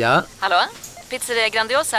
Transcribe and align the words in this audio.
Ja, 0.00 0.22
Hallå? 0.38 0.56
Pizzeria 1.10 1.48
Grandiosa? 1.48 1.96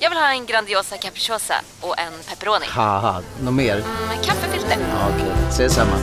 Jag 0.00 0.10
vill 0.10 0.18
ha 0.18 0.30
en 0.32 0.46
Grandiosa 0.46 0.96
capriciosa 0.96 1.54
och 1.80 1.98
en 1.98 2.12
pepperoni. 2.28 2.66
haha, 2.68 3.22
något 3.42 3.54
mer? 3.54 3.76
Med 4.08 4.24
kaffefilter. 4.24 4.76
Ja, 4.90 5.08
Okej, 5.14 5.32
ses 5.48 5.74
samma. 5.74 5.96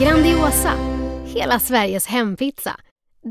Grandiosa, 0.00 0.72
hela 1.26 1.60
Sveriges 1.60 2.06
hempizza. 2.06 2.76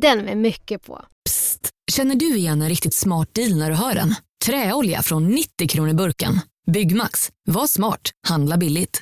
Den 0.01 0.19
med 0.25 0.38
mycket 0.38 0.83
på. 0.85 1.05
Psst! 1.25 1.69
Känner 1.91 2.16
du 2.16 2.36
igen 2.38 2.62
en 2.62 2.70
riktigt 2.70 2.94
smart 2.96 3.30
deal 3.34 3.55
när 3.57 3.70
du 3.70 3.76
hör 3.76 3.94
den? 3.94 4.16
Träolja 4.46 5.02
från 5.02 5.28
90 5.28 5.68
kronor 5.68 5.94
burken. 5.94 6.39
Byggmax. 6.71 7.30
Var 7.48 7.68
smart. 7.68 8.02
Handla 8.28 8.57
billigt. 8.57 9.02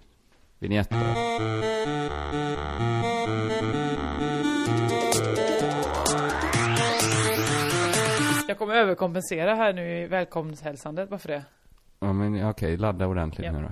Vinjett 0.61 0.89
då. 0.89 0.97
Jag 8.47 8.57
kommer 8.57 8.75
överkompensera 8.75 9.55
här 9.55 9.73
nu 9.73 9.97
i 10.01 10.07
välkomsthälsandet, 10.07 11.09
varför 11.11 11.27
det? 11.29 11.43
Ja 11.99 12.13
men 12.13 12.49
okej, 12.49 12.77
ladda 12.77 13.07
ordentligt 13.07 13.45
Ja. 13.45 13.51
nu 13.51 13.61
då. 13.61 13.71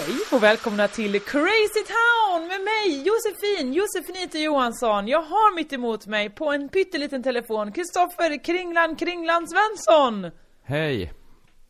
Hej 0.00 0.16
och 0.32 0.42
välkomna 0.42 0.88
till 0.88 1.20
Crazy 1.20 1.84
Town 1.86 2.48
med 2.48 2.60
mig 2.60 3.02
Josefin, 3.06 3.72
Josefinito 3.72 4.38
Johansson. 4.38 5.08
Jag 5.08 5.22
har 5.22 5.54
mitt 5.56 5.72
emot 5.72 6.06
mig 6.06 6.30
på 6.30 6.50
en 6.52 6.68
pytteliten 6.68 7.22
telefon 7.22 7.72
Kristoffer 7.72 8.44
Kringland 8.44 8.98
Kringland 8.98 9.46
Svensson. 9.50 10.30
Hej! 10.62 11.12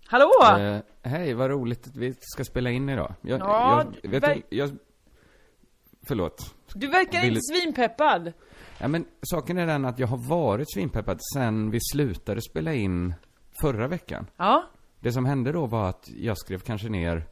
Hallå! 0.06 0.30
Eh, 0.58 0.78
hej, 1.02 1.34
vad 1.34 1.50
roligt 1.50 1.86
att 1.86 1.96
vi 1.96 2.14
ska 2.20 2.44
spela 2.44 2.70
in 2.70 2.88
idag. 2.88 3.14
Jag, 3.20 3.40
Ja, 3.40 3.84
jag, 4.02 4.10
vet 4.10 4.22
du, 4.24 4.56
jag... 4.56 4.70
Förlåt. 6.08 6.54
Du 6.74 6.86
verkar 6.86 7.20
vill- 7.20 7.28
inte 7.28 7.40
svinpeppad. 7.42 8.32
Ja 8.78 8.88
men 8.88 9.04
saken 9.22 9.58
är 9.58 9.66
den 9.66 9.84
att 9.84 9.98
jag 9.98 10.06
har 10.06 10.28
varit 10.28 10.72
svinpeppad 10.72 11.18
sen 11.34 11.70
vi 11.70 11.78
slutade 11.92 12.40
spela 12.42 12.74
in 12.74 13.14
förra 13.62 13.88
veckan. 13.88 14.26
Ja, 14.36 14.64
Det 15.00 15.12
som 15.12 15.24
hände 15.24 15.52
då 15.52 15.66
var 15.66 15.88
att 15.88 16.08
jag 16.16 16.38
skrev 16.38 16.58
kanske 16.60 16.88
ner 16.88 17.26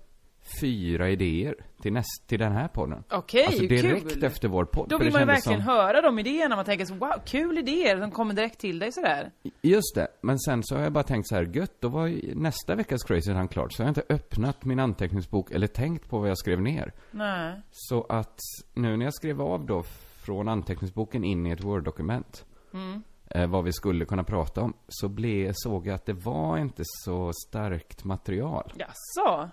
fyra 0.60 1.10
idéer 1.10 1.54
till, 1.82 1.92
näst, 1.92 2.24
till 2.26 2.38
den 2.38 2.52
här 2.52 2.68
podden. 2.68 3.04
okej, 3.10 3.46
Alltså 3.46 3.62
direkt 3.62 4.12
kul. 4.14 4.24
efter 4.24 4.48
vår 4.48 4.64
podd. 4.64 4.88
Då 4.88 4.98
vill 4.98 5.12
man 5.12 5.20
ju 5.20 5.26
verkligen 5.26 5.58
som- 5.62 5.68
höra 5.68 6.00
de 6.02 6.18
idéerna. 6.18 6.56
Man 6.56 6.64
tänker 6.64 6.84
så 6.84 6.94
wow, 6.94 7.12
kul 7.26 7.58
idéer 7.58 8.00
som 8.00 8.10
kommer 8.10 8.34
direkt 8.34 8.58
till 8.60 8.78
dig 8.78 8.92
sådär. 8.92 9.30
Just 9.62 9.94
det, 9.94 10.08
men 10.20 10.38
sen 10.38 10.62
så 10.62 10.76
har 10.76 10.82
jag 10.82 10.92
bara 10.92 11.04
tänkt 11.04 11.28
så 11.28 11.34
här, 11.34 11.42
gött, 11.56 11.80
då 11.80 11.88
var 11.88 12.06
ju 12.06 12.34
nästa 12.34 12.74
veckas 12.74 13.02
Crazy 13.02 13.32
Town 13.32 13.48
klart. 13.48 13.72
Så 13.72 13.82
jag 13.82 13.84
har 13.86 13.88
inte 13.90 14.02
öppnat 14.14 14.64
min 14.64 14.78
anteckningsbok 14.80 15.50
eller 15.50 15.66
tänkt 15.66 16.08
på 16.08 16.18
vad 16.18 16.30
jag 16.30 16.38
skrev 16.38 16.60
ner. 16.62 16.92
Nej. 17.10 17.60
Så 17.70 18.06
att 18.08 18.38
nu 18.74 18.96
när 18.96 19.04
jag 19.04 19.14
skrev 19.14 19.42
av 19.42 19.66
då 19.66 19.82
från 20.22 20.48
anteckningsboken 20.48 21.24
in 21.24 21.46
i 21.46 21.50
ett 21.50 21.64
Word-dokument. 21.64 22.44
Mm. 22.74 23.02
Eh, 23.30 23.46
vad 23.46 23.64
vi 23.64 23.72
skulle 23.72 24.04
kunna 24.04 24.24
prata 24.24 24.60
om. 24.60 24.74
Så 24.88 25.08
blev, 25.08 25.52
såg 25.54 25.86
jag 25.86 25.94
att 25.94 26.06
det 26.06 26.12
var 26.12 26.58
inte 26.58 26.82
så 26.84 27.32
starkt 27.48 28.04
material. 28.04 28.72
Jaså? 28.76 29.50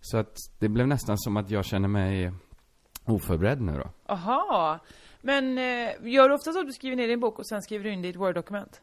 Så 0.00 0.18
att 0.18 0.36
det 0.58 0.68
blev 0.68 0.88
nästan 0.88 1.18
som 1.18 1.36
att 1.36 1.50
jag 1.50 1.64
känner 1.64 1.88
mig 1.88 2.32
oförberedd 3.04 3.60
nu 3.60 3.72
då. 3.72 4.14
Aha. 4.14 4.78
Men 5.20 5.58
eh, 5.58 6.12
gör 6.12 6.28
du 6.28 6.34
ofta 6.34 6.52
så 6.52 6.60
att 6.60 6.66
du 6.66 6.72
skriver 6.72 6.96
ner 6.96 7.08
din 7.08 7.20
bok 7.20 7.38
och 7.38 7.48
sen 7.48 7.62
skriver 7.62 7.84
du 7.84 7.92
in 7.92 8.02
det 8.02 8.08
i 8.08 8.10
ett 8.10 8.16
Word-dokument? 8.16 8.80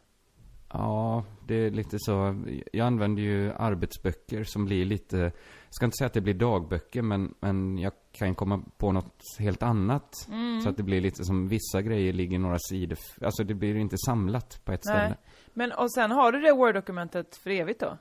Ja, 0.69 1.23
det 1.47 1.55
är 1.55 1.71
lite 1.71 1.97
så. 1.99 2.43
Jag 2.73 2.87
använder 2.87 3.21
ju 3.21 3.53
arbetsböcker 3.53 4.43
som 4.43 4.65
blir 4.65 4.85
lite, 4.85 5.17
jag 5.17 5.31
ska 5.69 5.85
inte 5.85 5.97
säga 5.97 6.05
att 6.05 6.13
det 6.13 6.21
blir 6.21 6.33
dagböcker, 6.33 7.01
men, 7.01 7.33
men 7.39 7.77
jag 7.77 7.93
kan 8.11 8.35
komma 8.35 8.63
på 8.77 8.91
något 8.91 9.21
helt 9.39 9.63
annat. 9.63 10.13
Mm. 10.27 10.61
Så 10.61 10.69
att 10.69 10.77
det 10.77 10.83
blir 10.83 11.01
lite 11.01 11.23
som 11.23 11.47
vissa 11.47 11.81
grejer 11.81 12.13
ligger 12.13 12.39
några 12.39 12.57
sidor, 12.59 12.97
alltså 13.21 13.43
det 13.43 13.53
blir 13.53 13.75
inte 13.75 13.97
samlat 13.97 14.61
på 14.65 14.71
ett 14.71 14.81
Nej. 14.85 14.95
ställe. 14.95 15.15
Men 15.53 15.71
och 15.71 15.93
sen 15.93 16.11
har 16.11 16.31
du 16.31 16.41
det 16.41 16.51
Word-dokumentet 16.51 17.35
för 17.35 17.49
evigt 17.49 17.79
då? 17.79 17.97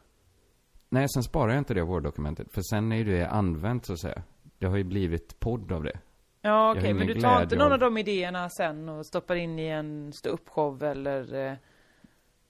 Nej, 0.97 1.09
sen 1.09 1.23
sparar 1.23 1.49
jag 1.53 1.59
inte 1.61 1.75
det 1.75 1.83
Word-dokumentet, 1.83 2.53
för 2.55 2.63
sen 2.71 2.93
är 2.93 2.97
ju 2.97 3.05
det 3.05 3.29
använt 3.29 3.87
så 3.87 3.93
att 3.93 4.01
säga. 4.01 4.23
Det 4.59 4.67
har 4.67 4.77
ju 4.77 4.85
blivit 4.85 5.41
podd 5.41 5.73
av 5.73 5.83
det. 5.83 5.99
Ja 6.43 6.71
okej, 6.73 6.95
men 6.95 7.03
ingen 7.03 7.15
du 7.17 7.21
tar 7.23 7.43
inte 7.43 7.57
någon 7.57 7.67
av- 7.67 7.73
av 7.73 7.79
de 7.79 7.99
idéerna 7.99 8.49
sen 8.51 8.89
och 8.89 9.07
stoppar 9.07 9.35
in 9.37 9.59
i 9.59 9.67
en 9.69 10.13
ståuppshow 10.13 10.83
eller? 10.85 11.47
Eh, 11.51 11.55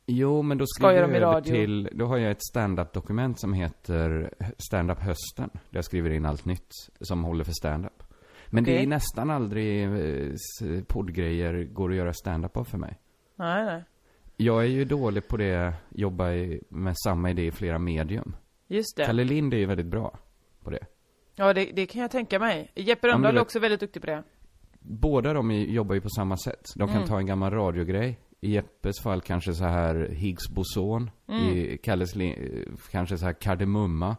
Jo, 0.08 0.42
men 0.42 0.58
då 0.58 0.64
skriver 0.66 0.94
jag 0.94 1.02
över 1.02 1.20
radio? 1.20 1.52
till, 1.52 1.88
då 1.92 2.06
har 2.06 2.18
jag 2.18 2.30
ett 2.30 2.42
stand-up-dokument 2.44 3.40
som 3.40 3.52
heter 3.52 4.34
Stand-up 4.58 4.98
hösten. 4.98 5.50
Där 5.52 5.60
jag 5.78 5.84
skriver 5.84 6.10
in 6.10 6.26
allt 6.26 6.44
nytt 6.44 6.68
som 7.00 7.24
håller 7.24 7.44
för 7.44 7.52
stand-up. 7.52 8.02
Men 8.46 8.64
det 8.64 8.70
Okej. 8.72 8.82
är 8.82 8.86
nästan 8.88 9.30
aldrig 9.30 9.84
eh, 9.84 10.34
poddgrejer 10.86 11.64
går 11.64 11.90
att 11.90 11.96
göra 11.96 12.12
stand-up 12.12 12.56
av 12.56 12.64
för 12.64 12.78
mig. 12.78 12.98
nej 13.36 13.64
nej. 13.64 13.84
Jag 14.36 14.60
är 14.62 14.68
ju 14.68 14.84
dålig 14.84 15.28
på 15.28 15.36
det, 15.36 15.74
jobba 15.90 16.32
i, 16.32 16.60
med 16.68 16.94
samma 16.98 17.30
idé 17.30 17.46
i 17.46 17.50
flera 17.50 17.78
medium. 17.78 18.36
Just 18.68 18.96
det. 18.96 19.06
Kalle 19.06 19.24
Lind 19.24 19.54
är 19.54 19.58
ju 19.58 19.66
väldigt 19.66 19.86
bra 19.86 20.18
på 20.62 20.70
det. 20.70 20.86
Ja 21.34 21.52
det, 21.52 21.64
det 21.74 21.86
kan 21.86 22.02
jag 22.02 22.10
tänka 22.10 22.38
mig. 22.38 22.70
Jeppe 22.74 23.08
Rönndahl 23.08 23.34
du 23.34 23.38
är 23.40 23.42
också 23.42 23.58
väldigt 23.58 23.80
duktig 23.80 24.02
på 24.02 24.06
det. 24.06 24.22
Båda 24.80 25.32
de 25.32 25.50
jobbar 25.50 25.94
ju 25.94 26.00
på 26.00 26.08
samma 26.08 26.36
sätt. 26.36 26.62
De 26.76 26.88
kan 26.88 26.96
Mm. 26.96 27.08
ta 27.08 27.18
en 27.18 27.26
gammal 27.26 27.50
radiogrej. 27.52 28.20
I 28.40 28.50
Jeppes 28.52 29.00
fall 29.02 29.20
kanske 29.20 29.52
så 29.52 29.64
här 29.64 30.08
Higgs 30.12 30.48
boson. 30.48 31.10
Mm. 31.28 31.40
I 31.56 31.78
Kalles 31.82 32.14
kanske 32.90 33.18
så 33.18 33.24
här 33.26 33.32
kardemumma. 33.32 34.16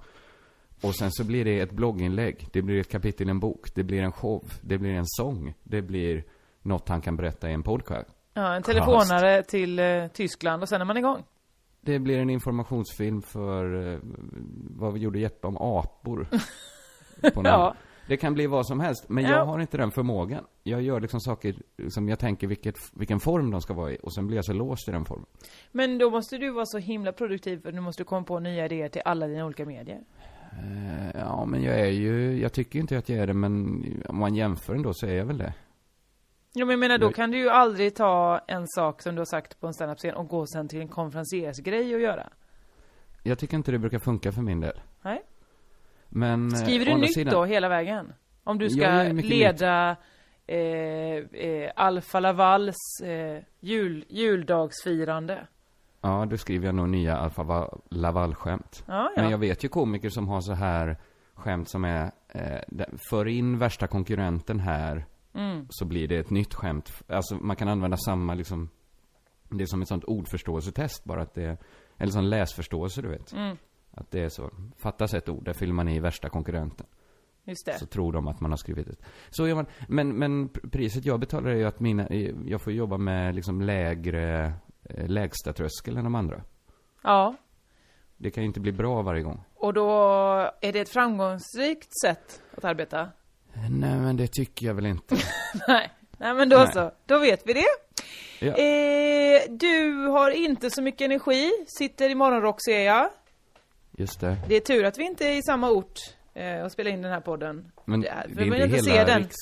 Och 0.81 0.95
sen 0.95 1.11
så 1.11 1.23
blir 1.25 1.45
det 1.45 1.59
ett 1.59 1.71
blogginlägg. 1.71 2.47
Det 2.53 2.61
blir 2.61 2.79
ett 2.79 2.91
kapitel 2.91 3.27
i 3.27 3.31
en 3.31 3.39
bok. 3.39 3.75
Det 3.75 3.83
blir 3.83 4.01
en 4.01 4.11
show. 4.11 4.49
Det 4.61 4.77
blir 4.77 4.91
en 4.91 5.05
sång. 5.05 5.53
Det 5.63 5.81
blir 5.81 6.23
något 6.61 6.89
han 6.89 7.01
kan 7.01 7.15
berätta 7.15 7.49
i 7.49 7.53
en 7.53 7.63
podcast. 7.63 8.09
Ja, 8.37 8.55
en 8.55 8.63
telefonare 8.63 9.43
till 9.43 9.79
eh, 9.79 10.07
Tyskland 10.07 10.61
och 10.63 10.69
sen 10.69 10.81
är 10.81 10.85
man 10.85 10.97
igång. 10.97 11.23
Det 11.81 11.99
blir 11.99 12.19
en 12.19 12.29
informationsfilm 12.29 13.21
för 13.21 13.93
eh, 13.93 13.99
vad 14.77 14.93
vi 14.93 14.99
gjorde 14.99 15.19
Jeppe 15.19 15.47
om 15.47 15.57
apor. 15.57 16.27
Ja. 17.43 17.75
Det 18.07 18.17
kan 18.17 18.33
bli 18.33 18.47
vad 18.47 18.67
som 18.67 18.79
helst, 18.79 19.05
men 19.09 19.23
Ja. 19.23 19.29
jag 19.29 19.45
har 19.45 19.59
inte 19.59 19.77
den 19.77 19.91
förmågan. 19.91 20.43
Jag 20.63 20.81
gör 20.81 20.99
liksom 21.01 21.19
saker 21.19 21.55
som 21.89 22.09
jag 22.09 22.19
tänker 22.19 22.47
vilket, 22.47 22.75
vilken 22.93 23.19
form 23.19 23.51
de 23.51 23.61
ska 23.61 23.73
vara 23.73 23.91
i, 23.91 23.97
och 24.03 24.13
sen 24.13 24.27
blir 24.27 24.37
jag 24.37 24.45
så 24.45 24.53
låst 24.53 24.87
i 24.87 24.91
den 24.91 25.05
formen. 25.05 25.25
Men 25.71 25.97
då 25.97 26.09
måste 26.09 26.37
du 26.37 26.49
vara 26.51 26.65
så 26.65 26.77
himla 26.77 27.11
produktiv 27.11 27.61
för 27.61 27.71
du 27.71 27.79
måste 27.81 28.03
komma 28.03 28.23
på 28.23 28.39
nya 28.39 28.65
idéer 28.65 28.89
till 28.89 29.01
alla 29.05 29.27
dina 29.27 29.45
olika 29.45 29.65
medier. 29.65 30.01
Eh, 30.51 31.19
Ja, 31.19 31.45
men 31.45 31.63
jag 31.63 31.79
är 31.79 31.91
ju, 31.91 32.41
jag 32.41 32.53
tycker 32.53 32.79
inte 32.79 32.97
att 32.97 33.09
jag 33.09 33.19
är 33.19 33.27
det, 33.27 33.33
men 33.33 33.83
om 34.09 34.17
man 34.17 34.35
jämför 34.35 34.75
ändå 34.75 34.93
så 34.93 35.05
är 35.05 35.13
jag 35.13 35.25
väl 35.25 35.37
det. 35.37 35.53
Ja 36.57 36.65
men 36.65 36.69
jag 36.69 36.79
menar 36.79 36.97
då 36.97 37.11
kan 37.11 37.31
du 37.31 37.37
ju 37.37 37.49
aldrig 37.49 37.95
ta 37.95 38.41
en 38.47 38.67
sak 38.67 39.01
som 39.01 39.15
du 39.15 39.19
har 39.21 39.25
sagt 39.25 39.59
på 39.59 39.67
en 39.67 39.73
standup-scen 39.73 40.15
och 40.15 40.27
gå 40.27 40.45
sen 40.47 40.67
till 40.67 40.81
en 40.81 40.87
konferenciersgrej 40.87 41.95
och 41.95 42.01
göra. 42.01 42.29
Jag 43.23 43.39
tycker 43.39 43.57
inte 43.57 43.71
det 43.71 43.79
brukar 43.79 43.99
funka 43.99 44.31
för 44.31 44.41
min 44.41 44.59
del. 44.59 44.79
Nej. 45.01 45.21
Men... 46.09 46.47
eh, 46.53 46.59
Skriver 46.59 46.85
du 46.85 46.95
nytt 46.97 47.13
sidan- 47.13 47.33
då 47.33 47.45
hela 47.45 47.69
vägen? 47.69 48.13
Om 48.43 48.57
du 48.57 48.69
ska 48.69 49.03
leda 49.03 49.95
eh, 50.47 50.57
eh, 50.57 51.71
Alfa 51.75 52.19
Lavals 52.19 52.75
eh, 53.03 53.43
jul, 53.59 54.05
juldagsfirande. 54.09 55.47
Ja, 56.01 56.25
då 56.29 56.37
skriver 56.37 56.65
jag 56.65 56.75
nog 56.75 56.89
nya 56.89 57.17
Alfa 57.17 57.43
Va- 57.43 57.77
Laval-skämt. 57.89 58.83
Ja, 58.87 59.11
ja. 59.15 59.21
Men 59.21 59.31
jag 59.31 59.37
vet 59.37 59.63
ju 59.63 59.67
komiker 59.69 60.09
som 60.09 60.27
har 60.27 60.41
så 60.41 60.53
här 60.53 60.97
skämt 61.33 61.69
som 61.69 61.85
är, 61.85 62.11
eh, 62.29 62.85
för 63.09 63.27
in 63.27 63.57
värsta 63.57 63.87
konkurrenten 63.87 64.59
här, 64.59 65.05
Mm. 65.37 65.65
så 65.69 65.85
blir 65.85 66.07
det 66.07 66.17
ett 66.17 66.29
nytt 66.29 66.53
skämt. 66.53 67.03
Alltså 67.07 67.35
man 67.35 67.55
kan 67.55 67.67
använda 67.67 67.97
samma 67.97 68.33
liksom, 68.33 68.69
det 69.49 69.63
är 69.63 69.67
som 69.67 69.81
ett 69.81 69.87
sånt 69.87 70.03
ordförståelsetest 70.03 71.03
bara 71.03 71.21
att 71.21 71.33
det 71.33 71.57
eller 71.97 72.11
sån 72.11 72.29
läsförståelse 72.29 73.01
du 73.01 73.07
vet. 73.07 73.33
Mm. 73.33 73.57
Att 73.91 74.11
det 74.11 74.23
är 74.23 74.29
så, 74.29 74.51
fattas 74.77 75.13
ett 75.13 75.29
ord, 75.29 75.45
där 75.45 75.53
fyller 75.53 75.73
man 75.73 75.87
i 75.87 75.99
värsta 75.99 76.29
konkurrenten. 76.29 76.87
Just 77.43 77.65
det. 77.65 77.79
Så 77.79 77.85
tror 77.85 78.13
de 78.13 78.27
att 78.27 78.41
man 78.41 78.51
har 78.51 78.57
skrivit 78.57 78.87
det. 78.87 78.95
Så 79.29 79.47
gör 79.47 79.55
man, 79.55 79.65
men, 79.87 80.15
men 80.17 80.49
priset 80.49 81.05
jag 81.05 81.19
betalar 81.19 81.49
är 81.49 81.55
ju 81.55 81.65
att 81.65 81.79
mina, 81.79 82.13
jag 82.45 82.61
får 82.61 82.73
jobba 82.73 82.97
med 82.97 83.35
liksom 83.35 83.61
lägre, 83.61 84.53
eh, 84.83 85.07
lägsta 85.07 85.53
tröskel 85.53 85.97
än 85.97 86.03
de 86.03 86.15
andra. 86.15 86.41
Ja. 87.03 87.35
Det 88.17 88.31
kan 88.31 88.43
ju 88.43 88.47
inte 88.47 88.59
bli 88.59 88.71
bra 88.71 89.01
varje 89.01 89.21
gång. 89.21 89.43
Och 89.55 89.73
då 89.73 89.89
är 90.61 90.73
det 90.73 90.79
ett 90.79 90.89
framgångsrikt 90.89 91.99
sätt 92.01 92.41
att 92.57 92.65
arbeta? 92.65 93.09
Nej, 93.69 93.95
men 93.99 94.17
det 94.17 94.27
tycker 94.27 94.65
jag 94.67 94.73
väl 94.73 94.85
inte. 94.85 95.15
Nej. 95.67 95.89
Nej 96.17 96.33
men 96.33 96.49
då 96.49 96.57
Nej. 96.57 96.71
så, 96.73 96.91
då 97.05 97.19
vet 97.19 97.41
vi 97.45 97.53
det. 97.53 97.65
Ja. 98.39 98.53
Eh, 98.53 99.41
du 99.49 100.05
har 100.07 100.31
inte 100.31 100.69
så 100.71 100.81
mycket 100.81 101.01
energi, 101.01 101.51
sitter 101.67 102.09
i 102.09 102.15
morgonrock 102.15 102.63
ser 102.65 102.79
jag. 102.81 103.09
Just 103.97 104.19
det. 104.19 104.37
Det 104.47 104.55
är 104.55 104.59
tur 104.59 104.83
att 104.85 104.97
vi 104.97 105.03
inte 105.03 105.25
är 105.27 105.37
i 105.37 105.41
samma 105.43 105.69
ort 105.71 105.99
eh, 106.33 106.61
och 106.61 106.71
spelar 106.71 106.91
in 106.91 107.01
den 107.01 107.11
här 107.11 107.19
podden. 107.21 107.71
Men 107.85 108.01
Det 108.01 108.07
är- 108.09 108.27
det, 108.29 108.41
är 108.41 108.45
inte 108.45 108.57
inte 108.57 108.67
hela 108.91 109.05
se 109.05 109.11
den. 109.13 109.21
riks... 109.23 109.35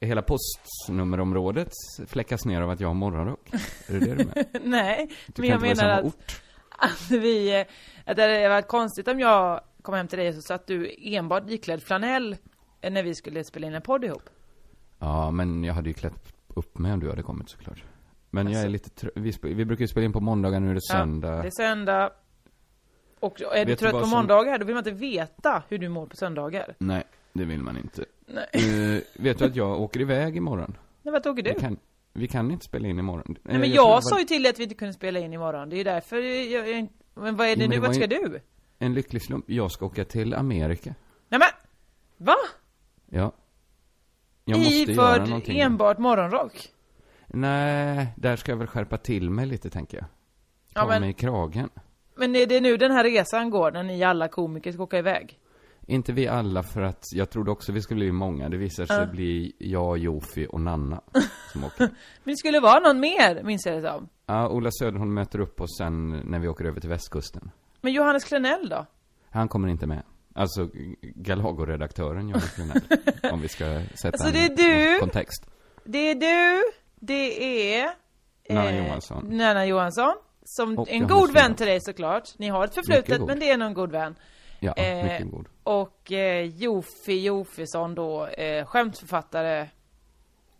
Hela 0.00 0.22
postnummerområdet 0.22 1.72
fläckas 2.06 2.44
ner 2.44 2.60
av 2.62 2.70
att 2.70 2.80
jag 2.80 2.88
har 2.88 2.94
morgonrock. 2.94 3.48
Är 3.86 3.92
det 3.92 3.98
det 3.98 4.14
du 4.14 4.24
menar? 4.24 4.44
Nej, 4.68 5.10
Du 5.26 5.42
men 5.42 5.50
jag 5.50 5.60
menar 5.60 5.74
samma 5.74 5.92
att, 5.92 6.04
ort. 6.04 6.42
att 6.78 7.10
vi, 7.10 7.64
att 8.06 8.16
det 8.16 8.22
hade 8.22 8.48
varit 8.48 8.68
konstigt 8.68 9.08
om 9.08 9.20
jag 9.20 9.60
kom 9.82 9.94
hem 9.94 10.08
till 10.08 10.18
dig 10.18 10.28
och 10.28 10.34
så 10.34 10.40
satt 10.42 10.66
du 10.66 10.94
enbart 10.98 11.50
iklädd 11.50 11.82
flanell 11.82 12.36
när 12.90 13.02
vi 13.02 13.14
skulle 13.14 13.44
spela 13.44 13.66
in 13.66 13.74
en 13.74 13.82
podd 13.82 14.04
ihop. 14.04 14.22
Ja, 14.98 15.30
men 15.30 15.64
jag 15.64 15.74
hade 15.74 15.88
ju 15.90 15.94
klätt 15.94 16.32
upp 16.48 16.78
mig 16.78 16.92
om 16.92 17.00
du 17.00 17.08
hade 17.10 17.22
kommit 17.22 17.50
såklart. 17.50 17.84
Men 18.30 18.46
jag 18.46 18.52
är 18.54 18.58
Alltså. 18.58 18.68
lite 18.72 18.90
trött. 18.90 19.12
Vi, 19.16 19.32
vi 19.42 19.64
brukar 19.64 19.80
ju 19.82 19.88
spela 19.88 20.04
in 20.04 20.12
på 20.12 20.20
måndagar, 20.20 20.60
nu 20.60 20.70
är 20.70 20.74
det 20.74 20.82
söndag. 20.82 21.36
Ja, 21.36 21.42
det 21.42 21.48
är 21.48 21.50
söndag. 21.50 22.10
Och 23.20 23.40
är 23.42 23.64
du 23.64 23.76
trött 23.76 23.92
på 23.92 24.00
som- 24.00 24.10
måndagar, 24.10 24.58
då 24.58 24.64
vill 24.64 24.74
man 24.74 24.80
inte 24.88 25.00
veta 25.00 25.62
hur 25.68 25.78
du 25.78 25.88
mår 25.88 26.06
på 26.06 26.16
söndagar. 26.16 26.74
Nej, 26.78 27.02
det 27.32 27.44
vill 27.44 27.62
man 27.62 27.78
inte. 27.78 28.04
Nej. 28.26 28.46
Eh, 28.96 29.22
vet 29.22 29.38
du 29.38 29.44
att 29.44 29.56
jag 29.56 29.80
åker 29.80 30.00
iväg 30.00 30.36
imorgon? 30.36 30.76
Nej, 31.02 31.12
vart 31.12 31.26
åker 31.26 31.42
du? 31.42 31.52
Vi 31.54 31.60
kan, 31.60 31.76
vi 32.12 32.28
kan 32.28 32.50
inte 32.50 32.64
spela 32.64 32.88
in 32.88 32.98
imorgon. 32.98 33.36
Nej, 33.42 33.58
men 33.58 33.70
jag, 33.72 34.04
sa 34.04 34.18
ju 34.18 34.24
till 34.24 34.42
dig 34.42 34.50
att 34.50 34.58
vi 34.58 34.62
inte 34.62 34.74
kunde 34.74 34.94
spela 34.94 35.18
in 35.20 35.32
imorgon. 35.32 35.68
Det 35.68 35.76
är 35.76 35.78
ju 35.78 35.84
därför 35.84 36.16
jag, 36.18 36.68
jag, 36.70 36.88
Men 37.14 37.36
vad 37.36 37.46
är 37.46 37.56
det 37.56 37.62
men 37.62 37.70
nu? 37.70 37.74
det 37.76 37.80
Vart 37.80 37.88
var 37.88 37.94
ska 37.94 38.02
ju- 38.16 38.28
du? 38.28 38.40
En 38.78 38.94
lycklig 38.94 39.22
slump. 39.22 39.44
Jag 39.48 39.70
ska 39.72 39.86
åka 39.86 40.04
till 40.04 40.34
Amerika. 40.34 40.94
Nej 41.28 41.40
men! 41.40 41.48
Va? 42.26 42.34
Ja. 43.14 43.32
Jag 44.44 44.58
måste 44.58 44.74
göra 44.74 44.92
Iförd 44.92 45.28
någonting. 45.28 45.58
enbart 45.60 45.98
morgonrock? 45.98 46.68
Nej, 47.26 48.06
där 48.16 48.36
ska 48.36 48.52
jag 48.52 48.56
väl 48.56 48.66
skärpa 48.66 48.96
till 48.98 49.30
mig 49.30 49.46
lite 49.46 49.70
tänker 49.70 49.96
jag. 49.98 50.06
Ta 50.74 50.80
Ja, 50.80 50.86
men- 50.86 51.00
mig 51.00 51.10
i 51.10 51.12
kragen. 51.12 51.68
Men 52.16 52.36
är 52.36 52.46
det 52.46 52.60
nu 52.60 52.76
den 52.76 52.90
här 52.90 53.04
resan 53.04 53.50
går, 53.50 53.70
när 53.72 53.82
ni 53.82 54.04
alla 54.04 54.28
komiker 54.28 54.72
ska 54.72 54.82
åka 54.82 54.98
iväg? 54.98 55.38
Inte 55.86 56.12
vi 56.12 56.28
alla 56.28 56.62
för 56.62 56.80
att 56.82 57.04
jag 57.14 57.30
trodde 57.30 57.50
också 57.50 57.72
vi 57.72 57.82
skulle 57.82 57.98
bli 57.98 58.12
många. 58.12 58.48
Det 58.48 58.56
visar 58.56 58.86
sig 58.86 58.96
Ja. 58.96 59.06
bli 59.06 59.52
jag, 59.58 59.98
Jofi 59.98 60.46
och 60.50 60.60
Nanna 60.60 61.00
som 61.52 61.64
åker. 61.64 61.78
Men 62.24 62.32
det 62.32 62.36
skulle 62.36 62.60
vara 62.60 62.80
någon 62.80 63.00
mer, 63.00 63.42
minns 63.44 63.66
jag 63.66 63.82
det 63.82 63.88
som. 63.90 64.08
Ja, 64.26 64.48
Ola 64.48 64.70
Söderholm 64.72 65.14
möter 65.14 65.40
upp 65.40 65.60
oss 65.60 65.76
sen 65.78 66.10
när 66.10 66.38
vi 66.38 66.48
åker 66.48 66.64
över 66.64 66.80
till 66.80 66.90
västkusten. 66.90 67.50
Men 67.80 67.92
Johannes 67.92 68.24
Klenell 68.24 68.68
då? 68.68 68.86
Han 69.30 69.48
kommer 69.48 69.68
inte 69.68 69.86
med. 69.86 70.02
Alltså 70.34 70.68
Galago-redaktören 71.02 72.28
Johannes 72.28 72.54
Klenell. 72.54 72.80
om 73.32 73.40
vi 73.40 73.48
ska 73.48 73.64
sätta 73.94 74.08
Alltså, 74.08 74.30
det 74.30 74.44
är 74.44 74.56
du. 74.94 75.00
kontext. 75.00 75.46
Det 75.84 75.98
är 76.10 76.14
du, 76.14 76.62
det 77.00 77.74
är... 77.80 77.90
Nanna 78.48 78.76
Johansson. 78.76 79.36
Nanna 79.36 79.66
Johansson. 79.66 80.14
Som 80.44 80.78
Och 80.78 80.88
en 80.90 81.06
god 81.06 81.32
vän 81.32 81.54
till 81.54 81.66
dig 81.66 81.78
såklart. 81.80 82.38
Ni 82.38 82.48
har 82.48 82.64
ett 82.64 82.74
förflutet, 82.74 83.20
men 83.26 83.38
det 83.38 83.50
är 83.50 83.56
någon 83.56 83.74
god 83.74 83.90
vän. 83.92 84.14
Ja, 84.60 84.72
Eh, 84.72 85.02
mycket 85.04 85.30
god. 85.30 85.48
Och 85.62 86.12
eh, 86.12 86.44
Jofi 86.46 87.20
Jofisson 87.24 87.94
då, 87.94 88.26
eh, 88.26 88.66
skämtförfattare, 88.66 89.68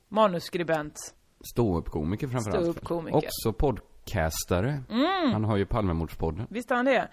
manuskribent. 0.09 1.15
Ståuppkomiker 1.53 2.29
framförallt. 2.29 2.63
Ståuppkomiker. 2.65 3.17
Också 3.17 3.53
podcastare. 3.53 4.83
Mm. 4.91 5.33
Han 5.33 5.45
har 5.45 5.57
ju 5.57 5.67
Palmemordspodden. 5.67 6.47
Visst 6.51 6.71
har 6.71 6.77
han 6.77 6.85
det? 6.85 7.09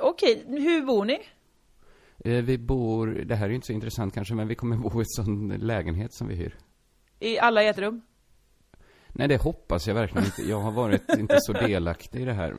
Okej, 0.00 0.44
hur 0.48 0.82
bor 0.86 1.04
ni? 1.04 1.18
Eh, 2.24 2.32
vi 2.44 2.58
bor, 2.58 3.06
det 3.06 3.34
här 3.36 3.44
är 3.44 3.48
ju 3.48 3.54
inte 3.54 3.66
så 3.66 3.72
intressant 3.72 4.14
kanske, 4.14 4.34
men 4.34 4.48
vi 4.48 4.54
kommer 4.54 4.76
bo 4.76 5.00
i 5.00 5.02
en 5.02 5.04
sån 5.06 5.48
lägenhet 5.48 6.14
som 6.14 6.28
vi 6.28 6.34
hyr. 6.34 6.56
I 7.20 7.38
alla 7.38 7.62
i 7.62 7.66
ett 7.68 7.78
rum? 7.78 8.00
Nej, 9.08 9.28
det 9.28 9.36
hoppas 9.42 9.86
jag 9.86 9.94
verkligen 9.94 10.24
inte. 10.26 10.42
Jag 10.42 10.60
har 10.60 10.72
varit 10.72 11.02
inte 11.18 11.36
så 11.40 11.52
delaktig 11.52 12.20
i 12.20 12.24
det 12.24 12.32
här. 12.32 12.54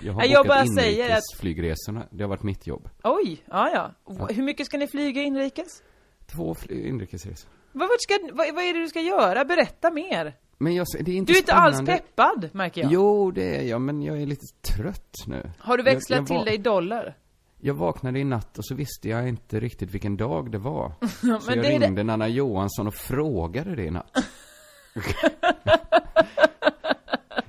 Jag 0.00 0.12
har 0.12 0.24
jag 0.24 0.46
bokat 0.46 0.74
säger 0.74 1.04
att- 1.04 1.10
inrikesflygresorna. 1.10 2.06
Det 2.10 2.22
har 2.24 2.28
varit 2.28 2.42
mitt 2.42 2.66
jobb. 2.66 2.88
Oj, 3.04 3.42
ja 3.46 3.70
ja. 3.74 3.94
Ja. 4.18 4.26
Hur 4.30 4.42
mycket 4.42 4.66
ska 4.66 4.78
ni 4.78 4.86
flyga 4.88 5.22
inrikes? 5.22 5.82
Två 6.26 6.54
inrikesresor. 6.70 7.50
Vad, 7.72 7.88
vart 7.88 8.00
ska, 8.02 8.14
vad, 8.32 8.54
vad 8.54 8.64
är 8.64 8.74
det 8.74 8.80
du 8.80 8.88
ska 8.88 9.00
göra? 9.00 9.44
Berätta 9.44 9.90
mer. 9.90 10.36
Men 10.58 10.74
jag, 10.74 10.86
det 11.00 11.12
är 11.12 11.16
inte 11.16 11.32
Du 11.32 11.36
är 11.36 11.40
inte 11.40 11.52
spännande. 11.52 11.92
alls 11.92 12.00
peppad, 12.02 12.48
märker 12.52 12.82
jag. 12.82 12.92
Jo, 12.92 13.30
det 13.30 13.56
är 13.56 13.62
jag, 13.62 13.80
men 13.80 14.02
jag 14.02 14.22
är 14.22 14.26
lite 14.26 14.46
trött 14.76 15.14
nu. 15.26 15.50
Har 15.58 15.76
du 15.76 15.82
växlat 15.82 16.10
jag, 16.16 16.20
jag 16.20 16.26
till 16.26 16.36
va- 16.36 16.44
dig 16.44 16.58
dollar? 16.58 17.16
Jag 17.60 17.74
vaknade 17.74 18.18
i 18.18 18.24
natt 18.24 18.58
och 18.58 18.64
så 18.66 18.74
visste 18.74 19.08
jag 19.08 19.28
inte 19.28 19.60
riktigt 19.60 19.90
vilken 19.90 20.16
dag 20.16 20.50
det 20.50 20.58
var. 20.58 20.92
Så 21.20 21.26
jag 21.50 21.56
är 21.58 21.62
det- 21.62 21.78
ringde 21.86 22.02
Nanna 22.02 22.28
Johansson 22.28 22.86
och 22.86 22.94
frågade 22.94 23.74
det 23.76 23.84
i 23.84 23.90
natt. 23.90 24.10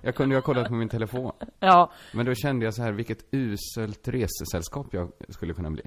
jag 0.01 0.15
kunde 0.15 0.35
ju 0.35 0.37
ha 0.39 0.45
kollat 0.45 0.67
på 0.67 0.73
min 0.73 0.89
telefon. 0.89 1.31
Ja. 1.59 1.91
Men 2.13 2.25
då 2.25 2.33
kände 2.35 2.65
jag 2.65 2.73
så 2.73 2.81
här, 2.81 2.91
vilket 2.91 3.25
uselt 3.31 4.07
resesällskap 4.07 4.87
jag 4.93 5.11
skulle 5.29 5.53
kunna 5.53 5.69
bli. 5.71 5.83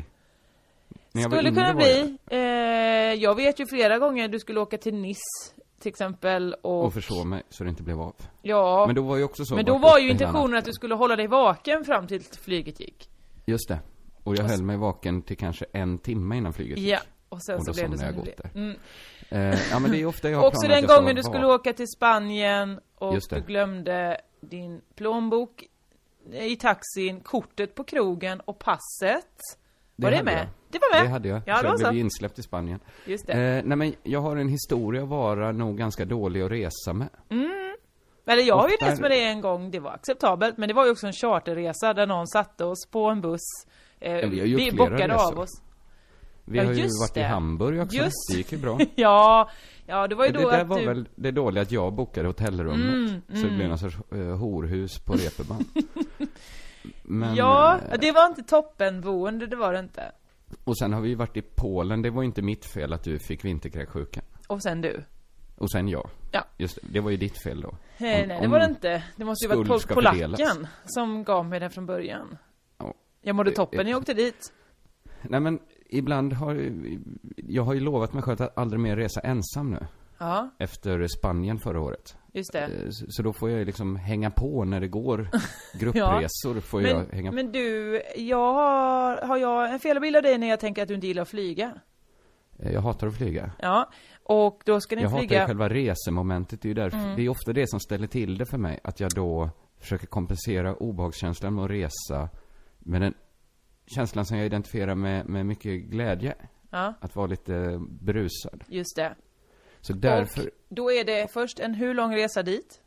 Skulle 1.24 1.50
kunna 1.50 1.74
bli. 1.74 2.18
Eh, 2.30 2.38
jag 3.22 3.34
vet 3.34 3.60
ju 3.60 3.66
flera 3.66 3.98
gånger 3.98 4.28
du 4.28 4.38
skulle 4.38 4.60
åka 4.60 4.78
till 4.78 4.94
Nice, 4.94 5.20
till 5.80 5.88
exempel, 5.88 6.54
och... 6.62 6.84
Och 6.84 6.92
försov 6.94 7.26
mig 7.26 7.42
så 7.48 7.64
det 7.64 7.70
inte 7.70 7.82
blev 7.82 8.00
av. 8.00 8.14
Ja. 8.42 8.84
Men 8.86 8.94
då 8.96 9.02
var 9.02 9.16
ju 9.16 9.24
också 9.24 9.44
så. 9.44 9.54
Men 9.54 9.64
då 9.64 9.78
var 9.78 9.98
ju 9.98 10.10
intentionen 10.10 10.58
att 10.58 10.64
du 10.64 10.72
skulle 10.72 10.94
hålla 10.94 11.16
dig 11.16 11.26
vaken 11.26 11.84
fram 11.84 12.06
till 12.06 12.22
flyget 12.22 12.80
gick. 12.80 13.08
Just 13.46 13.68
det. 13.68 13.78
Och 14.24 14.36
jag 14.36 14.44
höll 14.44 14.62
mig 14.62 14.76
vaken 14.76 15.22
till 15.22 15.36
kanske 15.36 15.64
en 15.72 15.98
timme 15.98 16.36
innan 16.36 16.52
flyget. 16.52 16.78
Ja. 16.78 16.98
Och 17.28 17.42
sen 17.42 17.58
Och 17.58 17.64
så 17.64 17.72
blev 17.72 17.90
det 17.90 17.98
som 17.98 18.06
jag 18.06 18.14
det 18.14 18.22
blev. 18.22 18.64
Mm. 18.64 18.76
Eh, 19.28 19.70
ja 19.70 19.78
men 19.78 19.90
det 19.90 20.00
är 20.00 20.06
ofta 20.06 20.30
jag 20.30 20.38
har 20.38 20.46
Också 20.48 20.68
den 20.68 20.86
gången 20.86 21.16
du 21.16 21.22
skulle 21.22 21.46
åka 21.46 21.72
till 21.72 21.88
Spanien 21.88 22.80
och 22.94 23.14
det. 23.14 23.36
du 23.36 23.40
glömde 23.40 24.20
din 24.40 24.80
plånbok 24.94 25.64
i 26.32 26.56
taxin, 26.56 27.20
kortet 27.20 27.74
på 27.74 27.84
krogen 27.84 28.40
och 28.40 28.58
passet. 28.58 29.26
Var 29.96 30.10
det, 30.10 30.22
med? 30.22 30.34
jag. 30.34 30.46
Det 30.70 30.78
var 30.78 30.98
med? 30.98 31.06
Det 31.06 31.12
hade 31.12 31.28
jag. 31.28 31.42
Ja, 31.46 31.58
så 31.58 31.66
jag 31.66 31.78
blev 31.78 31.96
insläppt 31.96 32.38
i 32.38 32.42
Spanien. 32.42 32.80
Just 33.06 33.26
det. 33.26 33.32
Eh, 33.32 33.64
nej 33.64 33.76
men 33.76 33.94
jag 34.02 34.20
har 34.20 34.36
en 34.36 34.48
historia 34.48 35.02
att 35.02 35.08
vara 35.08 35.52
nog 35.52 35.78
ganska 35.78 36.04
dålig 36.04 36.42
att 36.42 36.50
resa 36.50 36.92
med. 36.92 37.08
Eller 38.26 38.42
jag 38.42 38.56
har 38.56 38.68
ju 38.68 38.76
rest 38.76 39.00
med 39.00 39.10
det 39.10 39.24
en 39.24 39.40
gång, 39.40 39.70
det 39.70 39.80
var 39.80 39.90
acceptabelt, 39.90 40.58
men 40.58 40.68
det 40.68 40.74
var 40.74 40.84
ju 40.84 40.90
också 40.90 41.06
en 41.06 41.12
charterresa 41.12 41.94
där 41.94 42.06
någon 42.06 42.26
satte 42.26 42.64
oss 42.64 42.86
på 42.90 43.06
en 43.06 43.20
buss, 43.20 43.66
eh, 44.02 44.28
vi 44.30 44.40
har 44.40 44.46
gjort 44.46 44.60
vi 44.60 44.72
bockade 44.72 45.16
av 45.16 45.38
oss. 45.38 45.62
Vi 46.44 46.58
Ja, 46.58 46.64
har 46.64 46.72
ju 46.72 46.82
varit 46.82 47.16
i 47.16 47.20
det. 47.20 47.26
Hamburg 47.26 47.80
också. 47.80 47.96
Just. 47.96 48.12
Det 48.30 48.36
gick 48.36 48.52
ju 48.52 48.58
bra. 48.58 48.78
ja, 48.94 49.50
ja 49.86 50.08
det 50.08 50.14
var 50.14 50.26
ju 50.26 50.32
det 50.32 50.42
då 50.42 50.50
där 50.50 50.60
att 50.60 50.66
var 50.68 50.78
du... 50.78 50.86
väl 50.86 51.08
det 51.14 51.30
dåliga 51.30 51.62
att 51.62 51.72
jag 51.72 51.92
bokade 51.92 52.28
hotellrummet. 52.28 52.94
Mm, 52.94 53.22
Så 53.42 53.46
det 53.46 53.56
blev 53.56 53.68
någon 53.68 53.78
sorts 53.78 53.96
uh, 54.12 54.36
horhus 54.36 54.98
på 54.98 55.12
Reeperbahn. 55.12 55.64
Men, 57.02 57.34
ja, 57.34 57.78
eh, 57.92 57.98
det 58.00 58.12
var 58.12 58.26
inte 58.26 58.42
toppenboende, 58.42 59.46
det 59.46 59.56
var 59.56 59.72
det 59.72 59.78
inte. 59.78 60.12
Och 60.64 60.78
sen 60.78 60.92
har 60.92 61.00
vi 61.00 61.08
ju 61.08 61.14
varit 61.14 61.36
i 61.36 61.42
Polen. 61.42 62.02
Det 62.02 62.10
var 62.10 62.22
inte 62.22 62.42
mitt 62.42 62.64
fel 62.72 62.92
att 62.92 63.04
du 63.04 63.18
fick 63.18 63.44
vinterkräksjuka. 63.44 64.20
Och 64.46 64.62
sen 64.62 64.80
du. 64.80 65.04
Och 65.56 65.70
sen 65.70 65.88
jag. 65.88 66.08
Ja. 66.32 66.44
Just 66.56 66.74
det, 66.82 66.88
det 66.92 67.00
var 67.00 67.10
ju 67.10 67.16
ditt 67.16 67.42
fel 67.42 67.60
då. 67.60 67.68
Om- 67.68 67.76
nej, 67.98 68.26
det 68.26 68.38
om- 68.38 68.50
var 68.50 68.58
det 68.58 68.64
inte. 68.64 69.02
Det 69.16 69.24
måste 69.24 69.46
ju 69.46 69.56
varit 69.56 69.88
polacken 69.88 70.66
som 70.86 71.24
gav 71.24 71.46
mig 71.46 71.60
den 71.60 71.70
från 71.70 71.86
början. 71.86 72.38
Ja. 73.22 73.28
Jag 73.28 73.36
mådde 73.36 73.50
toppen 73.50 73.84
när 73.84 73.90
jag 73.90 73.98
åkte 73.98 74.14
dit. 74.14 74.52
Nej 75.22 75.40
men, 75.40 75.58
ibland 75.88 76.32
har 76.32 76.70
jag 77.36 77.62
har 77.62 77.74
ju 77.74 77.80
lovat 77.80 78.12
mig 78.12 78.22
själv 78.22 78.42
att 78.42 78.58
aldrig 78.58 78.80
mer 78.80 78.96
resa 78.96 79.20
ensam 79.20 79.70
nu. 79.70 79.86
Ja, 80.18 80.50
Efter 80.58 81.06
Spanien 81.18 81.58
förra 81.58 81.80
året. 81.80 82.16
just 82.32 82.52
det. 82.52 82.60
Eh, 82.60 82.88
Så 82.90 83.22
då 83.22 83.32
får 83.32 83.50
jag 83.50 83.66
liksom 83.66 83.96
hänga 83.96 84.30
på 84.30 84.64
när 84.64 84.80
det 84.80 84.88
går 84.88 85.28
gruppresor. 85.78 86.60
Får 86.60 86.82
jag 86.82 86.96
Men, 86.96 87.10
hänga 87.10 87.30
på. 87.30 87.34
men 87.34 87.52
du, 87.52 88.02
jag 88.16 88.52
har, 88.52 89.16
har 89.26 89.36
jag 89.36 89.72
en 89.72 89.78
felbild 89.80 90.16
av 90.16 90.22
dig 90.22 90.38
när 90.38 90.46
jag 90.46 90.60
tänker 90.60 90.82
att 90.82 90.88
du 90.88 90.94
inte 90.94 91.06
gillar 91.06 91.22
att 91.22 91.28
flyga? 91.28 91.72
Eh, 92.58 92.72
Jag 92.72 92.80
hatar 92.80 93.06
att 93.06 93.16
flyga. 93.16 93.50
Ja, 93.58 93.90
och 94.24 94.62
då 94.64 94.80
ska 94.80 94.96
ni 94.96 95.02
Jag 95.02 95.08
hatar 95.08 95.22
ju 95.22 95.28
flyga... 95.28 95.46
själva 95.46 95.68
resemomentet, 95.68 96.62
det 96.62 96.66
är 96.66 96.70
ju 96.70 96.74
därför, 96.74 96.98
Mm. 96.98 97.16
det 97.16 97.22
är 97.22 97.28
ofta 97.28 97.52
det 97.52 97.70
som 97.70 97.80
ställer 97.80 98.06
till 98.06 98.38
det 98.38 98.46
för 98.46 98.58
mig, 98.58 98.80
att 98.84 99.00
jag 99.00 99.10
då 99.14 99.50
försöker 99.80 100.06
kompensera 100.06 100.74
obehagskänslan 100.74 101.54
med 101.54 101.64
att 101.64 101.70
resa 101.70 102.28
med 102.84 103.00
den 103.00 103.14
känslan 103.86 104.24
som 104.26 104.36
jag 104.36 104.46
identifierar 104.46 104.94
med, 104.94 105.28
med 105.28 105.46
mycket 105.46 105.82
glädje. 105.82 106.34
Ja, 106.70 106.94
Att 107.00 107.16
vara 107.16 107.26
lite 107.26 107.78
berusad. 107.88 108.64
just 108.68 108.96
det. 108.96 109.14
Så 109.80 109.92
därför, 109.92 110.42
Och 110.42 110.48
då 110.68 110.92
är 110.92 111.04
det 111.04 111.32
först 111.32 111.60
en 111.60 111.74
hur 111.74 111.94
lång 111.94 112.14
resa 112.16 112.42
dit? 112.42 112.78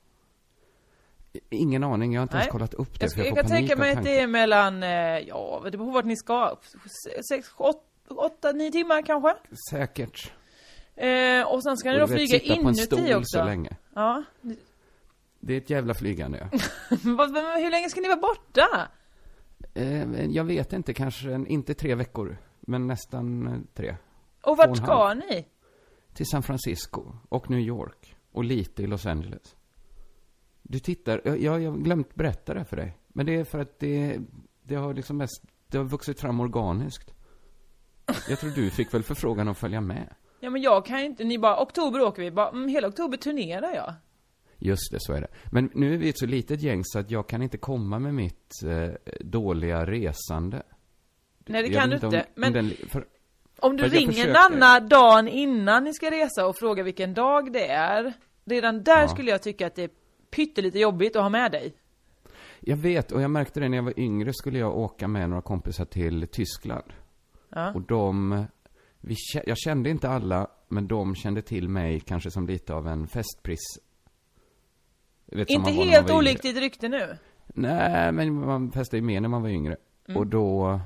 ingen 1.49 1.83
aning, 1.83 2.13
jag 2.13 2.19
har 2.21 2.23
inte 2.23 2.35
Nej. 2.35 2.41
ens 2.41 2.51
kollat 2.51 2.73
upp 2.73 2.99
det, 2.99 3.05
Jag, 3.05 3.11
för 3.13 3.19
jag 3.19 3.27
jag 3.27 3.35
kan 3.37 3.47
tänka 3.47 3.75
mig 3.75 3.91
att 3.91 4.03
det 4.03 4.19
är 4.19 4.27
mellan, 4.27 4.83
eh, 4.83 4.89
ja, 5.19 5.61
det 5.63 5.71
beror 5.71 5.85
på 5.85 5.91
vart 5.91 6.05
ni 6.05 6.15
ska. 6.17 6.57
Sex, 7.29 7.47
åt, 7.57 7.83
åtta, 8.07 8.51
nio 8.51 8.71
timmar 8.71 9.01
kanske? 9.01 9.35
Säkert. 9.71 10.31
Eh, 10.95 11.41
och 11.47 11.63
sen 11.63 11.77
ska 11.77 11.91
ni 11.91 11.97
då 11.99 12.05
vet, 12.05 12.15
flyga 12.15 12.39
sitta 12.39 12.61
på 12.61 12.67
en 12.67 12.75
stol 12.75 12.99
inuti 12.99 13.13
så 13.13 13.19
också. 13.19 13.43
länge. 13.45 13.69
Ja. 13.95 14.23
Det 15.39 15.53
är 15.53 15.57
ett 15.57 15.69
jävla 15.69 15.93
flygande, 15.93 16.37
ja. 16.51 16.59
Men 17.03 17.35
hur 17.63 17.71
länge 17.71 17.89
ska 17.89 18.01
ni 18.01 18.07
vara 18.07 18.19
borta? 18.19 18.87
Eh, 19.75 20.25
jag 20.25 20.43
vet 20.43 20.73
inte, 20.73 20.93
kanske 20.93 21.33
en, 21.33 21.47
inte 21.47 21.73
tre 21.73 21.95
veckor, 21.95 22.37
men 22.59 22.87
nästan 22.87 23.47
eh, 23.47 23.59
tre. 23.73 23.95
Och 24.41 24.51
och 24.51 24.57
vart 24.57 24.69
en 24.69 24.75
ska 24.75 25.13
ni? 25.13 25.45
Till 26.13 26.25
San 26.25 26.43
Francisco 26.43 27.03
och 27.29 27.49
New 27.49 27.59
York 27.59 28.15
och 28.31 28.43
lite 28.43 28.83
i 28.83 28.87
Los 28.87 29.05
Angeles. 29.05 29.55
Du 30.61 30.79
tittar, 30.79 31.21
jag, 31.25 31.41
jag 31.41 31.61
jag 31.61 31.71
har 31.71 31.77
glömt 31.77 32.15
berätta 32.15 32.53
det 32.53 32.65
för 32.65 32.77
dig. 32.77 32.97
Men 33.07 33.25
det 33.25 33.35
är 33.35 33.43
för 33.43 33.59
att 33.59 33.79
det, 33.79 34.19
det 34.63 34.75
har 34.75 34.93
liksom 34.93 35.17
mest, 35.17 35.43
det 35.67 35.77
har 35.77 35.85
vuxit 35.85 36.19
fram 36.19 36.39
organiskt. 36.39 37.13
Jag 38.29 38.39
tror 38.39 38.51
du 38.51 38.69
fick 38.69 38.93
väl 38.93 39.03
förfrågan 39.03 39.47
att 39.47 39.57
följa 39.57 39.81
med. 39.81 40.15
Ja 40.39 40.49
men 40.49 40.61
jag 40.61 40.85
kan 40.85 40.99
ju 40.99 41.05
inte, 41.05 41.23
ni 41.23 41.39
bara, 41.39 41.63
oktober 41.63 42.01
åker 42.01 42.21
vi, 42.21 42.31
bara, 42.31 42.49
mm, 42.49 42.67
hela 42.67 42.87
oktober 42.87 43.17
turnerar 43.17 43.75
jag. 43.75 43.93
Just 44.59 44.91
det, 44.91 44.97
så 44.99 45.13
är 45.13 45.21
det. 45.21 45.27
Men 45.51 45.69
nu 45.73 45.93
är 45.93 45.97
vi 45.97 46.09
ett 46.09 46.19
så 46.19 46.25
litet 46.25 46.61
gäng 46.61 46.81
så 46.83 46.99
att 46.99 47.11
jag 47.11 47.27
kan 47.29 47.41
inte 47.41 47.57
komma 47.57 47.99
med 47.99 48.13
mitt 48.13 48.51
eh, 48.65 48.93
dåliga 49.19 49.85
resande. 49.85 50.63
Nej 51.45 51.61
det 51.63 51.67
Jag 51.69 51.81
kan 51.81 51.89
du 51.89 51.95
inte, 51.95 52.07
om, 52.07 52.23
men 52.35 52.47
Om 52.47 52.53
den, 52.53 52.71
för, 52.89 53.05
om 53.59 53.77
du 53.77 53.83
ringer. 53.83 54.33
Nanna 54.33 54.79
dagen 54.79 55.27
innan 55.27 55.83
ni 55.83 55.93
ska 55.93 56.11
resa 56.11 56.47
och 56.47 56.55
frågar 56.57 56.83
vilken 56.83 57.13
dag 57.13 57.53
det 57.53 57.67
är, 57.67 58.13
redan 58.45 58.83
där 58.83 59.01
Ja. 59.01 59.07
skulle 59.07 59.31
jag 59.31 59.41
tycka 59.43 59.67
att 59.67 59.75
det 59.75 59.83
är 59.83 59.89
pyttelite 60.35 60.79
jobbigt 60.79 61.15
att 61.15 61.21
ha 61.21 61.29
med 61.29 61.51
dig. 61.51 61.73
jag 62.59 62.77
vet, 62.77 63.11
och 63.11 63.21
jag 63.21 63.31
märkte 63.31 63.59
det 63.59 63.69
när 63.69 63.77
jag 63.77 63.83
var 63.83 63.99
yngre 63.99 64.33
skulle 64.33 64.59
jag 64.59 64.77
åka 64.77 65.07
med 65.07 65.29
några 65.29 65.41
kompisar 65.41 65.85
till 65.85 66.27
Tyskland. 66.27 66.93
Ja. 67.49 67.71
Och 67.73 67.81
de, 67.81 68.45
vi, 69.01 69.15
jag 69.45 69.57
kände 69.57 69.89
inte 69.89 70.09
alla, 70.09 70.47
men 70.67 70.87
de 70.87 71.15
kände 71.15 71.41
till 71.41 71.69
mig 71.69 71.99
kanske 71.99 72.31
som 72.31 72.47
lite 72.47 72.73
av 72.73 72.87
en 72.87 73.07
festpris. 73.07 73.59
Vet, 75.25 75.49
Inte 75.49 75.71
helt 75.71 76.11
olikt 76.11 76.41
ditt 76.41 76.57
rykte 76.57 76.89
nu. 76.89 77.17
Nej, 77.47 78.11
men 78.11 78.33
man 78.33 78.71
festade 78.71 78.97
ju 78.97 79.03
mer 79.03 79.21
när 79.21 79.29
man 79.29 79.41
var 79.41 79.49
yngre. 79.49 79.77
Mm. 80.07 80.17
Och 80.17 80.27
då, 80.27 80.79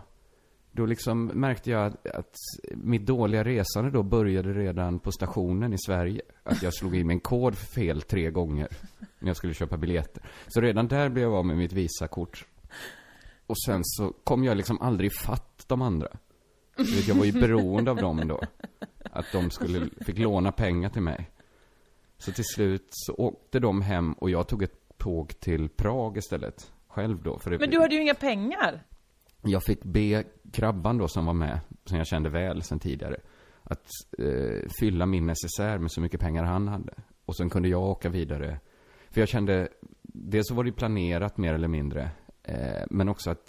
då 0.71 0.85
liksom 0.85 1.25
märkte 1.25 1.71
jag 1.71 1.85
att, 1.85 2.07
att 2.07 2.35
mitt 2.73 3.05
dåliga 3.05 3.43
resande 3.43 3.91
då 3.91 4.03
började 4.03 4.53
redan 4.53 4.99
på 4.99 5.11
stationen 5.11 5.73
i 5.73 5.77
Sverige. 5.77 6.21
Att 6.43 6.63
jag 6.63 6.73
slog 6.73 6.95
in 6.95 7.07
min 7.07 7.19
kod 7.19 7.57
fel 7.57 8.01
tre 8.01 8.31
gånger 8.31 8.67
när 9.19 9.29
jag 9.29 9.37
skulle 9.37 9.53
köpa 9.53 9.77
biljetter. 9.77 10.23
Så 10.47 10.61
redan 10.61 10.87
där 10.87 11.09
blev 11.09 11.23
jag 11.23 11.33
av 11.33 11.45
med 11.45 11.57
mitt 11.57 11.73
Visakort. 11.73 12.45
Och 13.47 13.61
sen 13.65 13.81
så 13.83 14.13
kom 14.23 14.43
jag 14.43 14.57
liksom 14.57 14.81
aldrig 14.81 15.13
fatt 15.13 15.63
de 15.67 15.81
andra. 15.81 16.07
Jag 17.07 17.15
var 17.15 17.25
ju 17.25 17.31
beroende 17.31 17.91
av 17.91 17.97
dem 17.97 18.27
då. 18.27 18.41
Att 19.11 19.25
de 19.31 19.51
skulle, 19.51 19.89
fick 20.01 20.17
låna 20.17 20.51
pengar 20.51 20.89
till 20.89 21.01
mig. 21.01 21.29
Så 22.19 22.31
till 22.31 22.45
slut 22.45 22.87
så 22.89 23.13
åkte 23.13 23.59
de 23.59 23.81
hem 23.81 24.13
och 24.13 24.29
jag 24.29 24.47
tog 24.47 24.63
ett 24.63 24.97
tåg 24.97 25.39
till 25.39 25.69
Prag 25.69 26.17
istället. 26.17 26.71
Själv 26.87 27.23
då. 27.23 27.39
För 27.39 27.59
Men 27.59 27.69
du 27.69 27.79
hade 27.79 27.95
ju 27.95 28.01
inga 28.01 28.13
pengar. 28.13 28.83
Jag 29.41 29.63
fick 29.63 29.83
be 29.83 30.23
Krabban 30.51 30.97
då 30.97 31.07
som 31.07 31.25
var 31.25 31.33
med, 31.33 31.59
som 31.85 31.97
jag 31.97 32.07
kände 32.07 32.29
väl 32.29 32.63
sen 32.63 32.79
tidigare, 32.79 33.15
att 33.63 33.85
eh, 34.17 34.69
fylla 34.79 35.05
min 35.05 35.25
necessär 35.25 35.77
med 35.77 35.91
så 35.91 36.01
mycket 36.01 36.19
pengar 36.19 36.43
han 36.43 36.67
hade. 36.67 36.93
Och 37.25 37.35
sen 37.35 37.49
kunde 37.49 37.69
jag 37.69 37.81
åka 37.81 38.09
vidare. 38.09 38.59
För 39.09 39.21
jag 39.21 39.29
kände, 39.29 39.69
dels 40.03 40.47
så 40.47 40.55
var 40.55 40.63
det 40.63 40.71
planerat 40.71 41.37
mer 41.37 41.53
eller 41.53 41.67
mindre, 41.67 42.11
eh, 42.43 42.83
men 42.89 43.09
också 43.09 43.31
att 43.31 43.47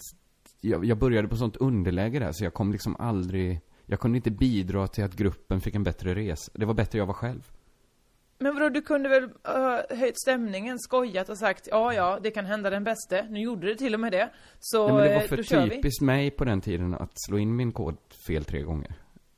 jag, 0.61 0.85
jag 0.85 0.99
började 0.99 1.29
på 1.29 1.37
sånt 1.37 1.57
underläge 1.57 2.19
där, 2.19 2.33
så 2.33 2.45
jag 2.45 2.55
kom 2.55 2.73
liksom 2.73 2.97
aldrig, 2.97 3.61
jag 3.87 4.01
kunde 4.01 4.17
inte 4.19 4.31
bidra 4.31 4.87
till 4.87 5.05
att 5.05 5.17
gruppen 5.17 5.61
fick 5.61 5.75
en 5.75 5.85
bättre 5.85 6.15
resa. 6.15 6.53
Det 6.55 6.65
var 6.65 6.75
bättre 6.75 6.99
jag 6.99 7.07
var 7.07 7.15
själv. 7.15 7.53
Men 8.43 8.55
vadå, 8.55 8.69
du 8.69 8.83
kunde 8.83 9.09
väl 9.09 9.25
uh, 9.25 9.99
höjt 9.99 10.21
stämningen, 10.21 10.79
skojat 10.79 11.29
och 11.29 11.39
sagt 11.39 11.69
ja, 11.71 11.95
ja, 11.95 12.19
det 12.23 12.31
kan 12.31 12.47
hända 12.47 12.71
den 12.71 12.85
bäste. 12.85 13.27
Nu 13.31 13.41
gjorde 13.41 13.67
det 13.67 13.75
till 13.77 13.95
och 13.95 14.01
med 14.01 14.13
det. 14.13 14.31
Så 14.61 14.87
Nej, 14.87 14.95
men 14.97 15.05
det 15.09 15.15
var 15.15 15.23
eh, 15.23 15.29
för 15.29 15.43
kör 15.43 15.65
vi. 15.65 15.71
typiskt 15.71 16.03
mig 16.03 16.31
på 16.31 16.45
den 16.45 16.61
tiden 16.61 16.95
att 16.95 17.11
slå 17.15 17.39
in 17.39 17.57
min 17.57 17.73
kod 17.73 17.97
fel 18.27 18.45
tre 18.45 18.63
gånger. 18.63 18.95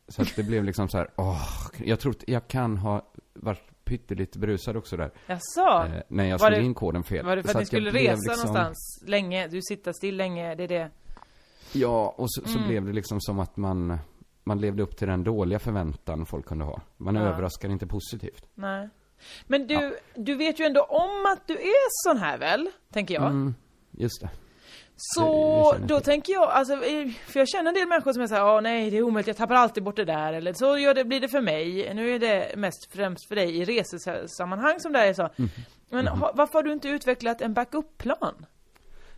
Så 0.08 0.22
att 0.22 0.36
det 0.36 0.42
blev 0.42 0.64
liksom 0.64 0.88
så 0.88 0.98
här, 0.98 1.08
åh, 1.16 1.48
jag 1.84 2.00
tror 2.00 2.12
att 2.12 2.24
jag 2.28 2.48
kan 2.48 2.76
ha 2.76 3.12
varit 3.34 3.84
pyttelite 3.84 4.38
berusad 4.38 4.76
också 4.76 4.96
där. 4.96 5.10
Jaså? 5.26 5.86
Eh, 5.94 6.02
när 6.08 6.24
jag 6.24 6.40
slog 6.40 6.64
in 6.64 6.74
koden 6.74 7.04
fel. 7.04 7.24
Var 7.26 7.36
det 7.36 7.42
för 7.42 7.48
Så 7.48 7.58
att 7.58 7.62
ni 7.62 7.66
skulle 7.66 7.90
resa 7.90 8.12
liksom- 8.12 8.26
någonstans 8.36 9.04
länge? 9.06 9.46
Du 9.48 9.60
sitter 9.62 9.92
still 9.92 10.16
länge, 10.16 10.54
det 10.54 10.64
är 10.64 10.68
det. 10.68 10.90
Ja, 11.72 12.14
och 12.18 12.26
så, 12.32 12.48
så 12.48 12.56
Mm. 12.58 12.68
blev 12.68 12.84
det 12.86 12.92
liksom 12.92 13.20
som 13.20 13.38
att 13.38 13.56
man, 13.56 13.98
man 14.44 14.60
levde 14.60 14.82
upp 14.82 14.96
till 14.96 15.08
den 15.08 15.24
dåliga 15.24 15.58
förväntan 15.58 16.26
folk 16.26 16.46
kunde 16.46 16.64
ha. 16.64 16.80
Man 16.96 17.14
Ja. 17.14 17.22
överraskar 17.22 17.68
inte 17.68 17.86
positivt. 17.86 18.48
Nej. 18.54 18.88
Men 19.46 19.66
du, 19.66 19.96
du 20.14 20.34
vet 20.34 20.60
ju 20.60 20.64
ändå 20.64 20.82
om 20.82 21.26
att 21.32 21.46
du 21.46 21.54
är 21.54 22.08
sån 22.08 22.16
här 22.18 22.38
väl? 22.38 22.70
Tänker 22.92 23.14
jag. 23.14 23.22
Mm, 23.26 23.54
just 23.90 24.20
det. 24.20 24.30
Så 24.96 25.72
då 25.86 25.96
till. 25.96 26.04
tänker 26.04 26.32
jag, 26.32 26.42
alltså, 26.50 26.76
för 27.26 27.38
jag 27.40 27.48
känner 27.48 27.68
en 27.68 27.74
del 27.74 27.88
människor 27.88 28.12
som 28.12 28.22
är 28.22 28.26
såhär, 28.26 28.44
åh 28.56 28.60
nej 28.60 28.90
det 28.90 28.96
är 28.96 29.02
omöjligt, 29.02 29.26
jag 29.26 29.36
tappar 29.36 29.54
alltid 29.54 29.82
bort 29.82 29.96
det 29.96 30.04
där, 30.04 30.32
eller 30.32 30.52
så 30.52 30.78
gör 30.78 30.94
det, 30.94 31.04
blir 31.04 31.20
det 31.20 31.28
för 31.28 31.40
mig. 31.40 31.94
Nu 31.94 32.14
är 32.14 32.18
det 32.18 32.56
mest 32.56 32.92
främst 32.92 33.28
för 33.28 33.34
dig 33.34 33.56
i 33.58 33.64
resesammanhang 33.64 34.80
som 34.80 34.92
det 34.92 34.98
här 34.98 35.06
är 35.06 35.14
så. 35.14 35.28
Mhm. 35.36 35.48
Men 35.90 36.06
ha, 36.08 36.32
varför 36.34 36.54
har 36.54 36.62
du 36.62 36.72
inte 36.72 36.88
utvecklat 36.88 37.40
en 37.40 37.54
backup-plan? 37.54 38.46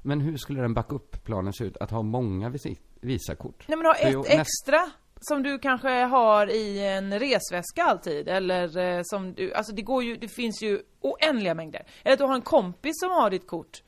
Men 0.02 0.20
hur 0.20 0.36
skulle 0.36 0.60
den 0.60 0.74
backup-planen 0.74 1.52
se 1.52 1.64
ut? 1.64 1.76
Att 1.76 1.90
ha 1.90 2.02
många 2.02 2.48
visit, 2.50 2.80
Visakort? 3.00 3.64
Nej 3.68 3.76
men 3.76 3.86
ha 3.86 3.94
ett 3.94 4.12
jag- 4.12 4.26
extra 4.30 4.90
som 5.28 5.42
du 5.42 5.58
kanske 5.58 5.88
har 5.88 6.50
i 6.50 6.86
en 6.86 7.18
resväska 7.18 7.84
alltid, 7.84 8.28
eller 8.28 8.78
eh, 8.78 9.00
som 9.04 9.34
du, 9.34 9.52
alltså 9.52 9.74
det 9.74 9.82
går 9.82 10.04
ju, 10.04 10.16
det 10.16 10.28
finns 10.28 10.62
ju 10.62 10.82
oändliga 11.00 11.54
mängder. 11.54 11.82
Eller 12.02 12.12
att 12.12 12.18
du 12.18 12.24
har 12.24 12.34
en 12.34 12.42
kompis 12.42 12.92
som 13.00 13.10
har 13.10 13.30
ditt 13.30 13.46
kort. 13.46 13.82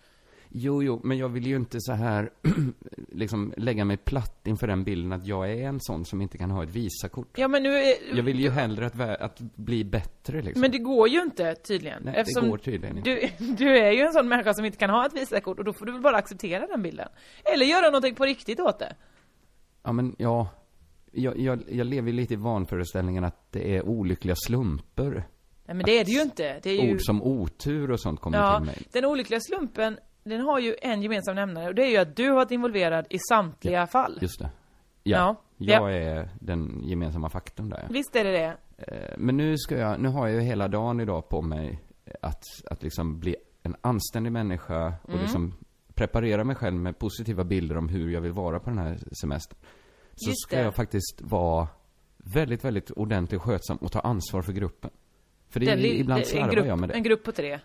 Jo, 0.48 0.82
jo, 0.82 1.00
men 1.04 1.18
jag 1.18 1.28
vill 1.28 1.46
ju 1.46 1.56
inte 1.56 1.80
så 1.80 1.92
här 1.92 2.30
liksom 3.12 3.54
lägga 3.56 3.84
mig 3.84 3.96
platt 3.96 4.46
inför 4.46 4.66
den 4.66 4.84
bilden 4.84 5.12
att 5.12 5.26
jag 5.26 5.50
är 5.50 5.68
en 5.68 5.80
sån 5.80 6.04
som 6.04 6.22
inte 6.22 6.38
kan 6.38 6.50
ha 6.50 6.62
ett 6.62 6.70
Visakort. 6.70 7.38
Ja 7.38 7.48
men 7.48 7.62
nu 7.62 7.76
är, 7.76 8.16
Jag 8.16 8.22
vill 8.22 8.40
ju 8.40 8.50
hellre 8.50 8.86
att, 8.86 9.00
att 9.00 9.40
bli 9.40 9.84
bättre 9.84 10.42
liksom. 10.42 10.60
Men 10.60 10.70
det 10.70 10.78
går 10.78 11.08
ju 11.08 11.22
inte 11.22 11.54
tydligen. 11.54 12.02
Nej, 12.02 12.24
det 12.34 12.48
går 12.48 12.58
tydligen 12.58 12.98
inte. 12.98 13.10
Du, 13.10 13.28
du 13.54 13.78
är 13.78 13.90
ju 13.90 14.00
en 14.00 14.12
sån 14.12 14.28
människa 14.28 14.54
som 14.54 14.64
inte 14.64 14.78
kan 14.78 14.90
ha 14.90 15.06
ett 15.06 15.14
Visakort 15.14 15.58
och 15.58 15.64
då 15.64 15.72
får 15.72 15.86
du 15.86 15.92
väl 15.92 16.02
bara 16.02 16.16
acceptera 16.16 16.66
den 16.66 16.82
bilden. 16.82 17.08
Eller 17.44 17.66
göra 17.66 17.86
någonting 17.86 18.14
på 18.14 18.24
riktigt 18.24 18.60
åt 18.60 18.78
det. 18.78 18.96
Ja, 19.82 19.92
men 19.92 20.16
ja. 20.18 20.48
Jag, 21.16 21.38
jag, 21.38 21.62
jag 21.68 21.86
lever 21.86 22.12
lite 22.12 22.34
i 22.34 22.36
vanföreställningen 22.36 23.24
att 23.24 23.52
det 23.52 23.76
är 23.76 23.82
olyckliga 23.88 24.34
slumper. 24.46 25.10
Nej 25.64 25.76
men 25.76 25.78
det 25.86 25.98
är 26.00 26.04
det 26.04 26.10
ju 26.10 26.22
inte. 26.22 26.60
Det 26.62 26.70
är 26.70 26.82
ju... 26.84 26.92
Ord 26.94 27.00
som 27.02 27.22
otur 27.22 27.90
och 27.90 28.00
sånt 28.00 28.20
kommer 28.20 28.38
Ja, 28.38 28.56
till 28.56 28.66
mig. 28.66 28.82
den 28.92 29.04
olyckliga 29.04 29.40
slumpen, 29.40 29.98
den 30.24 30.40
har 30.40 30.58
ju 30.58 30.74
en 30.82 31.02
gemensam 31.02 31.34
nämnare 31.34 31.68
och 31.68 31.74
det 31.74 31.82
är 31.82 31.90
ju 31.90 31.96
att 31.96 32.16
du 32.16 32.28
har 32.28 32.34
varit 32.34 32.50
involverad 32.50 33.06
i 33.10 33.18
samtliga 33.30 33.86
fall. 33.86 34.18
Just 34.22 34.38
det. 34.40 34.50
Ja. 35.02 35.16
Ja. 35.18 35.36
Ja. 35.56 35.74
Jag 35.90 35.96
är 36.02 36.28
den 36.40 36.80
gemensamma 36.84 37.28
faktorn 37.30 37.68
där. 37.68 37.86
Visst 37.90 38.16
är 38.16 38.24
det 38.24 38.30
det? 38.32 38.56
Eh, 38.78 39.14
Men 39.18 39.36
nu 39.36 39.56
ska 39.58 39.78
jag, 39.78 40.00
nu 40.00 40.08
har 40.08 40.26
jag 40.26 40.34
ju 40.36 40.40
hela 40.48 40.68
dagen 40.68 41.00
idag 41.00 41.28
på 41.28 41.42
mig 41.42 41.82
att, 42.22 42.42
att 42.70 42.82
liksom 42.82 43.20
bli 43.20 43.36
en 43.62 43.76
anständig 43.80 44.32
människa 44.32 44.86
och 45.02 45.08
Mm. 45.10 45.22
liksom 45.22 45.54
preparera 45.94 46.44
mig 46.44 46.56
själv 46.56 46.76
med 46.76 46.98
positiva 46.98 47.44
bilder 47.44 47.76
om 47.76 47.88
hur 47.88 48.10
jag 48.10 48.20
vill 48.20 48.32
vara 48.32 48.60
på 48.60 48.70
den 48.70 48.78
här 48.78 48.98
semestern. 49.20 49.58
Så 50.16 50.28
Just 50.30 50.42
ska 50.42 50.56
det. 50.56 50.62
jag 50.62 50.74
faktiskt 50.74 51.20
vara 51.22 51.68
väldigt, 52.16 52.64
väldigt 52.64 52.90
ordentligt 52.90 53.40
skötsam 53.42 53.76
och 53.76 53.92
ta 53.92 54.00
ansvar 54.00 54.42
för 54.42 54.52
gruppen. 54.52 54.90
För 55.48 55.60
det, 55.60 55.66
Den 55.66 55.78
li- 55.78 56.00
ibland 56.00 56.26
slarvar 56.26 56.52
grupp, 56.52 56.66
jag 56.66 56.78
med 56.78 56.88
det. 56.88 56.94
En 56.94 57.02
grupp 57.02 57.24
på 57.24 57.32
tre. 57.32 57.60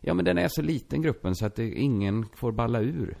Ja, 0.00 0.14
men 0.14 0.24
den 0.24 0.38
är 0.38 0.48
så 0.48 0.62
liten 0.62 1.02
gruppen 1.02 1.36
så 1.36 1.46
att 1.46 1.54
det, 1.54 1.70
ingen 1.70 2.26
får 2.34 2.52
balla 2.52 2.80
ur. 2.80 3.16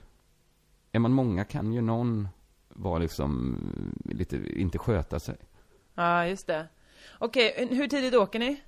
Är 0.92 0.98
man 0.98 1.12
många 1.12 1.44
kan 1.44 1.72
ju 1.72 1.80
någon 1.80 2.28
vara 2.68 2.98
liksom 2.98 3.58
lite, 4.04 4.36
inte 4.60 4.78
sköta 4.78 5.20
sig. 5.20 5.36
Ja, 5.94 6.26
just 6.26 6.46
det. 6.46 6.66
Okej, 7.18 7.68
hur 7.70 7.88
tidigt 7.88 8.14
åker 8.14 8.38
ni? 8.38 8.60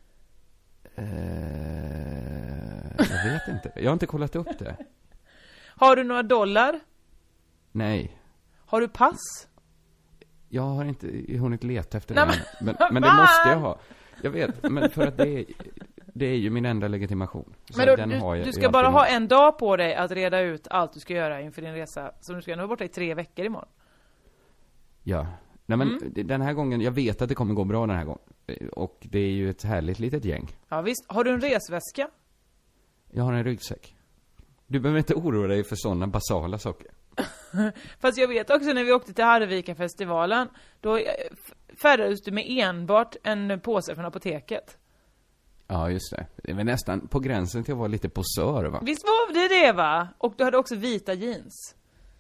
Eh, 0.95 2.89
jag 2.99 3.33
vet 3.33 3.49
inte. 3.55 3.73
Jag 3.77 3.85
har 3.85 3.93
inte 3.93 4.07
kollat 4.07 4.37
upp 4.37 4.59
det. 4.59 4.77
Har 5.67 5.97
du 5.97 6.05
några 6.05 6.23
dollar? 6.23 6.81
Nej. 7.73 8.19
Har 8.67 8.81
du 8.81 8.89
pass? 8.89 9.48
Jag 10.49 10.63
har 10.63 10.85
inte 10.85 11.07
hunnit 11.39 11.65
leta 11.65 11.99
efter 11.99 12.15
Nej, 12.15 12.27
det 12.27 12.33
än. 12.33 12.41
Men, 12.61 12.93
men 12.93 13.03
det 13.03 13.13
måste 13.13 13.49
jag 13.49 13.59
ha. 13.59 13.79
Jag 14.23 14.31
vet, 14.31 14.71
men 14.71 14.91
för 14.91 15.07
att 15.07 15.17
det 15.17 15.29
är, 15.29 15.45
det 16.15 16.27
är 16.27 16.37
ju 16.37 16.51
min 16.51 16.65
enda 16.65 16.89
legitimation. 16.89 17.55
Så 17.71 17.79
Men 17.79 17.87
då, 17.87 17.97
den 17.97 18.13
har 18.21 18.33
du, 18.35 18.39
jag 18.39 18.49
du 18.49 18.53
ska 18.53 18.71
bara 18.71 18.87
alltid 18.87 18.99
ha 18.99 19.07
en 19.07 19.29
dag 19.29 19.59
på 19.59 19.77
dig 19.77 19.95
att 19.95 20.11
reda 20.11 20.41
ut 20.41 20.69
allt 20.71 20.93
du 20.93 21.01
ska 21.01 21.15
göra 21.15 21.41
inför 21.41 21.63
din 21.63 21.75
resa. 21.75 22.13
Så 22.21 22.33
du 22.33 22.43
ska 22.43 22.51
nu 22.51 22.57
vara 22.57 22.69
borta 22.69 22.85
i 22.85 22.89
tre 22.89 23.15
veckor 23.15 23.45
imorgon. 23.45 23.69
Ja. 25.03 25.27
Nej 25.67 25.79
men 25.79 25.89
Mm. 25.89 26.27
den 26.27 26.41
här 26.41 26.53
gången, 26.53 26.81
jag 26.81 26.93
vet 26.93 27.23
att 27.23 27.29
det 27.29 27.35
kommer 27.35 27.55
gå 27.55 27.65
bra 27.65 27.87
den 27.87 27.97
här 27.97 28.05
gången. 28.05 28.21
Och 28.73 28.99
det 29.01 29.19
är 29.19 29.31
ju 29.31 29.51
ett 29.51 29.63
härligt 29.63 29.99
litet 29.99 30.25
gäng. 30.25 30.49
Ja 30.69 30.83
visst. 30.83 31.05
Har 31.09 31.25
du 31.25 31.31
en 31.31 31.41
resväska? 31.41 32.09
Jag 33.11 33.25
har 33.25 33.33
en 33.33 33.45
ryggsäck. 33.45 33.97
Du 34.67 34.81
behöver 34.81 34.99
inte 34.99 35.15
oroa 35.15 35.47
dig 35.47 35.65
för 35.65 35.77
sådana 35.77 36.07
basala 36.07 36.59
saker. 36.59 36.87
Fast 38.01 38.19
jag 38.19 38.29
vet 38.29 38.51
också 38.51 38.73
när 38.73 38.85
vi 38.85 38.93
åkte 38.93 39.13
till 39.13 39.25
Harvikenfestivalen, 39.25 40.49
då 40.81 40.97
eh, 40.97 41.05
färdades 41.83 42.23
du 42.23 42.31
med 42.31 42.45
enbart 42.49 43.17
en 43.23 43.61
påse 43.61 43.95
från 43.95 44.05
apoteket. 44.05 44.79
Ja, 45.67 45.91
just 45.91 46.11
det. 46.11 46.27
Det 46.37 46.53
väl 46.53 46.67
nästan 46.67 47.09
på 47.09 47.21
gränsen 47.21 47.65
till 47.65 47.73
att 47.73 47.79
vara 47.79 47.89
lite 47.89 48.09
posör, 48.09 48.65
va? 48.65 48.81
Visst 48.83 49.05
var 49.05 49.33
det 49.35 49.67
det 49.67 49.73
va? 49.73 50.09
Och 50.19 50.35
du 50.37 50.45
hade 50.45 50.59
också 50.59 50.77
vita 50.77 51.15
jeans. 51.15 51.75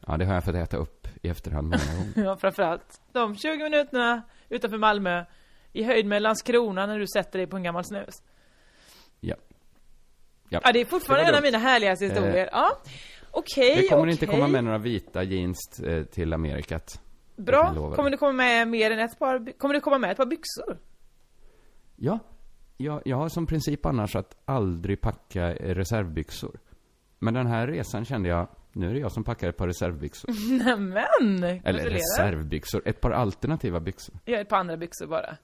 Ja, 0.07 0.17
det 0.17 0.25
har 0.25 0.35
jag 0.35 0.45
fått 0.45 0.55
äta 0.55 0.77
upp 0.77 1.09
i 1.23 1.29
efterhand 1.29 1.65
många 1.65 1.99
gånger. 1.99 2.13
Ja, 2.31 2.37
framförallt 2.37 3.01
de 3.13 3.37
20 3.37 3.63
minuterna 3.63 4.23
utanför 4.49 4.79
Malmö 4.79 5.25
i 5.73 5.83
höjd 5.83 6.07
med 6.07 6.23
Landskrona 6.23 6.87
när 6.87 6.99
du 6.99 7.07
sätter 7.07 7.39
dig 7.39 7.47
på 7.47 7.57
en 7.57 7.63
gammal 7.63 7.85
snus. 7.85 8.23
Ja. 9.21 9.37
Ja, 10.49 10.61
det 10.73 10.81
är 10.81 10.85
fortfarande 10.85 11.25
Det 11.25 11.33
var 11.33 11.39
en 11.39 11.39
av 11.39 11.43
mina 11.43 11.59
härligaste 11.59 12.05
historier. 12.05 12.37
Eh, 12.37 12.49
ja. 12.53 12.79
Okej, 13.31 13.77
Det 13.77 13.89
kommer 13.89 14.03
okej. 14.03 14.13
inte 14.13 14.27
komma 14.27 14.47
med 14.49 14.65
några 14.65 14.79
vita 14.79 15.23
jeans 15.23 15.81
eh, 15.85 16.05
till 16.05 16.33
Amerikat. 16.33 17.01
Bra. 17.37 17.75
Kommer 17.75 18.05
det. 18.05 18.11
det 18.11 18.17
komma 18.17 18.33
med 18.33 18.69
mer 18.69 18.91
än 18.91 18.99
ett 18.99 19.19
par, 19.19 19.59
kommer 19.59 19.75
det 19.75 19.81
komma 19.81 19.99
med 19.99 20.11
ett 20.11 20.17
par 20.17 20.27
byxor? 20.27 20.79
Ja. 21.97 22.19
Jag, 22.77 23.03
jag 23.05 23.17
har 23.17 23.29
som 23.29 23.47
princip 23.47 23.87
annars 23.87 24.17
att 24.17 24.37
aldrig 24.45 25.01
packa 25.01 25.53
reservbyxor. 25.55 26.59
Men 27.19 27.35
den 27.35 27.47
här 27.47 27.67
resan 27.67 28.05
kände 28.05 28.29
jag, 28.29 28.49
nu 28.73 28.91
är 28.91 28.95
det 28.95 29.01
jag 29.01 29.13
som 29.13 29.25
packar 29.25 29.49
ett 29.49 29.57
par 29.57 29.67
reservbyxor. 29.67 30.31
Nämen! 30.65 31.61
Eller 31.65 31.85
reservbyxor, 31.91 32.83
ett 32.85 33.01
par 33.01 33.11
alternativa 33.11 33.81
byxor. 33.81 34.15
Är 34.25 34.41
ett 34.41 34.49
par 34.49 34.57
andra 34.57 34.77
byxor 34.77 35.07
bara. 35.07 35.37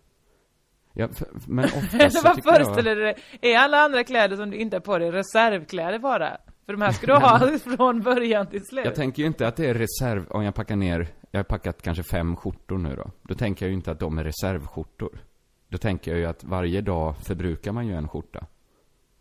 Ja, 0.93 1.09
f- 1.13 1.23
men 1.47 1.65
oftast 1.77 2.17
så 2.17 2.23
vad 2.25 2.35
tycker 2.37 2.49
jag... 2.49 2.57
föreställer 2.57 2.97
du 2.97 3.03
dig? 3.03 3.17
Är 3.41 3.57
alla 3.59 3.79
andra 3.79 4.05
kläder 4.05 4.37
som 4.37 4.51
du 4.51 4.57
inte 4.57 4.77
har 4.77 4.81
på 4.81 4.99
dig 4.99 5.11
reservkläder 5.11 5.99
bara? 5.99 6.37
För 6.67 6.73
de 6.73 6.83
här 6.83 6.93
ska 6.93 7.07
du 7.07 7.13
ha 7.13 7.59
från 7.77 8.01
början 8.01 8.47
till 8.47 8.67
slut. 8.67 8.85
Jag 8.85 8.95
tänker 8.95 9.23
ju 9.23 9.27
inte 9.27 9.49
att 9.49 9.57
det 9.57 9.67
är 9.67 9.75
reserv, 9.75 10.27
om 10.31 10.45
jag 10.45 10.55
packar 10.55 10.77
ner, 10.77 11.09
jag 11.31 11.39
har 11.39 11.45
packat 11.45 11.83
kanske 11.83 12.03
fem 12.03 12.37
skjortor 12.37 12.79
nu 12.79 12.97
då. 12.97 13.11
Då 13.23 13.35
tänker 13.35 13.67
jag 13.67 13.71
ju 13.71 13.77
inte 13.77 13.91
att 13.91 14.01
de 14.01 14.19
är 14.19 14.25
reservskjortor. 14.25 15.19
Då 15.69 15.79
tänker 15.79 16.11
jag 16.11 16.21
ju 16.21 16.27
att 16.27 16.45
varje 16.45 16.81
dag 16.81 17.17
förbrukar 17.17 17.73
man 17.73 17.87
ju 17.87 17.95
en 17.95 18.09
skjorta. 18.09 18.47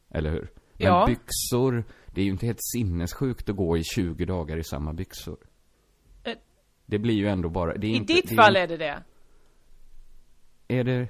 Eller 0.10 0.30
hur? 0.32 0.50
Men 0.78 0.88
Ja. 0.88 1.06
byxor, 1.08 1.84
det 2.14 2.22
är 2.22 2.26
ju 2.26 2.32
inte 2.32 2.46
helt 2.46 2.64
sinnessjukt 2.74 3.50
att 3.50 3.56
gå 3.56 3.78
i 3.78 3.84
20 3.84 4.26
dagar 4.26 4.58
i 4.58 4.64
samma 4.64 4.94
byxor. 4.94 5.38
Eh. 6.24 6.34
Det 6.86 7.00
blir 7.00 7.14
ju 7.14 7.28
ändå 7.28 7.50
bara, 7.50 7.74
det 7.78 7.88
är 7.88 7.92
I 7.92 7.96
inte, 7.96 8.14
ditt 8.14 8.30
det 8.30 8.36
fall 8.36 8.56
är, 8.56 8.68
det 8.68 8.78
det. 8.78 9.04
är 10.68 10.84
det 10.84 11.08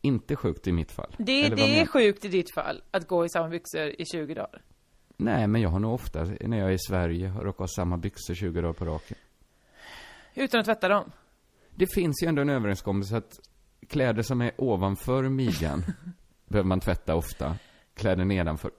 inte 0.00 0.36
sjukt 0.36 0.66
i 0.66 0.72
mitt 0.72 0.92
fall? 0.92 1.14
Det, 1.18 1.48
det 1.48 1.80
är 1.80 1.86
sjukt 1.86 2.24
i 2.24 2.28
ditt 2.28 2.54
fall, 2.54 2.82
att 2.90 3.08
gå 3.08 3.24
i 3.24 3.28
samma 3.28 3.48
byxor 3.48 3.88
i 3.98 4.04
20 4.12 4.34
dagar. 4.34 4.62
Nej, 5.16 5.46
men 5.46 5.60
jag 5.62 5.68
har 5.68 5.78
nog 5.78 5.94
ofta, 5.94 6.24
när 6.40 6.58
jag 6.58 6.68
är 6.68 6.72
i 6.72 6.78
Sverige, 6.78 7.32
råkat 7.40 7.58
ha 7.58 7.68
samma 7.68 7.96
byxor 7.96 8.34
20 8.34 8.60
dagar 8.60 8.72
på 8.72 8.84
raken. 8.84 9.16
Utan 10.34 10.60
att 10.60 10.66
tvätta 10.66 10.88
dem. 10.88 11.12
Det 11.74 11.86
finns 11.86 12.22
ju 12.22 12.28
ändå 12.28 12.42
en 12.42 12.50
överenskommelse 12.50 13.16
att 13.16 13.40
kläder 13.88 14.22
som 14.22 14.40
är 14.40 14.50
ovanför 14.56 15.22
midjan 15.28 15.84
behöver 16.48 16.68
man 16.68 16.80
tvätta 16.80 17.14
ofta. 17.14 17.56
Kläder 17.94 18.24
nedanför. 18.24 18.70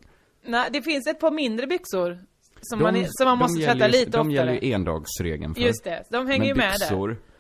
Nej, 0.45 0.69
det 0.73 0.81
finns 0.81 1.07
ett 1.07 1.19
par 1.19 1.31
mindre 1.31 1.67
byxor 1.67 2.19
som, 2.61 2.81
man, 2.81 2.95
är- 2.95 3.07
som 3.09 3.25
man 3.27 3.37
måste 3.37 3.61
tvätta 3.65 3.85
ju- 3.87 3.91
lite 3.91 4.11
De 4.11 4.17
oftare. 4.17 4.33
gäller 4.33 4.53
ju 4.53 4.71
endagsregeln 4.71 5.55
för. 5.55 5.61
Just 5.61 5.83
det, 5.83 6.03
de 6.09 6.27
hänger 6.27 6.39
Men 6.39 6.47
ju 6.47 6.55
med 6.55 6.75
där. 6.79 6.87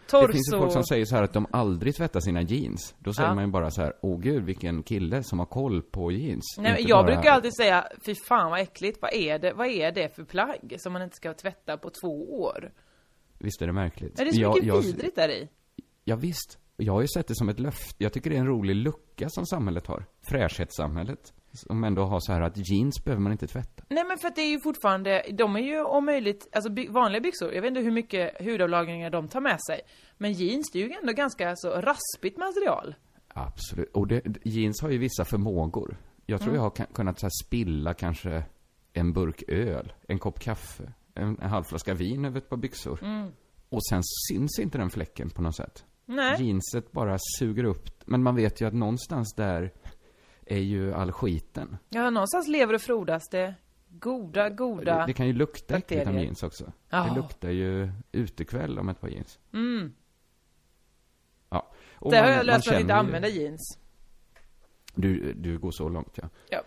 Torso. 0.07 0.27
Det 0.27 0.33
finns 0.33 0.53
ju 0.53 0.57
folk 0.57 0.71
som 0.71 0.83
säger 0.83 1.05
så 1.05 1.15
här 1.15 1.23
att 1.23 1.33
de 1.33 1.47
aldrig 1.51 1.95
tvättar 1.95 2.19
sina 2.19 2.41
jeans. 2.41 2.95
Då 2.99 3.13
säger 3.13 3.29
Ja. 3.29 3.35
man 3.35 3.45
ju 3.45 3.51
bara 3.51 3.71
så 3.71 3.81
här, 3.81 3.93
åh 4.01 4.19
gud 4.19 4.43
vilken 4.43 4.83
kille 4.83 5.23
som 5.23 5.39
har 5.39 5.45
koll 5.45 5.81
på 5.81 6.11
jeans. 6.11 6.55
Nej, 6.57 6.79
Inte 6.79 6.89
jag 6.89 7.05
bara- 7.05 7.15
brukar 7.15 7.31
alltid 7.31 7.55
säga, 7.55 7.87
fy 8.05 8.15
fan 8.15 8.51
vad 8.51 8.59
äckligt, 8.59 8.97
vad 9.01 9.13
är 9.13 9.39
det, 9.39 9.53
vad 9.53 9.67
är 9.67 9.91
det 9.91 10.15
för 10.15 10.23
plagg 10.23 10.75
som 10.79 10.93
man 10.93 11.01
inte 11.01 11.15
ska 11.15 11.33
tvätta 11.33 11.77
på 11.77 11.89
två 12.01 12.41
år? 12.41 12.71
Visst 13.39 13.61
är 13.61 13.67
det 13.67 13.73
märkligt? 13.73 14.17
Men 14.17 14.25
det 14.25 14.31
är 14.31 14.33
så 14.33 14.41
Jag- 14.41 14.53
mycket 14.53 14.67
jag- 14.67 14.81
vidrigt 14.81 15.15
där 15.15 15.29
i. 15.29 15.49
Ja, 16.03 16.15
visst. 16.15 16.57
Jag 16.77 16.93
har 16.93 17.01
ju 17.01 17.07
sett 17.07 17.27
det 17.27 17.35
som 17.35 17.49
ett 17.49 17.59
löfte. 17.59 18.03
Jag 18.03 18.13
tycker 18.13 18.29
det 18.29 18.35
är 18.35 18.39
en 18.39 18.47
rolig 18.47 18.75
lucka 18.75 19.29
som 19.29 19.45
samhället 19.45 19.87
har. 19.87 20.05
Fräschhetssamhället. 20.29 21.33
Som 21.55 21.83
ändå 21.83 22.03
har 22.03 22.19
så 22.19 22.33
här 22.33 22.41
att 22.41 22.69
jeans 22.69 23.03
behöver 23.03 23.21
man 23.21 23.31
inte 23.31 23.47
tvätta. 23.47 23.83
Nej 23.89 24.03
men 24.07 24.17
för 24.17 24.27
att 24.27 24.35
det 24.35 24.41
är 24.41 24.49
ju 24.49 24.59
fortfarande, 24.59 25.25
de 25.33 25.55
är 25.55 25.59
ju 25.59 25.81
om 25.83 26.05
möjligt, 26.05 26.47
alltså 26.51 26.71
by, 26.71 26.87
vanliga 26.87 27.21
byxor, 27.21 27.53
jag 27.53 27.61
vet 27.61 27.69
inte 27.69 27.81
hur 27.81 27.91
mycket 27.91 28.45
hudavlagringar 28.45 29.09
de 29.09 29.27
tar 29.27 29.41
med 29.41 29.57
sig. 29.67 29.81
Men 30.17 30.33
jeans, 30.33 30.71
det 30.73 30.83
är 30.83 30.87
ju 30.87 30.93
ändå 31.01 31.13
ganska 31.13 31.55
så 31.55 31.69
raspigt 31.69 32.37
material. 32.37 32.95
Absolut. 33.27 33.91
Och 33.93 34.07
det, 34.07 34.21
jeans 34.43 34.81
har 34.81 34.89
ju 34.89 34.97
vissa 34.97 35.25
förmågor. 35.25 35.97
Jag 36.25 36.39
tror 36.39 36.49
Mm. 36.49 36.63
jag 36.63 36.69
har 36.77 36.93
kunnat 36.93 37.19
så 37.19 37.25
här 37.25 37.45
spilla 37.45 37.93
kanske 37.93 38.43
en 38.93 39.13
burk 39.13 39.43
öl, 39.47 39.93
en 40.07 40.19
kopp 40.19 40.39
kaffe, 40.39 40.93
en, 41.15 41.39
en 41.41 41.49
halv 41.49 41.63
flaska 41.63 41.93
vin 41.93 42.25
över 42.25 42.37
ett 42.37 42.49
par 42.49 42.57
byxor. 42.57 42.99
Och 43.69 43.85
sen 43.85 44.01
syns 44.29 44.59
inte 44.59 44.77
den 44.77 44.89
fläcken 44.89 45.29
på 45.29 45.41
något 45.41 45.55
sätt. 45.55 45.85
Nej. 46.05 46.43
Jeanset 46.43 46.91
bara 46.91 47.17
suger 47.39 47.63
upp. 47.63 47.89
Men 48.05 48.23
man 48.23 48.35
vet 48.35 48.61
ju 48.61 48.67
att 48.67 48.73
någonstans 48.73 49.33
där 49.37 49.71
är 50.45 50.59
ju 50.59 50.93
all 50.93 51.11
skiten. 51.11 51.77
Ja, 51.89 52.09
någonstans 52.09 52.47
lever 52.47 52.73
och 52.73 52.81
frodas 52.81 53.29
det 53.29 53.55
goda, 53.89 54.49
goda... 54.49 54.99
Det, 54.99 55.03
det 55.07 55.13
kan 55.13 55.27
ju 55.27 55.33
lukta 55.33 55.77
äckligt 55.77 56.07
om 56.07 56.17
jeans 56.19 56.43
också. 56.43 56.71
Ja. 56.89 57.03
Det 57.09 57.15
luktar 57.15 57.49
ju 57.49 57.89
utekväll 58.11 58.79
om 58.79 58.89
ett 58.89 59.01
par 59.01 59.07
jeans. 59.07 59.39
Mm. 59.53 59.93
Ja. 61.49 61.71
Och 61.95 62.11
Det 62.11 62.17
har 62.17 62.23
man- 62.23 62.31
jag 62.31 62.37
man 62.37 62.45
lärt 62.45 62.67
mig 62.67 62.75
att 62.75 62.81
inte 62.81 62.95
använda 62.95 63.27
jeans. 63.27 63.79
Du, 64.95 65.33
du 65.33 65.57
går 65.57 65.71
så 65.71 65.89
långt, 65.89 66.13
ja. 66.21 66.29
Ja. 66.49 66.61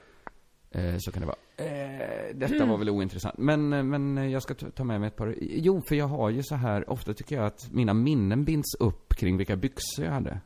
Eh, 0.71 0.97
så 0.99 1.13
kan 1.13 1.21
det 1.21 1.27
vara. 1.27 1.37
Eh, 1.57 2.35
detta 2.35 2.67
var 2.67 2.79
väl 2.79 2.91
ointressant. 2.91 3.39
Men, 3.39 3.73
eh, 3.73 3.83
men 3.83 4.31
jag 4.31 4.43
ska 4.43 4.55
ta 4.55 4.71
ta 4.71 4.85
med 4.85 5.01
mig 5.01 5.07
ett 5.09 5.17
par. 5.17 5.35
Jo, 5.41 5.83
för 5.89 5.95
jag 5.95 6.07
har 6.07 6.31
ju 6.31 6.43
så 6.43 6.55
här, 6.55 6.91
ofta 6.91 7.15
tycker 7.15 7.37
jag 7.37 7.45
att 7.47 7.73
mina 7.73 7.95
minnen 7.95 8.45
binds 8.45 8.75
upp 8.81 9.15
kring 9.15 9.37
vilka 9.37 9.57
byxor 9.57 10.05
jag 10.05 10.13
hade. 10.13 10.41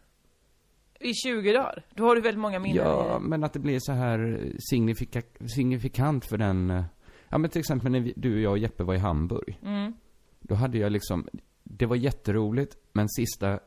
I 1.03 1.15
20 1.15 1.53
dagar. 1.53 1.85
Då 1.95 2.05
har 2.05 2.15
du 2.15 2.21
väldigt 2.21 2.41
många 2.41 2.59
minnen 2.59 2.77
Ja, 2.85 3.19
men 3.23 3.45
att 3.45 3.53
det 3.53 3.59
blir 3.59 3.79
så 3.81 3.93
här 3.93 4.51
signifika, 4.59 5.23
signifikant 5.55 6.25
för 6.25 6.39
den... 6.39 6.71
eh, 6.71 6.85
Ja, 7.29 7.39
men 7.39 7.51
till 7.51 7.61
exempel 7.61 7.93
när 7.93 8.01
vi, 8.01 8.13
du 8.17 8.35
och 8.35 8.41
jag 8.41 8.51
och 8.53 8.59
Jeppe 8.59 8.83
var 8.85 8.95
i 8.95 8.99
Hamburg. 8.99 9.59
Mm. 9.63 9.93
Då 10.41 10.55
hade 10.55 10.79
jag 10.79 10.93
liksom, 10.93 11.29
det 11.63 11.87
var 11.87 11.97
jätteroligt, 11.97 12.77
men 12.93 13.09
sista, 13.09 13.61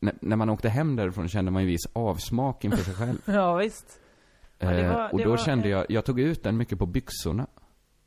när, 0.00 0.14
när 0.20 0.36
man 0.36 0.50
åkte 0.50 0.68
hem 0.68 0.96
därifrån 0.96 1.28
kände 1.28 1.50
man 1.50 1.62
ju 1.62 1.68
viss 1.68 1.86
avsmak 1.92 2.64
inför 2.64 2.84
sig 2.84 2.94
själv. 2.94 3.18
Ja, 3.26 3.54
visst. 3.56 4.00
Ja, 4.58 4.70
det 4.70 4.84
Eh, 4.84 4.92
var- 4.94 5.12
och 5.12 5.18
då 5.18 5.30
var, 5.30 5.36
kände 5.36 5.64
eh, 5.64 5.70
jag, 5.70 5.86
jag 5.88 6.04
tog 6.04 6.20
ut 6.20 6.42
den 6.42 6.56
mycket 6.56 6.78
på 6.78 6.86
byxorna. 6.86 7.46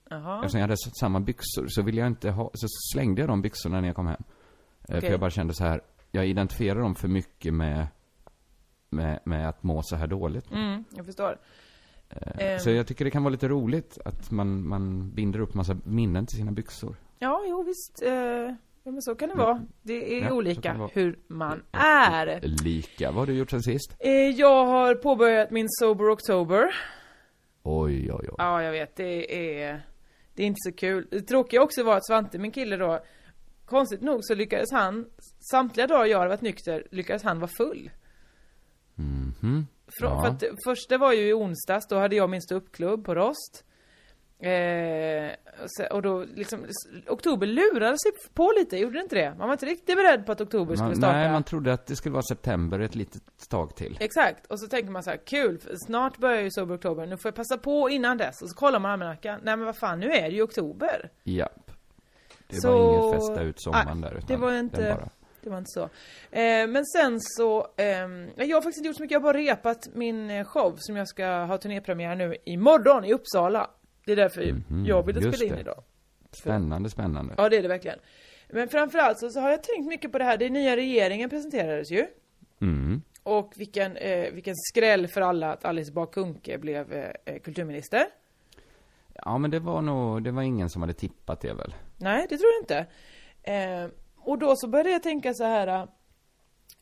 Jaha. 0.10 0.36
Eftersom 0.36 0.60
jag 0.60 0.64
hade 0.68 0.78
samma 1.00 1.20
byxor 1.20 1.66
så 1.68 1.82
ville 1.82 2.00
jag 2.00 2.08
inte 2.08 2.32
ha, 2.32 2.52
så 2.54 2.68
slängde 2.94 3.22
jag 3.22 3.30
de 3.30 3.42
byxorna 3.42 3.82
när 3.82 3.88
jag 3.88 3.96
kom 3.96 4.08
hem. 4.08 4.24
Eh, 4.24 4.26
Okej. 4.88 5.02
För 5.02 5.12
jag 5.12 5.20
bara 5.20 5.30
kände 5.30 5.54
så 5.54 5.64
här, 5.64 5.82
jag 6.12 6.28
identifierar 6.28 6.80
dem 6.80 6.96
för 6.96 7.08
mycket 7.08 7.54
med, 7.54 7.88
med, 8.90 9.20
med 9.24 9.50
att 9.50 9.64
må 9.64 9.82
så 9.84 9.96
här 9.96 10.08
dåligt. 10.08 10.52
Mm, 10.52 10.84
jag 10.96 11.06
förstår. 11.06 11.38
Eh, 12.10 12.48
Ehm. 12.48 12.60
Så 12.60 12.70
jag 12.70 12.88
tycker 12.88 13.06
det 13.06 13.12
kan 13.12 13.24
vara 13.24 13.32
lite 13.32 13.48
roligt 13.48 13.98
att 14.06 14.32
man, 14.32 14.68
man 14.68 15.12
binder 15.12 15.40
upp 15.40 15.54
massa 15.54 15.78
minnen 15.84 16.26
till 16.26 16.38
sina 16.38 16.52
byxor. 16.52 16.96
Ja, 17.20 17.44
jo 17.48 17.64
visst. 17.64 18.02
Eh, 18.06 18.12
ja, 18.84 18.92
men 18.92 19.02
så 19.02 19.16
kan 19.16 19.30
det 19.30 19.36
vara. 19.36 19.66
Det 19.82 20.20
är 20.20 20.24
Ja, 20.24 20.32
olika 20.34 20.90
hur 20.94 21.20
man 21.28 21.64
är. 21.72 22.40
Lika, 22.64 23.08
vad 23.12 23.16
har 23.20 23.26
du 23.26 23.34
gjort 23.34 23.50
sen 23.52 23.64
sist? 23.64 23.96
Eh, 24.00 24.12
jag 24.12 24.66
har 24.66 24.96
påbörjat 24.96 25.52
min 25.52 25.68
Sober 25.70 26.10
October. 26.10 26.76
Oj, 27.64 28.12
oj, 28.14 28.28
oj. 28.30 28.36
Ja, 28.38 28.64
jag 28.64 28.72
vet. 28.72 28.96
Det 28.96 29.36
är... 29.62 29.82
Det 30.34 30.44
är 30.44 30.48
inte 30.48 30.70
så 30.70 30.72
kul. 30.72 31.08
Det 31.12 31.22
tråkiga 31.22 31.62
också 31.62 31.84
var 31.84 31.98
att 31.98 32.06
Svante, 32.06 32.38
min 32.40 32.52
kille 32.52 32.78
då, 32.78 33.00
konstigt 33.66 34.02
nog 34.02 34.20
så 34.24 34.36
lyckades 34.36 34.72
han, 34.72 35.06
samtliga 35.52 35.88
dagar 35.88 36.06
jag 36.06 36.18
hade 36.18 36.30
varit 36.30 36.42
nykter, 36.42 36.88
lyckades 36.92 37.24
han 37.24 37.40
vara 37.40 37.52
full. 37.58 37.90
Mhm. 39.00 39.68
Frå, 40.00 40.08
Ja. 40.08 40.22
För 40.22 40.28
att 40.30 40.44
första 40.66 40.98
var 40.98 41.14
ju 41.14 41.28
i 41.30 41.34
onsdags, 41.34 41.88
då 41.88 42.00
hade 42.00 42.16
jag 42.16 42.30
min 42.30 42.42
ståuppklubb 42.42 43.06
på 43.06 43.16
Rost. 43.16 43.64
Eh, 44.42 45.32
och 45.92 46.02
då 46.02 46.26
liksom, 46.36 46.66
oktober 47.08 47.48
lurade 47.48 47.98
sig 48.00 48.12
på 48.34 48.54
lite, 48.60 48.78
gjorde 48.78 48.94
det 48.98 49.02
inte 49.04 49.16
det? 49.16 49.36
Man 49.38 49.48
var 49.48 49.54
inte 49.54 49.66
riktigt 49.66 49.96
beredd 49.96 50.26
på 50.26 50.32
att 50.32 50.42
oktober 50.42 50.76
skulle 50.76 50.96
starta. 50.96 51.14
nej, 51.18 51.32
man 51.32 51.44
trodde 51.44 51.74
att 51.74 51.86
det 51.88 51.96
skulle 51.96 52.14
vara 52.14 52.24
september 52.24 52.80
ett 52.80 52.96
litet 52.96 53.22
tag 53.50 53.76
till. 53.76 53.98
Exakt, 54.00 54.46
och 54.46 54.60
så 54.60 54.68
tänker 54.68 54.92
man 54.92 55.04
så 55.04 55.10
här, 55.10 55.18
kul, 55.26 55.60
snart 55.88 56.18
börjar 56.18 56.42
ju 56.42 56.52
Sober 56.52 56.76
Oktober, 56.76 57.06
nu 57.06 57.18
får 57.18 57.30
jag 57.30 57.36
passa 57.36 57.58
på 57.58 57.90
innan 57.90 58.18
dess. 58.18 58.42
Och 58.42 58.50
så 58.50 58.56
kollar 58.56 58.80
man 58.80 58.92
almanackan, 58.92 59.40
nej 59.44 59.58
men 59.58 59.66
vad 59.66 59.78
fan, 59.78 60.00
nu 60.00 60.12
är 60.12 60.22
det 60.30 60.36
ju 60.36 60.42
oktober. 60.42 61.12
Japp. 61.24 61.72
Det 62.48 62.62
Så- 62.62 62.72
var 62.78 63.00
ingen 63.10 63.14
festa 63.20 63.42
ut 63.42 63.62
sommaren 63.62 64.02
Nej, 64.02 64.10
där, 64.12 64.18
utan 64.18 64.28
det 64.28 64.38
var 64.38 64.52
den 64.52 64.60
inte- 64.66 64.96
bara... 65.00 65.10
Det 65.42 65.50
var 65.50 65.58
inte 65.58 65.70
så. 65.72 65.84
Eh, 66.32 66.68
men 66.68 66.86
sen 66.86 67.18
så, 67.22 67.68
ehm, 67.78 68.30
jag 68.36 68.58
har 68.58 68.62
faktiskt 68.62 68.78
inte 68.78 68.88
gjort 68.88 68.96
så 68.98 69.02
mycket, 69.04 69.14
jag 69.14 69.20
har 69.20 69.34
bara 69.34 69.38
repat 69.38 69.88
min 69.94 70.30
eh, 70.30 70.46
show 70.46 70.76
som 70.80 70.96
jag 70.96 71.08
ska 71.08 71.26
ha 71.28 71.58
turnépremiär 71.58 72.16
nu 72.16 72.36
imorgon 72.46 73.06
i 73.06 73.14
Uppsala. 73.14 73.70
Det 74.06 74.12
är 74.12 74.16
därför 74.16 74.52
Mhm, 74.52 74.86
jag 74.86 75.06
ville 75.06 75.20
just 75.22 75.38
spela 75.38 75.50
in 75.50 75.56
det. 75.56 75.62
idag. 75.62 75.84
Spännande, 76.32 76.90
spännande. 76.90 77.34
Ja 77.38 77.50
det 77.50 77.58
är 77.58 77.62
det 77.62 77.68
verkligen. 77.68 78.00
Men 78.50 78.70
framförallt 78.70 79.20
så, 79.20 79.30
så 79.30 79.40
har 79.40 79.50
jag 79.50 79.64
tänkt 79.64 79.88
mycket 79.88 80.12
på 80.12 80.18
det 80.18 80.24
här, 80.24 80.38
den 80.38 80.54
nya 80.54 80.76
regeringen 80.76 81.30
presenterades 81.30 81.92
ju. 81.92 82.08
Mm. 82.62 83.02
Och 83.24 83.54
vilken, 83.58 83.98
eh, 83.98 84.32
vilken 84.34 84.56
skräll 84.56 85.08
för 85.08 85.22
alla 85.22 85.54
att 85.54 85.66
Alice 85.66 85.92
Bah 85.92 86.06
Kuhnke 86.06 86.58
blev 86.58 86.94
eh, 86.94 87.12
eh, 87.26 87.40
kulturminister. 87.40 88.06
Ja, 89.14 89.38
men 89.38 89.52
det 89.52 89.60
var 89.60 89.82
nog, 89.82 90.24
det 90.24 90.32
var 90.32 90.42
ingen 90.42 90.70
som 90.70 90.82
hade 90.82 90.94
tippat 90.94 91.42
det 91.42 91.54
väl? 91.54 91.76
Nej, 91.98 92.26
det 92.30 92.38
tror 92.38 92.50
jag 92.52 92.62
inte. 92.64 92.86
Eh, 93.44 93.90
och 94.22 94.38
då 94.38 94.54
så 94.56 94.68
började 94.68 94.90
jag 94.90 95.04
tänka 95.04 95.34
så 95.34 95.44
här. 95.44 95.88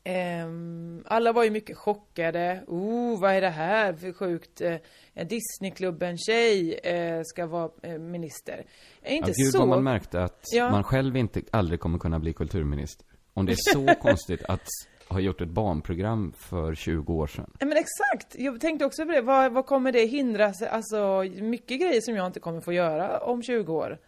Ehm, 0.04 1.04
alla 1.06 1.32
var 1.32 1.44
ju 1.44 1.50
mycket 1.50 1.76
chockade. 1.76 2.64
Oh, 2.66 3.20
vad 3.20 3.32
är 3.32 3.40
det 3.40 3.48
här 3.48 3.92
för 3.92 4.12
sjukt? 4.12 4.60
Eh, 4.60 4.76
en 5.14 5.28
Disneyklubben-tjej 5.28 6.74
eh, 6.74 7.20
ska 7.24 7.46
vara 7.46 7.70
eh, 7.82 7.98
minister. 7.98 8.64
Är 9.02 9.14
inte 9.14 9.30
Ja, 9.30 9.34
gud 9.44 9.52
så... 9.52 9.58
vad 9.58 9.68
man 9.68 9.84
märkte 9.84 10.22
att 10.22 10.40
Ja. 10.52 10.70
man 10.70 10.84
själv 10.84 11.16
inte 11.16 11.42
aldrig 11.50 11.80
kommer 11.80 11.98
kunna 11.98 12.18
bli 12.18 12.32
kulturminister. 12.32 13.06
Om 13.34 13.46
det 13.46 13.52
är 13.52 13.72
så 13.72 13.94
konstigt 14.02 14.44
att 14.44 14.66
ha 15.08 15.20
gjort 15.20 15.40
ett 15.40 15.48
barnprogram 15.48 16.32
för 16.36 16.74
20 16.74 17.12
år 17.14 17.26
sedan. 17.26 17.50
Men 17.60 17.72
exakt! 17.76 18.34
Jag 18.38 18.60
tänkte 18.60 18.84
också 18.84 19.06
på 19.06 19.12
det. 19.12 19.20
Vad, 19.20 19.52
vad 19.52 19.66
kommer 19.66 19.92
det 19.92 20.06
hindra 20.06 20.52
sig? 20.52 20.68
Alltså, 20.68 21.24
mycket 21.42 21.80
grejer 21.80 22.00
som 22.00 22.14
jag 22.16 22.26
inte 22.26 22.40
kommer 22.40 22.60
få 22.60 22.72
göra 22.72 23.18
om 23.18 23.42
20 23.42 23.72
år. 23.74 23.98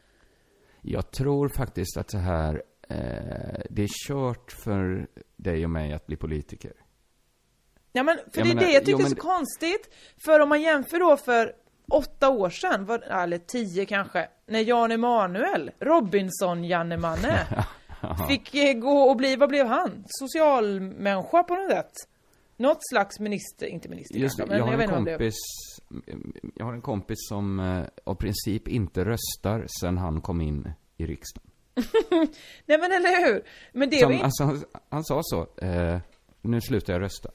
Jag 0.82 1.10
tror 1.10 1.48
faktiskt 1.48 1.96
att 1.96 2.10
så 2.10 2.18
här, 2.18 2.62
eh, 2.90 3.60
det 3.70 3.82
är 3.82 4.06
kört 4.06 4.52
för 4.52 5.06
dig 5.36 5.64
och 5.64 5.70
mig 5.70 5.92
att 5.92 6.06
bli 6.06 6.16
politiker. 6.16 6.72
Ja 7.92 8.02
men, 8.02 8.16
för 8.16 8.24
Jag 8.40 8.46
det 8.46 8.50
är 8.50 8.54
menar, 8.54 8.66
det 8.66 8.72
jag 8.72 8.80
tycker 8.84 8.92
jo, 8.92 8.98
är 8.98 9.02
men 9.02 9.08
så 9.10 9.14
det- 9.14 9.20
konstigt. 9.20 9.94
För 10.24 10.40
om 10.40 10.48
man 10.48 10.62
jämför 10.62 10.98
då 10.98 11.16
för 11.16 11.52
åtta 11.92 12.28
år 12.30 12.50
sedan, 12.50 12.84
var, 12.84 12.98
eller 12.98 13.38
tio 13.38 13.86
kanske, 13.86 14.28
när 14.46 14.60
Jan 14.60 14.90
Emanuel, 14.92 15.70
Robinson-Janne-Manne, 15.80 17.38
fick 18.28 18.54
eh, 18.54 18.72
gå 18.78 18.98
och 19.02 19.16
bli, 19.16 19.36
vad 19.36 19.48
blev 19.48 19.66
han? 19.66 20.04
Socialmänniska 20.06 21.42
på 21.42 21.54
något 21.54 21.70
sätt. 21.70 21.92
Något 22.56 22.78
slags 22.92 23.20
minister, 23.20 23.66
inte 23.66 23.88
minister 23.88 24.18
Just 24.18 24.36
kanske, 24.38 24.50
men 24.50 24.58
jag 24.58 24.66
har 24.66 24.72
jag, 24.72 24.82
en 24.82 25.04
kompis, 25.06 25.34
jag 26.54 26.64
har 26.66 26.72
en 26.72 26.82
kompis 26.82 27.16
som 27.28 27.60
eh, 27.60 27.84
av 28.04 28.14
princip 28.14 28.68
inte 28.68 29.04
röstar 29.04 29.66
sen 29.80 29.98
han 29.98 30.20
kom 30.20 30.40
in 30.40 30.72
i 30.96 31.06
riksdagen. 31.06 31.49
Nej 32.66 32.78
men 32.78 32.92
eller 32.92 33.26
hur? 33.26 33.42
Men 33.72 33.90
det 33.90 33.96
är 33.96 34.00
Som, 34.00 34.08
väl 34.08 34.14
inte... 34.14 34.24
alltså, 34.24 34.44
han, 34.44 34.64
han 34.88 35.04
sa 35.04 35.20
så, 35.22 35.46
eh, 35.66 35.98
nu 36.42 36.60
slutar 36.60 36.92
jag 36.92 37.02
rösta. 37.02 37.30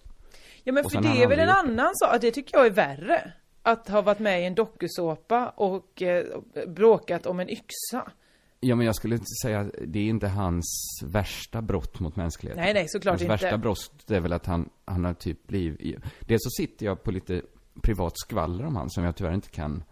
Ja 0.63 0.73
men 0.73 0.85
Och 0.85 0.91
för 0.91 1.01
det 1.01 1.23
är 1.23 1.27
väl 1.27 1.39
en 1.39 1.49
annan 1.49 1.91
sak, 1.95 2.21
det 2.21 2.31
tycker 2.31 2.57
jag 2.57 2.65
är 2.65 2.71
värre. 2.71 3.33
Att 3.61 3.87
ha 3.89 4.01
varit 4.01 4.19
med 4.19 4.41
i 4.41 4.45
en 4.45 4.55
dokusåpa 4.55 5.49
och 5.49 6.01
eh, 6.01 6.25
bråkat 6.67 7.25
om 7.25 7.39
en 7.39 7.49
yxa. 7.49 8.11
Ja, 8.59 8.75
men 8.75 8.85
jag 8.85 8.95
skulle 8.95 9.15
inte 9.15 9.25
säga, 9.43 9.59
att 9.59 9.69
det 9.87 9.99
är 9.99 10.03
inte 10.03 10.27
hans 10.27 10.99
värsta 11.05 11.61
brott 11.61 11.99
mot 11.99 12.15
mänskligheten. 12.15 12.63
Nej, 12.63 12.73
nej, 12.73 12.87
såklart 12.87 13.11
hans 13.11 13.21
inte. 13.21 13.31
värsta 13.31 13.57
brott 13.57 14.11
är 14.11 14.19
väl 14.19 14.33
att 14.33 14.45
han, 14.45 14.69
han 14.85 15.05
har 15.05 15.13
typ 15.13 15.47
blivit... 15.47 16.03
Dels 16.19 16.43
så 16.43 16.49
sitter 16.49 16.85
jag 16.85 17.03
på 17.03 17.11
lite 17.11 17.41
privat 17.81 18.13
skvaller 18.15 18.65
om 18.65 18.75
han 18.75 18.89
som 18.89 19.03
jag 19.03 19.15
tyvärr 19.15 19.33
inte 19.33 19.49
kan... 19.49 19.83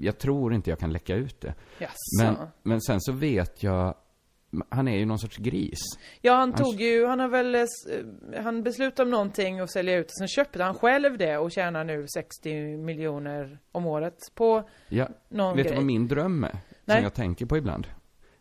Jag 0.00 0.18
tror 0.18 0.54
inte 0.54 0.70
jag 0.70 0.78
kan 0.78 0.92
läcka 0.92 1.14
ut 1.14 1.40
det. 1.40 1.54
Jaså. 1.78 1.94
Men, 2.22 2.36
men 2.62 2.80
sen 2.80 3.00
så 3.00 3.12
vet 3.12 3.62
jag... 3.62 3.94
Han 4.68 4.88
är 4.88 4.96
ju 4.98 5.04
någon 5.04 5.18
sorts 5.18 5.36
gris. 5.36 5.78
Ja, 6.20 6.32
han 6.34 6.52
Han- 6.52 6.62
tog 6.64 6.80
ju, 6.80 7.06
han 7.06 7.20
har 7.20 7.28
väl, 7.28 7.54
eh, 7.54 7.60
eh, 7.60 8.42
han 8.42 8.62
beslutade 8.62 9.02
om 9.02 9.10
någonting 9.10 9.62
och 9.62 9.70
sälja 9.70 9.96
ut, 9.96 10.10
sen 10.18 10.28
köpte 10.28 10.62
han 10.62 10.74
själv 10.74 11.18
det 11.18 11.38
och 11.38 11.52
tjänar 11.52 11.84
nu 11.84 12.06
60 12.14 12.76
miljoner 12.76 13.58
om 13.72 13.86
året 13.86 14.18
på 14.34 14.68
Ja, 14.88 15.08
någon 15.28 15.56
vet 15.56 15.64
du 15.64 15.68
grej. 15.68 15.76
vad 15.76 15.86
min 15.86 16.08
dröm 16.08 16.44
är? 16.44 16.58
Nej. 16.84 16.96
Som 16.96 17.02
jag 17.02 17.14
tänker 17.14 17.46
på 17.46 17.56
ibland. 17.56 17.86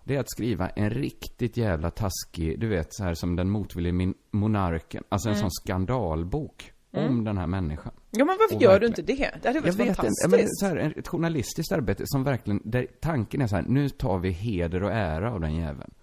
Det 0.03 0.15
är 0.15 0.19
att 0.19 0.29
skriva 0.31 0.69
en 0.69 0.89
riktigt 0.89 1.57
jävla 1.57 1.91
taskig, 1.91 2.59
du 2.59 2.67
vet 2.67 2.87
så 2.93 3.03
här 3.03 3.13
som 3.13 3.35
den 3.35 3.49
motvillige 3.49 4.13
monarken. 4.31 5.03
Alltså 5.09 5.29
Mm. 5.29 5.35
en 5.35 5.41
sån 5.41 5.51
skandalbok. 5.51 6.71
Om 6.91 7.23
den 7.23 7.37
här 7.37 7.47
människan. 7.47 7.93
Ja, 8.19 8.25
men 8.25 8.37
varför 8.39 8.63
gör 8.63 8.79
du 8.79 8.87
inte 8.87 9.01
det? 9.01 9.15
Det 9.15 9.47
hade 9.47 9.49
Jag 9.49 9.53
varit 9.53 9.65
vet 9.65 9.79
inte, 9.79 9.93
fantastiskt. 9.93 10.21
ja, 10.31 10.37
men 10.37 10.47
så 10.49 10.65
här, 10.65 10.93
ett 10.99 11.07
journalistiskt 11.07 11.71
arbete 11.71 12.03
som 12.05 12.23
verkligen, 12.23 12.61
där 12.63 12.87
tanken 12.99 13.41
är 13.41 13.47
så 13.47 13.55
här, 13.55 13.63
nu 13.63 13.89
tar 13.89 14.19
vi 14.19 14.29
heder 14.29 14.83
och 14.83 14.91
ära 14.91 15.33
av 15.33 15.39
den 15.41 15.55
jäveln. 15.55 15.93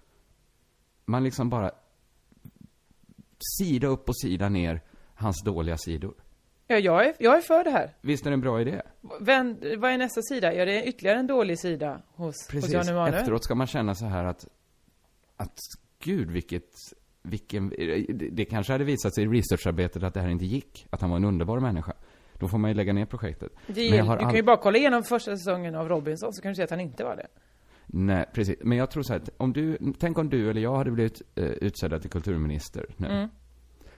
Man 1.04 1.24
liksom 1.24 1.50
bara, 1.50 1.70
sida 3.58 3.86
upp 3.86 4.08
och 4.08 4.16
sida 4.20 4.48
ner, 4.48 4.80
hans 5.14 5.42
dåliga 5.44 5.76
sidor. 5.76 6.14
Ja, 6.66 6.76
jag 6.78 7.06
är, 7.06 7.14
jag 7.18 7.36
är 7.36 7.40
för 7.40 7.64
det 7.64 7.70
här. 7.70 7.96
Visst 8.00 8.26
är 8.26 8.30
det 8.30 8.34
en 8.34 8.40
bra 8.40 8.60
idé? 8.60 8.82
Vänd, 9.20 9.64
vad 9.78 9.90
är 9.90 9.98
nästa 9.98 10.22
sida? 10.22 10.54
Ja, 10.54 10.64
det 10.64 10.82
är 10.82 10.88
ytterligare 10.88 11.18
en 11.18 11.26
dålig 11.26 11.58
sida 11.58 12.02
hos, 12.14 12.26
hos 12.26 12.46
Precis. 12.48 12.72
Jan 12.72 12.88
Emanuel. 12.88 13.14
Efteråt 13.14 13.44
ska 13.44 13.54
man 13.54 13.66
känna 13.66 13.94
så 13.94 14.04
här 14.06 14.24
att, 14.24 14.46
att 15.36 15.58
gud 15.98 16.30
vilket, 16.30 16.70
vilken, 17.22 17.68
det- 18.32 18.44
kanske 18.44 18.72
hade 18.72 18.84
visat 18.84 19.14
sig 19.14 19.24
i 19.24 19.26
researcharbetet 19.26 20.02
att 20.02 20.14
det 20.14 20.20
här 20.20 20.28
inte 20.28 20.44
gick, 20.44 20.86
att 20.90 21.00
han 21.00 21.10
var 21.10 21.16
en 21.16 21.24
underbar 21.24 21.60
människa. 21.60 21.92
Då 22.38 22.48
får 22.48 22.58
man 22.58 22.70
ju 22.70 22.74
lägga 22.74 22.92
ner 22.92 23.06
projektet. 23.06 23.52
Det, 23.66 23.90
du 23.90 24.18
kan 24.18 24.34
ju 24.34 24.42
bara 24.42 24.56
kolla 24.56 24.78
igenom 24.78 25.02
första 25.02 25.36
säsongen 25.36 25.74
av 25.74 25.88
Robinson 25.88 26.32
så 26.32 26.42
kan 26.42 26.50
du 26.50 26.54
se 26.56 26.62
att 26.62 26.70
han 26.70 26.80
inte 26.80 27.04
var 27.04 27.16
det. 27.16 27.26
Nej, 27.86 28.24
precis. 28.34 28.56
Men 28.60 28.78
jag 28.78 28.90
tror 28.90 29.02
så 29.02 29.12
här, 29.12 29.22
om 29.36 29.52
du, 29.52 29.78
tänk 29.98 30.18
om 30.18 30.28
du 30.30 30.50
eller 30.50 30.60
jag 30.60 30.76
hade 30.76 30.90
blivit 30.90 31.22
eh, 31.34 31.44
utsedda 31.44 31.98
till 31.98 32.10
kulturminister 32.10 32.86
nu. 32.96 33.06
Mm. 33.06 33.28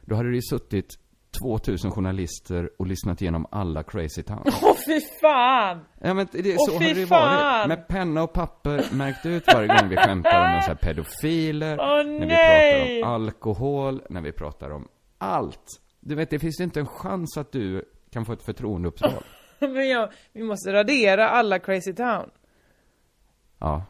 Då 0.00 0.14
hade 0.14 0.28
det 0.28 0.34
ju 0.34 0.42
suttit 0.42 0.98
2000 1.42 1.90
journalister 1.90 2.70
och 2.78 2.86
lyssnat 2.86 3.22
igenom 3.22 3.46
alla 3.50 3.82
Crazy 3.82 4.22
Town. 4.22 4.42
Åh 4.62 4.76
fy 4.86 5.00
fan! 5.20 5.80
Ja 6.00 6.14
men 6.14 6.28
det, 6.32 6.56
så 6.58 6.72
hade 6.72 6.94
det 6.94 7.06
fan! 7.06 7.38
varit. 7.38 7.68
Med 7.68 7.88
penna 7.88 8.22
och 8.22 8.32
papper 8.32 8.84
märkt 8.92 9.26
ut 9.26 9.44
varje 9.54 9.68
gång 9.68 9.88
vi 9.88 9.96
skämtar 9.96 10.46
om 10.46 10.52
någon 10.52 10.62
så 10.62 10.68
här 10.68 10.74
pedofiler, 10.82 11.78
Åh, 11.80 12.06
när 12.06 12.20
vi 12.20 12.26
nej! 12.26 13.00
pratar 13.00 13.08
om 13.08 13.14
alkohol, 13.14 14.02
när 14.08 14.20
vi 14.20 14.32
pratar 14.32 14.70
om 14.70 14.88
allt. 15.18 15.80
Du 16.00 16.14
vet, 16.14 16.30
det 16.30 16.38
finns 16.38 16.60
inte 16.60 16.80
en 16.80 16.86
chans 16.86 17.36
att 17.36 17.52
du 17.52 17.84
kan 18.10 18.24
få 18.24 18.32
ett 18.32 18.44
förtroendeuppdrag. 18.44 19.22
Men 19.58 19.88
jag, 19.88 20.12
vi 20.32 20.42
måste 20.42 20.72
radera 20.72 21.28
alla 21.28 21.58
Crazy 21.58 21.92
Town. 21.94 22.30
Ja. 23.58 23.84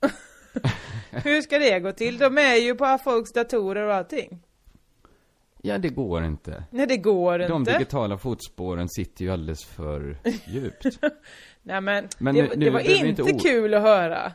Hur 1.10 1.40
ska 1.40 1.58
det 1.58 1.80
gå 1.80 1.92
till? 1.92 2.18
De 2.18 2.38
är 2.38 2.54
ju 2.56 2.74
på 2.74 2.98
folks 3.04 3.32
datorer 3.32 3.86
och 3.86 3.94
allting. 3.94 4.43
Ja, 5.66 5.78
det 5.78 5.88
går 5.88 6.24
inte. 6.24 6.64
Nej, 6.70 6.86
det 6.86 6.96
går 6.96 7.38
De 7.38 7.60
inte. 7.60 7.72
digitala 7.72 8.18
fotspåren 8.18 8.88
sitter 8.88 9.24
ju 9.24 9.30
alldeles 9.30 9.64
för 9.64 10.16
djupt. 10.46 10.84
Nej 11.62 11.80
men, 11.80 12.08
Men 12.18 12.34
det, 12.34 12.42
nu- 12.42 12.54
det 12.56 12.70
var 12.70 12.80
inte 12.80 13.22
inte 13.22 13.32
kul 13.48 13.74
att 13.74 13.82
höra. 13.82 14.32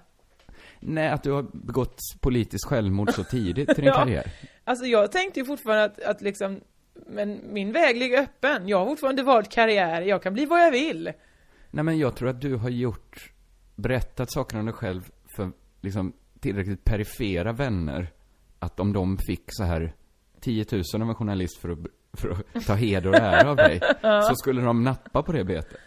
Nej, 0.80 1.08
att 1.10 1.24
du 1.24 1.32
har 1.32 1.44
begått 1.54 1.98
politiskt 2.20 2.66
självmord 2.66 3.12
så 3.12 3.24
tidigt 3.24 3.70
i 3.70 3.74
din 3.74 3.86
Ja. 3.86 3.94
karriär. 3.94 4.32
Alltså 4.64 4.86
jag 4.86 5.12
tänkte 5.12 5.40
ju 5.40 5.46
fortfarande 5.46 5.84
att, 5.86 6.00
att 6.04 6.22
liksom, 6.22 6.60
men 7.08 7.40
min 7.54 7.72
väg 7.72 7.98
ligger 7.98 8.22
öppen. 8.22 8.68
Jag 8.68 8.78
har 8.80 8.86
fortfarande 8.86 9.24
valt 9.24 9.50
karriär, 9.52 10.02
jag 10.02 10.24
kan 10.24 10.34
bli 10.34 10.46
vad 10.46 10.62
jag 10.62 10.72
vill. 10.72 11.12
Nej, 11.72 11.84
men 11.84 11.98
jag 11.98 12.16
tror 12.16 12.30
att 12.30 12.42
du 12.42 12.56
har 12.56 12.70
gjort, 12.70 13.32
berättat 13.76 14.32
saker 14.32 14.60
om 14.60 14.66
dig 14.66 14.74
själv 14.74 15.12
för 15.36 15.52
liksom 15.82 16.14
tillräckligt 16.40 16.84
perifera 16.84 17.52
vänner. 17.52 18.08
Att 18.60 18.80
om 18.80 18.94
de 18.94 19.18
fick 19.18 19.44
så 19.48 19.64
här 19.64 19.94
10 20.42 20.66
000 20.72 20.84
av 21.02 21.10
en 21.10 21.16
journalist 21.16 21.58
för 21.58 21.70
att, 21.70 21.80
för 22.14 22.30
att 22.30 22.66
ta 22.66 22.74
heder 22.74 23.10
och 23.10 23.16
ära 23.16 23.50
av 23.50 23.56
dig, 23.56 23.80
så 24.02 24.36
skulle 24.36 24.62
de 24.62 24.84
nappa 24.84 25.24
på 25.24 25.32
det 25.32 25.44
betet. 25.44 25.78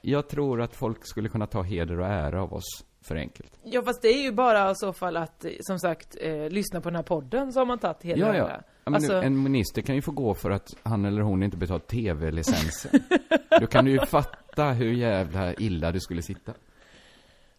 Jag 0.00 0.28
tror 0.28 0.60
att 0.62 0.74
folk 0.76 1.06
skulle 1.06 1.28
kunna 1.28 1.46
ta 1.46 1.62
heder 1.62 2.00
och 2.00 2.06
ära 2.06 2.42
av 2.42 2.52
oss 2.54 2.84
för 3.00 3.16
enkelt. 3.16 3.52
Ja 3.62 3.82
fast 3.82 4.02
det 4.02 4.08
är 4.08 4.22
ju 4.22 4.32
bara 4.32 4.70
i 4.70 4.74
så 4.74 4.92
fall 4.92 5.16
att, 5.16 5.44
eh, 5.44 5.50
som 5.60 5.78
sagt, 5.78 6.16
eh, 6.20 6.48
lyssna 6.50 6.80
på 6.80 6.88
den 6.90 6.96
här 6.96 7.02
podden 7.02 7.52
så 7.52 7.60
har 7.60 7.66
man 7.66 7.78
tagit 7.78 8.02
hela 8.02 8.26
Ja, 8.26 8.36
ja. 8.36 8.46
här. 8.46 8.62
ja 8.84 8.90
men 8.90 8.94
Alltså, 8.94 9.12
nu, 9.20 9.26
en 9.26 9.42
minister 9.42 9.82
kan 9.82 9.94
ju 9.94 10.02
få 10.02 10.10
gå 10.12 10.34
för 10.34 10.50
att 10.50 10.68
han 10.82 11.04
eller 11.04 11.22
hon 11.22 11.42
inte 11.42 11.56
betalat 11.56 11.86
tv-licensen. 11.88 13.00
Då 13.60 13.66
kan 13.66 13.84
du 13.84 13.90
ju 13.90 14.06
fatta 14.06 14.64
hur 14.70 14.92
jävla 14.92 15.54
illa 15.54 15.92
du 15.92 16.00
skulle 16.00 16.22
sitta. 16.22 16.52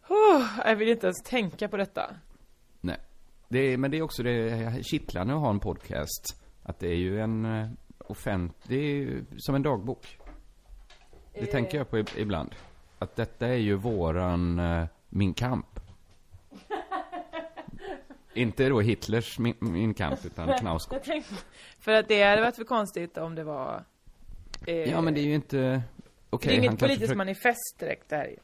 oh, 0.10 0.44
jag 0.66 0.76
vill 0.76 0.90
inte 0.90 1.06
ens 1.08 1.24
tänka 1.24 1.68
på 1.68 1.78
detta. 1.78 2.10
Det 3.48 3.60
är, 3.60 3.78
men 3.78 3.92
det 3.92 3.98
är 3.98 4.02
också 4.02 4.24
det 4.24 4.84
kittlande 4.86 5.34
att 5.34 5.40
ha 5.40 5.50
en 5.50 5.60
podcast. 5.60 6.42
Att 6.64 6.80
det 6.80 6.88
är 6.88 6.96
ju 6.96 7.20
en 7.22 7.46
eh, 7.46 7.68
offent... 8.00 8.56
Det 8.64 8.76
är 8.76 8.82
ju 8.96 9.26
som 9.38 9.56
en 9.56 9.64
dagbok. 9.64 10.20
Det 11.34 11.46
tänker 11.46 11.78
jag 11.78 11.90
på 11.90 11.98
ib- 11.98 12.18
ibland. 12.18 12.56
Att 13.00 13.16
detta 13.16 13.48
är 13.48 13.56
ju 13.58 13.76
våran 13.76 14.60
eh, 14.60 14.86
Min 15.10 15.34
kamp. 15.34 15.80
Inte 18.34 18.70
då 18.70 18.82
Hitlers 18.82 19.40
Min, 19.40 19.56
min 19.60 19.94
kamp, 19.94 20.26
utan 20.26 20.58
Knausgård. 20.60 21.04
Tänkte, 21.04 21.34
för 21.80 21.92
att 21.92 22.08
det 22.08 22.24
hade 22.24 22.42
varit 22.42 22.56
för 22.56 22.64
konstigt 22.64 23.18
om 23.18 23.36
det 23.36 23.44
var... 23.44 23.84
Eh, 24.68 24.76
Ja, 24.76 25.02
men 25.02 25.14
det 25.14 25.20
är 25.20 25.26
ju 25.26 25.36
inte... 25.36 25.82
Okej, 26.30 26.50
det 26.52 26.56
är 26.56 26.64
inget 26.66 26.80
politiskt 26.80 27.00
försöker- 27.02 27.18
manifest 27.18 27.80
direkt 27.80 28.10
det 28.10 28.16
här. 28.16 28.36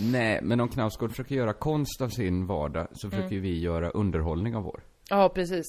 Nej, 0.00 0.40
men 0.42 0.60
om 0.60 0.68
Knausgård 0.68 1.10
försöker 1.10 1.34
göra 1.34 1.52
konst 1.52 2.00
av 2.00 2.08
sin 2.08 2.46
vardag 2.46 2.88
så 2.92 3.10
försöker 3.10 3.34
ju 3.34 3.40
vi 3.40 3.58
göra 3.60 3.90
underhållning 3.90 4.56
av 4.56 4.62
vår. 4.62 4.82
Ja, 5.10 5.28
precis. 5.28 5.64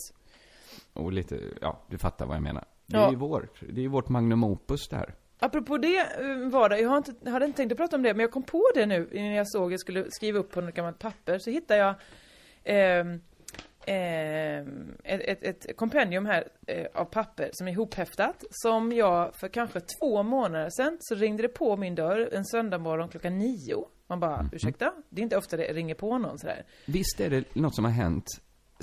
Och 0.93 1.11
lite, 1.13 1.39
ja, 1.61 1.81
du 1.89 1.97
fattar 1.97 2.25
vad 2.25 2.35
jag 2.35 2.43
menar. 2.43 2.65
Det 2.85 2.97
Ja. 2.97 3.07
är 3.07 3.11
ju 3.11 3.15
vårt, 3.17 3.59
det 3.69 3.81
är 3.81 3.83
ju 3.83 3.87
vårt 3.87 4.09
magnum 4.09 4.43
opus 4.43 4.87
det 4.89 4.95
här. 4.95 5.13
Apropå 5.39 5.77
det 5.77 5.97
eh, 5.97 6.49
var 6.51 6.69
det, 6.69 6.79
jag 6.79 6.89
har 6.89 6.97
inte, 6.97 7.13
jag 7.23 7.31
hade 7.31 7.45
inte 7.45 7.57
tänkt 7.57 7.71
att 7.71 7.77
prata 7.77 7.95
om 7.95 8.01
det, 8.03 8.13
men 8.13 8.19
jag 8.21 8.31
kom 8.31 8.43
på 8.43 8.63
det 8.75 8.85
nu 8.85 9.09
när 9.13 9.35
jag 9.35 9.49
såg 9.49 9.73
jag 9.73 9.79
skulle 9.79 10.05
skriva 10.11 10.39
upp 10.39 10.51
på 10.51 10.61
något 10.61 10.73
gammalt 10.75 10.99
papper, 10.99 11.37
så 11.39 11.49
hittade 11.49 11.79
jag 11.79 11.95
ehm, 12.63 13.21
ehm, 13.85 14.97
ett, 15.03 15.21
ett, 15.43 15.65
ett 15.65 15.77
kompendium 15.77 16.25
här 16.25 16.47
eh, 16.67 16.85
av 16.93 17.05
papper 17.05 17.49
som 17.53 17.67
är 17.67 17.71
ihophäftat, 17.71 18.43
som 18.49 18.91
jag 18.91 19.35
för 19.35 19.47
kanske 19.47 19.79
två 19.79 20.23
månader 20.23 20.69
sedan 20.69 20.97
så 20.99 21.15
ringde 21.15 21.43
det 21.43 21.47
på 21.49 21.77
min 21.77 21.95
dörr 21.95 22.29
en 22.33 22.45
söndag 22.45 22.77
morgon 22.77 23.09
klockan 23.09 23.37
nio. 23.37 23.85
Man 24.09 24.19
bara, 24.19 24.49
ursäkta? 24.51 24.93
Det 25.09 25.21
är 25.21 25.23
inte 25.23 25.37
ofta 25.37 25.57
det 25.57 25.63
ringer 25.73 25.95
på 25.95 26.17
någon 26.17 26.39
sådär. 26.39 26.63
Visst 26.85 27.19
är 27.19 27.29
det 27.29 27.55
något 27.55 27.75
som 27.75 27.85
har 27.85 27.91
hänt 27.91 28.25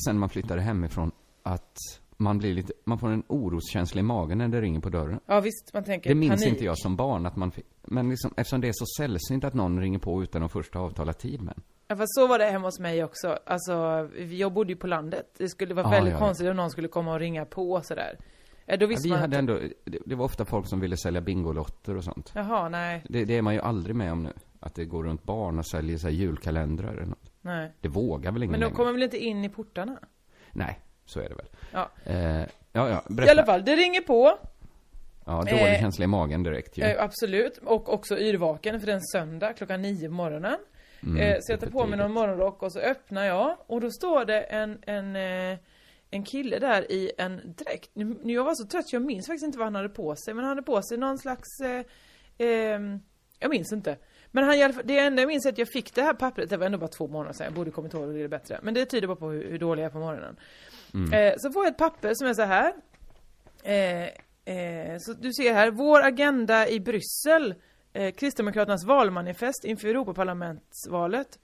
sen 0.06 0.18
man 0.18 0.28
flyttade 0.28 0.60
hemifrån, 0.60 1.10
att 1.42 1.76
man 2.16 2.38
blir 2.38 2.54
lite, 2.54 2.72
man 2.84 2.98
får 2.98 3.08
en 3.08 3.22
oroskänsla 3.28 4.00
i 4.00 4.02
magen 4.02 4.38
när 4.38 4.48
det 4.48 4.60
ringer 4.60 4.80
på 4.80 4.88
dörren. 4.88 5.20
Ja 5.26 5.40
visst, 5.40 5.70
man 5.74 5.84
tänker 5.84 6.10
Det 6.10 6.14
minns 6.14 6.40
panik. 6.40 6.48
inte 6.52 6.64
jag 6.64 6.78
som 6.78 6.96
barn 6.96 7.26
att 7.26 7.36
man 7.36 7.50
fick, 7.50 7.66
men 7.82 8.10
liksom, 8.10 8.34
eftersom 8.36 8.60
det 8.60 8.68
är 8.68 8.72
så 8.74 8.84
sällsynt 9.02 9.44
att 9.44 9.54
någon 9.54 9.80
ringer 9.80 9.98
på 9.98 10.22
utan 10.22 10.42
att 10.42 10.52
först 10.52 10.74
ha 10.74 10.80
avtalat 10.82 11.18
tid 11.18 11.42
med. 11.42 11.54
Ja 11.88 11.96
fast 11.96 12.14
så 12.14 12.26
var 12.26 12.38
det 12.38 12.44
hemma 12.44 12.66
hos 12.66 12.78
mig 12.80 13.04
också. 13.04 13.38
Alltså, 13.46 13.72
jag 14.30 14.52
bodde 14.52 14.72
ju 14.72 14.76
på 14.76 14.86
landet. 14.86 15.26
Det 15.38 15.48
skulle 15.48 15.74
vara 15.74 15.86
Ja, 15.86 15.90
väldigt 15.90 16.12
ja, 16.12 16.18
ja. 16.20 16.24
konstigt 16.26 16.48
om 16.50 16.56
någon 16.56 16.70
skulle 16.70 16.88
komma 16.88 17.12
och 17.12 17.20
ringa 17.20 17.44
på 17.44 17.80
sådär. 17.82 18.18
Ja, 18.66 18.76
då 18.76 18.92
Ja, 18.92 18.96
vi 19.02 19.10
man 19.10 19.18
hade 19.18 19.38
inte. 19.38 19.52
ändå, 19.52 19.68
det, 19.84 19.98
det 20.06 20.14
var 20.14 20.24
ofta 20.24 20.44
folk 20.44 20.68
som 20.68 20.80
ville 20.80 20.96
sälja 20.96 21.20
bingolotter 21.20 21.96
och 21.96 22.04
sånt. 22.04 22.32
Jaha, 22.34 22.68
nej, 22.68 23.02
Det, 23.08 23.24
det 23.24 23.36
är 23.36 23.42
man 23.42 23.54
ju 23.54 23.60
aldrig 23.60 23.96
med 23.96 24.12
om 24.12 24.22
nu. 24.22 24.32
Att 24.66 24.74
det 24.74 24.84
går 24.84 25.04
runt 25.04 25.22
barn 25.24 25.58
och 25.58 25.66
säljer 25.66 25.98
så 25.98 26.06
här 26.06 26.14
julkalendrar 26.14 26.92
eller 26.92 27.06
något. 27.06 27.32
nej. 27.40 27.72
Det 27.80 27.88
vågar 27.88 28.32
väl 28.32 28.42
ingen 28.42 28.50
Men 28.50 28.60
de 28.60 28.64
längre? 28.66 28.76
kommer 28.76 28.92
väl 28.92 29.02
inte 29.02 29.18
in 29.18 29.44
i 29.44 29.48
portarna? 29.48 29.98
Nej, 30.52 30.80
så 31.04 31.20
är 31.20 31.28
det 31.28 31.34
väl. 31.34 31.46
Ja. 31.72 31.90
Eh, 32.04 32.40
ja, 32.72 32.88
ja, 32.88 33.02
I 33.10 33.12
berätta. 33.12 33.32
alla 33.32 33.46
fall, 33.46 33.64
det 33.64 33.76
ringer 33.76 34.00
på. 34.00 34.38
Ja, 35.24 35.32
dålig 35.38 35.74
Eh, 35.74 35.80
känsla 35.80 36.04
i 36.04 36.08
magen 36.08 36.42
direkt 36.42 36.78
ju. 36.78 36.82
Eh, 36.82 37.02
absolut. 37.04 37.58
Och 37.58 37.92
också 37.94 38.18
yrvaken 38.18 38.80
för 38.80 38.86
det 38.86 38.92
är 38.92 38.96
en 38.96 39.02
söndag 39.02 39.52
klockan 39.52 39.82
nio 39.82 40.08
på 40.08 40.14
morgonen. 40.14 40.56
Mm, 41.02 41.16
eh, 41.16 41.36
så 41.40 41.52
jag 41.52 41.60
tar 41.60 41.66
på 41.66 41.86
mig 41.86 41.98
någon 41.98 42.12
morgonrock 42.12 42.62
och 42.62 42.72
så 42.72 42.78
öppnar 42.78 43.24
jag. 43.24 43.56
Och 43.66 43.80
då 43.80 43.90
står 43.90 44.24
det 44.24 44.40
en, 44.40 44.78
en, 44.86 45.16
eh, 45.16 45.58
en 46.10 46.24
kille 46.24 46.58
där 46.58 46.92
i 46.92 47.12
en 47.18 47.54
dräkt. 47.58 47.90
Nu, 47.94 48.16
jag 48.22 48.44
var 48.44 48.54
så 48.54 48.66
trött 48.66 48.92
jag 48.92 49.02
minns 49.02 49.26
faktiskt 49.26 49.44
inte 49.46 49.58
vad 49.58 49.66
han 49.66 49.74
hade 49.74 49.88
på 49.88 50.16
sig. 50.16 50.34
Men 50.34 50.44
han 50.44 50.48
hade 50.48 50.62
på 50.62 50.82
sig 50.82 50.98
någon 50.98 51.18
slags... 51.18 51.60
Eh, 51.60 51.84
ehm, 52.38 53.00
jag 53.38 53.50
minns 53.50 53.72
inte. 53.72 53.96
Men 54.30 54.44
han, 54.44 54.72
det 54.84 54.98
enda 54.98 55.22
jag 55.22 55.28
minns 55.28 55.46
är 55.46 55.52
att 55.52 55.58
jag 55.58 55.68
fick 55.68 55.94
det 55.94 56.02
här 56.02 56.14
pappret, 56.14 56.50
det 56.50 56.56
var 56.56 56.66
ändå 56.66 56.78
bara 56.78 56.88
två 56.88 57.08
månader 57.08 57.32
sedan, 57.32 57.44
jag 57.44 57.54
borde 57.54 57.70
kommit 57.70 57.94
ihåg 57.94 58.14
det 58.14 58.28
bättre. 58.28 58.60
Men 58.62 58.74
det 58.74 58.84
tyder 58.86 59.08
bara 59.08 59.16
på 59.16 59.30
hur, 59.30 59.50
hur 59.50 59.58
dålig 59.58 59.82
jag 59.82 59.88
är 59.88 59.92
på 59.92 59.98
morgonen. 59.98 60.36
Eh, 61.12 61.34
så 61.38 61.52
får 61.52 61.64
jag 61.64 61.70
ett 61.70 61.78
papper 61.78 62.14
som 62.14 62.26
är 62.26 62.34
så 62.34 62.42
här. 62.42 62.72
Eh, 63.62 64.04
eh, 64.54 64.98
så 64.98 65.12
du 65.12 65.32
ser 65.32 65.54
här, 65.54 65.70
vår 65.70 66.00
agenda 66.02 66.68
i 66.68 66.80
Bryssel, 66.80 67.54
eh, 67.92 68.14
Kristdemokraternas 68.14 68.84
valmanifest 68.84 69.64
inför 69.64 69.88
Europaparlamentsvalet 69.88 71.38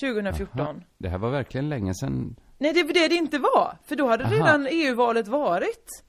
2014. 0.00 0.60
Aha. 0.60 0.74
Det 0.98 1.08
här 1.08 1.18
var 1.18 1.30
verkligen 1.30 1.68
länge 1.68 1.94
sedan. 1.94 2.36
Nej, 2.58 2.72
det 2.72 2.82
var 2.82 2.92
det 2.92 3.08
det 3.08 3.14
inte 3.14 3.38
var, 3.38 3.78
för 3.84 3.96
då 3.96 4.08
hade 4.08 4.24
Aha. 4.24 4.34
redan 4.34 4.66
EU-valet 4.70 5.28
varit. 5.28 6.04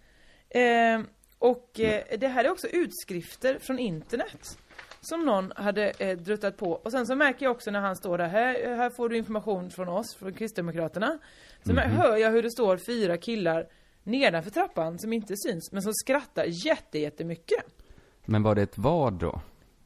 Eh, 0.50 1.02
och 1.40 1.80
eh, 1.80 2.04
det 2.20 2.28
här 2.28 2.46
är 2.46 2.52
också 2.52 2.68
utskrifter 2.68 3.60
från 3.60 3.80
internet. 3.80 4.58
Som 5.04 5.26
någon 5.26 5.52
hade 5.56 5.90
eh, 5.90 6.18
druttat 6.18 6.58
på. 6.58 6.72
Och 6.72 6.92
sen 6.92 7.08
så 7.08 7.16
märker 7.16 7.46
jag 7.46 7.52
också 7.52 7.72
när 7.72 7.80
han 7.82 7.96
står 7.96 8.18
där, 8.18 8.28
här, 8.28 8.76
här 8.76 8.90
får 8.90 9.10
du 9.10 9.18
information 9.18 9.70
från 9.70 9.90
oss, 9.90 10.16
från 10.16 10.34
Kristdemokraterna. 10.34 11.18
Så 11.64 11.72
Mhm. 11.74 11.78
mär- 11.84 11.88
hör 11.88 12.18
jag 12.18 12.32
hur 12.32 12.44
det 12.44 12.52
står 12.52 12.78
fyra 12.78 13.18
killar 13.18 13.68
nedanför 14.04 14.52
trappan 14.52 15.00
som 15.00 15.14
inte 15.14 15.34
syns, 15.38 15.72
men 15.72 15.82
som 15.82 15.94
skrattar 15.94 16.46
jätte, 16.66 17.00
jättemycket. 17.00 17.64
Men 18.26 18.44
var 18.44 18.56
det 18.56 18.62
ett 18.62 18.78
vad 18.78 19.14
då? 19.14 19.42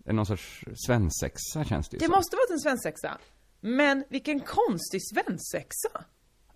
Någon 0.06 0.26
sorts 0.26 0.64
svensexa 0.86 1.64
känns 1.64 1.90
det 1.90 1.96
ju 1.96 2.00
Det 2.00 2.06
som. 2.06 2.12
måste 2.16 2.36
varit 2.36 2.52
en 2.52 2.60
svensexa. 2.60 3.18
Men 3.60 4.04
vilken 4.10 4.40
konstig 4.40 5.02
svensexa! 5.14 6.04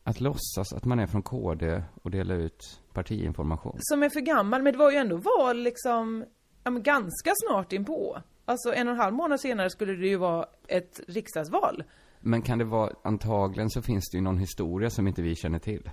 Att 0.04 0.20
låtsas 0.22 0.74
att 0.74 0.86
man 0.86 1.00
är 1.00 1.08
från 1.08 1.22
KD 1.24 1.84
och 2.04 2.12
dela 2.12 2.34
ut 2.34 2.82
partiinformation. 2.94 3.78
Som 3.80 4.04
är 4.04 4.10
för 4.10 4.20
gammal, 4.20 4.62
men 4.62 4.74
det 4.74 4.80
var 4.80 4.92
ju 4.92 4.98
ändå 4.98 5.18
val 5.18 5.58
liksom, 5.58 6.26
ja, 6.64 6.72
men 6.72 6.84
ganska 6.84 7.32
snart 7.48 7.74
inpå. 7.74 8.22
Alltså 8.50 8.74
en 8.74 8.88
och 8.88 8.94
en 8.94 9.00
halv 9.00 9.14
månad 9.14 9.40
senare 9.40 9.70
skulle 9.70 9.94
det 9.96 10.08
ju 10.08 10.18
vara 10.18 10.46
ett 10.68 11.00
riksdagsval. 11.08 11.84
Men 12.20 12.42
kan 12.42 12.58
det 12.58 12.66
vara, 12.66 12.94
antagligen 13.04 13.70
så 13.70 13.82
finns 13.82 14.10
det 14.12 14.18
ju 14.18 14.22
någon 14.24 14.38
historia 14.38 14.90
som 14.90 15.08
inte 15.08 15.22
vi 15.22 15.36
känner 15.36 15.60
till. 15.60 15.90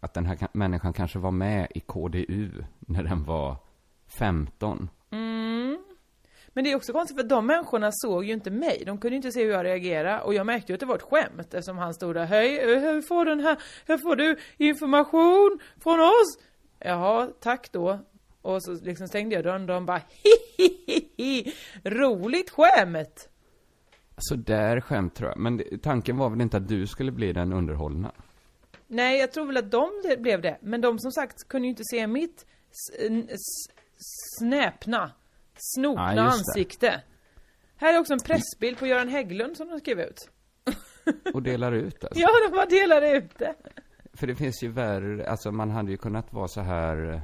Att 0.00 0.14
den 0.14 0.26
här 0.26 0.34
ka- 0.36 0.48
människan 0.52 0.92
kanske 0.92 1.18
var 1.18 1.30
med 1.30 1.66
i 1.74 1.80
KDU 1.80 2.50
när 2.80 3.02
den 3.02 3.24
var 3.24 3.56
15. 4.18 4.90
Men 6.48 6.64
det 6.64 6.72
är 6.72 6.76
också 6.76 6.92
konstigt 6.92 7.20
för 7.20 7.28
de 7.28 7.46
människorna 7.46 7.90
såg 7.92 8.24
ju 8.24 8.32
inte 8.32 8.50
mig. 8.50 8.82
De 8.86 8.98
kunde 8.98 9.14
ju 9.14 9.16
inte 9.16 9.32
se 9.32 9.44
hur 9.44 9.50
jag 9.52 9.64
reagerade. 9.64 10.20
Och 10.20 10.34
jag 10.34 10.46
märkte 10.46 10.72
ju 10.72 10.74
att 10.74 10.80
det 10.80 10.86
var 10.86 10.96
ett 10.96 11.02
skämt 11.02 11.54
eftersom 11.54 11.78
han 11.78 11.94
stod 11.94 12.14
där. 12.14 12.24
Hej, 12.24 12.58
eh, 12.58 12.80
hur 12.80 13.02
får 13.02 13.24
den 13.24 13.40
här, 13.40 13.56
hur 13.86 13.98
får 13.98 14.16
du 14.16 14.36
information 14.56 15.58
från 15.82 16.00
oss? 16.00 16.38
Jaha, 16.78 17.28
tack 17.40 17.72
då. 17.72 17.98
Och 18.42 18.62
så 18.62 18.72
liksom 18.72 19.08
stängde 19.08 19.34
jag 19.34 19.44
dörren 19.44 19.60
och 19.62 19.66
de 19.66 19.86
bara 19.86 20.02
hihihi, 20.08 21.52
roligt 21.84 22.50
skämt! 22.50 23.28
Så 24.18 24.34
där 24.34 24.80
skämt 24.80 25.14
tror 25.14 25.30
jag. 25.30 25.38
Men 25.38 25.62
tanken 25.82 26.16
var 26.16 26.30
väl 26.30 26.40
inte 26.40 26.56
att 26.56 26.68
du 26.68 26.86
skulle 26.86 27.12
bli 27.12 27.32
den 27.32 27.52
underhållna? 27.52 28.12
Nej, 28.86 29.18
jag 29.20 29.32
tror 29.32 29.46
väl 29.46 29.56
att 29.56 29.70
de 29.70 29.90
blev 30.18 30.40
det. 30.42 30.58
Men 30.60 30.80
de 30.80 30.98
som 30.98 31.12
sagt 31.12 31.48
kunde 31.48 31.66
ju 31.66 31.70
inte 31.70 31.84
se 31.84 32.06
mitt 32.06 32.46
snäpna, 34.38 35.10
snopna 35.58 36.14
Ja, 36.16 36.22
ansikte. 36.22 37.02
Här 37.76 37.94
är 37.94 37.98
också 37.98 38.12
en 38.12 38.20
pressbild 38.20 38.78
på 38.78 38.86
Göran 38.86 39.08
Hägglund 39.08 39.56
som 39.56 39.68
de 39.68 39.78
skrev 39.80 40.00
ut. 40.00 40.30
Och 41.34 41.42
delar 41.42 41.72
ut 41.72 42.04
alltså. 42.04 42.20
Ja, 42.20 42.28
de 42.48 42.56
bara 42.56 42.66
delade 42.66 43.10
ut 43.10 43.38
det. 43.38 43.54
För 44.12 44.26
det 44.26 44.34
finns 44.34 44.62
ju 44.62 44.68
värre, 44.68 45.30
alltså 45.30 45.52
man 45.52 45.70
hade 45.70 45.90
ju 45.90 45.96
kunnat 45.96 46.32
vara 46.32 46.48
så 46.48 46.60
här... 46.60 47.22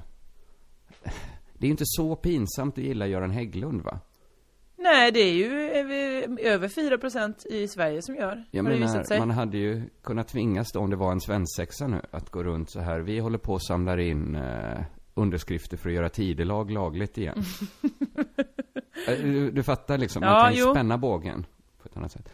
Det 1.59 1.67
är 1.67 1.69
ju 1.69 1.71
inte 1.71 1.85
så 1.87 2.17
pinsamt 2.17 2.79
att 2.79 2.85
gilla 2.85 3.07
Göran 3.07 3.31
Hägglund 3.31 3.83
va? 3.83 4.01
Nej, 4.77 5.13
det 5.13 5.21
är 5.21 5.33
ju 5.33 5.49
över 6.41 6.69
4% 6.69 7.47
i 7.47 7.69
Sverige 7.69 8.03
som 8.03 8.15
gör. 8.15 8.45
Jag 8.51 8.65
menar, 8.65 9.19
man 9.19 9.31
hade 9.31 9.59
ju 9.59 9.83
kunnat 10.03 10.29
tvingas 10.29 10.73
då, 10.73 10.81
om 10.81 10.91
det 10.91 10.97
var 10.97 11.13
en 11.13 11.21
svensexa 11.21 11.87
nu, 11.87 12.01
att 12.11 12.31
gå 12.31 12.43
runt 12.43 12.71
så 12.71 12.81
här. 12.81 13.01
Vi 13.01 13.19
håller 13.19 13.39
på 13.39 13.53
och 13.53 13.63
samlar 13.63 13.99
in 13.99 14.35
eh, 14.35 14.81
underskrifter 15.15 15.77
för 15.77 15.89
att 15.89 15.95
göra 15.95 16.09
tidelag 16.09 16.71
lagligt 16.71 17.19
igen. 17.19 17.43
Eh, 19.09 19.19
du, 19.19 19.51
du 19.51 19.63
fattar 19.63 19.99
liksom, 19.99 20.21
man 20.21 20.31
Ja, 20.31 20.41
kan 20.45 20.55
ju 20.55 20.61
jo. 20.61 20.71
spänna 20.71 20.99
bågen 20.99 21.47
på 21.83 21.89
ett 21.89 21.97
annat 21.97 22.13
sätt. 22.13 22.29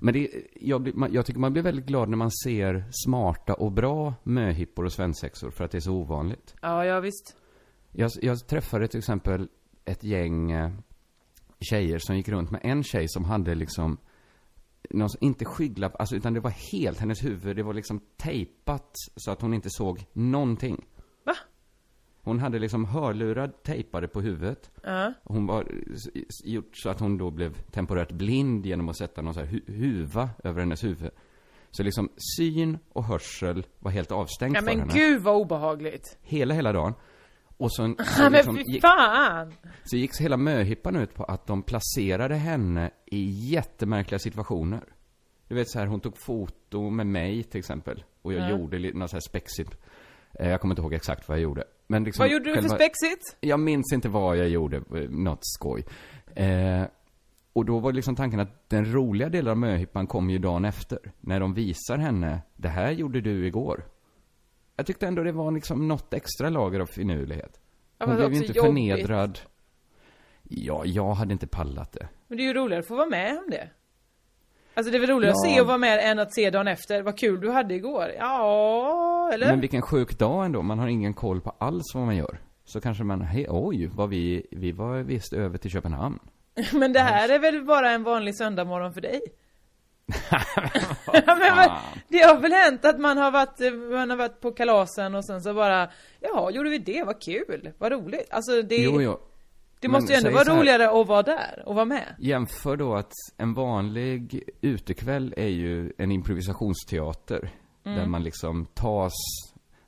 Men 0.00 0.14
det, 0.14 0.28
jag, 0.60 1.08
jag 1.10 1.26
tycker 1.26 1.40
man 1.40 1.52
blir 1.52 1.62
väldigt 1.62 1.86
glad 1.86 2.08
när 2.08 2.16
man 2.16 2.30
ser 2.30 2.84
smarta 2.90 3.54
och 3.54 3.72
bra 3.72 4.14
möhippor 4.22 4.84
och 4.84 4.92
svensexor 4.92 5.50
för 5.50 5.64
att 5.64 5.70
det 5.70 5.78
är 5.78 5.80
så 5.80 5.92
ovanligt. 5.92 6.54
Ja, 6.62 6.84
ja 6.84 7.00
visst. 7.00 7.36
Jag, 7.92 8.10
jag 8.22 8.46
träffade 8.46 8.88
till 8.88 8.98
exempel 8.98 9.48
ett 9.84 10.04
gäng 10.04 10.50
eh, 10.52 10.70
tjejer 11.60 11.98
som 11.98 12.16
gick 12.16 12.28
runt 12.28 12.50
med 12.50 12.60
en 12.64 12.82
tjej 12.84 13.08
som 13.08 13.24
hade 13.24 13.54
liksom 13.54 13.98
någon, 14.90 15.08
inte 15.20 15.44
skygglapp, 15.44 16.00
alltså, 16.00 16.16
utan 16.16 16.34
det 16.34 16.40
var 16.40 16.50
helt 16.72 16.98
hennes 16.98 17.24
huvud, 17.24 17.56
det 17.56 17.62
var 17.62 17.74
liksom 17.74 18.00
tejpat 18.16 18.92
så 19.16 19.30
att 19.30 19.40
hon 19.42 19.54
inte 19.54 19.70
såg 19.70 20.06
någonting. 20.12 20.86
Va? 21.24 21.34
Hon 22.22 22.38
hade 22.38 22.58
liksom 22.58 22.84
hörlurar 22.84 23.48
tejpade 23.48 24.08
på 24.08 24.20
huvudet. 24.20 24.70
Ja. 24.82 25.12
Hon 25.24 25.46
var 25.46 25.64
gjort 26.44 26.70
så 26.76 26.88
att 26.90 27.00
hon 27.00 27.18
då 27.18 27.30
blev 27.30 27.52
temporärt 27.70 28.12
blind 28.12 28.66
genom 28.66 28.88
att 28.88 28.96
sätta 28.96 29.22
någon 29.22 29.34
så 29.34 29.40
här 29.40 29.46
hu 29.46 29.60
huva 29.66 30.30
över 30.44 30.60
hennes 30.60 30.84
huvud. 30.84 31.10
Så 31.70 31.82
liksom 31.82 32.08
syn 32.36 32.78
och 32.92 33.04
hörsel 33.04 33.66
var 33.78 33.90
helt 33.90 34.12
avstängt 34.12 34.54
Ja 34.54 34.60
för 34.60 34.66
men 34.66 34.78
henne. 34.80 34.92
gud 34.94 35.22
vad 35.22 35.36
obehagligt. 35.36 36.18
Hela, 36.22 36.54
hela 36.54 36.72
dagen. 36.72 36.94
Och 37.58 37.72
så, 37.72 37.94
Ja 37.98 38.04
så, 38.04 38.22
men 38.22 38.32
liksom, 38.32 38.56
gick, 38.56 38.84
så 39.84 39.96
gick 39.96 40.20
hela 40.20 40.36
möhippan 40.36 40.96
ut 40.96 41.14
på 41.14 41.24
att 41.24 41.46
de 41.46 41.62
placerade 41.62 42.34
henne 42.34 42.90
i 43.06 43.24
jättemärkliga 43.30 44.18
situationer. 44.18 44.80
Du 45.48 45.54
vet 45.54 45.70
så 45.70 45.78
här, 45.78 45.86
hon 45.86 46.00
tog 46.00 46.18
foto 46.18 46.90
med 46.90 47.06
mig 47.06 47.42
till 47.42 47.58
exempel. 47.58 48.04
Och 48.22 48.32
jag 48.32 48.42
Ja. 48.50 48.50
gjorde 48.58 48.78
något 48.94 49.10
så 49.10 49.16
här 49.16 49.20
spexigt. 49.28 49.78
Eh, 50.40 50.48
Jag 50.48 50.60
kommer 50.60 50.72
inte 50.72 50.82
ihåg 50.82 50.94
exakt 50.94 51.28
vad 51.28 51.36
jag 51.38 51.42
gjorde. 51.42 51.64
Men 51.86 52.04
liksom 52.04 52.22
Vad 52.22 52.32
gjorde 52.32 52.44
du 52.44 52.54
för 52.54 52.60
själva- 52.62 52.74
spexigt? 52.74 53.36
Jag 53.40 53.60
minns 53.60 53.92
inte 53.92 54.08
vad 54.08 54.36
jag 54.36 54.48
gjorde, 54.48 54.76
eh, 54.76 55.10
något 55.10 55.38
skoj. 55.42 55.84
Eh, 56.34 56.82
och 57.52 57.64
då 57.64 57.78
var 57.78 57.92
liksom 57.92 58.16
tanken 58.16 58.40
att 58.40 58.68
den 58.70 58.92
roliga 58.92 59.28
delen 59.28 59.50
av 59.50 59.56
möhippan 59.58 60.06
kom 60.06 60.30
ju 60.30 60.38
dagen 60.38 60.64
efter. 60.64 60.98
När 61.20 61.40
de 61.40 61.54
visar 61.54 61.98
henne, 61.98 62.40
det 62.56 62.68
här 62.68 62.90
gjorde 62.92 63.20
du 63.20 63.46
igår. 63.46 63.84
Jag 64.78 64.86
tyckte 64.86 65.06
ändå 65.06 65.22
det 65.22 65.32
var 65.32 65.50
liksom 65.52 65.88
något 65.88 66.14
extra 66.14 66.48
lager 66.50 66.80
av 66.80 66.86
finurlighet. 66.86 67.60
Hon 67.98 68.16
blev 68.16 68.32
ju 68.32 68.36
inte 68.38 68.58
jobbigt. 68.58 68.62
förnedrad. 68.62 69.38
Ja, 70.42 70.82
jag 70.84 71.14
hade 71.14 71.32
inte 71.32 71.46
pallat 71.46 71.92
det. 71.92 72.08
Men 72.28 72.36
det 72.38 72.42
är 72.42 72.46
ju 72.46 72.54
roligare 72.54 72.80
att 72.80 72.88
få 72.88 72.96
vara 72.96 73.06
med 73.08 73.38
om 73.38 73.50
det. 73.50 73.68
Alltså 74.74 74.90
det 74.92 74.98
är 74.98 75.00
väl 75.00 75.10
roligare 75.10 75.32
att 75.32 75.48
Ja. 75.48 75.54
se 75.54 75.60
och 75.60 75.66
vara 75.66 75.78
med 75.78 76.10
än 76.10 76.18
att 76.18 76.34
se 76.34 76.50
dagen 76.50 76.68
efter. 76.68 77.02
Vad 77.02 77.18
kul 77.18 77.40
du 77.40 77.50
hade 77.50 77.74
igår. 77.74 78.06
Ja, 78.18 79.30
eller? 79.34 79.46
Men 79.46 79.60
vilken 79.60 79.82
sjuk 79.82 80.18
dag 80.18 80.44
ändå. 80.44 80.62
Man 80.62 80.78
har 80.78 80.88
ingen 80.88 81.14
koll 81.14 81.40
på 81.40 81.50
alls 81.58 81.94
vad 81.94 82.06
man 82.06 82.16
gör. 82.16 82.40
Så 82.64 82.80
kanske 82.80 83.04
man, 83.04 83.20
hej, 83.22 83.46
oj, 83.48 83.86
vad 83.86 84.08
vi, 84.08 84.46
vi 84.50 84.72
var 84.72 84.98
visst 85.02 85.32
över 85.32 85.58
till 85.58 85.70
Köpenhamn. 85.70 86.18
Men 86.72 86.92
det 86.92 87.00
här 87.00 87.28
är 87.28 87.38
väl 87.38 87.64
bara 87.64 87.90
en 87.90 88.02
vanlig 88.02 88.36
söndagmorgon 88.36 88.92
för 88.92 89.00
dig? 89.00 89.20
Men, 91.12 91.22
men, 91.56 91.70
det 92.08 92.18
har 92.18 92.40
väl 92.40 92.52
hänt 92.52 92.84
att 92.84 93.00
man 93.00 93.18
har 93.18 93.30
varit, 93.30 93.60
man 93.92 94.10
har 94.10 94.16
varit 94.16 94.40
på 94.40 94.50
kalasen 94.52 95.14
och 95.14 95.24
sen 95.24 95.42
så 95.42 95.54
bara 95.54 95.88
Ja, 96.20 96.50
gjorde 96.50 96.70
vi 96.70 96.78
det? 96.78 97.04
Vad 97.04 97.22
kul, 97.22 97.72
vad 97.78 97.92
roligt. 97.92 98.26
Alltså 98.30 98.62
det, 98.62 98.76
Jo, 98.76 99.02
jo. 99.02 99.18
det 99.80 99.88
men 99.88 99.92
måste 99.92 100.12
ju 100.12 100.16
ändå 100.16 100.30
vara 100.30 100.58
roligare 100.58 101.00
att 101.00 101.06
vara 101.06 101.22
där 101.22 101.62
och 101.66 101.74
vara 101.74 101.84
med. 101.84 102.14
Jämför 102.18 102.76
då 102.76 102.94
att 102.94 103.12
en 103.36 103.54
vanlig 103.54 104.42
utekväll 104.60 105.34
är 105.36 105.48
ju 105.48 105.92
en 105.98 106.12
improvisationsteater. 106.12 107.50
Mm. 107.84 107.98
Där 107.98 108.06
man 108.06 108.22
liksom 108.22 108.66
tas, 108.66 109.12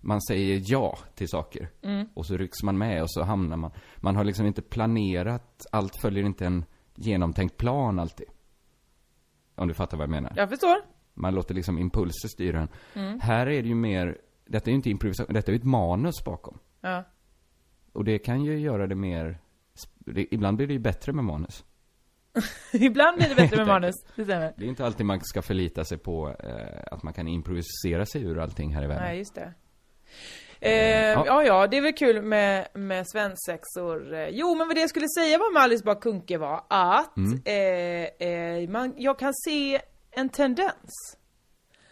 man 0.00 0.22
säger 0.22 0.62
ja 0.64 0.98
till 1.14 1.28
saker. 1.28 1.68
Och 2.14 2.26
så 2.26 2.36
rycks 2.36 2.62
man 2.62 2.78
med 2.78 3.02
och 3.02 3.10
så 3.10 3.22
hamnar 3.22 3.56
man. 3.56 3.70
Man 3.96 4.16
har 4.16 4.24
liksom 4.24 4.46
inte 4.46 4.62
planerat, 4.62 5.66
allt 5.72 6.00
följer 6.00 6.24
inte 6.24 6.46
en 6.46 6.64
genomtänkt 6.94 7.56
plan 7.56 7.98
alltid. 7.98 8.26
Om 9.60 9.68
du 9.68 9.74
fattar 9.74 9.96
vad 9.96 10.04
jag 10.04 10.10
menar. 10.10 10.32
Jag 10.36 10.48
förstår. 10.48 10.76
Man 11.14 11.34
låter 11.34 11.54
liksom 11.54 11.78
impulser 11.78 12.28
styra 12.28 12.68
en. 12.94 13.20
Här 13.20 13.46
är 13.46 13.62
det 13.62 13.68
ju 13.68 13.74
mer, 13.74 14.18
detta 14.46 14.66
är 14.66 14.70
ju 14.70 14.76
inte 14.76 14.90
improvisation, 14.90 15.34
detta 15.34 15.50
är 15.50 15.52
ju 15.52 15.58
ett 15.58 15.64
manus 15.64 16.24
bakom. 16.24 16.58
Ja. 16.80 17.04
Och 17.92 18.04
det 18.04 18.18
kan 18.18 18.44
ju 18.44 18.58
göra 18.58 18.86
det 18.86 18.94
mer, 18.94 19.38
ibland 20.06 20.56
blir 20.56 20.66
det 20.66 20.72
ju 20.72 20.78
bättre 20.78 21.12
med 21.12 21.24
manus. 21.24 21.64
Ibland 22.72 23.16
blir 23.16 23.28
det 23.28 23.34
bättre 23.34 23.56
med 23.56 23.66
manus, 23.80 23.94
det 24.16 24.24
stämmer. 24.24 24.54
Det 24.56 24.64
är 24.64 24.68
inte 24.68 24.86
alltid 24.86 25.06
man 25.06 25.20
ska 25.20 25.42
förlita 25.42 25.84
sig 25.84 25.98
på 25.98 26.28
eh, 26.28 26.82
att 26.92 27.02
man 27.02 27.12
kan 27.12 27.28
improvisera 27.28 28.06
sig 28.06 28.22
ur 28.22 28.38
allting 28.38 28.74
här 28.74 28.84
i 28.84 28.86
världen. 28.86 29.04
Nej, 29.04 29.18
just 29.18 29.34
det. 29.34 29.54
Eh, 30.60 30.72
ja. 31.26 31.44
ja, 31.44 31.66
det 31.66 31.76
är 31.76 31.80
väl 31.82 31.92
kul 31.92 32.22
med, 32.22 32.68
med 32.74 33.08
svensexor. 33.08 34.14
Eh, 34.14 34.28
Jo, 34.28 34.54
men 34.54 34.66
vad 34.66 34.76
det 34.76 34.80
jag 34.80 34.90
skulle 34.90 35.08
säga 35.08 35.38
var 35.38 35.52
med 35.52 35.62
Alice 35.62 35.84
Bah 35.84 35.98
Kuhnke 36.00 36.38
var 36.38 36.64
att 36.68 37.16
Mm. 37.16 37.42
eh, 37.44 38.28
eh, 38.28 38.68
man, 38.68 38.94
jag 38.96 39.18
kan 39.18 39.34
se 39.34 39.80
en 40.10 40.28
tendens. 40.28 41.16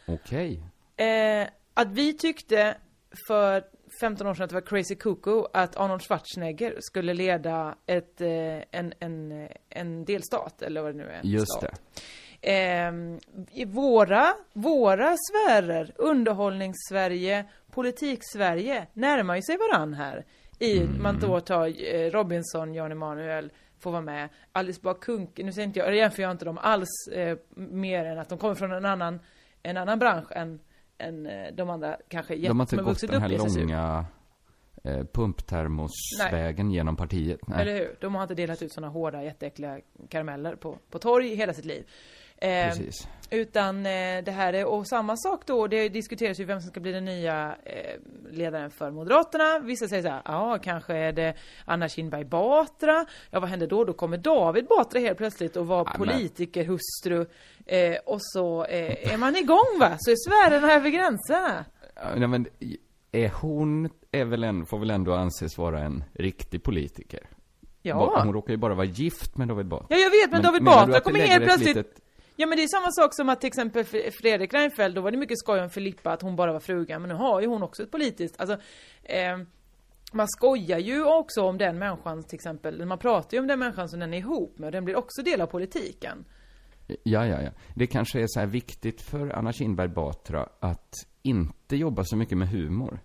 Okej. 0.07 0.63
Eh, 0.97 1.49
att 1.75 1.89
vi 1.93 2.13
tyckte 2.17 2.77
för 3.29 3.65
15 4.01 4.27
år 4.27 4.35
sedan 4.35 4.45
att 4.45 4.51
det 4.51 4.55
var 4.55 4.61
crazy 4.67 4.95
cuckoo 4.95 5.49
att 5.53 5.77
Arnold 5.77 6.03
Schwarzenegger 6.03 6.77
skulle 6.81 7.15
leda 7.15 7.75
ett, 7.87 8.21
eh, 8.21 8.29
en, 8.71 8.93
en, 9.01 9.49
en 9.69 10.05
delstat, 10.05 10.63
eller 10.63 10.83
vad 10.83 10.95
det 10.95 10.99
nu 10.99 11.09
är. 11.11 11.21
Just 11.23 11.53
stat. 11.53 11.65
Ehm, 11.65 11.79
i 13.53 13.65
våra, 13.65 14.27
våra 14.53 15.17
sfärer, 15.17 15.93
underhållnings-Sverige, 15.97 17.45
politik-Sverige, 17.71 18.87
närmar 18.93 19.37
ju 19.37 19.43
sig 19.43 19.57
varann 19.57 19.95
här. 19.95 20.25
I, 20.59 20.79
Mm. 20.81 21.03
man 21.03 21.19
då 21.21 21.41
tar 21.41 21.95
eh, 21.95 22.11
Robinson, 22.11 22.75
Jan 22.75 22.93
Emanuel, 22.93 23.51
får 23.81 23.91
vara 23.91 24.03
med. 24.03 24.29
Alice 24.53 24.81
Bah 24.83 24.95
Kuhnke, 25.01 25.43
nu 25.45 25.53
säger 25.53 25.67
inte 25.67 25.79
jag, 25.79 25.97
jämför 25.97 26.23
jag 26.23 26.31
inte 26.31 26.45
dem 26.45 26.59
alls 26.59 26.89
eh, 27.13 27.39
mer 27.55 28.05
än 28.05 28.19
att 28.19 28.29
de 28.29 28.39
kommer 28.39 28.55
från 28.55 28.73
en 28.73 28.85
annan, 28.85 29.21
en 29.63 29.77
annan 29.77 29.99
bransch 29.99 30.33
än, 30.33 30.61
än 30.99 31.27
eh, 31.27 31.55
de 31.55 31.71
andra 31.71 31.97
kanske 32.09 32.37
De 32.37 32.61
har 32.61 32.65
inte 32.65 32.77
har 32.77 32.83
gått 32.83 33.01
den 33.01 33.23
här 33.23 33.29
långa 33.59 34.05
eh, 34.85 35.05
pumptermosvägen 35.13 36.71
genom 36.71 36.97
partiet. 36.97 37.49
Nej. 37.49 37.63
Eller 37.63 37.75
hur? 37.79 37.97
De 38.01 38.15
har 38.15 38.23
inte 38.23 38.35
delat 38.35 38.63
ut 38.63 38.73
sådana 38.73 38.93
hårda, 38.93 39.23
jätteäckliga 39.23 39.81
karameller 40.09 40.55
på, 40.57 40.79
på 40.91 40.99
torg 40.99 41.35
hela 41.35 41.53
sitt 41.53 41.65
liv. 41.65 41.85
Eh, 42.41 42.69
Precis. 42.69 43.09
Utan 43.31 43.87
eh, 43.87 44.25
det 44.25 44.31
här 44.31 44.53
är, 44.53 44.65
och 44.65 44.87
samma 44.89 45.17
sak 45.17 45.43
då, 45.47 45.67
det 45.67 45.89
diskuteras 45.89 46.41
ju 46.41 46.45
vem 46.45 46.61
som 46.61 46.71
ska 46.71 46.81
bli 46.81 46.93
den 46.93 47.05
nya 47.05 47.57
eh, 47.65 48.01
ledaren 48.31 48.71
för 48.71 48.91
Moderaterna. 48.91 49.59
Vissa 49.59 49.89
säger 49.89 50.03
så 50.03 50.09
här, 50.09 50.23
ja 50.25 50.59
kanske 50.63 50.95
är 50.95 51.13
det 51.13 51.35
Anna 51.65 51.89
Kinberg 51.89 52.25
Batra. 52.25 53.07
Ja 53.31 53.41
vad 53.41 53.49
händer 53.51 53.67
då? 53.67 53.85
Då 53.85 53.93
kommer 53.93 54.17
David 54.19 54.67
Batra 54.67 55.01
helt 55.01 55.19
plötsligt 55.19 55.57
och 55.57 55.67
vara 55.67 55.85
Ja, 55.87 55.99
men- 55.99 56.09
politikerhustru. 56.09 57.27
Eh, 57.67 57.97
och 58.07 58.19
så 58.23 58.65
eh, 58.65 59.13
är 59.13 59.17
man 59.19 59.37
igång 59.37 59.79
va? 59.81 59.97
Så 59.99 60.11
är 60.11 60.17
sfärerna 60.29 60.73
över 60.73 60.91
gränserna. 60.91 61.65
Ja, 62.21 62.27
men 62.27 62.47
är 63.13 63.29
hon, 63.41 63.91
är 64.13 64.25
väl 64.25 64.45
en, 64.45 64.67
får 64.67 64.79
väl 64.79 64.91
ändå 64.91 65.15
anses 65.15 65.59
vara 65.59 65.81
en 65.81 66.05
riktig 66.15 66.63
politiker? 66.63 67.21
Ja. 67.83 68.21
Hon 68.25 68.33
råkar 68.33 68.51
ju 68.53 68.57
bara 68.57 68.75
vara 68.75 68.87
gift 68.87 69.37
med 69.37 69.49
David 69.49 69.67
Batra. 69.67 69.87
Ja 69.91 69.97
jag 69.97 70.11
vet 70.11 70.31
men, 70.33 70.43
David 70.43 70.63
menar 70.63 70.87
du 70.87 70.93
Batra 70.93 71.01
kommer 71.01 71.21
helt 71.21 71.45
plötsligt 71.45 71.77
litet- 71.77 72.01
Ja 72.41 72.47
men 72.47 72.57
det 72.59 72.63
är 72.65 72.69
samma 72.69 72.93
sak 72.93 73.15
som 73.15 73.29
att 73.29 73.41
till 73.41 73.49
exempel 73.49 73.85
Fredrik 74.23 74.55
Reinfeldt, 74.55 74.95
då 74.97 75.01
var 75.01 75.11
det 75.11 75.17
mycket 75.17 75.39
skoj 75.39 75.61
om 75.61 75.71
Filippa 75.71 76.11
att 76.13 76.23
hon 76.23 76.37
bara 76.37 76.53
var 76.53 76.61
frugan, 76.61 77.03
men 77.03 77.09
nu 77.09 77.15
har 77.15 77.41
ju 77.41 77.47
hon 77.47 77.63
också 77.63 77.83
ett 77.83 77.91
politiskt, 77.91 78.41
alltså 78.41 78.57
eh, 79.03 79.39
man 80.13 80.29
skojar 80.29 80.79
ju 80.79 81.05
också 81.05 81.43
om 81.43 81.59
den 81.59 81.79
människan 81.79 82.23
till 82.25 82.35
exempel, 82.35 82.87
man 82.87 82.99
pratar 82.99 83.37
ju 83.37 83.41
om 83.41 83.47
den 83.47 83.59
människan 83.59 83.89
som 83.89 84.01
den 84.01 84.15
är 84.15 84.19
ihop 84.19 84.59
med, 84.59 84.67
och 84.67 84.73
den 84.73 84.85
blir 84.85 84.97
också 84.97 85.23
del 85.23 85.41
av 85.41 85.47
politiken. 85.47 86.25
Ja, 86.87 87.27
ja, 87.27 87.43
ja. 87.43 87.51
Det 87.75 87.87
kanske 87.87 88.21
är 88.21 88.27
så 88.29 88.41
här 88.41 88.47
viktigt 88.47 89.03
för 89.03 89.31
Anna 89.31 89.53
Kinberg 89.53 89.89
Batra 89.89 90.49
att 90.61 90.95
inte 91.23 91.77
jobba 91.77 92.05
så 92.05 92.17
mycket 92.17 92.39
med 92.39 92.49
humor. 92.49 93.01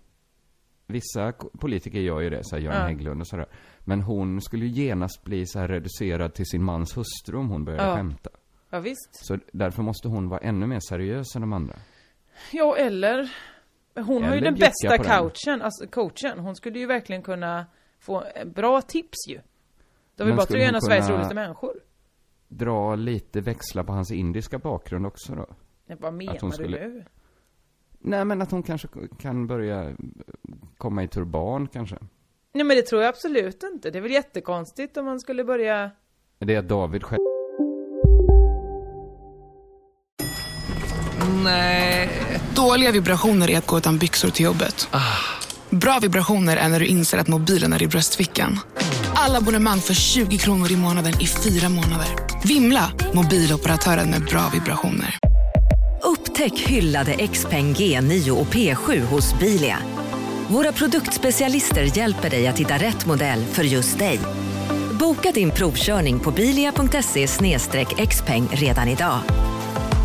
Vissa 0.86 1.32
politiker 1.32 1.98
gör 2.00 2.20
ju 2.20 2.30
det, 2.30 2.40
så 2.44 2.56
här 2.56 2.62
Göran 2.62 2.80
Ja. 2.80 2.86
Hägglund 2.86 3.20
och 3.20 3.26
sådär. 3.26 3.46
Men 3.80 4.00
hon 4.02 4.40
skulle 4.40 4.66
ju 4.66 4.82
genast 4.84 5.24
bli 5.24 5.46
så 5.46 5.58
här 5.58 5.68
reducerad 5.68 6.34
till 6.34 6.46
sin 6.46 6.62
mans 6.64 6.96
hustru 6.96 7.36
om 7.38 7.48
hon 7.48 7.64
började 7.64 7.84
Ja. 7.84 7.96
skämta. 7.96 8.30
Ja, 8.74 8.80
visst. 8.80 9.26
Så 9.26 9.38
därför 9.52 9.82
måste 9.82 10.08
hon 10.08 10.28
vara 10.28 10.40
ännu 10.40 10.66
mer 10.66 10.80
seriös 10.88 11.36
än 11.36 11.40
de 11.40 11.52
andra. 11.52 11.74
Ja, 12.52 12.76
eller 12.76 13.34
hon 13.94 14.22
har 14.22 14.30
ju 14.30 14.38
Eller 14.38 14.40
den 14.40 14.54
bästa 14.54 14.98
coachen, 14.98 15.62
alltså 15.62 15.86
coachen. 15.86 16.38
Hon 16.38 16.56
skulle 16.56 16.78
ju 16.78 16.86
verkligen 16.86 17.22
kunna 17.22 17.66
få 17.98 18.24
eh, 18.24 18.44
bra 18.44 18.82
tips 18.82 19.28
ju. 19.28 19.40
Men 20.16 20.28
Batra 20.30 20.44
skulle 20.44 20.58
är 20.58 20.62
ju 20.62 20.68
en 20.68 20.74
av 20.74 20.80
Sveriges 20.80 21.08
roligaste 21.08 21.34
människor. 21.34 21.74
Dra 22.48 22.94
lite 22.94 23.40
växlar 23.40 23.84
på 23.84 23.92
hans 23.92 24.12
indiska 24.12 24.58
bakgrund 24.58 25.06
också 25.06 25.34
då. 25.34 25.46
Nej, 25.86 25.98
vad 26.00 26.14
menar 26.14 26.38
du 26.40 26.50
skulle- 26.50 26.88
nu? 26.88 27.04
Nej, 27.98 28.24
men 28.24 28.42
att 28.42 28.50
hon 28.50 28.62
kanske 28.62 28.88
kan 29.18 29.46
börja 29.46 29.96
komma 30.76 31.02
i 31.02 31.08
turban 31.08 31.66
kanske. 31.66 31.98
Nej 32.52 32.64
men 32.64 32.76
det 32.76 32.82
tror 32.82 33.02
jag 33.02 33.08
absolut 33.08 33.62
inte. 33.62 33.90
Det 33.90 33.98
är 33.98 34.02
väl 34.02 34.12
jättekonstigt 34.12 34.96
om 34.96 35.04
man 35.04 35.20
skulle 35.20 35.44
börja... 35.44 35.90
Det 36.38 36.54
är 36.54 36.62
David 36.62 37.02
själv 37.04 37.33
Dåliga 42.54 42.92
vibrationer 42.92 43.50
är 43.50 43.58
att 43.58 43.66
gå 43.66 43.78
utan 43.78 43.98
byxor 43.98 44.30
till 44.30 44.44
jobbet. 44.44 44.88
Bra 45.70 45.98
vibrationer 45.98 46.56
är 46.56 46.68
när 46.68 46.80
du 46.80 46.86
inser 46.86 47.18
att 47.18 47.28
mobilen 47.28 47.72
är 47.72 47.82
i 47.82 47.86
bröstfickan. 47.86 48.60
Alla 49.14 49.38
abonnemang 49.38 49.80
för 49.80 49.94
20 49.94 50.38
kronor 50.38 50.72
i 50.72 50.76
månaden 50.76 51.20
i 51.20 51.26
fyra 51.26 51.68
månader. 51.68 52.06
Vimla! 52.44 52.92
Mobiloperatören 53.12 54.10
med 54.10 54.24
bra 54.24 54.50
vibrationer. 54.52 55.18
Upptäck 56.02 56.60
hyllade 56.60 57.28
XPeng 57.28 57.74
G9 57.74 58.30
och 58.30 58.46
P7 58.46 59.00
hos 59.00 59.38
Bilia. 59.38 59.78
Våra 60.48 60.72
produktspecialister 60.72 61.98
hjälper 61.98 62.30
dig 62.30 62.48
att 62.48 62.58
hitta 62.58 62.74
rätt 62.74 63.06
modell 63.06 63.44
för 63.52 63.62
just 63.62 63.98
dig. 63.98 64.20
Boka 65.00 65.32
din 65.32 65.50
provkörning 65.50 66.20
på 66.20 66.30
bilia.se 66.30 67.26
xpeng 68.06 68.48
redan 68.52 68.88
idag. 68.88 69.18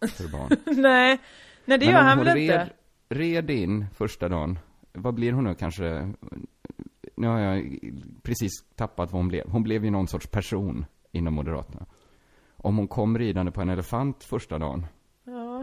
turban. 0.00 0.48
Nej, 0.66 1.18
nej 1.64 1.78
det 1.78 1.86
Men 1.86 1.94
gör 1.94 2.02
han 2.02 2.18
väl 2.18 2.34
red, 2.34 2.42
inte? 2.42 2.70
red 3.08 3.50
in 3.50 3.86
första 3.94 4.28
dagen, 4.28 4.58
vad 4.92 5.14
blir 5.14 5.32
hon 5.32 5.44
nu 5.44 5.54
kanske? 5.54 6.12
Nu 7.16 7.26
har 7.26 7.38
jag 7.38 7.78
precis 8.22 8.50
tappat 8.74 9.12
vad 9.12 9.20
hon 9.20 9.28
blev. 9.28 9.48
Hon 9.48 9.62
blev 9.62 9.84
ju 9.84 9.90
någon 9.90 10.08
sorts 10.08 10.26
person 10.26 10.84
inom 11.12 11.34
Moderaterna. 11.34 11.86
Om 12.56 12.76
hon 12.76 12.88
kom 12.88 13.18
ridande 13.18 13.52
på 13.52 13.60
en 13.60 13.68
elefant 13.68 14.24
första 14.24 14.58
dagen 14.58 14.86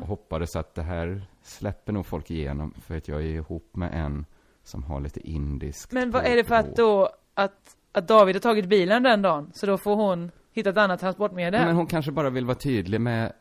och 0.01 0.07
hoppades 0.07 0.55
att 0.55 0.75
det 0.75 0.83
här 0.83 1.27
släpper 1.41 1.93
nog 1.93 2.05
folk 2.05 2.31
igenom 2.31 2.73
för 2.81 2.97
att 2.97 3.07
jag 3.07 3.21
är 3.21 3.25
ihop 3.27 3.75
med 3.75 3.93
en 3.93 4.25
som 4.63 4.83
har 4.83 5.01
lite 5.01 5.19
indiskt 5.29 5.91
Men 5.91 6.11
vad 6.11 6.25
är 6.25 6.35
det 6.35 6.43
för 6.43 6.55
att 6.55 6.75
då, 6.75 7.09
att, 7.33 7.77
att 7.91 8.07
David 8.07 8.35
har 8.35 8.39
tagit 8.41 8.65
bilen 8.65 9.03
den 9.03 9.21
dagen? 9.21 9.51
Så 9.53 9.65
då 9.65 9.77
får 9.77 9.95
hon 9.95 10.31
hitta 10.51 10.69
ett 10.69 10.77
annat 10.77 10.99
transportmedel? 10.99 11.65
Men 11.65 11.75
hon 11.75 11.87
kanske 11.87 12.11
bara 12.11 12.29
vill 12.29 12.45
vara 12.45 12.57
tydlig 12.57 13.01
med 13.01 13.33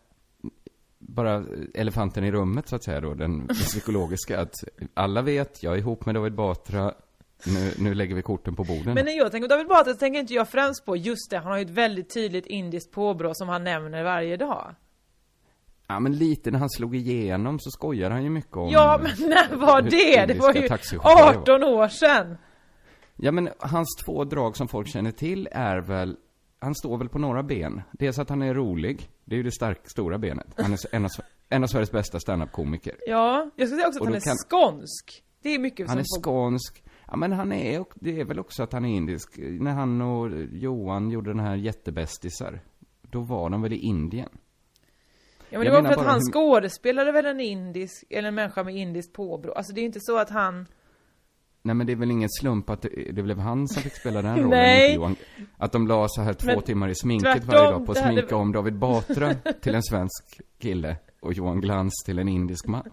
bara 1.09 1.45
elefanten 1.75 2.25
i 2.25 2.33
rummet 2.33 2.69
så 2.69 2.77
att 2.77 2.85
säga 2.85 3.01
då, 3.01 3.15
den 3.15 3.49
psykologiska 3.49 4.41
att 4.41 4.55
alla 4.95 5.23
vet, 5.23 5.63
jag 5.63 5.75
är 5.75 5.79
ihop 5.79 6.07
med 6.07 6.15
David 6.15 6.35
Batra, 6.35 6.95
nu, 7.47 7.73
nu 7.79 7.95
lägger 7.95 8.15
vi 8.15 8.23
korten 8.23 8.57
på 8.57 8.65
borden. 8.65 8.95
Men 8.95 9.05
när 9.05 9.13
jag 9.13 9.33
tänker 9.33 9.49
på 9.49 9.55
David 9.55 9.69
Batra 9.69 9.93
så 9.93 9.99
tänker 9.99 10.21
inte 10.21 10.35
jag 10.35 10.49
främst 10.49 10.85
på 10.85 10.97
just 10.97 11.31
det, 11.31 11.39
han 11.39 11.47
har 11.47 11.59
ju 11.59 11.65
ett 11.65 11.71
väldigt 11.71 12.15
tydligt 12.15 12.47
indiskt 12.47 12.93
påbrå 12.93 13.35
som 13.35 13.49
han 13.49 13.65
nämner 13.65 14.05
varje 14.05 14.37
dag. 14.37 14.75
Ja 15.87 16.01
men 16.01 16.17
lite 16.17 16.51
när 16.51 16.59
han 16.59 16.71
slog 16.71 16.97
igenom 16.97 17.59
så 17.61 17.71
skojar 17.71 18.11
han 18.11 18.25
ju 18.25 18.31
mycket 18.31 18.57
om 18.57 18.71
Ja 18.71 19.01
men 19.03 19.29
när 19.29 19.57
var 19.67 19.83
det? 19.83 20.27
Det 20.27 20.35
var 20.35 20.55
ju 20.55 20.69
taxichaufförer 20.69 21.35
var. 21.35 21.41
18 21.41 21.63
år 21.63 21.89
sedan! 21.89 22.37
Ja 23.17 23.33
men 23.33 23.49
hans 23.59 23.97
två 24.05 24.25
drag 24.25 24.57
som 24.57 24.69
folk 24.69 24.89
känner 24.89 25.11
till 25.11 25.49
är 25.53 25.79
väl 25.79 26.17
Han 26.63 26.75
står 26.75 26.99
väl 26.99 27.09
på 27.09 27.19
några 27.19 27.43
ben 27.43 27.83
Dels 27.93 28.19
att 28.19 28.29
han 28.29 28.43
är 28.43 28.55
rolig 28.55 29.09
Det 29.25 29.35
är 29.35 29.37
ju 29.37 29.43
det 29.43 29.53
stark, 29.53 29.81
stora 29.91 30.19
benet 30.19 30.47
Han 30.57 30.73
är 30.73 30.95
en 30.95 31.05
av, 31.05 31.11
en 31.49 31.63
av 31.63 31.67
Sveriges 31.67 31.93
bästa 31.93 32.21
standup-komiker 32.21 32.95
Ja, 33.07 33.51
jag 33.57 33.69
skulle 33.69 33.81
säga 33.81 33.89
också 33.89 34.01
att 34.01 34.07
han 34.07 34.15
är 34.15 34.21
kan- 34.21 34.37
skånsk. 34.37 35.25
Det 35.43 35.55
är 35.55 35.59
mycket 35.59 35.89
Han 35.89 35.99
är 35.99 36.05
skånsk. 36.23 36.85
Ja, 37.07 37.17
men 37.17 37.33
han 37.33 37.53
är, 37.53 37.81
och 37.81 37.93
det 37.95 38.21
är 38.21 38.25
väl 38.25 38.39
också 38.39 38.63
att 38.63 38.73
han 38.73 38.85
är 38.85 38.97
indisk. 38.97 39.39
När 39.39 39.71
han 39.73 40.01
och 40.03 40.31
Johan 40.53 41.11
gjorde 41.11 41.31
den 41.31 41.41
här 41.41 41.57
jättebästisar, 41.57 42.61
då 43.03 43.21
var 43.21 43.51
de 43.51 43.63
väl 43.63 43.73
i 43.73 43.77
Indien? 43.79 44.29
Ja 45.51 45.59
men 45.59 45.61
det 45.61 45.67
Jag 45.67 45.73
var 45.73 45.83
menar 45.83 45.95
för 45.95 46.01
att 46.01 46.07
han 46.07 46.21
hur- 46.21 46.33
skådespelade 46.33 47.13
väl 47.13 47.27
en 47.27 47.41
indisk, 47.41 48.05
eller 48.11 48.29
en 48.29 48.35
människa 48.35 48.63
med 48.65 48.77
indiskt 48.77 49.13
påbrå. 49.13 49.53
Alltså 49.53 49.73
det 49.73 49.81
är 49.81 49.85
inte 49.85 50.01
så 50.01 50.19
att 50.19 50.31
han... 50.31 50.67
Nej 51.65 51.75
men 51.75 51.87
det 51.87 51.93
är 51.93 51.97
väl 51.97 52.11
ingen 52.11 52.29
slump 52.31 52.71
att 52.71 52.83
det, 52.83 52.89
det 53.13 53.23
blev 53.23 53.39
han 53.39 53.69
som 53.69 53.83
fick 53.83 53.95
spela 53.95 54.23
den 54.23 54.37
rollen, 54.37 54.51
Nej. 54.51 54.85
inte 54.87 54.95
Johan. 54.95 55.17
Att 55.59 55.73
de 55.73 55.87
la 55.89 56.07
så 56.09 56.23
här 56.23 56.33
två 56.33 56.47
Men 56.47 56.63
timmar 56.63 56.89
i 56.89 56.95
sminket 56.95 57.33
tvärtom, 57.33 57.49
varje 57.49 57.71
dag 57.71 57.87
på 57.87 57.93
att 57.93 57.99
det 57.99 58.05
hade- 58.05 58.15
sminka 58.17 58.37
om 58.37 58.53
David 58.53 58.75
Batra 58.79 59.35
till 59.61 59.75
en 59.75 59.83
svensk 59.83 60.41
kille 60.59 60.97
och 61.21 61.33
Johan 61.33 61.61
Glans 61.61 61.93
till 62.07 62.19
en 62.19 62.29
indisk 62.29 62.67
man. 62.67 62.91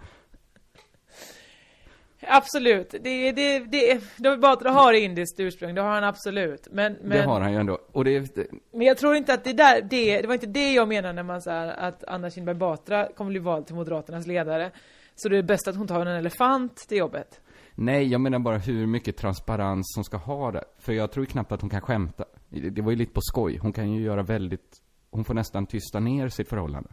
Absolut. 2.22 2.90
Det, 3.04 3.32
det, 3.32 3.60
det, 3.60 4.02
David 4.18 4.40
Batra 4.40 4.72
har 4.72 4.94
indiskt 4.94 5.40
ursprung, 5.40 5.76
det 5.76 5.82
har 5.82 5.90
han 5.90 6.04
absolut. 6.04 6.68
Men, 6.72 6.94
men, 6.94 7.10
Det 7.10 7.24
har 7.24 7.42
han 7.42 7.52
ju 7.54 7.60
ändå. 7.60 7.80
Och 7.92 8.04
det, 8.06 8.16
är- 8.16 8.48
men 8.78 8.88
jag 8.88 8.98
tror 8.98 9.16
inte 9.16 9.34
att 9.34 9.44
det 9.44 9.54
där, 9.54 9.82
det, 9.82 10.22
det 10.22 10.28
var 10.28 10.34
inte 10.34 10.48
det 10.48 10.74
jag 10.74 10.88
menar 10.88 11.14
när 11.14 11.24
man 11.24 11.42
säger 11.42 11.68
att 11.68 12.04
Anna 12.04 12.30
Kinberg 12.30 12.56
Batra 12.56 13.08
kommer 13.18 13.30
bli 13.32 13.40
vald 13.40 13.66
till 13.66 13.76
Moderaternas 13.76 14.28
ledare. 14.28 14.72
Så 15.16 15.30
det 15.30 15.38
är 15.38 15.44
bäst 15.44 15.68
att 15.68 15.76
hon 15.76 15.88
tar 15.88 16.02
en 16.02 16.08
elefant 16.08 16.76
till 16.76 16.98
jobbet. 16.98 17.42
Nej, 17.82 18.08
jag 18.08 18.22
menar 18.22 18.40
bara 18.40 18.58
hur 18.58 18.88
mycket 18.88 19.18
transparens 19.18 19.94
som 19.94 20.04
ska 20.04 20.18
ha 20.18 20.52
det. 20.52 20.64
För 20.80 20.94
jag 20.94 21.12
tror 21.12 21.26
ju 21.26 21.32
knappt 21.32 21.52
att 21.52 21.62
hon 21.62 21.70
kan 21.70 21.82
skämta. 21.82 22.26
Det 22.50 22.82
var 22.82 22.92
ju 22.92 22.98
lite 22.98 23.14
på 23.14 23.22
skoj. 23.22 23.58
Hon 23.58 23.74
kan 23.74 23.92
ju 23.92 24.02
göra 24.02 24.24
väldigt, 24.24 24.82
hon 25.12 25.26
får 25.26 25.34
nästan 25.34 25.66
tysta 25.66 26.00
ner 26.00 26.30
sitt 26.30 26.50
förhållande. 26.50 26.90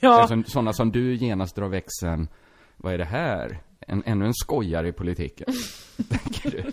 Ja. 0.00 0.28
Sådana 0.46 0.72
som 0.72 0.92
du 0.92 1.14
genast 1.14 1.56
drar 1.56 1.68
växeln, 1.68 2.28
vad 2.76 2.94
är 2.94 2.98
det 2.98 3.04
här? 3.04 3.62
En, 3.80 4.02
ännu 4.06 4.26
en 4.26 4.34
skojare 4.34 4.88
i 4.88 4.92
politiken. 4.92 5.46
Tänker 6.08 6.50
du? 6.50 6.72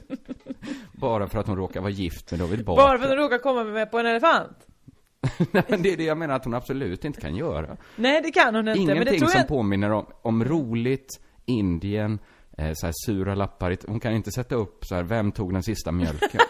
Bara 0.91 1.27
för 1.27 1.39
att 1.39 1.47
hon 1.47 1.55
råkar 1.55 1.81
vara 1.81 1.91
gift 1.91 2.31
med 2.31 2.39
David 2.39 2.65
Batra. 2.65 2.83
Bara 2.83 2.97
för 2.97 3.05
att 3.05 3.11
hon 3.11 3.19
råkar 3.19 3.37
komma 3.37 3.63
med 3.63 3.91
på 3.91 3.99
en 3.99 4.05
elefant. 4.05 4.67
Nej, 5.51 5.63
men 5.67 5.81
det 5.81 5.93
är 5.93 5.97
det 5.97 6.03
jag 6.03 6.17
menar 6.17 6.35
att 6.35 6.45
hon 6.45 6.53
absolut 6.53 7.05
inte 7.05 7.21
kan 7.21 7.35
göra. 7.35 7.77
Nej, 7.95 8.21
det 8.21 8.31
kan 8.31 8.55
hon 8.55 8.67
inte. 8.67 8.79
men 8.79 8.87
det 8.87 8.93
Ingenting 8.93 9.19
tror 9.19 9.29
som 9.29 9.39
jag... 9.39 9.47
påminner 9.47 9.91
om, 9.91 10.05
om 10.21 10.43
roligt, 10.43 11.19
Indien, 11.45 12.19
eh, 12.59 12.71
så 12.73 12.85
här 12.85 12.93
sura 13.05 13.35
lappar. 13.35 13.77
Hon 13.87 13.99
kan 13.99 14.13
inte 14.13 14.31
sätta 14.31 14.55
upp 14.55 14.85
så 14.85 14.95
här, 14.95 15.03
vem 15.03 15.31
tog 15.31 15.53
den 15.53 15.63
sista 15.63 15.91
mjölken? 15.91 16.41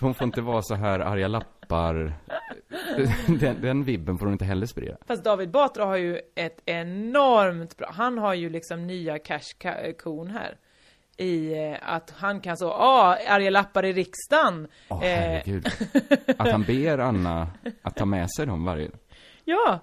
Hon 0.00 0.14
får 0.14 0.24
inte 0.24 0.40
vara 0.40 0.62
så 0.62 0.74
här 0.74 1.00
arga 1.00 1.28
lappar. 1.28 2.12
Den, 3.26 3.60
den 3.60 3.84
vibben 3.84 4.18
får 4.18 4.26
hon 4.26 4.32
inte 4.32 4.44
heller 4.44 4.66
sprida. 4.66 4.96
Fast 5.06 5.24
David 5.24 5.50
Batra 5.50 5.84
har 5.84 5.96
ju 5.96 6.20
ett 6.34 6.60
enormt 6.64 7.76
bra, 7.76 7.90
han 7.92 8.18
har 8.18 8.34
ju 8.34 8.50
liksom 8.50 8.86
nya 8.86 9.18
cash-kon 9.18 10.30
här. 10.30 10.56
I 11.16 11.52
eh, 11.52 11.76
att 11.82 12.10
han 12.10 12.40
kan 12.40 12.56
så, 12.56 12.70
ah, 12.70 13.16
arga 13.28 13.50
lappar 13.50 13.84
i 13.84 13.92
riksdagen. 13.92 14.68
Åh 14.88 15.04
Eh, 15.04 15.20
herregud. 15.20 15.68
Att 16.38 16.50
han 16.50 16.62
ber 16.62 16.98
Anna 16.98 17.48
att 17.82 17.96
ta 17.96 18.04
med 18.04 18.30
sig 18.30 18.46
dem 18.46 18.64
varje... 18.64 18.90
ja, 19.44 19.80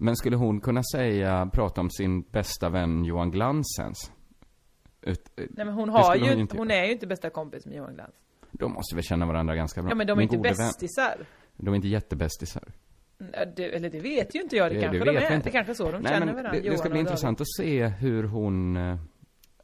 Men 0.00 0.16
skulle 0.16 0.36
hon 0.36 0.60
kunna 0.60 0.82
säga, 0.92 1.50
prata 1.52 1.80
om 1.80 1.90
sin 1.90 2.22
bästa 2.22 2.68
vän 2.68 3.04
Johan 3.04 3.30
Glans 3.30 3.66
ens? 3.80 3.98
Ut, 5.02 5.30
nej 5.36 5.48
men 5.66 5.68
hon 5.74 5.88
det 5.88 5.92
har 5.94 6.16
ju, 6.16 6.28
hon 6.30 6.38
inte, 6.40 6.56
hon 6.56 6.70
är 6.70 6.84
ju 6.84 6.92
inte 6.92 7.06
bästa 7.06 7.30
kompis 7.30 7.66
med 7.66 7.76
Johan 7.76 7.94
Glans. 7.94 8.14
De 8.52 8.72
måste 8.72 8.94
väl 8.94 9.04
känna 9.04 9.26
varandra 9.26 9.54
ganska 9.56 9.82
bra? 9.82 9.90
Ja 9.90 9.94
men 9.94 10.06
de 10.06 10.12
är 10.12 10.16
Min 10.16 10.22
inte 10.22 10.36
gode 10.36 10.48
vän. 10.48 10.56
bästisar. 10.58 11.16
De 11.56 11.68
är 11.68 11.76
inte 11.76 11.88
jättebästisar. 11.88 12.64
Mm, 13.20 13.32
Det, 13.56 13.76
eller 13.76 13.90
det 13.90 14.00
vet 14.00 14.34
ju 14.34 14.40
inte 14.42 14.56
jag, 14.56 14.70
det, 14.70 14.74
Det- 14.74 14.80
kanske 14.82 14.98
det 14.98 15.04
de 15.04 15.16
är. 15.18 15.34
inte. 15.34 15.48
Det 15.48 15.50
kanske 15.52 15.72
är 15.72 15.74
så 15.74 15.90
de 15.92 16.02
Nej, 16.02 16.12
känner 16.12 16.26
varandra, 16.26 16.50
det, 16.52 16.60
det 16.60 16.66
Johan 16.66 16.78
ska 16.78 16.88
bli 16.90 17.00
intressant 17.00 17.40
att 17.40 17.46
se 17.56 17.86
hur 17.86 18.24
hon 18.24 18.76
eh, 18.76 18.98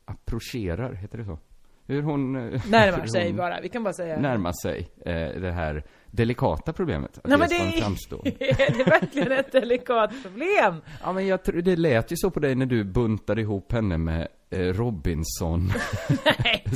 approcherar, 0.05 0.93
heter 0.95 1.19
det 1.19 1.25
så? 1.25 1.39
Hur 1.87 2.03
hon... 2.03 2.37
eh, 2.37 2.63
Närmar 2.71 2.99
hur 3.01 3.07
sig 3.07 3.27
hon 3.29 3.37
bara, 3.37 3.61
vi 3.61 3.69
kan 3.69 3.83
bara 3.83 3.95
säga. 3.95 4.21
Närmar 4.21 4.53
sig 4.63 4.89
eh, 5.07 5.41
det 5.41 5.53
här 5.53 5.85
delikata 6.17 6.73
problemet. 6.73 7.19
Att 7.19 7.27
Nej 7.27 7.39
men 7.39 7.49
det 7.49 7.55
är, 7.57 7.71
framstå. 7.71 8.23
är 8.25 8.79
det 8.79 8.85
verkligen 8.85 9.33
ett 9.33 9.53
delikat 9.53 10.11
problem? 10.23 10.83
Ja 11.03 11.13
men 11.13 11.27
jag 11.27 11.43
tror, 11.45 11.63
det 11.63 11.77
lät 11.77 12.13
ju 12.13 12.17
så 12.17 12.31
på 12.31 12.41
dig 12.41 12.55
när 12.55 12.67
du 12.67 12.85
buntade 12.85 13.41
ihop 13.41 13.73
henne 13.73 13.99
med 13.99 14.29
eh, 14.51 14.59
Robinson, 14.59 15.73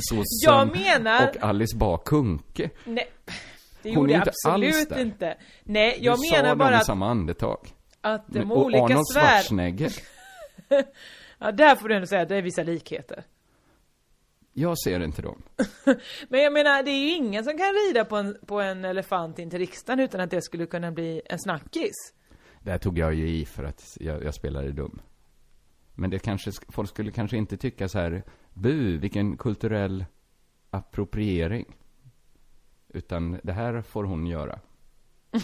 Sossen 0.09 0.23
Jag 0.45 0.71
menar- 0.77 1.27
och 1.29 1.43
Alice 1.43 1.77
Bah 1.77 1.97
Kuhnke. 2.05 2.69
Nej, 2.85 3.07
det 3.81 3.89
gjorde 3.89 4.11
jag 4.13 4.19
inte 4.21 4.31
absolut 4.45 4.89
där. 4.89 4.99
inte. 5.01 5.37
Nej, 5.63 5.97
jag 6.01 6.17
du 6.17 6.31
menar 6.31 6.49
sa 6.49 6.55
bara 6.55 6.69
dem 6.69 6.73
i 6.73 6.79
att, 6.79 6.85
samma 6.85 7.09
andetag. 7.09 7.67
att 8.01 8.25
de 8.27 8.39
Men- 8.39 8.51
och 8.51 8.65
olika 8.65 8.83
Arnold 8.83 9.07
svär... 9.13 9.21
Schwarzenegger. 9.21 9.91
Ja, 11.41 11.51
där 11.51 11.75
får 11.75 11.89
du 11.89 11.95
ändå 11.95 12.07
säga 12.07 12.21
att 12.21 12.29
det 12.29 12.35
är 12.35 12.41
vissa 12.41 12.63
likheter. 12.63 13.23
Jag 14.59 14.79
ser 14.79 14.99
inte 14.99 15.21
dem. 15.21 15.41
Men 16.29 16.39
jag 16.41 16.53
menar, 16.53 16.83
det 16.83 16.91
är 16.91 16.99
ju 16.99 17.09
ingen 17.15 17.43
som 17.43 17.57
kan 17.57 17.73
rida 17.73 18.05
på 18.05 18.15
en, 18.15 18.37
på 18.45 18.61
en 18.61 18.85
elefant 18.85 19.39
in 19.39 19.49
till 19.49 19.59
riksdagen 19.59 19.99
utan 19.99 20.21
att 20.21 20.31
det 20.31 20.41
skulle 20.41 20.65
kunna 20.65 20.91
bli 20.91 21.21
en 21.25 21.39
snackis. 21.39 22.13
Det 22.61 22.71
här 22.71 22.77
tog 22.77 22.97
jag 22.97 23.13
ju 23.13 23.29
i 23.29 23.45
för 23.45 23.63
att 23.63 23.97
jag, 23.99 24.23
jag 24.23 24.33
spelade 24.33 24.71
dum. 24.71 25.01
Men 25.95 26.09
det 26.09 26.19
kanske, 26.19 26.49
sk- 26.49 26.71
folk 26.71 26.89
skulle 26.89 27.11
kanske 27.11 27.37
inte 27.37 27.57
tycka 27.57 27.89
så 27.89 27.99
här, 27.99 28.23
bu, 28.53 28.97
vilken 28.97 29.37
kulturell 29.37 30.05
appropriering. 30.69 31.75
Utan 32.89 33.39
det 33.43 33.53
här 33.53 33.81
får 33.81 34.03
hon 34.03 34.27
göra. 34.27 34.59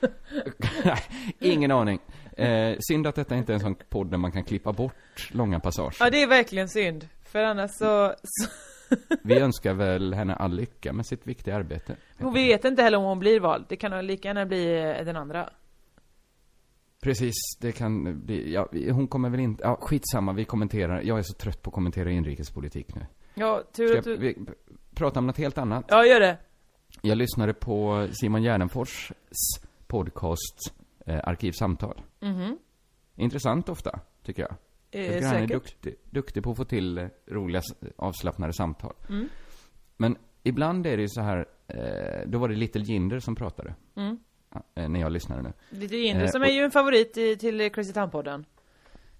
Ingen 1.38 1.70
aning. 1.70 2.00
Eh, 2.36 2.76
synd 2.80 3.06
att 3.06 3.14
detta 3.14 3.36
inte 3.36 3.52
är 3.52 3.54
en 3.54 3.60
sån 3.60 3.74
podd 3.88 4.10
där 4.10 4.18
man 4.18 4.32
kan 4.32 4.44
klippa 4.44 4.72
bort 4.72 5.30
långa 5.32 5.60
passager. 5.60 5.96
Ja, 6.00 6.10
det 6.10 6.22
är 6.22 6.26
verkligen 6.26 6.68
synd. 6.68 7.08
För 7.24 7.42
annars 7.42 7.70
så... 7.70 8.14
så 8.22 8.48
Vi 9.22 9.38
önskar 9.38 9.74
väl 9.74 10.14
henne 10.14 10.34
all 10.34 10.56
lycka 10.56 10.92
med 10.92 11.06
sitt 11.06 11.26
viktiga 11.26 11.56
arbete. 11.56 11.96
hon 12.18 12.34
vet 12.34 12.64
inte 12.64 12.82
heller 12.82 12.98
om 12.98 13.04
hon 13.04 13.18
blir 13.18 13.40
vald. 13.40 13.64
Det 13.68 13.76
kan 13.76 14.06
lika 14.06 14.28
gärna 14.28 14.46
bli 14.46 14.78
eh, 14.98 15.04
den 15.04 15.16
andra. 15.16 15.50
Precis, 17.00 17.34
det 17.60 17.72
kan 17.72 18.20
bli, 18.26 18.52
ja, 18.52 18.68
hon 18.72 19.08
kommer 19.08 19.30
väl 19.30 19.40
inte, 19.40 19.62
ja 19.62 19.78
skitsamma, 19.80 20.32
vi 20.32 20.44
kommenterar, 20.44 21.02
jag 21.02 21.18
är 21.18 21.22
så 21.22 21.34
trött 21.34 21.62
på 21.62 21.70
att 21.70 21.74
kommentera 21.74 22.10
inrikespolitik 22.10 22.94
nu. 22.94 23.06
Ja, 23.34 23.62
tur 23.72 23.88
Ska 23.88 23.98
att 23.98 24.04
du... 24.04 24.16
vi 24.16 24.36
prata 24.94 25.18
om 25.18 25.26
något 25.26 25.38
helt 25.38 25.58
annat? 25.58 25.84
Ja, 25.88 26.06
gör 26.06 26.20
det. 26.20 26.38
Jag 27.02 27.18
lyssnade 27.18 27.54
på 27.54 28.08
Simon 28.12 28.42
Gärdenfors 28.42 29.12
podcast 29.86 30.72
eh, 31.06 31.20
Arkivsamtal. 31.24 32.00
Mhm. 32.32 32.58
Intressant 33.16 33.68
ofta, 33.68 34.00
tycker 34.22 34.42
jag. 34.42 34.54
Eh, 34.90 35.04
jag 35.06 35.12
tycker 35.14 35.26
han 35.26 35.36
är 35.42 35.46
duktig, 35.46 35.94
duktig 36.10 36.42
på 36.42 36.50
att 36.50 36.56
få 36.56 36.64
till 36.64 36.98
eh, 36.98 37.06
roliga, 37.26 37.62
avslappnade 37.96 38.52
samtal. 38.52 38.94
Mm. 39.08 39.28
Men 39.96 40.16
ibland 40.42 40.86
är 40.86 40.96
det 40.96 41.02
ju 41.02 41.08
så 41.08 41.20
här, 41.20 41.46
eh, 41.68 42.28
då 42.28 42.38
var 42.38 42.48
det 42.48 42.54
Little 42.54 42.82
Jinder 42.82 43.20
som 43.20 43.34
pratade. 43.34 43.74
Mm. 43.96 44.18
eh, 44.74 44.88
När 44.88 45.00
jag 45.00 45.12
lyssnade 45.12 45.42
nu. 45.42 45.52
Lite 45.70 45.96
Jinder 45.96 46.26
som 46.26 46.42
och- 46.42 46.48
är 46.48 46.52
ju 46.52 46.60
en 46.64 46.70
favorit 46.70 47.16
i, 47.16 47.36
till 47.36 47.70
Crazy 47.72 47.92
Town-podden. 47.92 48.44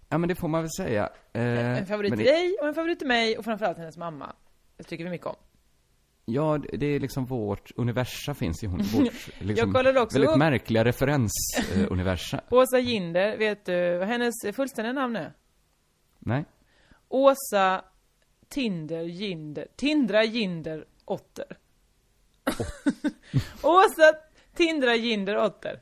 Ja 0.08 0.18
men 0.18 0.28
det 0.28 0.34
får 0.34 0.48
man 0.48 0.62
väl 0.62 0.70
säga. 0.70 1.10
En 1.32 1.86
favorit 1.86 2.12
till 2.16 2.24
det- 2.24 2.30
dig 2.32 2.56
och 2.60 2.68
en 2.68 2.74
favorit 2.74 2.98
till 2.98 3.08
mig 3.08 3.38
och 3.38 3.44
framförallt 3.44 3.78
hennes 3.78 3.96
mamma. 3.96 4.32
Det 4.76 4.82
tycker 4.84 5.04
vi 5.04 5.10
mycket 5.10 5.26
om. 5.26 5.36
Ja, 6.28 6.58
det 6.72 6.86
är 6.86 7.00
liksom 7.00 7.26
vårt 7.26 7.70
universa 7.76 8.34
finns 8.34 8.62
i 8.62 8.66
hon, 8.66 8.78
vårt 8.94 9.40
liksom, 9.40 9.68
Jag 9.68 9.72
kollade 9.72 10.00
också 10.00 10.18
väldigt 10.18 10.30
upp- 10.30 10.38
märkliga 10.38 10.84
referensuniversa. 10.84 12.40
Åsa 12.50 12.78
Jinder, 12.78 13.36
vet 13.38 13.64
du 13.64 13.98
vad 13.98 14.08
hennes 14.08 14.34
fullständiga 14.52 14.92
namn 14.92 15.16
är? 15.16 15.32
Nej? 16.18 16.44
Åsa 17.08 17.84
Tinder 18.48 19.02
Jinder, 19.02 19.66
Tindra 19.76 20.24
Jinder 20.24 20.84
Otter. 21.04 21.56
Åsa 23.62 24.14
Tindra 24.54 24.94
Jinder 24.94 25.36
Otter. 25.44 25.80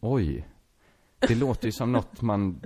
Oj. 0.00 0.48
Det 1.18 1.34
låter 1.34 1.66
ju 1.68 1.72
som 1.72 1.92
något 1.92 2.20
man, 2.22 2.62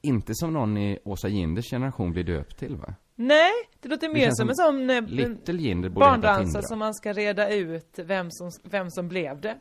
inte 0.00 0.34
som 0.34 0.52
någon 0.52 0.76
i 0.78 0.98
Åsa 1.04 1.28
Ginders 1.28 1.70
generation 1.70 2.12
blir 2.12 2.24
döpt 2.24 2.58
till 2.58 2.76
va? 2.76 2.94
Nej, 3.26 3.52
det 3.80 3.88
låter 3.88 4.08
Det 4.08 4.14
mer 4.14 4.24
känns 4.24 4.36
som 4.38 4.48
en 4.48 4.54
som 4.54 4.66
sån 4.66 4.90
eh, 4.90 5.02
Little 5.02 5.90
barndansa 5.90 6.62
som 6.62 6.78
man 6.78 6.94
ska 6.94 7.12
reda 7.12 7.50
ut 7.50 7.98
vem 7.98 8.30
som, 8.30 8.50
vem 8.62 8.90
som 8.90 9.08
blev 9.08 9.40
det. 9.40 9.58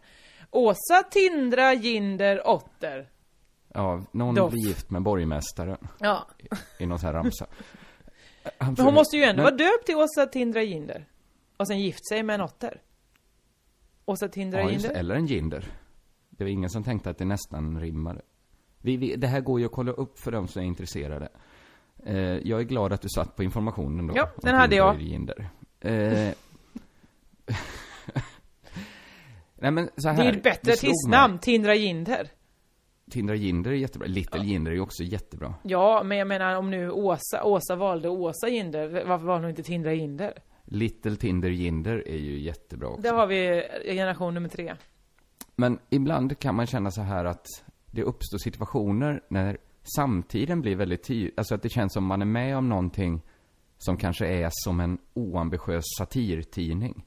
Åsa 0.52 1.04
Tindra 1.12 1.74
Jinder 1.74 2.48
Otter. 2.48 3.10
Ja, 3.74 4.04
någon 4.12 4.36
Doff. 4.36 4.52
blir 4.52 4.68
gift 4.68 4.90
med 4.90 5.02
borgmästaren. 5.02 5.78
Ja. 6.00 6.28
I, 6.80 6.84
i 6.84 6.86
någon 6.86 7.00
sån 7.00 7.08
här 7.08 7.14
ramsa. 7.14 7.46
Men 8.60 8.76
hon 8.78 8.94
måste 8.94 9.18
ju 9.18 9.24
ändå 9.24 9.36
Men- 9.36 9.44
vara 9.44 9.56
döpt 9.56 9.86
till 9.86 9.96
Åsa 9.96 10.26
Tindra 10.26 10.64
Jinder. 10.64 11.06
Och 11.58 11.68
sen 11.68 11.80
gift 11.80 12.08
sig 12.10 12.24
med 12.24 12.34
en 12.34 12.42
otter. 12.42 12.82
Åsa 14.06 14.28
Tindra 14.28 14.60
Ja, 14.62 14.70
just, 14.72 14.88
det. 14.88 14.94
eller 14.94 15.16
en 15.16 15.26
Jinder. 15.26 15.66
Det 16.30 16.44
var 16.44 16.52
ingen 16.52 16.70
som 16.70 16.84
tänkte 16.84 17.10
att 17.10 17.18
det 17.18 17.26
nästan 17.26 17.80
rimmade. 17.80 18.22
Vi, 18.82 18.98
vi, 18.98 19.16
det 19.16 19.28
här 19.28 19.42
går 19.42 19.60
ju 19.60 19.66
att 19.66 19.72
kolla 19.72 19.92
upp 19.92 20.20
för 20.20 20.32
de 20.32 20.48
som 20.48 20.62
är 20.62 20.66
intresserade. 20.66 21.30
Eh, 22.06 22.16
jag 22.18 22.60
är 22.60 22.64
glad 22.64 22.94
att 22.94 23.02
du 23.02 23.10
satt 23.10 23.36
på 23.36 23.44
informationen 23.44 24.08
då. 24.08 24.14
Ja, 24.18 24.30
den 24.38 24.56
hade 24.56 24.76
jag. 24.76 24.96
Eh, 25.82 25.92
Nej 29.56 29.72
men 29.72 29.90
så 29.98 30.10
här. 30.10 30.16
det 30.18 30.24
är 30.24 30.32
ju 30.32 30.38
ett 30.38 30.44
bättre 30.44 30.72
det 30.72 30.74
artistnamn. 30.74 31.40
Tindra 31.40 31.76
Jinder. 31.76 32.30
Tindra 33.12 33.36
Jinder 33.36 33.72
är 33.72 33.76
jättebra. 33.76 34.08
Little 34.08 34.44
Jinder 34.46 34.72
är 34.72 34.76
ju 34.76 34.82
också 34.82 35.04
jättebra. 35.04 35.54
Ja, 35.64 36.04
men 36.06 36.18
jag 36.18 36.28
menar 36.28 36.56
om 36.56 36.72
nu 36.72 36.92
Åsa, 36.92 37.44
Åsa 37.44 37.76
valde 37.76 38.10
Åsa 38.10 38.50
Jinder, 38.50 39.04
varför 39.08 39.26
valde 39.26 39.44
hon 39.44 39.50
inte 39.50 39.64
Tindra 39.64 39.94
Jinder? 39.94 40.34
Little 40.64 41.16
Tinder 41.16 41.50
Jinder 41.50 42.08
är 42.08 42.18
ju 42.18 42.40
jättebra 42.40 42.88
också. 42.88 43.02
Där 43.02 43.14
har 43.14 43.28
vi 43.28 43.64
generation 43.86 44.34
nummer 44.34 44.50
tre. 44.50 44.76
Men 45.56 45.80
ibland 45.90 46.40
kan 46.40 46.56
man 46.56 46.68
känna 46.68 46.92
så 46.92 47.02
här 47.02 47.26
att 47.26 47.46
det 47.86 48.04
uppstår 48.04 48.38
situationer 48.38 49.22
när 49.30 49.58
samtiden 49.96 50.62
blir 50.62 50.76
väldigt 50.76 51.04
tydlig. 51.04 51.34
Alltså 51.38 51.56
att 51.56 51.62
det 51.62 51.70
känns 51.70 51.94
som 51.94 52.06
man 52.06 52.22
är 52.22 52.26
med 52.26 52.58
om 52.58 52.70
någonting 52.70 53.22
som 53.78 53.98
kanske 53.98 54.28
är 54.28 54.50
som 54.52 54.80
en 54.80 54.98
oambitiös 55.14 55.84
satirtidning. 55.98 57.06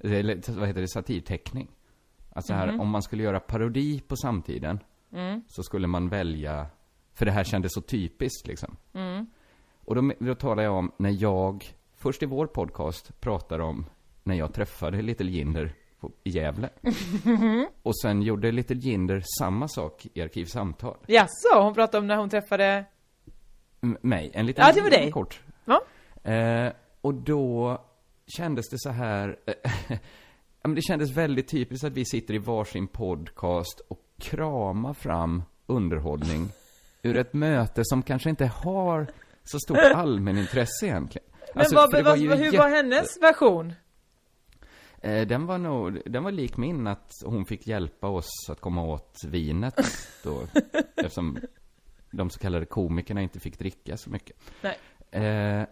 Eller 0.00 0.52
vad 0.58 0.68
heter 0.68 0.80
det? 0.80 0.88
Satirteckning. 0.88 1.68
Alltså 2.32 2.52
här, 2.54 2.66
Mhm. 2.72 2.80
om 2.80 2.88
man 2.88 3.02
skulle 3.02 3.22
göra 3.22 3.40
parodi 3.40 4.00
på 4.00 4.16
samtiden 4.16 4.78
Mm. 5.12 5.42
så 5.48 5.62
skulle 5.62 5.86
man 5.86 6.08
välja, 6.08 6.66
för 7.14 7.26
det 7.26 7.32
här 7.32 7.44
kändes 7.44 7.72
så 7.74 7.80
typiskt 7.80 8.46
liksom. 8.46 8.76
Mm. 8.92 9.26
Och 9.84 9.94
då, 9.94 10.12
då 10.18 10.34
talar 10.34 10.62
jag 10.62 10.74
om 10.74 10.92
när 10.96 11.22
jag, 11.22 11.64
först 11.94 12.22
i 12.22 12.26
vår 12.26 12.46
podcast, 12.46 13.20
pratar 13.20 13.58
om 13.58 13.86
när 14.22 14.34
jag 14.34 14.52
träffade 14.52 15.02
Little 15.02 15.30
Jinder 15.30 15.74
på, 16.00 16.10
i 16.24 16.30
Gävle. 16.30 16.68
Och 17.82 17.98
sen 18.00 18.22
gjorde 18.22 18.52
Little 18.52 18.76
Jinder 18.76 19.22
samma 19.38 19.68
sak 19.68 20.06
i 20.14 20.22
Arkivsamtal. 20.22 20.96
Jaså, 21.06 21.60
hon 21.62 21.74
pratade 21.74 21.98
om 21.98 22.06
när 22.06 22.16
hon 22.16 22.28
träffade... 22.30 22.84
M- 23.82 23.98
mig, 24.02 24.30
en 24.34 24.46
liten 24.46 24.64
Ja, 24.66 24.72
det 24.72 24.80
var 24.82 24.90
dig. 24.90 25.10
kort. 25.12 25.40
Ja. 25.64 25.82
Eh, 26.32 26.72
och 27.00 27.14
då 27.14 27.78
kändes 28.26 28.68
det 28.70 28.78
så 28.78 28.90
här, 28.90 29.36
ja, 29.88 29.98
men 30.62 30.74
det 30.74 30.82
kändes 30.82 31.10
väldigt 31.10 31.48
typiskt 31.48 31.84
att 31.84 31.92
vi 31.92 32.04
sitter 32.04 32.34
i 32.34 32.38
varsin 32.38 32.86
podcast 32.88 33.80
och 33.88 34.00
kramar 34.18 34.94
fram 34.94 35.42
underhållning 35.66 36.48
ur 37.02 37.16
ett 37.16 37.34
möte 37.34 37.80
som 37.84 38.02
kanske 38.02 38.30
inte 38.30 38.46
har 38.46 39.06
så 39.44 39.58
stort 39.58 39.78
allmänintresse 39.94 40.86
egentligen. 40.86 41.28
Men 41.54 41.60
Alltså, 41.60 41.74
vad, 41.76 42.04
vad, 42.04 42.18
hur 42.18 42.44
jätte- 42.44 42.58
var 42.58 42.68
hennes 42.68 43.22
version? 43.22 43.72
Eh, 45.02 45.26
den 45.26 45.46
var 45.46 45.58
nog, 45.58 46.00
den 46.06 46.24
var 46.24 46.32
lik 46.32 46.56
min 46.56 46.86
att 46.86 47.10
hon 47.24 47.44
fick 47.44 47.66
hjälpa 47.66 48.08
oss 48.08 48.30
att 48.50 48.60
komma 48.60 48.82
åt 48.82 49.24
vinet 49.26 49.74
då, 50.24 50.42
eftersom 50.96 51.38
de 52.10 52.30
så 52.30 52.38
kallade 52.38 52.66
komikerna 52.66 53.22
inte 53.22 53.40
fick 53.40 53.58
dricka 53.58 53.96
så 53.96 54.10
mycket. 54.10 54.36
Nej. 54.62 54.78
Eh, 55.10 55.66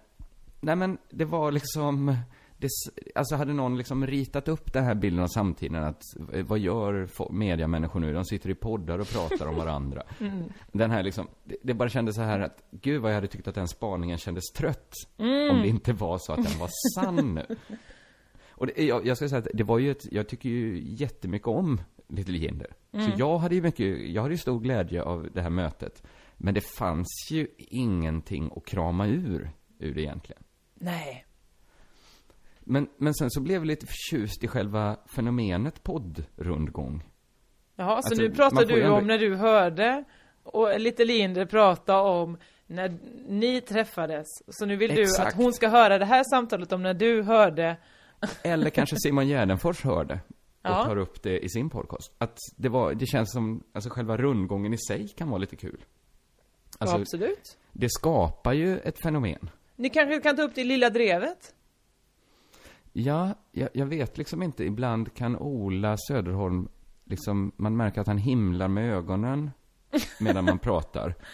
nej 0.61 0.77
men 0.77 0.99
det 1.11 1.24
var 1.24 1.53
liksom, 1.53 2.16
det, 2.59 2.68
alltså 3.14 3.37
hade 3.37 3.53
någon 3.53 3.79
liksom 3.79 4.07
ritat 4.07 4.49
upp 4.49 4.72
den 4.72 4.85
här 4.85 4.95
bilden 4.95 5.22
av 5.22 5.29
samtiden 5.29 5.85
att, 5.85 6.03
eh, 6.33 6.45
vad 6.45 6.59
gör 6.59 7.09
mediamänniskor 7.33 8.01
nu? 8.01 8.12
De 8.12 8.24
sitter 8.24 8.51
i 8.51 8.55
poddar 8.55 8.99
och 8.99 9.09
pratar 9.09 9.47
om 9.47 9.57
varandra. 9.57 10.03
Mm. 10.20 10.53
Den 10.72 10.91
här 10.91 11.03
liksom, 11.03 11.29
det, 11.45 11.57
det 11.62 11.74
bara 11.74 11.89
kändes 11.89 12.16
så 12.16 12.22
här 12.22 12.41
att, 12.41 12.62
gud 12.70 13.03
vad 13.03 13.11
jag 13.11 13.14
hade 13.14 13.27
tyckt 13.27 13.49
att 13.49 13.55
den 13.55 13.68
spaningen 13.68 14.18
kändes 14.18 14.45
trött. 14.57 14.93
Mm. 15.18 15.51
Om 15.51 15.62
det 15.62 15.68
inte 15.68 15.93
var 15.93 16.18
så 16.18 16.33
att 16.33 16.45
den 16.45 16.59
var 16.59 16.70
sann 16.95 17.35
nu. 17.35 17.57
Och 18.57 18.66
det, 18.66 18.84
jag, 18.84 19.07
jag 19.07 19.16
ska 19.16 19.28
säga 19.28 19.38
att 19.38 19.48
det 19.54 19.64
var 19.64 19.78
ju 19.78 19.90
ett, 19.90 20.12
jag 20.12 20.28
tycker 20.28 20.48
ju 20.48 20.80
jättemycket 20.84 21.48
om 21.48 21.80
Little 22.09 22.38
Jinder. 22.38 22.72
Så 22.92 22.98
Mm. 22.98 23.12
jag 23.16 23.38
hade 23.38 23.54
ju 23.54 23.62
mycket, 23.62 24.09
jag 24.11 24.22
hade 24.22 24.34
ju 24.34 24.38
stor 24.38 24.61
glädje 24.61 25.02
av 25.02 25.28
det 25.34 25.42
här 25.42 25.50
mötet. 25.50 26.02
Men 26.36 26.54
det 26.54 26.61
fanns 26.78 27.28
ju 27.32 27.46
ingenting 27.59 28.50
att 28.57 28.66
krama 28.66 29.07
ur, 29.07 29.50
ur 29.78 29.94
det 29.94 30.00
egentligen. 30.02 30.42
Nej. 30.74 31.26
Men, 32.61 32.88
men 32.96 33.14
sen 33.14 33.30
så 33.30 33.40
blev 33.40 33.57
jag 33.57 33.66
lite 33.66 33.86
förtjust 33.86 34.44
i 34.44 34.48
själva 34.48 34.96
fenomenet 35.07 35.82
poddrundgång. 35.82 37.02
Jaha, 37.76 37.88
så 37.88 38.09
Alltså, 38.09 38.22
nu 38.22 38.30
pratar 38.30 38.64
du 38.64 38.82
ändå- 38.82 38.96
om 38.96 39.07
när 39.07 39.18
du 39.18 39.34
hörde 39.36 40.04
och 40.42 40.80
lite 40.80 41.04
Linder 41.04 41.46
prata 41.46 42.00
om 42.00 42.38
när 42.66 42.98
ni 43.28 43.61
träffades. 43.61 44.26
Så 44.48 44.66
nu 44.66 44.76
vill 44.76 44.94
du 44.94 45.02
Exakt. 45.02 45.28
att 45.28 45.34
hon 45.42 45.52
ska 45.52 45.68
höra 45.68 45.98
det 45.98 46.04
här 46.04 46.24
samtalet 46.24 46.72
om 46.72 46.82
när 46.82 46.94
du 46.94 47.22
hörde. 47.22 47.76
Eller 48.43 48.71
kanske 48.71 48.97
Simon 48.99 49.27
Gärdenfors 49.29 49.85
hörde 49.85 50.21
och 50.62 50.71
Ja. 50.71 50.85
tar 50.85 50.97
upp 50.97 51.23
det 51.23 51.39
i 51.45 51.49
sin 51.49 51.71
podcast. 51.71 52.12
Att 52.19 52.39
det 52.57 52.69
var, 52.69 52.95
det 52.95 53.07
känns 53.07 53.33
som, 53.33 53.62
alltså 53.73 53.91
själva 53.91 54.17
rundgången 54.17 54.75
i 54.75 54.79
sig 54.79 55.09
kan 55.09 55.29
vara 55.31 55.39
lite 55.39 55.57
kul. 55.57 55.85
Alltså, 56.79 56.97
ja, 56.97 57.01
absolut. 57.01 57.59
Det 57.73 57.89
skapar 57.91 58.53
ju 58.53 58.79
ett 58.79 58.99
fenomen. 59.03 59.51
Ni 59.77 59.89
kanske 59.91 60.21
kan 60.21 60.37
ta 60.37 60.43
upp 60.43 60.55
det 60.55 60.61
i 60.61 60.64
Lilla 60.64 60.91
Drevet? 60.91 61.55
Ja, 62.93 63.35
jag, 63.53 63.69
jag 63.73 63.87
vet 63.87 64.19
liksom 64.19 64.43
inte. 64.43 64.64
Ibland 64.64 65.14
kan 65.14 65.37
Ola 65.37 65.97
Söderholm, 66.09 66.69
liksom, 67.05 67.53
man 67.57 67.77
märker 67.77 68.01
att 68.01 68.07
han 68.07 68.19
himlar 68.19 68.69
med 68.69 68.93
ögonen 68.95 69.51
medan 70.21 70.45
man 70.45 70.59
pratar. 70.59 71.14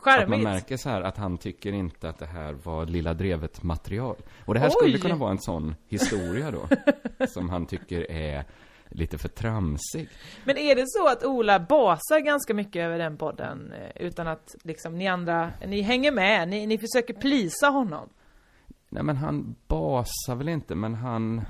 Att 0.00 0.28
man 0.28 0.38
Charmigt. 0.38 0.44
märker 0.44 0.76
så 0.76 0.88
här 0.88 1.00
att 1.02 1.16
han 1.16 1.38
tycker 1.38 1.72
inte 1.72 2.08
att 2.08 2.18
det 2.18 2.26
här 2.26 2.52
var 2.52 2.86
Lilla 2.86 3.14
Drevet-material. 3.14 4.16
Och 4.44 4.54
det 4.54 4.60
här 4.60 4.70
skulle 4.70 4.94
Oj! 4.94 5.00
kunna 5.00 5.16
vara 5.16 5.30
en 5.30 5.38
sån 5.38 5.74
historia 5.88 6.50
då, 6.50 6.68
som 7.26 7.48
han 7.48 7.66
tycker 7.66 8.10
är 8.10 8.44
lite 8.88 9.18
för 9.18 9.28
tramsig. 9.28 10.08
Men 10.44 10.56
är 10.56 10.74
det 10.74 10.84
så 10.86 11.08
att 11.08 11.24
Ola 11.24 11.60
basar 11.60 12.20
ganska 12.20 12.54
mycket 12.54 12.80
över 12.80 12.98
den 12.98 13.16
podden 13.16 13.72
eh, 13.72 14.06
utan 14.06 14.28
att 14.28 14.56
liksom 14.62 14.98
ni 14.98 15.08
andra, 15.08 15.52
ni 15.66 15.80
hänger 15.82 16.12
med, 16.12 16.48
ni, 16.48 16.66
ni 16.66 16.78
försöker 16.78 17.14
plisa 17.14 17.66
honom? 17.66 18.08
Nej 18.88 19.02
men 19.02 19.16
han 19.16 19.56
basar 19.66 20.34
väl 20.34 20.48
inte, 20.48 20.74
men 20.74 20.94
han, 20.94 21.42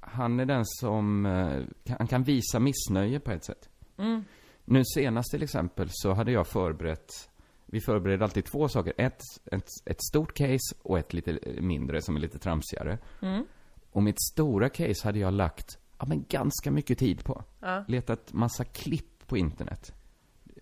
han 0.00 0.40
är 0.40 0.44
den 0.46 0.66
som, 0.66 1.26
eh, 1.26 1.94
han 1.98 2.06
kan 2.06 2.22
visa 2.22 2.58
missnöje 2.58 3.20
på 3.20 3.30
ett 3.30 3.44
sätt. 3.44 3.68
Mm. 3.98 4.24
Nu 4.64 4.82
senast 4.84 5.30
till 5.30 5.42
exempel 5.42 5.88
så 5.90 6.12
hade 6.12 6.32
jag 6.32 6.46
förberett, 6.46 7.29
vi 7.72 7.80
förbereder 7.80 8.24
alltid 8.24 8.44
två 8.44 8.68
saker. 8.68 8.92
Ett, 8.98 9.20
ett, 9.52 9.68
ett 9.84 10.02
stort 10.04 10.34
case 10.34 10.74
och 10.82 10.98
ett 10.98 11.12
lite 11.12 11.38
mindre 11.60 12.02
som 12.02 12.16
är 12.16 12.20
lite 12.20 12.38
tramsigare. 12.38 12.98
Mm. 13.22 13.44
Och 13.90 14.02
mitt 14.02 14.22
stora 14.32 14.68
case 14.68 15.08
hade 15.08 15.18
jag 15.18 15.32
lagt, 15.32 15.78
ja 15.98 16.06
men 16.06 16.24
ganska 16.28 16.70
mycket 16.70 16.98
tid 16.98 17.24
på. 17.24 17.44
Ja. 17.60 17.84
Letat 17.88 18.32
massa 18.32 18.64
klipp 18.64 19.26
på 19.26 19.36
internet. 19.36 19.92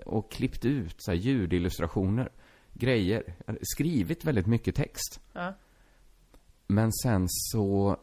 Och 0.07 0.33
klippt 0.33 0.65
ut 0.65 0.95
så 0.99 1.11
här 1.11 1.19
ljudillustrationer, 1.19 2.29
grejer. 2.73 3.35
Skrivit 3.63 4.25
väldigt 4.25 4.47
mycket 4.47 4.75
text. 4.75 5.21
Ja. 5.33 5.55
Men 6.67 6.93
sen 6.93 7.25
så 7.29 7.97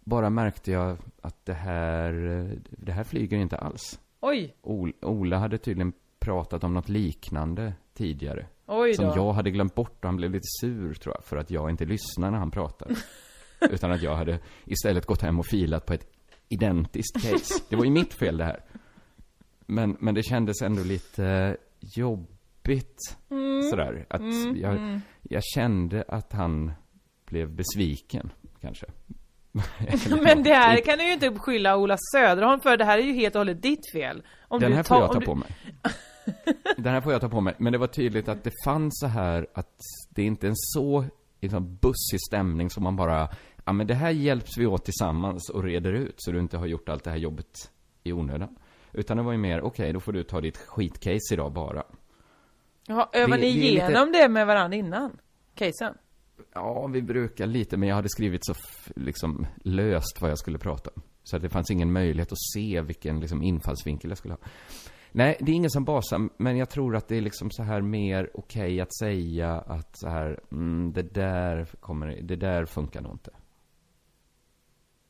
bara 0.00 0.30
märkte 0.30 0.70
jag 0.72 0.98
att 1.20 1.44
det 1.44 1.54
här, 1.54 2.12
det 2.70 2.92
här 2.92 3.04
flyger 3.04 3.38
inte 3.38 3.56
alls. 3.56 4.00
Oj, 4.20 4.54
Ol- 4.62 5.04
Ola 5.04 5.38
hade 5.38 5.58
tydligen 5.58 5.92
pratat 6.18 6.64
om 6.64 6.74
något 6.74 6.88
liknande 6.88 7.74
tidigare. 7.96 8.46
Som 8.96 9.04
jag 9.04 9.32
hade 9.32 9.50
glömt 9.50 9.74
bort 9.74 9.98
och 10.04 10.08
han 10.08 10.16
blev 10.16 10.30
lite 10.30 10.46
sur 10.60 10.94
tror 10.94 11.14
jag, 11.14 11.24
för 11.24 11.36
att 11.36 11.50
jag 11.50 11.70
inte 11.70 11.84
lyssnade 11.84 12.30
när 12.30 12.38
han 12.38 12.50
pratade. 12.50 12.94
Utan 13.70 13.92
att 13.92 14.02
jag 14.02 14.16
hade 14.16 14.38
istället 14.64 15.06
gått 15.06 15.22
hem 15.22 15.38
och 15.38 15.46
filat 15.46 15.86
på 15.86 15.92
ett 15.92 16.06
identiskt 16.48 17.22
case. 17.22 17.54
Det 17.68 17.76
var 17.76 17.84
ju 17.84 17.90
mitt 17.90 18.14
fel 18.14 18.36
det 18.36 18.44
här. 18.44 18.60
Men, 19.66 19.96
men 20.00 20.14
det 20.14 20.22
kändes 20.22 20.62
ändå 20.62 20.82
lite 20.82 21.56
jobbigt. 21.80 23.16
Mm. 23.30 23.62
Sådär. 23.62 24.06
Att 24.10 24.20
Mm, 24.20 24.56
jag, 24.60 24.72
mm. 24.72 25.00
jag 25.22 25.42
kände 25.44 26.04
att 26.08 26.32
han 26.32 26.72
blev 27.26 27.50
besviken, 27.50 28.30
kanske. 28.60 28.86
Men 30.22 30.42
det 30.42 30.54
här 30.54 30.80
kan 30.80 30.98
du 30.98 31.04
ju 31.06 31.12
inte 31.12 31.30
beskylla 31.30 31.76
Ola 31.76 31.96
Söderholm 32.12 32.60
för, 32.60 32.76
det 32.76 32.84
här 32.84 32.98
är 32.98 33.02
ju 33.02 33.12
helt 33.12 33.34
och 33.34 33.40
hållet 33.40 33.62
ditt 33.62 33.92
fel. 33.92 34.22
Om 34.48 34.60
Den 34.60 34.70
du 34.70 34.76
här 34.76 34.82
tar- 34.82 34.94
får 34.96 35.04
jag 35.04 35.12
ta 35.12 35.20
på 35.20 35.34
mig. 35.34 35.48
Den 36.76 36.92
här 36.94 37.00
får 37.00 37.12
jag 37.12 37.20
ta 37.20 37.28
på 37.28 37.40
mig. 37.40 37.54
Men 37.58 37.72
det 37.72 37.78
var 37.78 37.86
tydligt 37.86 38.28
att 38.28 38.44
det 38.44 38.52
fanns 38.64 38.98
så 39.00 39.06
här 39.06 39.46
att 39.54 39.78
det 40.10 40.22
är 40.22 40.26
inte 40.26 40.46
en 40.48 40.56
så 40.56 41.04
liksom, 41.40 41.76
bussig 41.80 42.20
stämning 42.28 42.70
som 42.70 42.82
man 42.82 42.96
bara, 42.96 43.28
ja 43.64 43.72
men 43.72 43.86
det 43.86 43.94
här 43.94 44.10
hjälps 44.10 44.58
vi 44.58 44.66
åt 44.66 44.84
tillsammans 44.84 45.50
och 45.50 45.64
reder 45.64 45.92
ut 45.92 46.14
så 46.18 46.32
du 46.32 46.38
inte 46.40 46.56
har 46.56 46.66
gjort 46.66 46.88
allt 46.88 47.04
det 47.04 47.10
här 47.10 47.16
jobbet 47.18 47.70
i 48.02 48.12
onödan. 48.12 48.56
Utan 48.92 49.16
det 49.16 49.22
var 49.22 49.32
ju 49.32 49.38
mer, 49.38 49.60
okej 49.60 49.92
då 49.92 50.00
får 50.00 50.12
du 50.12 50.22
ta 50.22 50.40
ditt 50.40 50.56
skitcase 50.56 51.34
idag 51.34 51.52
bara. 51.52 51.82
Jaha, 52.86 53.08
övar 53.12 53.38
ni 53.38 53.50
är 53.50 53.54
lite- 53.54 53.66
igenom 53.66 54.12
det 54.12 54.28
med 54.28 54.46
varandra 54.46 54.76
innan? 54.76 55.18
Casen? 55.54 55.94
Ja, 56.54 56.86
vi 56.86 57.02
brukar 57.02 57.46
lite, 57.46 57.76
men 57.76 57.88
jag 57.88 57.96
hade 57.96 58.08
skrivit 58.08 58.46
så 58.46 58.54
liksom 58.96 59.46
löst 59.64 60.20
vad 60.20 60.30
jag 60.30 60.38
skulle 60.38 60.58
prata 60.58 60.90
om. 60.96 61.02
Så 61.24 61.36
att 61.36 61.42
det 61.42 61.48
fanns 61.48 61.70
ingen 61.70 61.92
möjlighet 61.92 62.32
att 62.32 62.42
se 62.54 62.80
vilken 62.80 63.20
liksom 63.20 63.42
infallsvinkel 63.42 64.10
jag 64.10 64.18
skulle 64.18 64.34
ha. 64.34 64.40
Nej, 65.12 65.36
det 65.40 65.52
är 65.52 65.56
ingen 65.56 65.70
som 65.70 65.84
basar, 65.84 66.28
men 66.36 66.56
jag 66.56 66.70
tror 66.70 66.96
att 66.96 67.08
det 67.08 67.16
är 67.16 67.20
liksom 67.20 67.50
så 67.50 67.62
här 67.62 67.80
mer 67.80 68.30
okej 68.34 68.80
att 68.80 68.96
säga 68.96 69.50
att 69.52 69.98
så 69.98 70.08
här, 70.08 70.40
mm, 70.52 70.92
det 70.92 71.02
där 71.02 71.64
kommer, 71.80 72.06
det 72.22 72.36
där 72.36 72.64
funkar 72.64 73.00
nog 73.00 73.12
inte. 73.12 73.30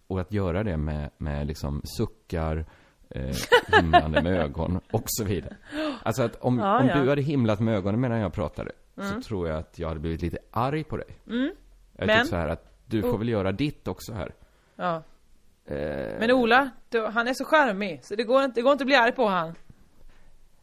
Och 0.07 0.21
att 0.21 0.33
göra 0.33 0.63
det 0.65 0.77
med, 0.77 1.11
med 1.19 1.47
liksom 1.47 1.81
suckar, 1.85 2.65
eh, 3.11 3.35
himlande 3.81 4.23
med 4.23 4.33
ögon 4.41 4.81
och 4.93 5.03
så 5.07 5.25
vidare. 5.25 5.57
Alltså 6.03 6.23
att 6.23 6.37
om, 6.37 6.59
Ja, 6.59 6.81
om 6.81 6.87
ja. 6.87 7.01
du 7.03 7.09
hade 7.09 7.23
himlat 7.23 7.61
med 7.61 7.75
ögonen 7.75 8.01
medan 8.01 8.19
jag 8.21 8.33
pratade, 8.33 8.73
Mm. 8.99 9.09
så 9.11 9.21
tror 9.29 9.49
jag 9.49 9.59
att 9.59 9.79
jag 9.79 9.89
hade 9.89 10.01
blivit 10.01 10.23
lite 10.23 10.39
arg 10.51 10.85
på 10.85 10.97
dig. 10.97 11.07
Mm. 11.27 11.51
Jag 11.97 12.07
Men- 12.07 12.17
tycker 12.17 12.25
så 12.31 12.37
här 12.37 12.49
att 12.49 12.73
du 12.87 13.03
får 13.03 13.15
Oh. 13.15 13.19
väl 13.19 13.29
göra 13.29 13.53
ditt 13.53 13.89
också 13.89 14.13
här. 14.13 14.35
Ja. 14.77 15.03
Eh, 15.65 16.19
Men 16.21 16.31
Ola, 16.31 16.71
du, 16.89 17.07
han 17.07 17.29
är 17.29 17.35
så 17.35 17.45
charmig, 17.45 18.01
så 18.05 18.15
det 18.15 18.25
går 18.25 18.45
inte, 18.45 18.61
det 18.61 18.63
går 18.63 18.73
inte 18.73 18.83
att 18.83 18.87
bli 18.87 18.97
arg 18.97 19.13
på 19.13 19.27
han. 19.27 19.55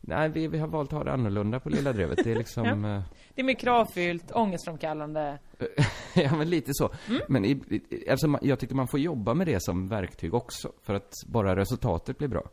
Nej, 0.06 0.30
vi, 0.30 0.48
vi 0.48 0.58
har 0.58 0.68
valt 0.68 0.94
att 0.94 0.98
ha 0.98 1.04
det 1.04 1.12
annorlunda 1.14 1.60
på 1.60 1.70
Lilla 1.70 1.94
Drevet. 1.94 2.20
Det 2.24 2.32
är 2.32 2.36
liksom... 2.36 2.64
Ja. 2.84 2.96
eh, 2.96 3.02
Det 3.36 3.42
är 3.42 3.46
mer 3.46 3.54
kravfyllt, 3.54 4.32
ångestframkallande. 4.32 5.40
ja, 6.16 6.36
men 6.38 6.50
lite 6.50 6.72
så. 6.74 6.90
Mm. 7.10 7.22
Men 7.30 7.46
i, 7.46 7.52
i- 7.90 8.10
alltså, 8.10 8.38
jag 8.42 8.60
tycker 8.60 8.76
man 8.76 8.88
får 8.88 9.00
jobba 9.00 9.34
med 9.34 9.48
det 9.48 9.64
som 9.64 9.88
verktyg 9.88 10.34
också. 10.34 10.72
För 10.82 10.94
att 10.94 11.14
bara 11.28 11.56
resultatet 11.56 12.18
blir 12.18 12.28
bra. 12.28 12.44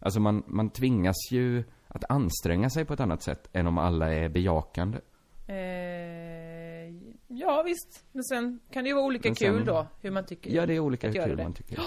Alltså 0.00 0.20
man, 0.20 0.42
man 0.46 0.70
tvingas 0.70 1.16
ju 1.32 1.64
att 1.88 2.04
anstränga 2.10 2.70
sig 2.70 2.84
på 2.84 2.94
ett 2.94 3.00
annat 3.00 3.22
sätt 3.22 3.48
än 3.52 3.66
om 3.66 3.78
alla 3.78 4.14
är 4.14 4.28
bejakande. 4.28 4.98
Eh, 5.46 6.94
ja, 7.28 7.62
visst. 7.66 8.04
Men 8.12 8.24
sen 8.24 8.60
kan 8.72 8.84
det 8.84 8.88
ju 8.88 8.94
vara 8.94 9.04
olika 9.04 9.34
sen- 9.34 9.34
kul 9.34 9.64
då, 9.64 9.86
hur 10.00 10.10
man 10.10 10.26
tycker. 10.26 10.50
Ja, 10.50 10.66
det 10.66 10.74
är 10.74 10.80
olika 10.80 11.06
hur 11.06 11.14
kul 11.24 11.36
det. 11.36 11.42
man 11.42 11.52
tycker. 11.52 11.78
Ehm, 11.78 11.84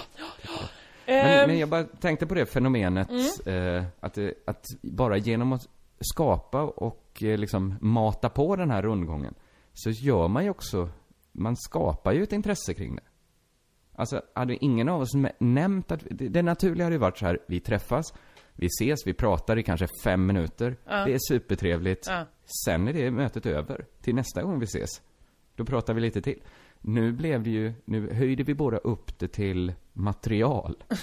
Men, 1.08 1.48
men 1.48 1.58
jag 1.58 1.68
bara 1.68 1.84
tänkte 1.84 2.26
på 2.26 2.34
det 2.34 2.46
fenomenet, 2.46 3.08
Mm. 3.46 3.76
eh, 3.76 3.84
att, 4.00 4.14
det, 4.14 4.34
att 4.46 4.64
bara 4.82 5.16
genom 5.16 5.52
att 5.52 5.68
skapa 6.00 6.62
och 6.62 7.22
eh, 7.22 7.38
liksom 7.38 7.74
mata 7.80 8.28
på 8.28 8.56
den 8.56 8.70
här 8.70 8.82
rundgången, 8.82 9.34
så 9.72 9.90
gör 9.90 10.28
man 10.28 10.44
ju 10.44 10.50
också, 10.50 10.88
man 11.32 11.56
skapar 11.56 12.12
ju 12.12 12.22
ett 12.22 12.32
intresse 12.32 12.74
kring 12.74 12.96
det. 12.96 13.02
Alltså, 13.94 14.22
hade 14.34 14.64
ingen 14.64 14.88
av 14.88 15.00
oss 15.00 15.12
nämnt 15.38 15.92
att, 15.92 16.02
det, 16.10 16.28
det 16.28 16.42
naturliga 16.42 16.84
hade 16.84 16.94
ju 16.94 17.00
varit 17.00 17.18
så 17.18 17.26
här, 17.26 17.38
vi 17.48 17.60
träffas, 17.60 18.04
vi 18.52 18.66
ses, 18.66 19.06
vi 19.06 19.14
pratar 19.14 19.58
i 19.58 19.62
kanske 19.62 19.86
fem 20.04 20.26
minuter, 20.26 20.76
Ja. 20.84 21.04
det 21.04 21.14
är 21.14 21.18
supertrevligt, 21.28 22.06
Ja. 22.08 22.24
sen 22.64 22.88
är 22.88 22.92
det 22.92 23.10
mötet 23.10 23.46
över, 23.46 23.86
till 24.02 24.14
nästa 24.14 24.42
gång 24.42 24.58
vi 24.58 24.64
ses. 24.64 24.90
Då 25.56 25.64
pratar 25.64 25.94
vi 25.94 26.00
lite 26.00 26.22
till. 26.22 26.42
Nu 26.80 27.12
blev 27.12 27.42
det 27.42 27.50
ju, 27.50 27.72
nu 27.84 28.12
höjde 28.14 28.42
vi 28.42 28.54
båda 28.54 28.76
upp 28.76 29.18
det 29.18 29.28
till 29.28 29.72
material. 29.98 30.76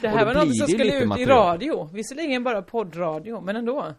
Det 0.00 0.08
här 0.08 0.24
var 0.24 0.34
något 0.34 0.56
som 0.56 0.68
skulle 0.68 0.96
ut 0.96 1.02
i 1.02 1.06
material. 1.06 1.38
radio. 1.38 1.88
Visserligen 1.92 2.44
bara 2.44 2.62
poddradio, 2.62 3.40
men 3.40 3.56
ändå. 3.56 3.94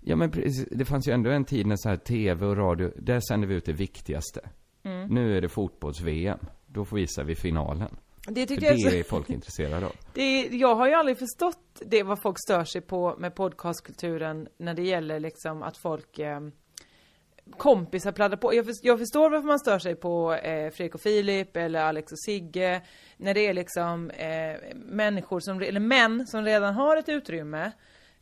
Ja 0.00 0.16
men 0.16 0.30
precis, 0.30 0.68
det 0.70 0.84
fanns 0.84 1.08
ju 1.08 1.12
ändå 1.12 1.30
en 1.30 1.44
tid 1.44 1.66
när 1.66 1.76
så 1.76 1.88
här 1.88 1.96
TV 1.96 2.46
och 2.46 2.56
radio, 2.56 2.92
där 2.96 3.20
sände 3.20 3.46
vi 3.46 3.54
ut 3.54 3.64
det 3.64 3.72
viktigaste. 3.72 4.40
Mm. 4.82 5.08
Nu 5.08 5.36
är 5.36 5.40
det 5.40 5.48
fotbolls-VM. 5.48 6.38
Då 6.66 6.84
visar 6.84 7.24
vi 7.24 7.34
finalen. 7.34 7.96
Det 8.28 8.40
För 8.40 8.54
tycker 8.54 8.66
jag 8.66 8.92
det 8.92 8.98
är 8.98 9.02
folk 9.02 9.30
intresserade 9.30 9.86
av. 9.86 9.92
Det, 10.14 10.46
jag 10.46 10.74
har 10.74 10.88
ju 10.88 10.94
aldrig 10.94 11.18
förstått 11.18 11.82
det 11.86 12.02
vad 12.02 12.22
folk 12.22 12.36
stör 12.46 12.64
sig 12.64 12.80
på 12.80 13.14
med 13.18 13.34
podcastkulturen 13.34 14.48
när 14.58 14.74
det 14.74 14.82
gäller 14.82 15.20
liksom 15.20 15.62
att 15.62 15.76
folk 15.76 16.18
eh, 16.18 16.40
kompisar 17.50 18.12
pladdrar 18.12 18.36
på. 18.36 18.54
Jag, 18.54 18.64
för, 18.64 18.74
jag 18.82 18.98
förstår 18.98 19.30
varför 19.30 19.46
man 19.46 19.58
stör 19.58 19.78
sig 19.78 19.94
på 19.94 20.34
eh, 20.34 20.70
Fredrik 20.70 20.94
och 20.94 21.00
Filip 21.00 21.56
eller 21.56 21.80
Alex 21.80 22.12
och 22.12 22.20
Sigge. 22.20 22.82
När 23.16 23.34
det 23.34 23.46
är 23.46 23.54
liksom 23.54 24.10
eh, 24.10 24.56
människor 24.74 25.40
som, 25.40 25.60
eller 25.60 25.80
män 25.80 26.26
som 26.26 26.44
redan 26.44 26.74
har 26.74 26.96
ett 26.96 27.08
utrymme. 27.08 27.72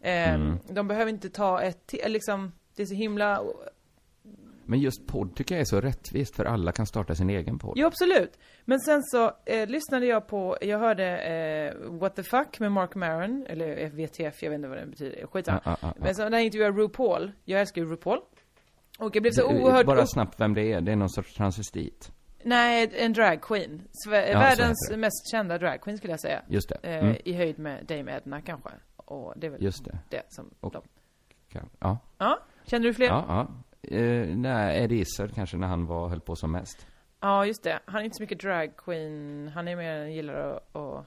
Eh, 0.01 0.35
Mm. 0.35 0.59
De 0.69 0.89
behöver 0.89 1.11
inte 1.11 1.31
ta 1.31 1.63
ett, 1.63 1.95
liksom, 2.07 2.53
det 2.77 2.83
är 2.83 2.87
så 2.87 2.95
himla 2.95 3.43
Men 4.65 4.81
just 4.81 5.07
podd 5.07 5.37
tycker 5.37 5.55
jag 5.55 5.61
är 5.61 5.65
så 5.65 5.81
rättvist, 5.81 6.37
för 6.37 6.45
alla 6.45 6.73
kan 6.73 6.87
starta 6.87 7.15
sin 7.15 7.31
egen 7.31 7.59
podd. 7.59 7.73
Jo, 7.77 7.87
absolut. 7.87 8.39
Men 8.65 8.81
sen 8.81 9.03
så 9.03 9.33
eh, 9.47 9.69
lyssnade 9.69 10.07
jag 10.07 10.27
på, 10.27 10.57
jag 10.61 10.79
hörde 10.79 11.19
eh, 11.19 11.91
What 11.91 12.17
the 12.17 12.23
fuck 12.23 12.61
med 12.61 12.73
Mark 12.73 12.95
Maron, 12.95 13.47
eller 13.49 13.91
VTF, 13.91 14.43
jag 14.43 14.51
vet 14.51 14.57
inte 14.57 14.69
vad 14.69 14.79
det 14.79 14.87
betyder, 14.87 15.27
skitsamma. 15.27 15.61
Ja, 15.65 15.71
ja, 15.71 15.77
ja, 15.83 15.95
ja. 15.97 16.05
Men 16.05 16.15
så 16.15 16.29
när 16.29 16.39
jag 16.39 16.45
intervjuade 16.45 16.79
RuPaul, 16.79 17.33
jag 17.45 17.61
älskar 17.61 17.83
ju 17.83 17.91
RuPaul. 17.91 18.21
Och 18.99 19.17
jag 19.17 19.23
blev 19.23 19.33
så 19.33 19.47
oerhört... 19.47 19.87
Bara 19.87 20.07
snabbt 20.07 20.41
vem 20.41 20.55
det 20.55 20.73
är, 20.73 20.81
det 20.81 20.93
är 20.93 20.97
någon 20.97 21.11
sorts 21.11 21.35
transvestit. 21.35 22.13
Nej, 22.45 22.91
en 22.97 23.13
dragqueen. 23.13 23.83
Så 23.93 24.11
världens 24.11 24.93
mest 24.97 25.31
kända 25.31 25.59
dragqueen 25.59 25.99
skulle 25.99 26.13
jag 26.13 26.21
säga. 26.21 26.43
Just 26.49 26.69
det. 26.69 26.79
Eh, 26.83 27.05
Mm. 27.05 27.17
I 27.25 27.33
höjd 27.33 27.59
med 27.59 27.85
Dame 27.87 28.17
Edna 28.17 28.41
kanske. 28.41 28.71
Och 28.97 29.35
det 29.37 29.47
är 29.47 29.51
väl 29.51 29.63
Just 29.63 29.85
det. 29.85 29.99
det 30.09 30.23
som 30.29 30.51
Och- 30.61 30.73
de... 30.73 30.83
Kan- 31.49 31.69
Ja. 31.79 31.99
Ja, 32.19 32.39
känner 32.65 32.85
du 32.87 32.95
fler? 32.95 33.07
Ja, 33.07 33.25
ja. 33.29 33.97
Eh, 33.97 34.27
nej, 34.37 34.85
Eddie 34.85 35.01
Izzard 35.01 35.35
kanske 35.35 35.57
när 35.57 35.67
han 35.67 35.87
var, 35.87 36.09
höll 36.09 36.21
på 36.21 36.37
som 36.37 36.53
mest. 36.53 36.87
Ja, 37.21 37.47
just 37.47 37.63
det. 37.63 37.79
Han 37.85 38.01
är 38.01 38.05
inte 38.05 38.17
så 38.17 38.23
mycket 38.23 38.41
dragqueen. 38.41 39.51
Han 39.55 39.69
är 39.69 39.77
mer 39.77 40.05
gillar 40.07 40.35
att... 40.35 40.77
att 40.77 41.07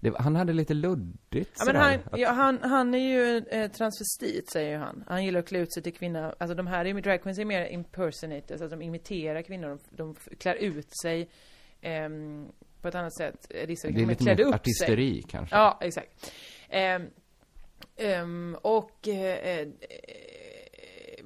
Det, 0.00 0.12
han 0.18 0.36
hade 0.36 0.52
lite 0.52 0.74
luddigt 0.74 1.52
Ja, 1.58 1.64
men 1.66 1.76
han, 1.76 1.94
att- 1.94 2.18
ja, 2.20 2.30
han, 2.30 2.58
han 2.62 2.94
är 2.94 2.98
ju 2.98 3.36
eh, 3.50 3.70
transvestit 3.70 4.50
säger 4.52 4.70
ju 4.70 4.76
han. 4.76 5.04
Han 5.06 5.24
gillar 5.24 5.40
att 5.40 5.48
klä 5.48 5.58
ut 5.58 5.72
sig 5.74 5.82
till 5.82 5.94
kvinna. 5.94 6.34
Alltså 6.38 6.54
de 6.54 6.66
här 6.66 6.84
är 6.84 6.94
ju- 6.94 7.00
drag 7.00 7.22
queens 7.22 7.38
är 7.38 7.44
mer 7.44 7.66
impersonators, 7.66 8.50
alltså 8.50 8.68
de 8.76 8.82
imiterar 8.82 9.42
kvinnor. 9.42 9.78
De, 9.90 9.96
de 9.96 10.14
klär 10.38 10.54
ut 10.54 10.88
sig 11.02 11.28
ehm, 11.80 12.46
på 12.82 12.88
ett 12.88 12.94
annat 12.94 13.16
sätt. 13.16 13.46
Vissa 13.66 13.88
Det 13.88 14.02
är 14.02 14.06
lite 14.06 14.24
mer 14.24 14.54
artisteri, 14.54 15.12
sig. 15.22 15.30
kanske. 15.30 15.56
Ja, 15.56 15.78
exakt. 15.80 16.32
Ehm, 16.68 17.06
ehm, 17.96 18.56
och 18.62 19.08
eh, 19.08 19.38
eh, 19.58 19.68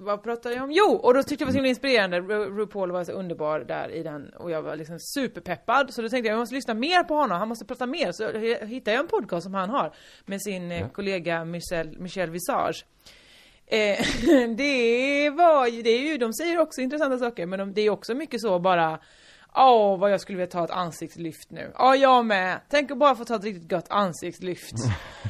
vad 0.00 0.22
pratade 0.22 0.54
jag 0.54 0.64
om? 0.64 0.70
Jo, 0.72 0.84
och 1.02 1.14
då 1.14 1.22
tyckte 1.22 1.32
jag 1.32 1.38
det 1.38 1.44
var 1.44 1.52
så 1.52 1.56
himla 1.56 1.68
inspirerande. 1.68 2.20
Ru- 2.20 2.56
RuPaul 2.56 2.90
var 2.92 3.04
så 3.04 3.12
underbar 3.12 3.60
där 3.60 3.90
i 3.90 4.02
den 4.02 4.30
och 4.38 4.50
jag 4.50 4.62
var 4.62 4.76
liksom 4.76 4.98
superpeppad. 5.00 5.94
Så 5.94 6.02
då 6.02 6.08
tänkte 6.08 6.28
jag, 6.28 6.34
jag 6.34 6.40
måste 6.40 6.54
lyssna 6.54 6.74
mer 6.74 7.02
på 7.04 7.14
honom, 7.14 7.38
han 7.38 7.48
måste 7.48 7.64
prata 7.64 7.86
mer. 7.86 8.12
Så 8.12 8.24
hittade 8.66 8.94
jag 8.96 9.00
en 9.00 9.08
podcast 9.08 9.42
som 9.44 9.54
han 9.54 9.70
har 9.70 9.92
med 10.26 10.42
sin 10.42 10.72
eh, 10.72 10.80
Ja. 10.80 10.88
kollega 10.88 11.44
Michelle, 11.44 11.90
Michelle 11.98 12.32
Visage. 12.32 12.84
Eh, 13.66 13.98
det 14.56 15.30
var 15.30 15.66
ju, 15.66 15.82
det 15.82 15.90
är 15.90 15.98
ju, 16.12 16.18
de 16.18 16.32
säger 16.34 16.58
också 16.58 16.80
intressanta 16.80 17.18
saker 17.18 17.46
men 17.46 17.58
de, 17.58 17.72
det 17.72 17.80
är 17.80 17.90
också 17.90 18.14
mycket 18.14 18.40
så 18.40 18.58
bara 18.58 18.98
Åh, 19.56 19.98
vad 19.98 20.12
jag 20.12 20.20
skulle 20.20 20.38
vilja 20.38 20.50
ta 20.50 20.64
ett 20.64 20.70
ansiktslyft 20.70 21.50
nu. 21.50 21.72
Ja, 21.78 21.96
jag 21.96 22.26
med. 22.26 22.60
Tänk 22.68 22.90
att 22.90 22.98
bara 22.98 23.14
få 23.14 23.24
ta 23.24 23.36
ett 23.36 23.44
riktigt 23.44 23.70
gott 23.70 23.86
ansiktslyft. 23.88 24.72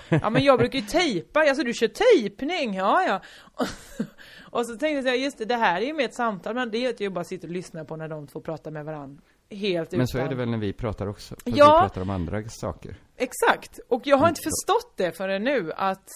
Ja, 0.08 0.30
men 0.30 0.42
jag 0.44 0.58
brukar 0.58 0.78
ju 0.78 0.84
tejpa. 0.84 1.40
Alltså, 1.40 1.64
du 1.64 1.74
kör 1.74 1.88
tejpning? 1.88 2.74
Ja, 2.74 3.02
ja. 3.02 3.20
Och 4.50 4.66
så 4.66 4.76
tänkte 4.76 5.08
jag, 5.08 5.18
just 5.18 5.38
det, 5.38 5.44
det 5.44 5.56
här 5.56 5.80
är 5.80 5.86
ju 5.86 5.92
mer 5.92 6.04
ett 6.04 6.14
samtal, 6.14 6.54
men 6.54 6.70
det 6.70 6.78
är 6.78 6.90
att 6.90 7.00
jag 7.00 7.12
bara 7.12 7.24
sitter 7.24 7.48
och 7.48 7.54
lyssnar 7.54 7.84
på 7.84 7.96
när 7.96 8.08
de 8.08 8.26
två 8.26 8.40
pratar 8.40 8.70
med 8.70 8.84
varandra. 8.84 9.22
Helt 9.50 9.90
Men 9.92 10.00
utan... 10.00 10.06
så 10.08 10.18
är 10.18 10.28
det 10.28 10.34
väl 10.34 10.48
när 10.50 10.58
vi 10.58 10.72
pratar 10.72 11.06
också. 11.06 11.34
För 11.44 11.52
Ja. 11.56 11.74
vi 11.82 11.88
pratar 11.88 12.00
om 12.02 12.10
andra 12.10 12.48
saker. 12.48 12.96
Exakt. 13.16 13.80
Och 13.88 14.02
jag 14.04 14.16
har 14.16 14.28
inte 14.28 14.40
förstått 14.40 14.92
det 14.96 15.16
förrän 15.16 15.44
nu, 15.44 15.72
att, 15.76 16.08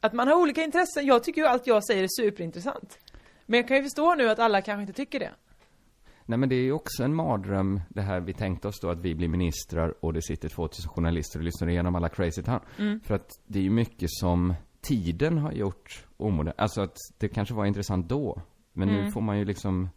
att 0.00 0.12
man 0.12 0.28
har 0.28 0.34
olika 0.34 0.62
intressen. 0.62 1.06
Jag 1.06 1.24
tycker 1.24 1.40
ju 1.40 1.46
allt 1.46 1.66
jag 1.66 1.84
säger 1.84 2.02
är 2.02 2.08
superintressant. 2.22 2.98
Men 3.46 3.60
jag 3.60 3.68
kan 3.68 3.76
ju 3.76 3.82
förstå 3.82 4.14
nu 4.14 4.28
att 4.30 4.38
alla 4.38 4.62
kanske 4.62 4.80
inte 4.80 4.92
tycker 4.92 5.20
det. 5.20 5.30
Nej 6.26 6.38
men 6.38 6.48
det 6.48 6.54
är 6.54 6.62
ju 6.62 6.72
också 6.72 7.02
en 7.04 7.14
mardröm, 7.14 7.80
det 7.88 8.02
här 8.02 8.20
vi 8.20 8.32
tänkte 8.34 8.68
oss 8.68 8.80
då 8.80 8.90
att 8.90 8.98
vi 9.00 9.14
blir 9.14 9.28
ministrar 9.28 9.94
och 10.04 10.12
det 10.12 10.22
sitter 10.22 10.48
2000 10.48 10.88
journalister 10.90 11.38
och 11.38 11.44
lyssnar 11.44 11.68
igenom 11.68 11.94
alla 11.94 12.08
Crazy 12.08 12.42
Town. 12.42 12.60
Mm. 12.78 13.00
För 13.00 13.14
att 13.14 13.28
det 13.46 13.58
är 13.58 13.62
ju 13.62 13.70
mycket 13.70 14.10
som 14.10 14.54
tiden 14.80 15.38
har 15.38 15.52
gjort 15.52 16.04
omodernt. 16.16 16.60
Alltså 16.60 16.80
att 16.80 16.96
det 17.18 17.28
kanske 17.28 17.54
var 17.54 17.64
intressant 17.66 18.08
då. 18.08 18.42
Men 18.72 18.88
nu 18.88 18.98
Mm. 18.98 19.12
får 19.12 19.20
man 19.20 19.38
ju 19.38 19.44
liksom, 19.44 19.88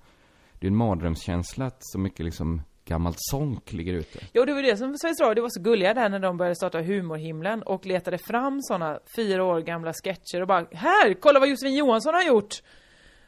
det 0.59 0.67
är 0.67 0.71
en 0.71 0.77
mardrömskänsla 0.77 1.65
att 1.65 1.77
så 1.79 1.99
mycket 1.99 2.25
liksom 2.25 2.61
gammalt 2.85 3.17
sånk 3.19 3.73
ligger 3.73 3.93
ute. 3.93 4.19
Jo, 4.33 4.45
det 4.45 4.53
var 4.53 4.61
det 4.63 4.77
som 4.77 4.97
Sveriges 4.97 5.21
Radio 5.21 5.41
var 5.41 5.49
så 5.49 5.61
gulliga 5.61 5.93
där 5.93 6.09
när 6.09 6.19
de 6.19 6.37
började 6.37 6.55
starta 6.55 6.81
Humorhimlen 6.81 7.63
och 7.63 7.85
letade 7.85 8.17
fram 8.17 8.61
såna 8.61 8.99
fyra 9.15 9.43
år 9.43 9.61
gamla 9.61 9.93
sketcher 9.93 10.41
och 10.41 10.47
bara 10.47 10.65
Här! 10.71 11.13
Kolla 11.13 11.39
vad 11.39 11.49
Josefin 11.49 11.75
Johansson 11.75 12.13
har 12.13 12.23
gjort! 12.23 12.55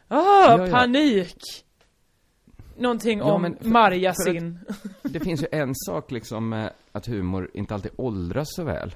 Ah, 0.07 0.17
Ja, 0.57 0.65
ja. 0.67 0.71
panik! 0.71 1.35
Någonting 2.81 3.19
Ja, 3.19 3.33
om 3.33 3.55
för- 3.61 3.69
Marjasin. 3.69 4.59
Det 5.03 5.19
finns 5.19 5.43
ju 5.43 5.47
en 5.51 5.75
sak 5.75 6.11
liksom 6.11 6.69
att 6.91 7.05
humor 7.07 7.51
inte 7.53 7.73
alltid 7.73 7.91
åldras 7.95 8.47
så 8.55 8.63
väl. 8.63 8.95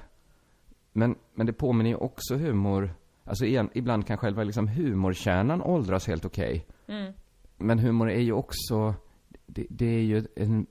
Men, 0.92 1.14
men 1.34 1.46
det 1.46 1.52
påminner 1.52 1.90
ju 1.90 1.96
också 1.96 2.34
humor, 2.36 2.90
alltså 3.24 3.44
igen, 3.44 3.70
ibland 3.72 4.06
kan 4.06 4.16
själva 4.18 4.44
liksom 4.44 4.68
humorkärnan 4.68 5.62
åldras 5.62 6.06
helt 6.06 6.24
okej. 6.24 6.66
Mm. 6.86 7.12
Men 7.56 7.78
humor 7.78 8.10
är 8.10 8.20
ju 8.20 8.32
också, 8.32 8.94
det, 9.46 9.66
det 9.70 9.86
är 9.86 10.02
ju 10.02 10.24
en, 10.36 10.66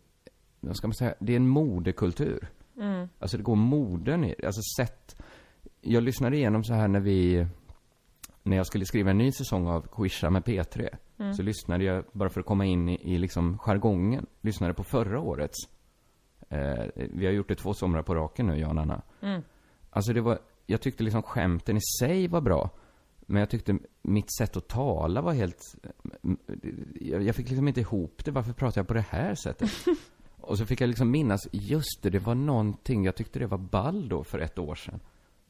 vad 0.59 0.77
ska 0.77 0.87
man 0.87 0.93
säga, 0.95 1.13
det 1.19 1.31
är 1.33 1.37
en 1.37 1.47
modekultur. 1.47 2.47
Mm. 2.77 3.09
Alltså 3.19 3.37
det 3.37 3.43
går 3.43 3.55
moden 3.55 4.23
i 4.23 4.35
alltså 4.45 4.61
sätt. 4.77 5.21
Jag 5.81 6.03
lyssnade 6.03 6.37
igenom 6.37 6.63
så 6.63 6.73
här 6.73 6.87
när 6.87 6.99
vi, 6.99 7.47
när 8.43 8.57
jag 8.57 8.67
skulle 8.67 8.85
skriva 8.85 9.11
en 9.11 9.17
ny 9.17 9.31
säsong 9.31 9.67
av 9.67 9.81
Quisha 9.81 10.29
med 10.29 10.43
P3. 10.43 10.89
Mm. 11.19 11.33
Så 11.33 11.43
lyssnade 11.43 11.83
jag, 11.83 12.03
bara 12.11 12.29
för 12.29 12.39
att 12.39 12.45
komma 12.45 12.65
in 12.65 12.89
i, 12.89 13.13
i 13.13 13.17
liksom 13.17 13.57
jargongen, 13.57 14.25
lyssnade 14.41 14.73
på 14.73 14.83
förra 14.83 15.19
årets. 15.19 15.57
Eh, 16.49 16.85
vi 16.95 17.25
har 17.25 17.33
gjort 17.33 17.47
det 17.47 17.55
två 17.55 17.73
somrar 17.73 18.01
på 18.01 18.15
raken 18.15 18.47
nu, 18.47 18.57
jag 18.59 18.71
och 18.75 18.81
Anna. 18.81 19.01
Mm. 19.21 19.41
Alltså 19.89 20.13
det 20.13 20.21
var, 20.21 20.39
jag 20.65 20.81
tyckte 20.81 21.03
liksom 21.03 21.21
skämten 21.23 21.77
i 21.77 21.81
sig 21.99 22.27
var 22.27 22.41
bra. 22.41 22.69
Men 23.27 23.39
jag 23.39 23.49
tyckte 23.49 23.77
mitt 24.01 24.37
sätt 24.37 24.57
att 24.57 24.67
tala 24.67 25.21
var 25.21 25.33
helt, 25.33 25.75
jag, 27.01 27.21
jag 27.23 27.35
fick 27.35 27.47
liksom 27.49 27.67
inte 27.67 27.79
ihop 27.79 28.25
det. 28.25 28.31
Varför 28.31 28.53
pratar 28.53 28.79
jag 28.81 28.87
på 28.87 28.93
det 28.93 29.05
här 29.09 29.35
sättet? 29.35 29.69
Och 30.41 30.57
så 30.57 30.65
fick 30.65 30.81
jag 30.81 30.87
liksom 30.87 31.11
minnas, 31.11 31.47
just 31.51 32.01
det, 32.01 32.09
det 32.09 32.19
var 32.19 32.35
någonting, 32.35 33.05
jag 33.05 33.15
tyckte 33.15 33.39
det 33.39 33.47
var 33.47 33.57
ball 33.57 34.09
då 34.09 34.23
för 34.23 34.39
ett 34.39 34.59
år 34.59 34.75
sedan. 34.75 34.99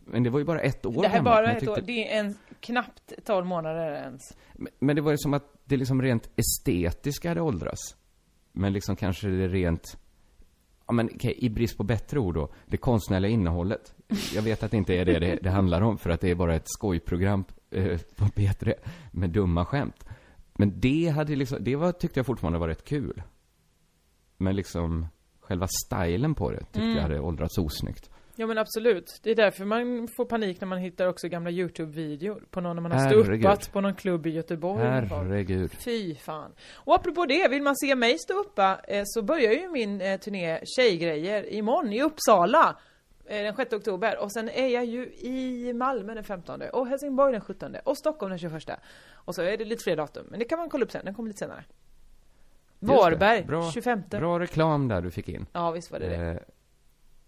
Men 0.05 0.23
det 0.23 0.29
var 0.29 0.39
ju 0.39 0.45
bara 0.45 0.59
ett 0.61 0.85
år 0.85 1.01
Det 1.01 1.07
här 1.07 1.19
är 1.19 1.23
gammalt, 1.23 1.35
bara 1.45 1.51
ett 1.51 1.67
år, 1.67 1.75
tyckte- 1.75 1.91
det 1.91 2.13
är 2.13 2.19
en 2.19 2.35
knappt 2.59 3.13
12 3.25 3.45
månader 3.45 3.91
ens. 3.91 4.21
Men- 4.53 4.71
Men 4.79 4.95
det 4.95 5.01
var 5.01 5.11
ju 5.11 5.17
som 5.17 5.33
att 5.33 5.43
det 5.65 5.77
liksom 5.77 6.01
rent 6.01 6.29
estetiska 6.35 7.29
hade 7.29 7.41
åldrats. 7.41 7.95
Men 8.51 8.73
liksom 8.73 8.95
kanske 8.95 9.27
det 9.27 9.47
rent, 9.47 9.97
ja 10.87 10.93
men 10.93 11.09
okej, 11.15 11.35
i 11.37 11.49
brist 11.49 11.77
på 11.77 11.83
bättre 11.83 12.19
ord 12.19 12.33
då, 12.35 12.53
det 12.65 12.77
konstnärliga 12.77 13.31
innehållet. 13.31 13.93
jag 14.35 14.41
vet 14.41 14.63
att 14.63 14.71
det 14.71 14.77
inte 14.77 14.93
är 14.93 15.05
det 15.05 15.19
det, 15.19 15.39
det 15.41 15.49
handlar 15.49 15.81
om, 15.81 15.97
för 15.97 16.09
att 16.09 16.21
det 16.21 16.31
är 16.31 16.35
bara 16.35 16.55
ett 16.55 16.67
skojprogram 16.69 17.45
eh, 17.71 17.99
på 18.15 18.25
P3 18.25 18.73
med 19.11 19.29
dumma 19.29 19.65
skämt. 19.65 20.05
Men 20.53 20.79
det 20.79 21.07
hade 21.15 21.35
liksom, 21.35 21.57
det 21.61 21.75
var, 21.75 21.91
tyckte 21.91 22.19
jag 22.19 22.25
fortfarande 22.25 22.59
var 22.59 22.67
rätt 22.67 22.85
kul. 22.85 23.21
Men 24.37 24.55
liksom, 24.55 25.07
själva 25.39 25.67
stilen 25.67 26.35
på 26.35 26.51
det 26.51 26.59
tyckte 26.59 26.79
Mm. 26.81 26.95
jag 26.95 27.01
hade 27.01 27.19
åldrats 27.19 27.57
osnyggt. 27.57 28.09
Ja 28.35 28.47
men 28.47 28.57
absolut. 28.57 29.19
Det 29.23 29.31
är 29.31 29.35
därför 29.35 29.65
man 29.65 30.07
får 30.07 30.25
panik 30.25 30.61
när 30.61 30.67
man 30.67 30.77
hittar 30.77 31.07
också 31.07 31.27
gamla 31.27 31.49
YouTube-videor 31.49 32.43
på 32.49 32.61
någon 32.61 32.75
när 32.75 32.81
man 32.83 32.91
har 32.91 33.09
ståuppat 33.09 33.71
på 33.73 33.81
någon 33.81 33.95
klubb 33.95 34.27
i 34.27 34.29
Göteborg. 34.29 34.83
Herregud. 34.83 35.71
Fy 35.71 36.15
fan. 36.15 36.51
Och 36.73 36.95
apropå 36.95 37.25
det, 37.25 37.47
vill 37.47 37.63
man 37.63 37.75
se 37.75 37.95
mig 37.95 38.17
stå 38.19 38.39
uppa 38.39 38.79
eh, 38.87 39.03
så 39.05 39.21
börjar 39.21 39.51
ju 39.51 39.69
min 39.69 40.01
eh, 40.01 40.19
turné 40.19 40.59
Tjejgrejer 40.65 41.53
imorgon 41.53 41.93
i 41.93 42.01
Uppsala. 42.01 42.75
Eh, 43.25 43.43
den 43.43 43.55
6 43.55 43.73
oktober. 43.73 44.17
Och 44.23 44.31
sen 44.31 44.49
är 44.49 44.67
jag 44.67 44.85
ju 44.85 45.05
i 45.05 45.73
Malmö 45.73 46.13
den 46.13 46.23
15 46.23 46.61
och 46.73 46.87
Helsingborg 46.87 47.31
den 47.31 47.41
17 47.41 47.75
och 47.83 47.97
Stockholm 47.97 48.29
den 48.29 48.39
21. 48.39 48.69
Och 49.13 49.35
så 49.35 49.41
är 49.41 49.57
det 49.57 49.65
lite 49.65 49.83
fler 49.83 49.95
datum, 49.95 50.25
men 50.29 50.39
det 50.39 50.45
kan 50.45 50.59
man 50.59 50.69
kolla 50.69 50.85
upp 50.85 50.91
sen, 50.91 51.05
den 51.05 51.13
kommer 51.13 51.27
lite 51.27 51.39
senare. 51.39 51.63
Varberg, 52.79 53.43
Bra, 53.43 53.71
25. 53.71 54.01
Bra 54.09 54.39
reklam 54.39 54.87
där 54.87 55.01
du 55.01 55.11
fick 55.11 55.29
in. 55.29 55.45
Ja, 55.53 55.71
visst 55.71 55.91
var 55.91 55.99
det 55.99 56.07
det. 56.07 56.43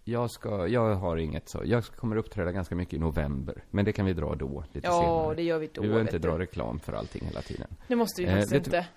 Jag 0.09 0.31
ska, 0.31 0.67
jag 0.67 0.95
har 0.95 1.17
inget 1.17 1.49
så. 1.49 1.61
Jag 1.65 1.83
kommer 1.85 2.15
uppträda 2.15 2.51
ganska 2.51 2.75
mycket 2.75 2.93
i 2.93 2.97
november. 2.99 3.63
Men 3.71 3.85
det 3.85 3.93
kan 3.93 4.05
vi 4.05 4.13
dra 4.13 4.35
då, 4.35 4.63
lite 4.73 4.87
Ja, 4.87 5.01
senare. 5.01 5.35
det 5.35 5.43
gör 5.43 5.59
vi 5.59 5.69
då, 5.73 5.81
Vi 5.81 5.87
behöver 5.87 6.01
inte 6.05 6.17
du. 6.19 6.27
dra 6.27 6.39
reklam 6.39 6.79
för 6.79 6.93
allting 6.93 7.25
hela 7.25 7.41
tiden. 7.41 7.67
Det 7.87 7.95
måste 7.95 8.21
vi 8.21 8.27
Eh, 8.27 8.33
faktiskt 8.33 8.53
inte. 8.53 8.87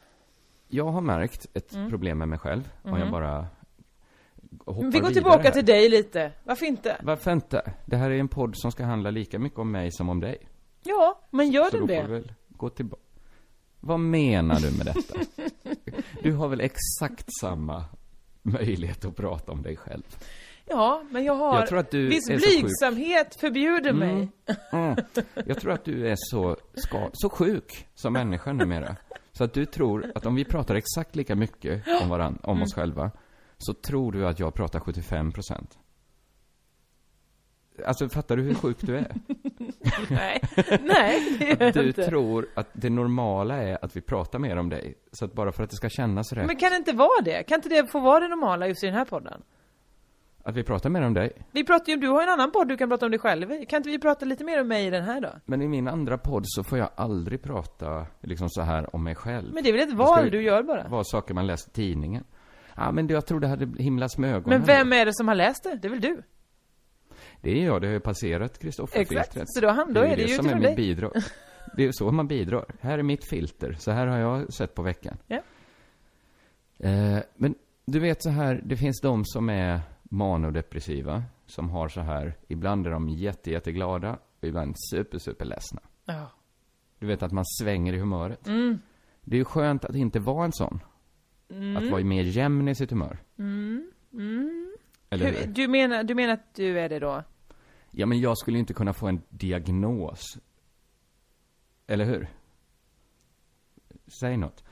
Jag 0.68 0.84
har 0.84 1.00
märkt 1.00 1.46
ett 1.54 1.74
Mm. 1.74 1.90
problem 1.90 2.18
med 2.18 2.28
mig 2.28 2.38
själv. 2.38 2.70
Om 2.82 2.90
Mhm. 2.90 3.00
jag 3.00 3.10
bara 3.10 3.46
hoppar 4.66 4.90
Vi 4.90 4.98
går 5.00 5.10
tillbaka 5.10 5.42
här. 5.42 5.50
till 5.50 5.64
dig 5.64 5.88
lite. 5.88 6.32
Varför 6.44 6.66
inte? 6.66 6.96
Varför 7.02 7.30
inte? 7.32 7.72
Det 7.86 7.96
här 7.96 8.10
är 8.10 8.18
en 8.18 8.28
podd 8.28 8.52
som 8.56 8.72
ska 8.72 8.84
handla 8.84 9.10
lika 9.10 9.38
mycket 9.38 9.58
om 9.58 9.70
mig 9.70 9.92
som 9.92 10.08
om 10.08 10.20
dig. 10.20 10.38
Ja, 10.82 11.20
men 11.30 11.50
gör 11.50 11.64
Så 11.64 11.76
den 11.76 11.80
då 11.80 11.86
det? 11.86 12.02
får 12.02 12.08
väl 12.08 12.32
gå 12.48 12.68
tillbaka. 12.70 13.02
Vad 13.80 14.00
menar 14.00 14.60
du 14.60 14.70
med 14.76 14.86
detta? 14.86 15.18
Du 16.22 16.32
har 16.32 16.48
väl 16.48 16.60
exakt 16.60 17.26
samma 17.40 17.84
möjlighet 18.42 19.04
att 19.04 19.16
prata 19.16 19.52
om 19.52 19.62
dig 19.62 19.76
själv? 19.76 20.02
Ja, 20.70 21.02
men 21.10 21.24
jag 21.24 21.34
har... 21.34 21.58
Jag 21.58 21.66
tror 21.68 21.78
att 21.78 21.90
du 21.90 22.08
Viss 22.08 22.26
blygsamhet 22.28 23.36
förbjuder 23.40 23.90
Mm. 23.90 23.98
mig. 24.16 24.28
Mm. 24.72 24.96
Jag 25.46 25.60
tror 25.60 25.72
att 25.72 25.84
du 25.84 26.08
är 26.08 26.14
så, 26.18 26.56
ska, 26.74 27.10
så 27.12 27.30
sjuk 27.30 27.86
som 27.94 28.12
människa 28.12 28.52
numera. 28.52 28.96
Så 29.32 29.44
att 29.44 29.52
du 29.54 29.64
tror 29.66 30.12
att 30.14 30.26
om 30.26 30.34
vi 30.34 30.44
pratar 30.44 30.74
exakt 30.74 31.16
lika 31.16 31.34
mycket 31.36 31.82
om 32.02 32.08
varann, 32.08 32.38
om 32.42 32.62
oss 32.62 32.76
Mm. 32.76 32.82
själva, 32.86 33.10
så 33.58 33.74
tror 33.74 34.12
du 34.12 34.26
att 34.26 34.38
jag 34.38 34.54
pratar 34.54 34.80
75 34.80 35.32
procent. 35.32 35.78
Alltså, 37.86 38.08
fattar 38.08 38.36
du 38.36 38.42
hur 38.42 38.54
sjuk 38.54 38.76
du 38.80 38.96
är? 38.96 39.14
Nej, 40.10 40.40
nej, 40.82 41.36
det 41.38 41.44
gör 41.60 41.68
Att 41.68 41.74
du 41.74 41.86
inte. 41.86 42.06
tror 42.06 42.46
att 42.54 42.68
det 42.72 42.90
normala 42.90 43.56
är 43.62 43.84
att 43.84 43.96
vi 43.96 44.00
pratar 44.00 44.38
mer 44.38 44.56
om 44.56 44.68
dig. 44.68 44.94
Så 45.12 45.24
att 45.24 45.32
bara 45.32 45.52
för 45.52 45.64
att 45.64 45.70
det 45.70 45.76
ska 45.76 45.88
kännas 45.88 46.32
rätt, 46.32 46.46
Men 46.46 46.56
kan 46.56 46.70
det 46.70 46.76
inte 46.76 46.92
vara 46.92 47.20
det? 47.24 47.42
Kan 47.42 47.56
inte 47.58 47.68
det 47.68 47.86
få 47.92 48.00
vara 48.00 48.20
det 48.20 48.28
normala 48.28 48.68
just 48.68 48.82
i 48.84 48.86
den 48.86 48.94
här 48.94 49.04
podden? 49.04 49.42
Att 50.50 50.56
vi 50.56 50.62
pratar 50.64 50.90
mer 50.90 51.02
om 51.02 51.14
dig. 51.14 51.32
Vi 51.52 51.64
pratar 51.64 51.92
ju, 51.92 51.96
du 51.98 52.08
har 52.08 52.22
en 52.22 52.28
annan 52.28 52.50
podd 52.52 52.68
du 52.68 52.76
kan 52.76 52.88
prata 52.88 53.06
om 53.06 53.10
dig 53.10 53.20
själv. 53.20 53.48
Kan 53.68 53.76
inte 53.76 53.88
vi 53.90 53.98
prata 53.98 54.24
lite 54.24 54.44
mer 54.44 54.60
om 54.60 54.68
mig 54.68 54.86
i 54.86 54.90
den 54.90 55.04
här 55.04 55.20
då? 55.20 55.28
Men 55.44 55.62
i 55.62 55.68
min 55.68 55.88
andra 55.88 56.18
podd 56.18 56.42
så 56.46 56.64
får 56.64 56.78
jag 56.78 56.90
aldrig 56.94 57.42
prata 57.42 58.06
liksom 58.20 58.48
så 58.50 58.62
här 58.62 58.94
om 58.96 59.04
mig 59.04 59.14
själv. 59.14 59.54
Men 59.54 59.62
det 59.62 59.68
är 59.68 59.72
väl 59.72 59.82
ett 59.82 59.90
Det 59.90 59.96
val 59.96 60.30
du 60.30 60.42
gör 60.42 60.62
bara? 60.62 60.88
vara 60.88 61.04
saker 61.04 61.34
man 61.34 61.46
läser 61.46 61.68
i 61.70 61.72
tidningen. 61.72 62.24
Ja, 62.76 62.92
men 62.92 63.06
det, 63.06 63.14
jag 63.14 63.26
tror 63.26 63.40
det 63.40 63.48
hade 63.48 63.82
himlats 63.82 64.18
med 64.18 64.30
ögonen. 64.34 64.58
Men 64.58 64.66
vem 64.66 64.92
är 64.92 65.06
det 65.06 65.14
som 65.14 65.28
har 65.28 65.34
läst 65.34 65.62
det? 65.64 65.78
Det 65.82 65.88
är 65.88 65.90
väl 65.90 66.00
du? 66.00 66.22
Det 67.42 67.50
är 67.60 67.64
jag, 67.66 67.80
det 67.80 67.86
har 67.86 67.92
ju 67.94 68.00
passerat 68.00 68.58
Kristoffer-filtret. 68.58 69.26
Exakt, 69.26 69.54
så 69.54 69.60
då 69.60 69.68
han- 69.68 69.92
då 69.92 70.00
är 70.00 70.16
det 70.16 70.22
ju 70.22 70.28
som 70.28 70.46
är 70.48 70.54
mitt 70.54 70.62
dig. 70.62 70.76
bidrag. 70.76 71.12
Det 71.76 71.84
är 71.84 71.92
så 71.92 72.10
man 72.10 72.28
bidrar. 72.28 72.64
Här 72.80 72.98
är 72.98 73.02
mitt 73.02 73.28
filter, 73.28 73.72
så 73.78 73.90
här 73.90 74.06
har 74.06 74.18
jag 74.18 74.52
sett 74.52 74.74
på 74.74 74.82
veckan. 74.82 75.16
Ja. 75.26 75.40
Eh, 76.78 77.18
men 77.36 77.54
du 77.84 78.00
vet 78.00 78.22
så 78.22 78.30
här, 78.30 78.60
det 78.64 78.76
finns 78.76 79.00
de 79.00 79.24
som 79.24 79.48
är 79.50 79.80
manodepressiva, 80.10 81.22
som 81.46 81.70
har 81.70 81.88
så 81.88 82.00
här, 82.00 82.36
ibland 82.48 82.86
är 82.86 82.90
de 82.90 83.08
jätte, 83.08 83.50
jätteglada, 83.50 84.18
och 84.40 84.48
ibland 84.48 84.74
super, 84.90 85.18
super 85.18 85.44
ledsna. 85.44 85.80
Ja. 86.04 86.30
Du 86.98 87.06
vet 87.06 87.22
att 87.22 87.32
man 87.32 87.44
svänger 87.46 87.92
i 87.92 87.98
humöret. 87.98 88.46
Mm. 88.46 88.78
Det 89.22 89.36
är 89.36 89.38
ju 89.38 89.44
skönt 89.44 89.84
att 89.84 89.96
inte 89.96 90.20
vara 90.20 90.44
en 90.44 90.52
sån. 90.52 90.80
Mm. 91.50 91.76
Att 91.76 91.90
vara 91.90 92.04
mer 92.04 92.22
jämn 92.22 92.68
i 92.68 92.74
sitt 92.74 92.90
humör. 92.90 93.18
Mm. 93.38 93.90
Mm. 94.12 94.76
Eller 95.10 95.32
Hur, 95.32 95.46
du, 95.46 95.68
menar, 95.68 96.04
du 96.04 96.14
menar 96.14 96.34
att 96.34 96.54
du 96.54 96.80
är 96.80 96.88
det 96.88 96.98
då? 96.98 97.24
Ja, 97.90 98.06
men 98.06 98.20
jag 98.20 98.38
skulle 98.38 98.58
inte 98.58 98.74
kunna 98.74 98.92
få 98.92 99.06
en 99.06 99.22
diagnos. 99.28 100.38
Eller 101.86 102.04
hur? 102.04 102.28
Säg 104.20 104.36
något. 104.36 104.64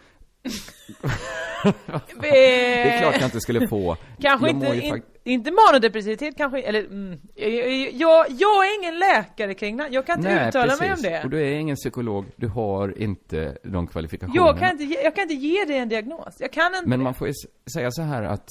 det 2.21 2.89
är 2.89 3.01
klart 3.01 3.15
jag 3.15 3.25
inte 3.25 3.41
skulle 3.41 3.69
få. 3.69 3.97
Kanske 4.21 4.51
inte, 4.51 4.67
fakt- 4.67 5.18
inte 5.29 5.51
manodepressivitet 5.51 6.37
kanske, 6.37 6.61
eller 6.63 6.85
mm, 6.85 7.21
jag, 7.93 8.27
jag, 8.29 8.67
är 8.67 8.81
ingen 8.81 8.99
läkare 8.99 9.55
kring 9.55 9.77
det. 9.77 9.89
Jag 9.91 10.07
kan 10.07 10.19
inte 10.19 10.35
Nej, 10.35 10.49
uttala 10.49 10.65
precis. 10.67 10.81
mig 10.81 10.93
om 10.93 11.03
det. 11.03 11.25
Och 11.25 11.31
du 11.31 11.41
är 11.41 11.55
ingen 11.59 11.77
psykolog. 11.77 12.25
Du 12.37 12.49
har 12.49 12.99
inte 12.99 13.59
de 13.65 13.87
kvalifikationerna. 13.87 14.47
Jag 14.47 14.59
kan, 14.59 14.81
inte, 14.81 14.85
jag 14.85 15.15
kan 15.15 15.23
inte 15.23 15.35
ge 15.35 15.65
dig 15.65 15.79
en 15.79 15.89
diagnos. 15.89 16.37
Jag 16.39 16.53
kan 16.53 16.75
inte 16.75 16.89
Men 16.89 17.03
man 17.03 17.15
får 17.15 17.29
ju 17.29 17.35
säga 17.75 17.91
så 17.91 18.03
här 18.03 18.23
att 18.23 18.49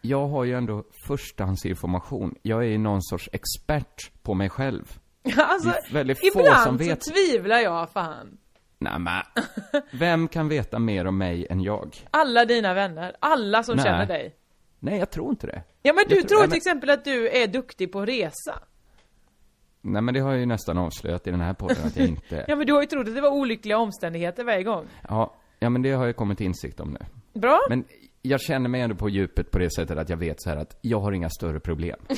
jag 0.00 0.28
har 0.28 0.44
ju 0.44 0.54
ändå 0.54 0.84
förstahandsinformation. 1.06 2.34
Jag 2.42 2.58
är 2.60 2.68
ju 2.68 2.78
någon 2.78 3.02
sorts 3.02 3.28
expert 3.32 4.22
på 4.22 4.34
mig 4.34 4.50
själv. 4.50 4.98
Alltså, 5.36 5.68
Det 5.68 5.88
är 5.88 5.92
väldigt 5.92 6.18
få 6.18 6.40
ibland 6.40 6.62
som 6.62 6.78
så 6.78 6.84
vet. 6.84 7.00
tvivlar 7.00 7.58
jag 7.58 7.90
fan. 7.90 8.38
Nej 8.78 8.98
men, 8.98 9.22
vem 9.98 10.28
kan 10.28 10.48
veta 10.48 10.78
mer 10.78 11.06
om 11.06 11.18
mig 11.18 11.46
än 11.50 11.60
jag? 11.60 11.96
Alla 12.10 12.44
dina 12.44 12.74
vänner, 12.74 13.16
alla 13.20 13.62
som 13.62 13.76
Nej. 13.76 13.84
känner 13.84 14.06
dig. 14.06 14.34
Nej, 14.80 14.98
jag 14.98 15.10
tror 15.10 15.30
inte 15.30 15.46
det. 15.46 15.62
Ja 15.82 15.92
men 15.92 16.04
du 16.08 16.14
Jag 16.14 16.20
tror- 16.20 16.28
tror 16.28 16.38
nej, 16.38 16.44
till 16.44 16.50
men- 16.50 16.56
exempel 16.56 16.90
att 16.90 17.04
du 17.04 17.28
är 17.28 17.46
duktig 17.46 17.92
på 17.92 18.00
att 18.00 18.08
resa. 18.08 18.62
Nej 19.80 20.02
men 20.02 20.14
det 20.14 20.20
har 20.20 20.30
jag 20.30 20.40
ju 20.40 20.46
nästan 20.46 20.78
avslöjat 20.78 21.26
i 21.26 21.30
den 21.30 21.40
här 21.40 21.54
podden 21.54 21.76
att 21.84 21.96
jag 21.96 22.08
inte. 22.08 22.44
Ja 22.48 22.56
men 22.56 22.66
du 22.66 22.72
har 22.72 22.80
ju 22.80 22.86
trott 22.86 23.08
att 23.08 23.14
det 23.14 23.20
var 23.20 23.30
olyckliga 23.30 23.78
omständigheter 23.78 24.44
varje 24.44 24.62
gång. 24.62 24.86
Ja, 25.08 25.34
ja 25.58 25.70
men 25.70 25.82
det 25.82 25.90
har 25.90 26.06
jag 26.06 26.16
kommit 26.16 26.38
till 26.38 26.46
insikt 26.46 26.80
om 26.80 26.90
nu. 26.90 27.40
Bra. 27.40 27.60
Men 27.68 27.84
jag 28.22 28.40
känner 28.40 28.68
mig 28.68 28.80
ändå 28.80 28.96
på 28.96 29.08
djupet 29.08 29.50
på 29.50 29.58
det 29.58 29.70
sättet 29.74 29.98
att 29.98 30.08
jag 30.08 30.16
vet 30.16 30.42
så 30.42 30.50
här 30.50 30.56
att 30.56 30.78
jag 30.80 31.00
har 31.00 31.12
inga 31.12 31.30
större 31.30 31.60
problem. 31.60 31.96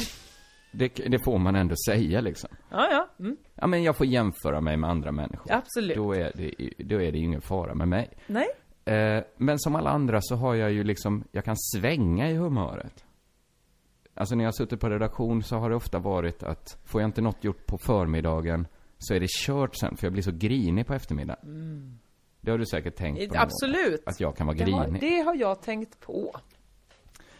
Det, 0.72 0.88
det 0.88 1.18
får 1.24 1.38
man 1.38 1.56
ändå 1.56 1.74
säga 1.86 2.20
liksom. 2.20 2.50
Ja, 2.70 2.88
ja. 2.90 3.08
Mm. 3.24 3.36
Ja 3.54 3.66
men 3.66 3.82
jag 3.82 3.96
får 3.96 4.06
jämföra 4.06 4.60
mig 4.60 4.76
med 4.76 4.90
andra 4.90 5.12
människor. 5.12 5.52
Absolut. 5.52 5.96
Då 5.96 6.12
är 6.14 6.32
det, 6.34 6.54
då 6.84 7.02
är 7.02 7.12
det 7.12 7.18
ju 7.18 7.24
ingen 7.24 7.40
fara 7.40 7.74
med 7.74 7.88
mig. 7.88 8.10
Nej. 8.26 8.46
Eh, 8.90 9.24
men 9.36 9.58
som 9.58 9.74
alla 9.76 9.90
andra 9.90 10.18
så 10.22 10.36
har 10.36 10.54
jag 10.54 10.72
ju 10.72 10.84
liksom, 10.84 11.24
jag 11.32 11.44
kan 11.44 11.56
svänga 11.56 12.30
i 12.30 12.34
humöret. 12.34 13.04
Alltså 14.14 14.34
när 14.34 14.44
jag 14.44 14.48
har 14.48 14.52
suttit 14.52 14.80
på 14.80 14.88
redaktion 14.88 15.42
så 15.42 15.56
har 15.56 15.70
det 15.70 15.76
ofta 15.76 15.98
varit 15.98 16.42
att, 16.42 16.78
får 16.84 17.00
jag 17.00 17.08
inte 17.08 17.20
något 17.20 17.44
gjort 17.44 17.66
på 17.66 17.78
förmiddagen 17.78 18.66
så 18.98 19.14
är 19.14 19.20
det 19.20 19.28
kört 19.30 19.76
sen, 19.76 19.96
för 19.96 20.06
jag 20.06 20.12
blir 20.12 20.22
så 20.22 20.30
grinig 20.32 20.86
på 20.86 20.94
eftermiddagen. 20.94 21.42
Mm. 21.44 21.98
Det 22.40 22.50
har 22.50 22.58
du 22.58 22.66
säkert 22.66 22.96
tänkt 22.96 23.28
på 23.32 23.38
Absolut. 23.38 24.02
Att 24.06 24.20
jag 24.20 24.36
kan 24.36 24.46
vara 24.46 24.56
Det 24.56 24.70
har, 24.72 24.84
grinig. 24.84 25.00
det 25.00 25.20
har 25.22 25.34
jag 25.34 25.62
tänkt 25.62 26.00
på. 26.00 26.36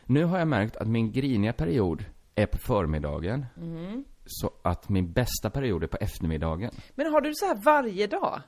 Nu 0.04 0.24
har 0.24 0.38
jag 0.38 0.48
märkt 0.48 0.76
att 0.76 0.88
min 0.88 1.12
griniga 1.12 1.52
period 1.52 2.04
är 2.34 2.46
på 2.46 2.58
förmiddagen. 2.58 3.46
Mm. 3.56 4.04
Så 4.26 4.50
att 4.62 4.88
min 4.88 5.12
bästa 5.12 5.50
period 5.50 5.82
är 5.82 5.86
på 5.86 5.96
eftermiddagen. 5.96 6.70
Men 6.94 7.12
har 7.12 7.20
du 7.20 7.34
så 7.34 7.46
här 7.46 7.54
varje 7.64 8.06
dag? 8.06 8.40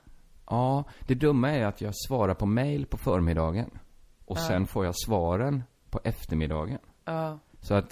Ja, 0.49 0.83
det 1.07 1.15
dumma 1.15 1.49
är 1.51 1.65
att 1.65 1.81
jag 1.81 1.93
svarar 2.07 2.33
på 2.33 2.45
mail 2.45 2.85
på 2.85 2.97
förmiddagen. 2.97 3.69
Och 4.25 4.37
Ja. 4.37 4.41
sen 4.47 4.67
får 4.67 4.85
jag 4.85 4.93
svaren 5.05 5.63
på 5.89 5.99
eftermiddagen. 6.03 6.79
Ja. 7.05 7.39
Så 7.61 7.73
att, 7.73 7.91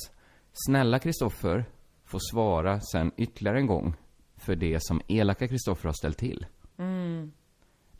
snälla 0.68 1.00
Kristoffer 1.00 1.66
får 2.06 2.20
svara 2.32 2.80
sen 2.82 3.12
ytterligare 3.18 3.58
en 3.60 3.68
gång 3.68 3.94
för 4.38 4.56
det 4.56 4.78
som 4.84 5.02
elaka 5.08 5.48
Kristoffer 5.48 5.88
har 5.90 5.94
ställt 5.94 6.18
till. 6.18 6.46
Mm. 6.78 7.32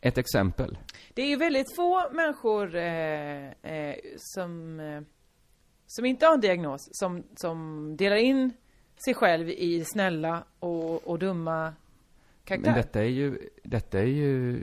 Ett 0.00 0.18
exempel. 0.18 0.78
Det 1.14 1.22
är 1.22 1.26
ju 1.26 1.36
väldigt 1.36 1.76
få 1.76 2.10
människor 2.12 2.74
eh, 2.76 3.48
eh, 3.62 3.96
som, 4.16 4.80
eh, 4.80 5.00
som 5.86 6.04
inte 6.04 6.26
har 6.26 6.34
en 6.34 6.40
diagnos, 6.40 6.88
som, 6.92 7.22
som 7.36 7.96
delar 7.96 8.16
in 8.16 8.52
sig 9.04 9.14
själv 9.14 9.48
i 9.48 9.84
snälla 9.84 10.44
och, 10.58 11.08
och 11.08 11.18
dumma 11.18 11.74
Men 12.48 12.62
karaktärer. 12.62 12.74
detta 12.82 13.00
är 13.00 13.08
ju, 13.08 13.38
detta 13.64 13.98
är 13.98 14.04
ju 14.06 14.56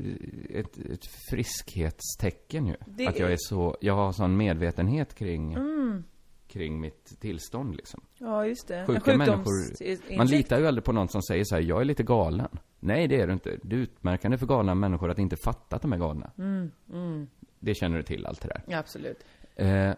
ett, 0.49 0.77
ett 0.77 1.05
friskhetstecken 1.29 2.67
ju. 2.67 2.75
Det 2.85 3.07
att 3.07 3.19
jag 3.19 3.31
är- 3.31 3.37
så, 3.39 3.77
jag 3.81 3.95
har 3.95 4.11
sån 4.11 4.37
medvetenhet 4.37 5.15
kring, 5.15 5.53
Mm. 5.53 6.03
kring 6.47 6.79
mitt 6.79 7.19
tillstånd 7.21 7.75
liksom. 7.75 8.01
Ja, 8.17 8.45
just 8.45 8.67
det. 8.67 8.85
Sjuka 8.85 9.17
människor, 9.17 10.17
man 10.17 10.27
litar 10.27 10.59
ju 10.59 10.67
aldrig 10.67 10.83
på 10.83 10.91
någon 10.93 11.09
som 11.09 11.21
säger 11.21 11.43
så 11.43 11.55
här, 11.55 11.61
jag 11.61 11.81
är 11.81 11.85
lite 11.85 12.03
galen. 12.03 12.57
Nej, 12.79 13.07
det 13.07 13.21
är 13.21 13.27
du 13.27 13.33
inte. 13.33 13.57
Det 13.63 13.75
är 13.75 13.79
utmärkande 13.79 14.37
för 14.37 14.45
galna 14.45 14.75
människor 14.75 15.09
att 15.11 15.19
inte 15.19 15.35
fatta 15.45 15.75
att 15.75 15.81
de 15.81 15.93
är 15.93 15.97
galna. 15.97 16.31
Mm, 16.37 16.71
mm. 16.93 17.27
Det 17.59 17.75
känner 17.75 17.97
du 17.97 18.03
till, 18.03 18.25
allt 18.25 18.41
det 18.41 18.47
där. 18.47 18.61
Ja, 18.67 18.77
absolut. 18.77 19.23
Eh, 19.55 19.93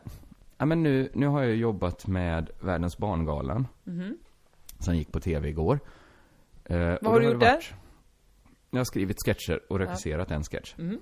ja, 0.58 0.66
men 0.66 0.84
nu, 0.84 1.10
nu 1.14 1.28
har 1.28 1.44
jag 1.44 1.56
jobbat 1.56 2.08
med 2.08 2.50
Världens 2.62 2.98
barngalan. 2.98 3.68
Mhm. 3.84 4.18
Som 4.80 4.96
gick 4.98 5.12
på 5.12 5.20
tv 5.20 5.50
igår. 5.50 5.80
Eh, 6.66 6.98
Vad 7.02 7.14
har 7.14 7.20
du 7.20 7.26
gjort 7.26 7.40
där? 7.40 7.76
Jag 8.72 8.80
har 8.80 8.86
skrivit 8.86 9.18
sketcher 9.26 9.62
och 9.70 9.80
regisserat 9.80 10.32
en 10.32 10.44
sketch. 10.44 10.76
Mm. 10.78 11.00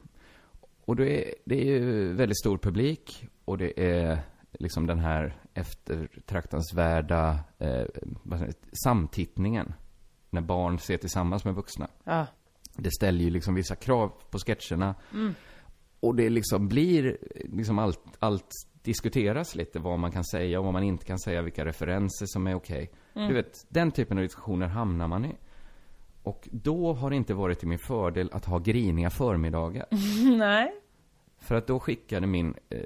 Och 0.86 0.96
det 0.96 1.28
är, 1.28 1.34
det 1.46 1.62
är 1.62 1.66
ju 1.66 2.14
väldigt 2.14 2.40
stor 2.40 2.58
publik 2.58 3.28
och 3.46 3.58
det 3.58 3.80
är 3.80 4.20
liksom 4.52 4.88
den 4.88 5.00
här 5.00 5.42
eftertraktansvärda 5.54 7.40
eh, 7.58 7.86
samtittningen. 8.84 9.74
När 10.30 10.42
barn 10.42 10.80
ser 10.80 10.98
tillsammans 10.98 11.46
med 11.46 11.56
vuxna. 11.56 11.88
Ja. 12.04 12.28
Det 12.78 12.92
ställer 12.92 13.24
ju 13.24 13.30
liksom 13.30 13.56
vissa 13.56 13.76
krav 13.76 14.14
på 14.30 14.40
sketcherna. 14.40 14.96
Mm. 15.14 15.34
Och 16.00 16.16
det 16.16 16.30
liksom 16.30 16.68
blir, 16.68 17.18
liksom 17.46 17.80
allt, 17.80 18.18
allt 18.20 18.52
diskuteras 18.82 19.56
lite. 19.56 19.80
Vad 19.80 20.00
man 20.00 20.12
kan 20.12 20.24
säga 20.26 20.60
och 20.60 20.66
vad 20.66 20.74
man 20.74 20.84
inte 20.84 21.06
kan 21.06 21.20
säga. 21.20 21.42
Vilka 21.42 21.66
referenser 21.66 22.26
som 22.26 22.48
är 22.48 22.56
okej. 22.56 22.92
Mm. 23.16 23.28
Du 23.28 23.34
vet, 23.34 23.66
den 23.70 23.92
typen 23.92 24.18
av 24.18 24.24
diskussioner 24.24 24.68
hamnar 24.68 25.08
man 25.08 25.26
i. 25.26 25.36
Och 26.24 26.50
då 26.52 26.94
har 26.94 27.10
det 27.10 27.16
inte 27.16 27.34
varit 27.34 27.60
till 27.60 27.68
min 27.68 27.80
fördel 27.80 28.30
att 28.32 28.46
ha 28.46 28.60
griniga 28.60 29.10
förmiddagar. 29.10 29.86
Nej. 30.38 30.74
För 31.38 31.56
att 31.56 31.68
då 31.68 31.80
skickade 31.80 32.28
min 32.28 32.56
eh, 32.70 32.80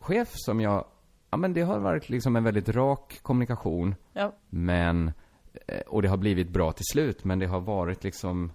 chef 0.00 0.28
som 0.32 0.60
jag, 0.60 0.84
ja 1.30 1.36
men 1.36 1.52
det 1.52 1.62
har 1.62 1.78
varit 1.78 2.08
liksom 2.08 2.36
en 2.36 2.44
väldigt 2.44 2.68
rak 2.68 3.18
kommunikation. 3.22 3.94
Ja. 4.12 4.32
Men, 4.48 5.12
eh, 5.66 5.80
och 5.80 6.02
det 6.02 6.08
har 6.08 6.16
blivit 6.16 6.48
bra 6.48 6.72
till 6.72 6.84
slut, 6.92 7.24
men 7.24 7.38
det 7.38 7.46
har 7.46 7.60
varit 7.60 8.04
liksom 8.04 8.52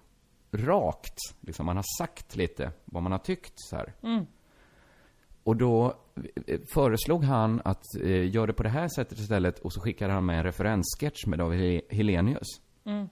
rakt. 0.52 1.18
Liksom 1.40 1.66
man 1.66 1.76
har 1.76 1.84
sagt 1.98 2.36
lite 2.36 2.72
vad 2.84 3.02
man 3.02 3.12
har 3.12 3.18
tyckt 3.18 3.52
så 3.56 3.76
här. 3.76 3.94
Mm. 4.02 4.26
Och 5.42 5.56
då 5.56 5.94
eh, 6.46 6.60
föreslog 6.74 7.24
han 7.24 7.60
att 7.64 7.82
eh, 8.02 8.30
gör 8.34 8.46
det 8.46 8.52
på 8.52 8.62
det 8.62 8.68
här 8.68 8.88
sättet 8.88 9.18
istället 9.18 9.58
och 9.58 9.72
så 9.72 9.80
skickade 9.80 10.12
han 10.12 10.26
med 10.26 10.38
en 10.38 10.44
referenssketch 10.44 11.26
med 11.26 11.38
David 11.38 11.60
Hel- 11.60 11.82
Helenius. 11.90 12.46
Mm. 12.84 13.08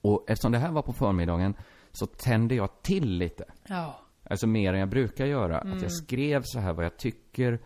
Och 0.00 0.24
eftersom 0.30 0.52
det 0.52 0.58
här 0.58 0.72
var 0.72 0.82
på 0.82 0.92
förmiddagen 0.92 1.54
så 1.92 2.06
tände 2.06 2.54
jag 2.54 2.82
till 2.82 3.10
lite. 3.18 3.44
Ja. 3.68 4.00
Alltså 4.30 4.46
mer 4.46 4.72
än 4.72 4.80
jag 4.80 4.88
brukar 4.88 5.26
göra. 5.26 5.60
Mm. 5.60 5.76
Att 5.76 5.82
jag 5.82 5.92
skrev 5.92 6.42
så 6.44 6.58
här 6.60 6.72
vad 6.72 6.84
jag 6.84 6.96
tycker 6.96 7.58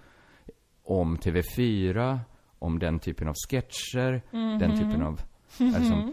om 0.83 1.16
TV4, 1.18 2.18
om 2.59 2.78
den 2.78 2.99
typen 2.99 3.28
av 3.28 3.35
sketcher, 3.49 4.22
Mhm. 4.30 4.59
den 4.59 4.78
typen 4.78 5.03
av, 5.03 5.20
alltså, 5.59 6.12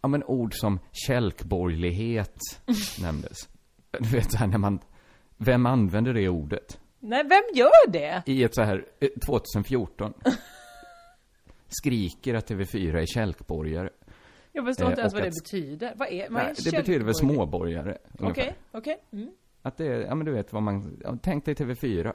ja 0.00 0.08
men 0.08 0.24
ord 0.24 0.52
som 0.54 0.78
kälkborgerlighet 1.06 2.38
nämndes. 3.02 3.36
Du 3.90 4.08
vet 4.08 4.32
så 4.32 4.38
här 4.38 4.46
när 4.46 4.58
man, 4.58 4.78
vem 5.36 5.66
använder 5.66 6.14
det 6.14 6.28
ordet? 6.28 6.78
Nej, 7.00 7.22
vem 7.22 7.42
gör 7.58 7.90
det? 7.90 8.22
I 8.26 8.44
ett 8.44 8.54
så 8.54 8.62
här, 8.62 8.84
eh, 9.00 9.08
2014. 9.26 10.12
Skriker 11.68 12.34
att 12.34 12.50
TV4 12.50 12.98
är 13.02 13.06
kälkborgare. 13.06 13.90
Jag 14.52 14.64
förstår 14.66 14.84
Eh, 14.84 14.90
inte 14.90 15.00
ens 15.00 15.14
vad 15.14 15.22
det 15.22 15.28
att- 15.28 15.34
betyder. 15.34 15.92
Vad 15.96 16.08
är, 16.08 16.30
vad 16.30 16.40
är 16.42 16.44
Nej, 16.46 16.54
det 16.64 16.70
betyder 16.76 17.04
väl 17.04 17.14
småborgare. 17.14 17.98
Okej, 18.20 18.54
okej. 18.72 18.98
Mm. 19.12 19.30
Att 19.62 19.76
det 19.76 19.86
är, 19.86 20.00
ja 20.00 20.14
men 20.14 20.26
du 20.26 20.32
vet 20.32 20.52
vad 20.52 20.62
man, 20.62 21.00
tänk 21.22 21.44
dig 21.44 21.54
TV4. 21.54 22.12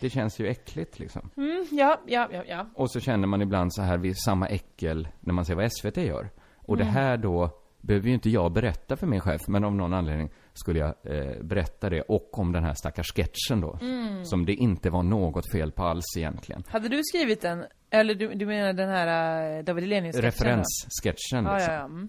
Det 0.00 0.10
känns 0.10 0.38
ju 0.40 0.46
äckligt 0.48 0.98
liksom. 0.98 1.30
Mm, 1.36 1.66
ja, 1.70 2.00
ja, 2.06 2.28
ja, 2.32 2.42
ja. 2.48 2.66
Och 2.74 2.90
så 2.90 3.00
känner 3.00 3.26
man 3.26 3.42
ibland 3.42 3.74
så 3.74 3.82
här 3.82 3.98
vid 3.98 4.18
samma 4.18 4.48
äckel 4.48 5.08
när 5.20 5.34
man 5.34 5.44
ser 5.44 5.54
vad 5.54 5.72
SVT 5.72 5.96
gör. 5.96 6.30
Och 6.56 6.76
det 6.76 6.82
Mm. 6.82 6.94
här 6.94 7.16
då 7.16 7.50
behöver 7.80 8.08
ju 8.08 8.14
inte 8.14 8.30
jag 8.30 8.52
berätta 8.52 8.96
för 8.96 9.06
min 9.06 9.20
chef, 9.20 9.40
men 9.48 9.64
av 9.64 9.74
någon 9.74 9.94
anledning 9.94 10.30
skulle 10.54 10.78
jag 10.78 10.94
eh, 11.02 11.42
berätta 11.42 11.90
det. 11.90 12.02
Och 12.02 12.38
om 12.38 12.52
den 12.52 12.64
här 12.64 12.74
stackars 12.74 13.12
sketchen 13.14 13.60
då. 13.60 13.78
Mm. 13.80 14.24
Som 14.24 14.46
det 14.46 14.54
inte 14.54 14.90
var 14.90 15.02
något 15.02 15.52
fel 15.52 15.72
på 15.72 15.82
alls 15.82 16.16
egentligen. 16.16 16.64
Hade 16.68 16.88
du 16.88 17.00
skrivit 17.04 17.40
den? 17.40 17.64
Eller 17.90 18.14
du, 18.14 18.34
du 18.34 18.46
menar 18.46 18.72
den 18.72 18.88
här 18.88 19.58
uh, 19.58 19.64
David 19.64 19.84
Hellenius 19.84 20.16
Referenssketchen 20.16 21.44
Ja, 21.44 21.54
liksom. 21.54 21.74
ja, 21.74 21.80
ja. 21.80 21.84
Mm. 21.84 22.08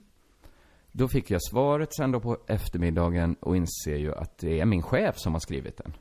Då 0.92 1.08
fick 1.08 1.32
jag 1.32 1.44
svaret 1.44 1.96
sen 1.96 2.12
då 2.12 2.20
på 2.20 2.38
eftermiddagen 2.48 3.36
och 3.40 3.58
inser 3.58 3.96
ju 3.96 4.16
att 4.16 4.38
det 4.38 4.60
är 4.60 4.66
min 4.66 4.84
chef 4.84 5.16
som 5.18 5.34
har 5.34 5.40
skrivit 5.40 5.78
den. 5.78 5.94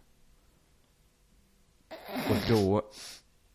Och 2.31 2.37
då 2.49 2.83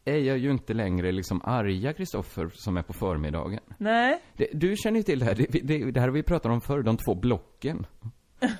är 0.05 0.17
jag 0.17 0.37
ju 0.37 0.51
inte 0.51 0.73
längre 0.73 1.11
liksom 1.11 1.41
arga 1.43 1.93
Kristoffer 1.93 2.51
som 2.53 2.77
är 2.77 2.81
på 2.81 2.93
förmiddagen. 2.93 3.59
Nej. 3.77 4.21
Det, 4.37 4.47
du 4.53 4.75
känner 4.77 4.97
ju 4.97 5.03
till 5.03 5.19
det 5.19 5.25
här, 5.25 5.35
det, 5.35 5.59
det, 5.63 5.91
det 5.91 5.99
här 5.99 6.07
har 6.07 6.13
vi 6.13 6.23
pratat 6.23 6.51
om 6.51 6.61
förr, 6.61 6.83
de 6.83 6.97
två 6.97 7.15
blocken. 7.15 7.85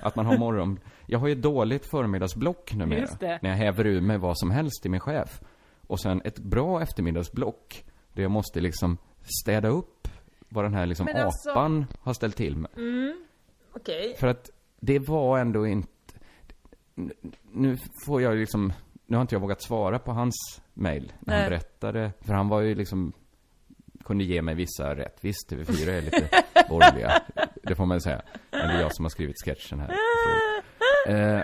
Att 0.00 0.16
man 0.16 0.26
har 0.26 0.38
morgon... 0.38 0.80
Jag 1.06 1.18
har 1.18 1.26
ju 1.26 1.32
ett 1.32 1.42
dåligt 1.42 1.86
förmiddagsblock 1.86 2.74
numera. 2.74 3.00
Just 3.00 3.20
det. 3.20 3.38
När 3.42 3.50
jag 3.50 3.56
häver 3.56 3.86
ur 3.86 4.00
mig 4.00 4.18
vad 4.18 4.38
som 4.38 4.50
helst 4.50 4.82
till 4.82 4.90
min 4.90 5.00
chef. 5.00 5.40
Och 5.86 6.00
sen 6.00 6.22
ett 6.24 6.38
bra 6.38 6.82
eftermiddagsblock. 6.82 7.84
Där 8.12 8.22
jag 8.22 8.30
måste 8.30 8.60
liksom 8.60 8.98
städa 9.42 9.68
upp 9.68 10.08
vad 10.48 10.64
den 10.64 10.74
här 10.74 10.86
liksom 10.86 11.04
Men 11.04 11.16
alltså- 11.16 11.50
apan 11.50 11.86
har 12.00 12.12
ställt 12.12 12.36
till 12.36 12.56
med. 12.56 12.70
Mm. 12.76 13.24
Okej. 13.72 14.16
För 14.18 14.26
att 14.26 14.50
det 14.80 14.98
var 14.98 15.38
ändå 15.38 15.66
inte... 15.66 15.88
Nu 17.52 17.76
får 18.06 18.22
jag 18.22 18.36
liksom... 18.36 18.72
Nu 19.06 19.16
har 19.16 19.22
inte 19.22 19.34
jag 19.34 19.40
vågat 19.40 19.62
svara 19.62 19.98
på 19.98 20.12
hans 20.12 20.60
mail 20.74 21.12
när 21.20 21.34
Nej. 21.34 21.42
han 21.42 21.50
berättade. 21.50 22.12
För 22.20 22.34
han 22.34 22.48
var 22.48 22.60
ju 22.60 22.74
liksom... 22.74 23.12
Kunde 24.04 24.24
ge 24.24 24.42
mig 24.42 24.54
vissa 24.54 24.96
rätt. 24.96 25.18
Visst, 25.20 25.50
TV4 25.52 25.88
är 25.88 26.02
lite 26.02 26.28
borgerliga. 26.68 27.12
Det 27.68 27.74
får 27.74 27.86
man 27.86 28.00
säga. 28.00 28.22
Men 28.50 28.68
det 28.68 28.74
är 28.74 28.80
jag 28.80 28.94
som 28.94 29.04
har 29.04 29.10
skrivit 29.10 29.36
sketchen 29.44 29.80
här. 29.80 29.94
Eh, 31.08 31.42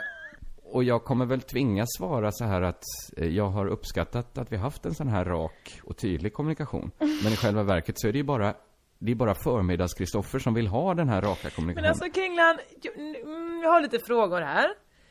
och 0.64 0.84
jag 0.84 1.04
kommer 1.04 1.26
väl 1.26 1.40
tvingas 1.42 1.88
svara 1.98 2.32
så 2.32 2.44
här 2.44 2.62
att 2.62 2.82
eh, 3.16 3.28
jag 3.28 3.48
har 3.48 3.66
uppskattat 3.66 4.38
att 4.38 4.52
vi 4.52 4.56
haft 4.56 4.86
en 4.86 4.94
sån 4.94 5.08
här 5.08 5.24
rak 5.24 5.80
och 5.84 5.96
tydlig 5.96 6.32
kommunikation. 6.32 6.90
Men 6.98 7.32
i 7.32 7.36
själva 7.36 7.62
verket 7.62 8.00
så 8.00 8.08
är 8.08 8.12
det 8.12 8.18
ju 8.18 8.24
bara 8.24 8.54
det 8.98 9.10
är 9.10 9.14
bara 9.14 9.34
förmiddags-Kristoffer 9.34 10.38
som 10.38 10.54
vill 10.54 10.66
ha 10.66 10.94
den 10.94 11.08
här 11.08 11.20
raka 11.20 11.38
Men 11.42 11.50
kommunikationen. 11.50 11.90
alltså 11.90 12.10
Kringlan, 12.20 12.58
jag, 12.82 12.94
mm, 12.98 13.60
jag 13.62 13.70
har 13.70 13.80
lite 13.80 13.98
frågor 13.98 14.40
här. 14.40 14.68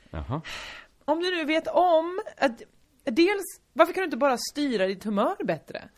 Jaha. 0.09 0.41
Om 1.05 1.19
du 1.19 1.35
nu 1.35 1.45
vet 1.45 1.67
om 1.67 2.19
att 2.37 2.61
Dels, 3.03 3.43
varför 3.73 3.93
kan 3.93 4.01
du 4.01 4.05
inte 4.05 4.17
bara 4.17 4.37
styra 4.37 4.87
ditt 4.87 5.03
humör 5.03 5.35
bättre? 5.43 5.89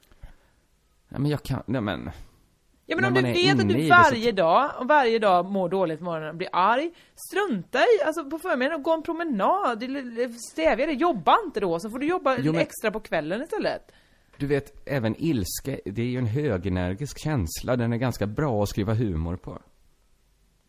Ja, 1.10 1.20
men 1.20 1.32
jag 1.32 1.44
kan, 1.44 1.64
nej 1.66 1.82
men. 1.82 2.12
Ja 2.86 2.96
men 2.96 3.06
om 3.06 3.14
du 3.14 3.22
vet 3.22 3.52
att 3.60 3.68
du 3.68 3.74
det 3.74 3.88
så- 3.88 3.90
varje 3.96 4.32
dag, 4.32 4.72
och 4.80 4.88
varje 4.88 5.20
dag 5.20 5.46
mår 5.46 5.70
dåligt 5.70 6.00
på 6.00 6.06
morgonen 6.06 6.30
och 6.30 6.36
blir 6.36 6.50
arg, 6.54 6.92
strunta 7.30 7.80
i, 7.80 8.04
alltså 8.06 8.30
på 8.30 8.40
förmiddagen 8.40 8.76
och 8.80 8.84
gå 8.84 8.94
en 8.94 9.02
promenad, 9.04 9.84
stävja 10.52 10.86
det, 10.86 10.94
jobba 10.94 11.38
inte 11.46 11.60
då, 11.60 11.80
så 11.80 11.90
får 11.90 12.00
du 12.00 12.06
jobba 12.06 12.38
Jo, 12.40 12.52
men- 12.52 12.62
extra 12.62 12.92
på 12.92 13.00
kvällen 13.00 13.42
istället. 13.42 13.92
Du 14.38 14.48
vet, 14.48 14.82
även 14.90 15.16
ilska, 15.18 15.78
det 15.86 16.02
är 16.02 16.06
ju 16.06 16.18
en 16.18 16.26
högenergisk 16.26 17.20
känsla. 17.24 17.76
Den 17.76 17.94
är 17.94 17.98
ganska 17.98 18.28
bra 18.28 18.64
att 18.64 18.70
skriva 18.70 18.94
humor 18.94 19.36
på. 19.36 19.60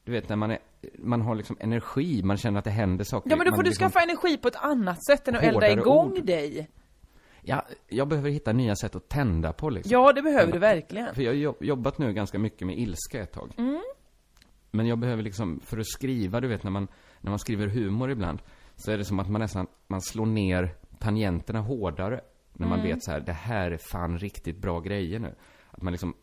Du 0.05 0.13
vet, 0.13 0.29
när 0.29 0.37
man 0.37 0.51
är, 0.51 0.59
man 0.99 1.21
har 1.21 1.35
liksom 1.35 1.57
energi, 1.61 2.23
man 2.23 2.37
känner 2.37 2.59
att 2.59 2.65
det 2.65 2.71
händer 2.71 3.05
saker. 3.05 3.31
Ja 3.31 3.37
men 3.37 3.45
då 3.47 3.51
får 3.51 3.57
man 3.57 3.65
du 3.65 3.71
liksom, 3.71 3.85
skaffa 3.91 4.01
energi 4.03 4.37
på 4.37 4.49
ett 4.49 4.57
annat 4.57 5.05
sätt 5.07 5.29
än 5.29 5.37
att 5.37 5.43
elda 5.43 5.71
igång 5.73 6.13
ord. 6.13 6.25
dig. 6.25 6.69
Ja, 7.47 7.65
jag 7.89 8.09
behöver 8.09 8.31
hitta 8.31 8.53
nya 8.53 8.77
sätt 8.77 8.97
att 8.97 9.09
tända 9.09 9.53
på 9.53 9.71
liksom. 9.71 9.93
Ja, 9.93 10.13
det 10.13 10.23
behöver 10.23 10.53
du 10.53 10.59
verkligen. 10.59 11.15
För 11.15 11.23
jag 11.23 11.31
har 11.31 11.37
jobb- 11.37 11.63
jobbat 11.65 11.99
nu 11.99 12.13
ganska 12.13 12.39
mycket 12.39 12.67
med 12.67 12.79
ilska 12.79 13.23
ett 13.23 13.33
tag. 13.33 13.53
Mm. 13.59 13.83
Men 14.71 14.87
jag 14.87 14.99
behöver 14.99 15.23
liksom, 15.23 15.61
för 15.61 15.79
att 15.79 15.87
skriva, 15.87 16.41
du 16.41 16.49
vet 16.49 16.63
när 16.63 16.71
man, 16.71 16.89
när 17.21 17.31
man 17.31 17.39
skriver 17.39 17.67
humor 17.67 18.11
ibland, 18.11 18.39
så 18.77 18.91
är 18.91 18.99
det 18.99 19.05
som 19.05 19.19
att 19.21 19.31
man 19.31 19.41
nästan, 19.41 19.67
man 19.87 20.01
slår 20.03 20.27
ner 20.27 20.75
tangenterna 20.99 21.61
hårdare. 21.61 22.21
När 22.53 22.67
man 22.69 22.79
Mm. 22.79 22.91
vet 22.91 23.05
så 23.05 23.11
här, 23.11 23.21
det 23.21 23.33
här 23.33 23.71
är 23.71 23.79
fan 23.79 24.19
riktigt 24.19 24.59
bra 24.59 24.81
grejer 24.81 25.19
nu. 25.19 25.35
Att 25.71 25.83
man 25.83 25.93
liksom, 25.93 26.15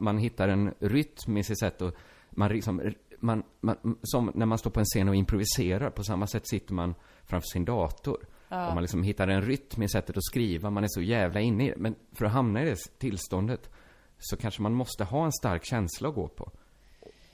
man 0.00 0.18
hittar 0.18 0.48
en 0.48 0.74
rytm 0.78 1.36
i 1.36 1.42
sitt 1.44 1.58
sätt 1.58 1.82
och 1.82 1.94
man 2.30 2.50
liksom, 2.52 2.92
man, 3.20 3.42
man, 3.60 3.76
som 4.02 4.32
när 4.34 4.46
man 4.46 4.58
står 4.58 4.70
på 4.70 4.80
en 4.80 4.86
scen 4.86 5.08
och 5.08 5.14
improviserar, 5.14 5.90
på 5.90 6.02
samma 6.04 6.26
sätt 6.26 6.48
sitter 6.48 6.74
man 6.74 6.94
framför 7.24 7.46
sin 7.52 7.64
dator. 7.64 8.26
Ja. 8.48 8.68
Och 8.68 8.74
man 8.74 8.82
liksom 8.82 9.02
hittar 9.02 9.28
en 9.28 9.42
rytm 9.42 9.82
i 9.82 9.88
sättet 9.88 10.16
att 10.16 10.24
skriva, 10.24 10.70
man 10.70 10.84
är 10.84 10.88
så 10.88 11.02
jävla 11.02 11.40
inne 11.40 11.66
i 11.66 11.70
det. 11.70 11.76
Men 11.76 11.94
för 12.12 12.24
att 12.24 12.32
hamna 12.32 12.62
i 12.62 12.64
det 12.64 12.76
tillståndet 12.98 13.70
så 14.18 14.36
kanske 14.36 14.62
man 14.62 14.74
måste 14.74 15.04
ha 15.04 15.24
en 15.24 15.32
stark 15.32 15.64
känsla 15.64 16.08
att 16.08 16.14
gå 16.14 16.28
på. 16.28 16.52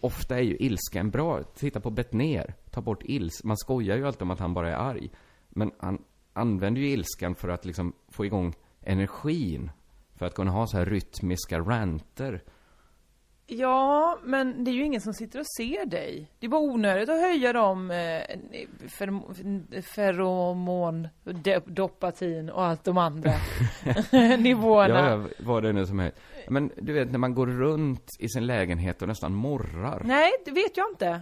Ofta 0.01 0.39
är 0.39 0.43
ju 0.43 0.57
ilskan 0.57 1.11
bra. 1.11 1.43
Titta 1.43 1.81
på 1.81 1.91
Bettner. 1.91 2.55
Ta 2.71 2.81
bort 2.81 3.03
ils. 3.05 3.45
Man 3.45 3.57
skojar 3.57 3.97
ju 3.97 4.07
alltid 4.07 4.23
om 4.23 4.31
att 4.31 4.39
han 4.39 4.55
bara 4.55 4.71
är 4.71 4.77
arg. 4.77 5.11
Men 5.49 5.73
han 5.79 6.05
använder 6.33 6.81
ju 6.81 6.89
ilskan 6.89 7.35
för 7.35 7.49
att 7.49 7.65
liksom 7.65 7.93
få 8.09 8.25
igång 8.25 8.55
energin. 8.81 9.71
För 10.15 10.27
att 10.27 10.35
kunna 10.35 10.51
ha 10.51 10.67
så 10.67 10.77
här 10.77 10.87
rytmiska 10.87 11.59
ranter. 11.59 12.43
Ja, 13.53 14.19
men 14.25 14.65
det 14.65 14.71
är 14.71 14.73
ju 14.73 14.85
ingen 14.85 15.01
som 15.01 15.15
sitter 15.15 15.39
och 15.41 15.47
ser 15.57 15.87
dig. 15.87 16.31
Det 16.39 16.47
är 16.47 16.51
bara 16.51 16.61
onödigt 16.61 17.09
att 17.09 17.21
höja 17.21 17.53
de 17.53 17.91
eh, 17.91 17.97
fer- 18.89 19.83
feromon, 19.83 21.09
dopatin 21.67 22.51
och 22.51 22.65
allt 22.65 22.85
de 22.85 22.99
andra 22.99 23.33
nivåerna. 24.39 25.11
Ja, 25.11 25.11
ja, 25.11 25.29
vad 25.39 25.63
det 25.63 25.73
nu 25.73 25.87
som 25.87 26.01
är. 26.01 26.13
Men 26.49 26.71
du 26.77 26.93
vet 26.93 27.11
när 27.11 27.19
man 27.19 27.35
går 27.35 27.47
runt 27.47 28.07
i 28.19 28.29
sin 28.29 28.47
lägenhet 28.47 29.03
och 29.03 29.09
nästan 29.09 29.35
morrar. 29.35 30.03
Nej, 30.05 30.31
det 30.45 30.51
vet 30.51 30.77
jag 30.77 30.87
inte. 30.93 31.21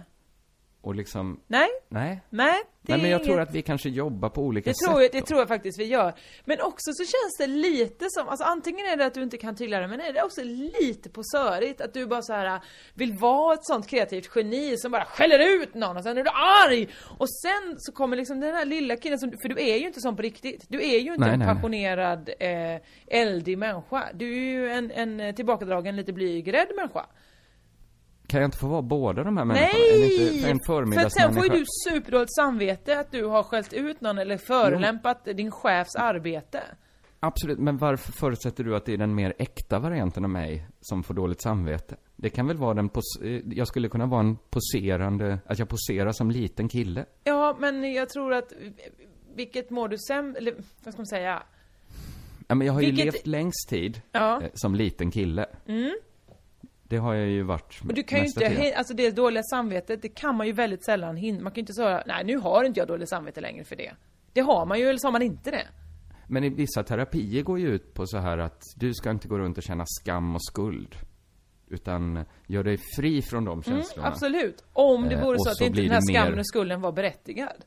Och 0.81 0.95
liksom, 0.95 1.39
Nej, 1.47 1.67
nej. 1.89 2.21
nej. 2.29 2.53
Det 2.81 2.93
Nej, 2.93 3.01
men 3.01 3.11
jag 3.11 3.23
tror 3.23 3.35
inget- 3.35 3.49
att 3.49 3.55
vi 3.55 3.61
kanske 3.61 3.89
jobbar 3.89 4.29
på 4.29 4.41
olika 4.41 4.69
Det 4.69 4.73
sätt. 4.75 4.89
tror, 4.89 5.01
jag, 5.01 5.11
det 5.11 5.19
då. 5.19 5.25
tror 5.25 5.39
jag 5.39 5.47
faktiskt 5.47 5.79
vi 5.79 5.83
gör. 5.85 6.13
Men 6.45 6.61
också 6.61 6.91
så 6.93 7.03
känns 7.03 7.37
det 7.39 7.47
lite 7.47 8.05
som, 8.09 8.27
alltså 8.29 8.45
antingen 8.45 8.85
är 8.85 8.97
det 8.97 9.05
att 9.05 9.13
du 9.13 9.23
inte 9.23 9.37
kan 9.37 9.55
tygla 9.55 9.79
det, 9.79 9.87
men 9.87 10.01
är 10.01 10.13
det 10.13 10.23
också 10.23 10.41
lite 10.43 11.09
posörigt 11.09 11.81
att 11.81 11.93
du 11.93 12.07
bara 12.07 12.21
så 12.21 12.33
här 12.33 12.61
vill 12.93 13.13
vara 13.13 13.53
ett 13.53 13.65
sånt 13.65 13.87
kreativt 13.87 14.29
geni 14.35 14.77
som 14.77 14.91
bara 14.91 15.05
skäller 15.05 15.39
ut 15.39 15.73
någon 15.73 15.97
och 15.97 16.03
sen 16.03 16.17
är 16.17 16.23
du 16.23 16.29
arg! 16.67 16.87
Och 17.17 17.27
sen 17.29 17.75
så 17.77 17.91
kommer 17.91 18.17
liksom 18.17 18.39
den 18.39 18.55
här 18.55 18.65
lilla 18.65 18.95
killen 18.95 19.19
som, 19.19 19.31
för 19.41 19.49
du 19.49 19.61
är 19.61 19.77
ju 19.77 19.87
inte 19.87 20.01
sån 20.01 20.15
på 20.15 20.21
riktigt. 20.21 20.65
Du 20.69 20.77
är 20.83 20.99
ju 20.99 21.11
inte 21.13 21.19
Nej, 21.25 21.33
en 21.33 21.39
nej. 21.39 21.47
passionerad, 21.47 22.29
eh, 22.39 22.81
eldig 23.07 23.57
människa. 23.57 24.09
Du 24.13 24.33
är 24.33 24.39
ju 24.51 24.69
en, 24.69 24.91
en 24.91 25.19
eh, 25.19 25.35
tillbakadragen, 25.35 25.95
lite 25.95 26.13
blyg, 26.13 26.53
rädd 26.53 26.67
människa. 26.75 27.05
Kan 28.29 28.41
jag 28.41 28.47
inte 28.47 28.57
få 28.57 28.67
vara 28.67 28.81
båda 28.81 29.23
de 29.23 29.37
här 29.37 29.45
människorna? 29.45 29.69
Det 29.73 30.05
inte 30.05 30.41
Nej! 30.41 30.51
en 30.51 30.59
För 30.59 31.09
sen 31.09 31.33
får 31.33 31.43
ju 31.43 31.49
du 31.49 31.65
superdåligt 31.89 32.35
samvete 32.35 32.99
att 32.99 33.11
du 33.11 33.25
har 33.25 33.43
skällt 33.43 33.73
ut 33.73 34.01
någon 34.01 34.17
eller 34.17 34.37
förolämpat 34.37 35.25
din 35.25 35.51
chefs 35.51 35.95
arbete. 35.95 36.63
Absolut, 37.19 37.59
men 37.59 37.77
varför 37.77 38.11
förutsätter 38.11 38.63
du 38.63 38.75
att 38.75 38.85
det 38.85 38.93
är 38.93 38.97
den 38.97 39.15
mer 39.15 39.33
äkta 39.39 39.79
varianten 39.79 40.23
av 40.23 40.29
mig 40.29 40.67
som 40.81 41.03
får 41.03 41.13
dåligt 41.13 41.41
samvete? 41.41 41.95
Det 42.15 42.29
kan 42.29 42.47
väl 42.47 42.57
vara 42.57 42.73
den 42.73 42.89
pos- 42.89 43.23
eh, 43.23 43.41
jag 43.45 43.67
skulle 43.67 43.89
kunna 43.89 44.05
vara 44.05 44.19
en 44.21 44.37
poserande, 44.49 45.39
att 45.45 45.59
jag 45.59 45.69
poserar 45.69 46.11
som 46.11 46.31
liten 46.31 46.67
kille? 46.69 47.05
Ja, 47.23 47.55
men 47.59 47.93
jag 47.93 48.09
tror 48.09 48.33
att 48.33 48.53
vilket 49.35 49.69
mår 49.69 49.87
du 49.87 49.97
sämst, 49.97 50.37
eller 50.37 50.53
vad 50.83 50.93
ska 50.93 50.99
man 50.99 51.07
säga? 51.07 51.43
Ja, 52.47 52.55
men 52.55 52.67
jag 52.67 52.73
har 52.73 52.81
ju 52.81 52.85
Vilket- 52.91 53.05
levt 53.13 53.27
längst 53.27 53.69
tid 53.69 54.01
Ja. 54.11 54.41
eh, 54.41 54.49
som 54.53 54.75
liten 54.75 55.11
kille. 55.11 55.45
Mm. 55.67 55.91
Det 56.89 56.97
har 56.97 57.13
jag 57.13 57.27
ju 57.27 57.43
varit 57.43 57.79
Och 57.87 57.93
du 57.93 58.03
kan 58.03 58.19
ju 58.19 58.25
inte, 58.25 58.49
tiden. 58.49 58.73
alltså 58.77 58.93
det 58.93 59.11
dåliga 59.11 59.43
samvetet, 59.43 60.01
det 60.01 60.09
kan 60.09 60.35
man 60.35 60.47
ju 60.47 60.53
väldigt 60.53 60.85
sällan 60.85 61.15
hinna. 61.17 61.41
Man 61.43 61.51
kan 61.51 61.55
ju 61.55 61.61
inte 61.61 61.73
säga, 61.73 62.03
nej 62.07 62.23
nu 62.25 62.37
har 62.37 62.63
inte 62.63 62.79
jag 62.79 62.87
dåligt 62.87 63.09
samvete 63.09 63.41
längre 63.41 63.63
för 63.63 63.75
det. 63.75 63.91
Det 64.33 64.41
har 64.41 64.65
man 64.65 64.79
ju, 64.79 64.85
eller 64.89 64.97
så 64.99 65.07
har 65.07 65.11
man 65.11 65.21
inte 65.21 65.51
det. 65.51 65.67
Men 66.27 66.43
i 66.43 66.49
vissa 66.49 66.83
terapier 66.83 67.43
går 67.43 67.59
ju 67.59 67.67
ut 67.67 67.93
på 67.93 68.07
så 68.07 68.17
här 68.17 68.37
att 68.37 68.61
du 68.75 68.93
ska 68.93 69.11
inte 69.11 69.27
gå 69.27 69.37
runt 69.39 69.57
och 69.57 69.63
känna 69.63 69.83
skam 69.87 70.35
och 70.35 70.43
skuld. 70.45 70.95
Utan 71.67 72.25
gör 72.47 72.63
dig 72.63 72.77
fri 72.97 73.21
från 73.21 73.45
de 73.45 73.51
Mm, 73.51 73.63
känslorna. 73.63 74.07
absolut. 74.07 74.63
Om 74.73 75.09
det 75.09 75.15
Eh, 75.15 75.21
vore 75.21 75.35
och 75.35 75.43
så 75.43 75.49
att 75.49 75.57
så 75.57 75.63
inte 75.63 75.71
blir 75.73 75.83
den 75.83 75.91
här 75.93 76.01
det 76.01 76.13
mer- 76.13 76.19
skammen 76.21 76.39
och 76.39 76.47
skulden 76.47 76.81
var 76.81 76.91
berättigad. 76.91 77.65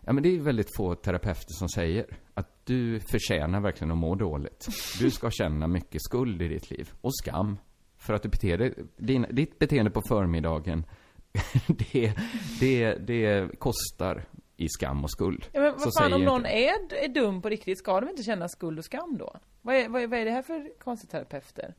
Ja 0.00 0.12
men 0.12 0.22
det 0.22 0.28
är 0.36 0.38
väldigt 0.40 0.76
få 0.76 0.94
terapeuter 0.94 1.52
som 1.58 1.68
säger 1.68 2.06
att 2.34 2.66
du 2.66 3.00
förtjänar 3.00 3.60
verkligen 3.60 3.90
att 3.90 3.98
må 3.98 4.14
dåligt. 4.14 4.66
Du 5.00 5.10
ska 5.10 5.30
känna 5.30 5.66
mycket 5.66 6.02
skuld 6.02 6.42
i 6.42 6.48
ditt 6.48 6.70
liv. 6.70 6.90
Och 7.00 7.14
skam. 7.16 7.58
För 8.00 8.14
att 8.14 8.22
du 8.22 8.28
beter 8.28 8.58
dig, 8.58 8.74
din, 8.96 9.26
ditt 9.30 9.58
beteende 9.58 9.90
på 9.90 10.02
förmiddagen, 10.02 10.84
det, 11.66 12.14
det, 12.60 12.94
det 12.94 13.58
kostar 13.58 14.24
i 14.56 14.68
skam 14.68 15.04
och 15.04 15.10
skuld. 15.10 15.46
Ja, 15.52 15.60
men 15.60 15.78
Så 15.78 15.84
vad 15.84 15.94
fan, 15.98 16.12
om 16.12 16.20
inte- 16.22 16.32
någon 16.32 16.46
är, 16.46 16.94
är 17.04 17.08
dum 17.08 17.42
på 17.42 17.48
riktigt, 17.48 17.78
ska 17.78 18.00
de 18.00 18.08
inte 18.10 18.22
känna 18.22 18.48
skuld 18.48 18.78
och 18.78 18.84
skam 18.84 19.16
då? 19.18 19.36
Vad 19.62 19.74
är, 19.74 19.88
vad 19.88 20.02
är, 20.02 20.06
vad 20.06 20.18
är 20.18 20.24
det 20.24 20.30
här 20.30 20.42
för 20.42 20.78
konstiga 20.78 21.10
terapeuter? 21.10 21.74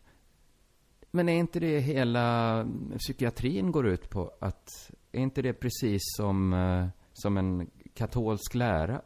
Men 1.12 1.30
är 1.30 1.34
inte 1.40 1.60
det 1.60 1.80
hela 1.80 2.68
psykiatrin 3.00 3.72
går 3.72 3.88
ut 3.88 4.10
på? 4.10 4.32
Att, 4.42 4.92
är 5.12 5.20
inte 5.20 5.42
det 5.42 5.54
precis 5.54 6.02
som, 6.18 6.54
eh, 6.54 6.88
som 7.14 7.38
en 7.38 7.70
katolsk 7.94 8.56
lära? 8.56 9.02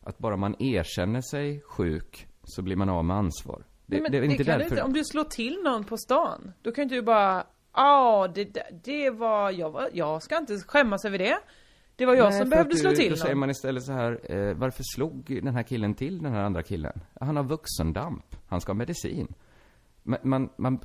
Att 0.00 0.18
bara 0.18 0.36
man 0.36 0.56
erkänner 0.62 1.20
sig 1.20 1.60
sjuk 1.60 2.26
så 2.44 2.62
blir 2.62 2.76
man 2.76 2.88
av 2.88 3.04
med 3.04 3.16
ansvar. 3.16 3.64
Det, 3.86 4.00
men 4.00 4.12
det 4.12 4.18
är 4.18 4.22
inte 4.22 4.44
kan 4.44 4.58
du 4.58 4.58
därför. 4.58 4.74
inte, 4.74 4.82
om 4.82 4.92
du 4.92 5.04
slår 5.04 5.24
till 5.24 5.58
någon 5.64 5.84
på 5.84 5.96
stan, 5.96 6.52
då 6.62 6.72
kan 6.72 6.82
inte 6.82 6.94
du 6.94 7.02
bara 7.02 7.46
Ja, 7.76 8.28
det, 8.34 8.56
det 8.84 9.10
var 9.10 9.50
jag, 9.50 9.70
var, 9.70 9.90
jag 9.92 10.22
ska 10.22 10.38
inte 10.38 10.58
skämmas 10.58 11.04
över 11.04 11.18
det. 11.18 11.38
Det 11.96 12.06
var 12.06 12.14
jag 12.14 12.30
Nej, 12.30 12.40
som 12.40 12.50
behövde 12.50 12.72
att 12.72 12.78
slå 12.78 12.90
du, 12.90 12.96
till 12.96 13.10
Då 13.10 13.16
säger 13.16 13.34
någon. 13.34 13.40
man 13.40 13.50
istället 13.50 13.82
så 13.84 13.92
här, 13.92 14.20
eh, 14.32 14.54
varför 14.54 14.82
slog 14.96 15.40
den 15.42 15.54
här 15.54 15.62
killen 15.62 15.94
till 15.94 16.22
den 16.22 16.32
här 16.32 16.42
andra 16.42 16.62
killen? 16.62 17.00
Han 17.20 17.36
har 17.36 17.44
vuxendamp, 17.44 18.36
han 18.46 18.60
ska 18.60 18.72
ha 18.72 18.76
medicin. 18.76 19.34
Men 20.02 20.18
man, 20.22 20.48
man, 20.56 20.80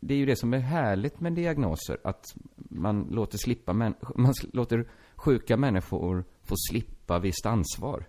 det 0.00 0.14
är 0.14 0.18
ju 0.18 0.26
det 0.26 0.36
som 0.36 0.54
är 0.54 0.58
härligt 0.58 1.20
med 1.20 1.32
diagnoser, 1.32 1.98
att 2.04 2.24
man 2.56 3.08
låter 3.10 3.38
slippa 3.38 3.72
män, 3.72 3.94
man 4.14 4.32
låter 4.52 4.88
sjuka 5.16 5.56
människor 5.56 6.24
få 6.42 6.54
slippa 6.70 7.18
visst 7.18 7.46
ansvar. 7.46 8.06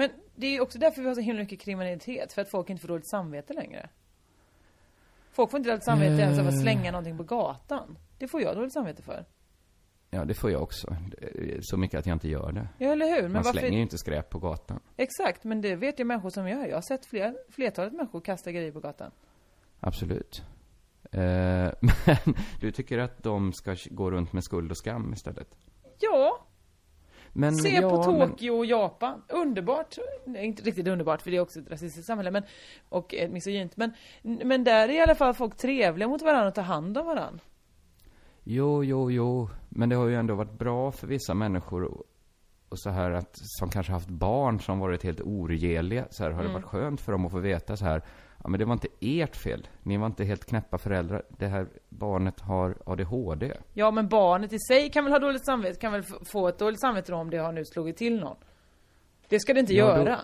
Men 0.00 0.10
det 0.34 0.46
är 0.46 0.50
ju 0.50 0.60
också 0.60 0.78
därför 0.78 1.02
vi 1.02 1.08
har 1.08 1.14
så 1.14 1.20
himla 1.20 1.42
mycket 1.42 1.60
kriminalitet, 1.60 2.32
för 2.32 2.42
att 2.42 2.50
folk 2.50 2.70
inte 2.70 2.80
får 2.80 2.88
dåligt 2.88 3.10
samvete 3.10 3.52
längre. 3.52 3.88
Folk 5.32 5.50
får 5.50 5.58
inte 5.58 5.70
dåligt 5.70 5.84
samvete 5.84 6.12
ens 6.22 6.38
av 6.38 6.46
att 6.46 6.54
Eh. 6.54 6.60
slänga 6.60 6.90
någonting 6.90 7.16
på 7.16 7.22
gatan. 7.24 7.98
Det 8.18 8.28
får 8.28 8.42
jag 8.42 8.56
dåligt 8.56 8.72
samvete 8.72 9.02
för. 9.02 9.24
Ja, 10.10 10.24
det 10.24 10.34
får 10.34 10.50
jag 10.50 10.62
också. 10.62 10.96
Så 11.60 11.76
mycket 11.76 11.98
att 11.98 12.06
jag 12.06 12.14
inte 12.14 12.28
gör 12.28 12.52
det. 12.52 12.68
Ja, 12.78 12.92
eller 12.92 13.06
hur? 13.06 13.22
Men 13.22 13.32
man 13.32 13.42
varför- 13.42 13.58
slänger 13.58 13.76
ju 13.76 13.82
inte 13.82 13.98
skräp 13.98 14.30
på 14.30 14.38
gatan. 14.38 14.80
Exakt, 14.96 15.44
men 15.44 15.60
det 15.60 15.76
vet 15.76 16.00
ju 16.00 16.04
människor 16.04 16.30
som 16.30 16.48
gör. 16.48 16.66
Jag 16.66 16.76
har 16.76 16.82
sett 16.82 17.06
fler, 17.06 17.36
flertalet 17.50 17.92
människor 17.92 18.20
kasta 18.20 18.52
grejer 18.52 18.72
på 18.72 18.80
gatan. 18.80 19.10
Absolut. 19.80 20.42
Eh, 21.12 21.20
men 21.80 22.34
du 22.60 22.72
tycker 22.72 22.98
att 22.98 23.22
de 23.22 23.52
ska 23.52 23.76
gå 23.90 24.10
runt 24.10 24.32
med 24.32 24.44
skuld 24.44 24.70
och 24.70 24.76
skam 24.78 25.12
istället? 25.12 25.56
Ja, 25.98 26.46
Men, 27.32 27.54
Se 27.54 27.68
ja, 27.68 27.90
på 27.90 28.02
Tokyo 28.02 28.56
och 28.56 28.66
Japan. 28.66 29.22
Underbart. 29.28 29.98
Nej, 30.24 30.46
inte 30.46 30.62
riktigt 30.62 30.88
underbart 30.88 31.22
för 31.22 31.30
det 31.30 31.36
är 31.36 31.40
också 31.40 31.60
ett 31.60 31.70
rasistiskt 31.70 32.06
samhälle 32.06 32.30
men, 32.30 32.42
och 32.88 33.14
ett 33.14 33.30
misogynt. 33.30 33.76
Men, 33.76 33.92
men 34.22 34.64
där 34.64 34.88
är 34.88 34.92
i 34.92 35.00
alla 35.00 35.14
fall 35.14 35.34
folk 35.34 35.56
trevliga 35.56 36.08
mot 36.08 36.22
varandra 36.22 36.48
och 36.48 36.54
tar 36.54 36.62
hand 36.62 36.98
om 36.98 37.06
varandra. 37.06 37.40
Jo, 38.44 38.84
jo, 38.84 39.10
jo. 39.10 39.48
Men 39.68 39.88
det 39.88 39.96
har 39.96 40.06
ju 40.06 40.14
ändå 40.14 40.34
varit 40.34 40.58
bra 40.58 40.92
för 40.92 41.06
vissa 41.06 41.34
människor 41.34 42.04
och- 42.70 42.78
så 42.80 42.90
här 42.90 43.10
att, 43.10 43.30
som 43.32 43.68
kanske 43.70 43.92
haft 43.92 44.08
barn 44.08 44.60
som 44.60 44.78
varit 44.78 45.02
helt 45.02 45.20
oregeliga. 45.20 46.06
Så 46.10 46.22
här 46.24 46.30
har 46.30 46.40
Mm. 46.40 46.52
det 46.52 46.58
varit 46.58 46.70
skönt 46.70 47.00
för 47.00 47.12
dem 47.12 47.26
att 47.26 47.32
få 47.32 47.38
veta 47.38 47.76
så 47.76 47.84
här. 47.84 48.02
Ja, 48.42 48.48
men 48.48 48.58
det 48.60 48.64
var 48.66 48.72
inte 48.72 48.88
ert 49.00 49.36
fel. 49.36 49.68
Ni 49.82 49.96
var 49.96 50.06
inte 50.06 50.24
helt 50.24 50.44
knäppa 50.44 50.78
föräldrar. 50.78 51.22
Det 51.28 51.46
här 51.46 51.66
barnet 51.88 52.40
har 52.40 52.76
ADHD. 52.86 53.52
Ja 53.72 53.90
men 53.90 54.08
barnet 54.08 54.52
i 54.52 54.58
sig 54.58 54.90
kan 54.90 55.04
väl 55.04 55.12
ha 55.12 55.18
dåligt 55.18 55.46
samvete, 55.46 55.80
kan 55.80 55.92
väl 55.92 56.02
få 56.32 56.48
ett 56.48 56.58
dåligt 56.58 56.80
samvete 56.80 57.12
då 57.12 57.18
om 57.18 57.30
det 57.30 57.36
har 57.38 57.52
nu 57.52 57.64
slagit 57.64 57.96
till 57.96 58.20
någon. 58.20 58.36
Det 59.28 59.40
ska 59.40 59.54
det 59.54 59.60
inte 59.60 59.74
Ja, 59.74 59.96
då- 59.96 60.02
göra. 60.04 60.18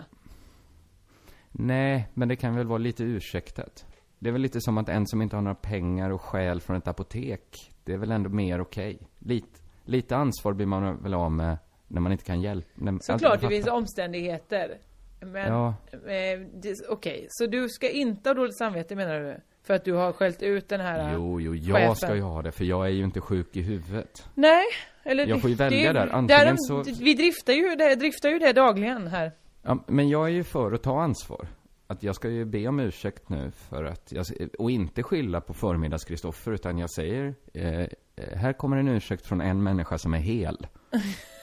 Nej, 1.52 2.08
men 2.14 2.28
det 2.28 2.36
kan 2.36 2.56
väl 2.56 2.66
vara 2.66 2.78
lite 2.78 3.04
ursäktat. 3.04 3.86
Det 4.18 4.28
är 4.28 4.32
väl 4.32 4.42
lite 4.42 4.60
som 4.60 4.78
att 4.78 4.88
en 4.88 5.06
som 5.06 5.22
inte 5.22 5.36
har 5.36 5.42
några 5.42 5.54
pengar 5.54 6.10
och 6.10 6.20
stjäl 6.20 6.60
från 6.60 6.76
ett 6.76 6.88
apotek. 6.88 7.72
Det 7.84 7.92
är 7.92 7.98
väl 7.98 8.10
ändå 8.12 8.30
mer 8.30 8.60
okej. 8.60 8.98
Lite, 9.18 9.60
lite 9.84 10.16
ansvar 10.16 10.52
blir 10.52 10.66
man 10.66 11.02
väl 11.02 11.14
av 11.14 11.32
med 11.32 11.58
när 11.88 12.00
man 12.00 12.12
inte 12.12 12.24
kan 12.24 12.40
hjälpa. 12.40 12.68
när- 12.74 12.98
Såklart 13.02 13.40
det 13.40 13.48
finns 13.48 13.66
omständigheter. 13.66 14.78
Men, 15.20 15.52
Ja. 15.52 15.74
eh, 15.92 16.40
okej, 16.88 17.26
så 17.30 17.46
du 17.46 17.68
ska 17.68 17.88
inte 17.90 18.28
ha 18.30 18.34
dåligt 18.34 18.58
samvete 18.58 18.96
menar 18.96 19.20
du? 19.20 19.36
För 19.62 19.74
att 19.74 19.84
du 19.84 19.92
har 19.92 20.12
skällt 20.12 20.42
ut 20.42 20.68
den 20.68 20.80
här 20.80 21.12
Jo, 21.14 21.40
jo, 21.40 21.52
chefen. 21.52 21.82
jag 21.82 21.96
ska 21.96 22.14
ju 22.14 22.20
ha 22.20 22.42
det, 22.42 22.52
för 22.52 22.64
jag 22.64 22.86
är 22.86 22.90
ju 22.90 23.04
inte 23.04 23.20
sjuk 23.20 23.56
i 23.56 23.62
huvudet. 23.62 24.28
Nej, 24.34 24.64
eller 25.04 25.26
Jag 25.26 25.40
får 25.40 25.50
ju 25.50 25.56
det- 25.56 25.64
välja 25.64 25.92
det, 25.92 25.98
där. 25.98 26.06
Antingen 26.12 26.40
därom- 26.56 26.56
så- 26.58 26.82
Vi 27.04 27.14
driftar 27.14 27.52
ju 27.52 27.76
det, 27.76 27.94
driftar 27.94 28.28
ju 28.28 28.38
det 28.38 28.52
dagligen 28.52 29.06
här. 29.06 29.32
Ja, 29.62 29.84
men 29.86 30.08
jag 30.08 30.24
är 30.26 30.30
ju 30.32 30.44
för 30.44 30.72
att 30.72 30.82
ta 30.82 31.00
ansvar. 31.02 31.48
Att 31.86 32.02
jag 32.02 32.14
ska 32.14 32.28
ju 32.28 32.44
be 32.44 32.68
om 32.68 32.80
ursäkt 32.80 33.28
nu 33.28 33.50
för 33.50 33.84
att 33.84 34.12
jag, 34.12 34.26
och 34.58 34.70
inte 34.70 35.02
skylla 35.02 35.40
på 35.40 35.54
förmiddags 35.54 36.04
Kristoffer 36.04 36.52
utan 36.52 36.78
jag 36.78 36.90
säger, 36.90 37.34
eh, 37.54 37.80
eh, 37.80 37.88
här 38.34 38.52
kommer 38.52 38.76
en 38.76 38.88
ursäkt 38.88 39.26
från 39.26 39.40
en 39.40 39.62
människa 39.62 39.98
som 39.98 40.14
är 40.14 40.18
hel. 40.18 40.66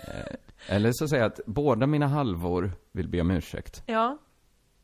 Eh, 0.08 0.36
eller 0.68 0.92
så 0.92 1.08
säger 1.08 1.24
jag 1.24 1.32
att 1.32 1.40
båda 1.46 1.88
mina 1.88 2.08
halvor 2.08 2.72
vill 2.92 3.08
be 3.08 3.22
om 3.22 3.32
ursäkt. 3.32 3.84
Ja. 3.86 4.18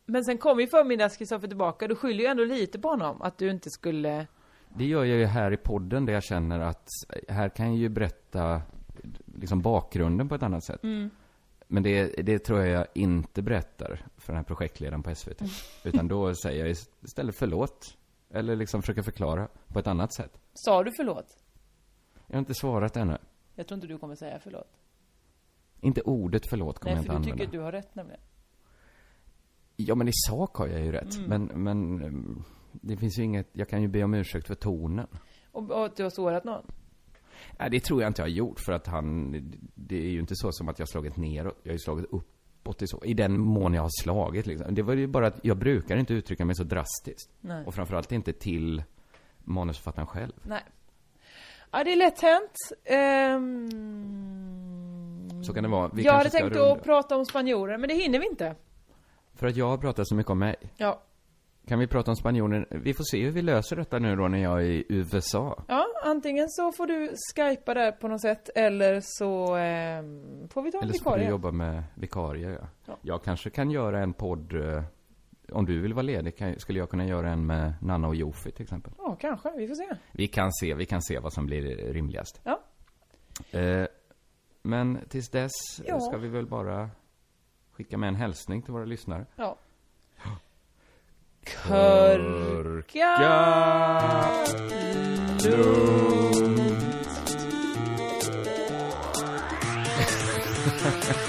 Men 0.05 0.25
sen 0.25 0.37
kommer 0.37 0.61
ju 0.61 0.67
förmiddags 0.67 1.17
Kristoffer 1.17 1.47
tillbaka, 1.47 1.87
du 1.87 1.95
skyller 1.95 2.23
ju 2.23 2.25
ändå 2.25 2.43
lite 2.43 2.79
på 2.79 2.89
honom 2.89 3.21
att 3.21 3.37
du 3.37 3.49
inte 3.49 3.69
skulle... 3.69 4.27
Det 4.77 4.85
gör 4.85 5.05
jag 5.05 5.17
ju 5.17 5.25
här 5.25 5.51
i 5.53 5.57
podden 5.57 6.05
där 6.05 6.13
jag 6.13 6.23
känner 6.23 6.59
att 6.59 6.87
här 7.27 7.49
kan 7.49 7.67
jag 7.67 7.77
ju 7.77 7.89
berätta 7.89 8.61
liksom 9.25 9.61
bakgrunden 9.61 10.29
på 10.29 10.35
ett 10.35 10.43
annat 10.43 10.63
sätt. 10.63 10.83
Mm. 10.83 11.09
Men 11.67 11.83
det, 11.83 12.05
det 12.05 12.39
tror 12.39 12.59
jag 12.59 12.87
inte 12.93 13.41
berättar 13.41 14.05
för 14.17 14.33
den 14.33 14.37
här 14.37 14.43
projektledaren 14.43 15.03
på 15.03 15.15
SVT. 15.15 15.41
Utan 15.83 16.07
då 16.07 16.35
säger 16.35 16.65
jag 16.65 16.75
istället 17.03 17.35
förlåt. 17.35 17.97
Eller 18.29 18.55
liksom 18.55 18.81
försöker 18.81 19.01
förklara 19.01 19.47
på 19.67 19.79
ett 19.79 19.87
annat 19.87 20.13
sätt. 20.13 20.39
Sa 20.53 20.83
du 20.83 20.91
förlåt? 20.91 21.37
Jag 22.27 22.35
har 22.35 22.39
inte 22.39 22.53
svarat 22.53 22.97
ännu. 22.97 23.17
Jag 23.55 23.67
tror 23.67 23.75
inte 23.75 23.87
du 23.87 23.97
kommer 23.97 24.15
säga 24.15 24.39
förlåt. 24.43 24.78
Inte 25.81 26.01
ordet 26.01 26.49
förlåt 26.49 26.79
kommer 26.79 26.95
Nej, 26.95 27.05
jag 27.05 27.13
för 27.13 27.17
inte 27.17 27.27
du 27.29 27.31
använda. 27.31 27.35
tycker 27.35 27.45
att 27.45 27.51
du 27.51 27.59
har 27.59 27.71
rätt 27.71 27.95
nämligen. 27.95 28.21
Ja, 29.75 29.95
men 29.95 30.07
i 30.07 30.11
sak 30.13 30.55
har 30.55 30.67
jag 30.67 30.81
ju 30.81 30.91
rätt. 30.91 31.15
Mm. 31.17 31.29
Men, 31.29 31.63
men 31.63 32.43
det 32.71 32.97
finns 32.97 33.19
ju 33.19 33.23
inget, 33.23 33.47
jag 33.53 33.69
kan 33.69 33.81
ju 33.81 33.87
be 33.87 34.03
om 34.03 34.13
ursäkt 34.13 34.47
för 34.47 34.55
tonen. 34.55 35.07
Och, 35.51 35.71
och 35.71 35.85
att 35.85 35.95
du 35.95 36.03
har 36.03 36.09
sårat 36.09 36.43
någon. 36.43 36.65
Nej, 37.59 37.69
det 37.69 37.79
tror 37.79 38.01
jag 38.01 38.09
inte 38.09 38.21
jag 38.21 38.25
har 38.25 38.29
gjort 38.31 38.59
för 38.59 38.71
att 38.73 38.87
han, 38.87 39.31
det 39.75 39.97
är 39.97 40.09
ju 40.09 40.19
inte 40.19 40.35
så 40.35 40.51
som 40.51 40.69
att 40.69 40.79
jag 40.79 40.83
har 40.85 40.89
slagit 40.91 41.17
neråt. 41.17 41.59
Jag 41.63 41.69
har 41.69 41.73
ju 41.73 41.79
slagit 41.79 42.05
uppåt 42.11 42.81
i 42.81 42.87
så, 42.87 43.05
i 43.05 43.13
den 43.13 43.39
mån 43.39 43.73
jag 43.73 43.81
har 43.81 44.03
slagit 44.03 44.45
liksom. 44.45 44.75
Det 44.75 44.81
var 44.81 44.93
ju 44.93 45.07
bara 45.07 45.27
att 45.27 45.39
jag 45.43 45.57
brukar 45.57 45.97
inte 45.97 46.13
uttrycka 46.13 46.45
mig 46.45 46.55
så 46.55 46.63
drastiskt. 46.63 47.29
Nej. 47.41 47.65
Och 47.65 47.75
framförallt 47.75 48.11
inte 48.11 48.33
till 48.33 48.83
manusförfattaren 49.39 50.07
själv. 50.07 50.33
Nej. 50.43 50.63
Ja, 51.71 51.83
det 51.83 51.91
är 51.91 51.95
lätt 51.95 52.21
hänt. 52.21 52.57
Ehm, 52.85 53.69
Så 55.43 55.53
kan 55.53 55.63
det 55.63 55.69
vara. 55.69 55.89
Vi 55.93 56.03
jag 56.03 56.13
hade 56.13 56.29
tänkt 56.29 56.55
runda. 56.55 56.71
att 56.73 56.83
prata 56.83 57.15
om 57.17 57.25
spanjorer, 57.25 57.77
men 57.77 57.89
det 57.89 57.95
hinner 57.95 58.19
vi 58.19 58.27
inte. 58.27 58.55
För 59.35 59.47
att 59.47 59.55
jag 59.55 59.67
har 59.69 59.77
pratat 59.77 60.07
så 60.07 60.15
mycket 60.15 60.29
om 60.31 60.39
mig. 60.39 60.55
Ja. 60.77 61.01
Kan 61.67 61.79
vi 61.79 61.87
prata 61.87 62.11
om 62.11 62.15
spanjorer? 62.15 62.67
Vi 62.69 62.93
får 62.93 63.03
se 63.03 63.23
hur 63.23 63.31
vi 63.31 63.41
löser 63.41 63.75
detta 63.75 63.99
nu 63.99 64.15
då 64.15 64.27
när 64.27 64.37
jag 64.43 64.61
är 64.61 64.65
i 64.65 64.85
USA. 64.89 65.63
Ja, 65.67 65.85
antingen 66.05 66.49
så 66.49 66.71
får 66.71 66.87
du 66.87 67.13
skypa 67.35 67.73
där 67.73 67.91
på 67.91 68.07
något 68.07 68.21
sätt, 68.21 68.49
eller 68.55 68.99
så 69.03 69.55
ehm, 69.55 70.49
får 70.49 70.61
vi 70.61 70.71
ta 70.71 70.77
en 70.77 70.83
Eller 70.83 70.93
så 70.93 71.03
får 71.03 71.11
du 71.11 71.15
vikarie. 71.17 71.29
jobba 71.29 71.51
med 71.51 71.83
vikarier, 71.95 72.51
ja. 72.61 72.67
Ja. 72.85 72.97
Jag 73.01 73.23
kanske 73.23 73.49
kan 73.49 73.71
göra 73.71 73.99
en 74.03 74.13
podd, 74.13 74.53
eh, 74.53 74.83
om 75.51 75.65
du 75.65 75.81
vill 75.81 75.93
vara 75.93 76.03
ledig, 76.03 76.37
kan, 76.37 76.59
skulle 76.59 76.79
jag 76.79 76.89
kunna 76.89 77.05
göra 77.05 77.29
en 77.29 77.45
med 77.45 77.73
Nanna 77.81 78.07
och 78.07 78.15
Jofi 78.15 78.51
till 78.51 78.63
exempel. 78.63 78.93
Ja, 78.97 79.17
kanske. 79.21 79.51
Vi 79.57 79.67
får 79.67 79.75
se. 79.75 79.87
Vi 80.11 80.27
kan 80.27 80.51
se, 80.53 80.73
vi 80.73 80.85
kan 80.85 81.01
se 81.01 81.19
vad 81.19 81.33
som 81.33 81.45
blir 81.45 81.61
rimligast. 81.93 82.41
Ja. 82.43 82.61
Eh, 83.59 83.85
men 84.69 84.99
tills 85.09 85.29
dess 85.29 85.51
Ja. 85.85 85.99
ska 85.99 86.17
vi 86.17 86.27
väl 86.27 86.45
bara 86.47 86.89
skicka 87.71 87.97
med 87.97 88.07
en 88.07 88.15
hälsning 88.15 88.61
till 88.61 88.73
våra 88.73 88.85
lyssnare. 88.85 89.25
Ja. 89.35 89.57
Körka 91.45 92.99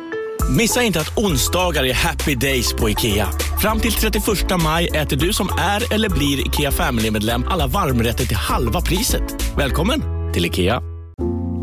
Missa 0.49 0.83
inte 0.83 0.99
att 0.99 1.17
onsdagar 1.17 1.83
är 1.83 1.93
happy 1.93 2.35
days 2.35 2.73
på 2.73 2.89
IKEA. 2.89 3.27
Fram 3.61 3.79
till 3.79 3.91
31 3.91 4.23
maj 4.63 4.87
äter 4.87 5.17
du 5.17 5.33
som 5.33 5.49
är 5.59 5.93
eller 5.93 6.09
blir 6.09 6.47
IKEA 6.47 6.71
Family-medlem 6.71 7.45
alla 7.49 7.67
varmrätter 7.67 8.25
till 8.25 8.35
halva 8.35 8.81
priset. 8.81 9.55
Välkommen 9.57 10.01
till 10.33 10.45
IKEA. 10.45 10.81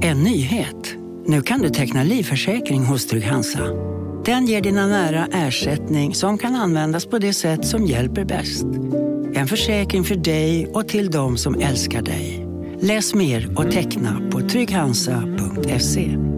En 0.02 0.22
nyhet. 0.22 0.94
Nu 1.26 1.42
kan 1.42 1.60
du 1.60 1.70
teckna 1.70 2.02
livförsäkring 2.02 2.84
hos 2.84 3.06
Trygg-Hansa. 3.06 3.64
Den 4.24 4.46
ger 4.46 4.60
dina 4.60 4.86
nära 4.86 5.26
ersättning 5.32 6.14
som 6.14 6.38
kan 6.38 6.54
användas 6.54 7.06
på 7.06 7.18
det 7.18 7.32
sätt 7.32 7.66
som 7.66 7.86
hjälper 7.86 8.24
bäst. 8.24 8.64
En 9.34 9.48
försäkring 9.48 10.04
för 10.04 10.14
dig 10.14 10.66
och 10.66 10.88
till 10.88 11.10
de 11.10 11.36
som 11.36 11.54
älskar 11.54 12.02
dig. 12.02 12.46
Läs 12.80 13.14
mer 13.14 13.58
och 13.58 13.70
teckna 13.70 14.20
på 14.30 14.40
trygghansa.se. 14.40 16.37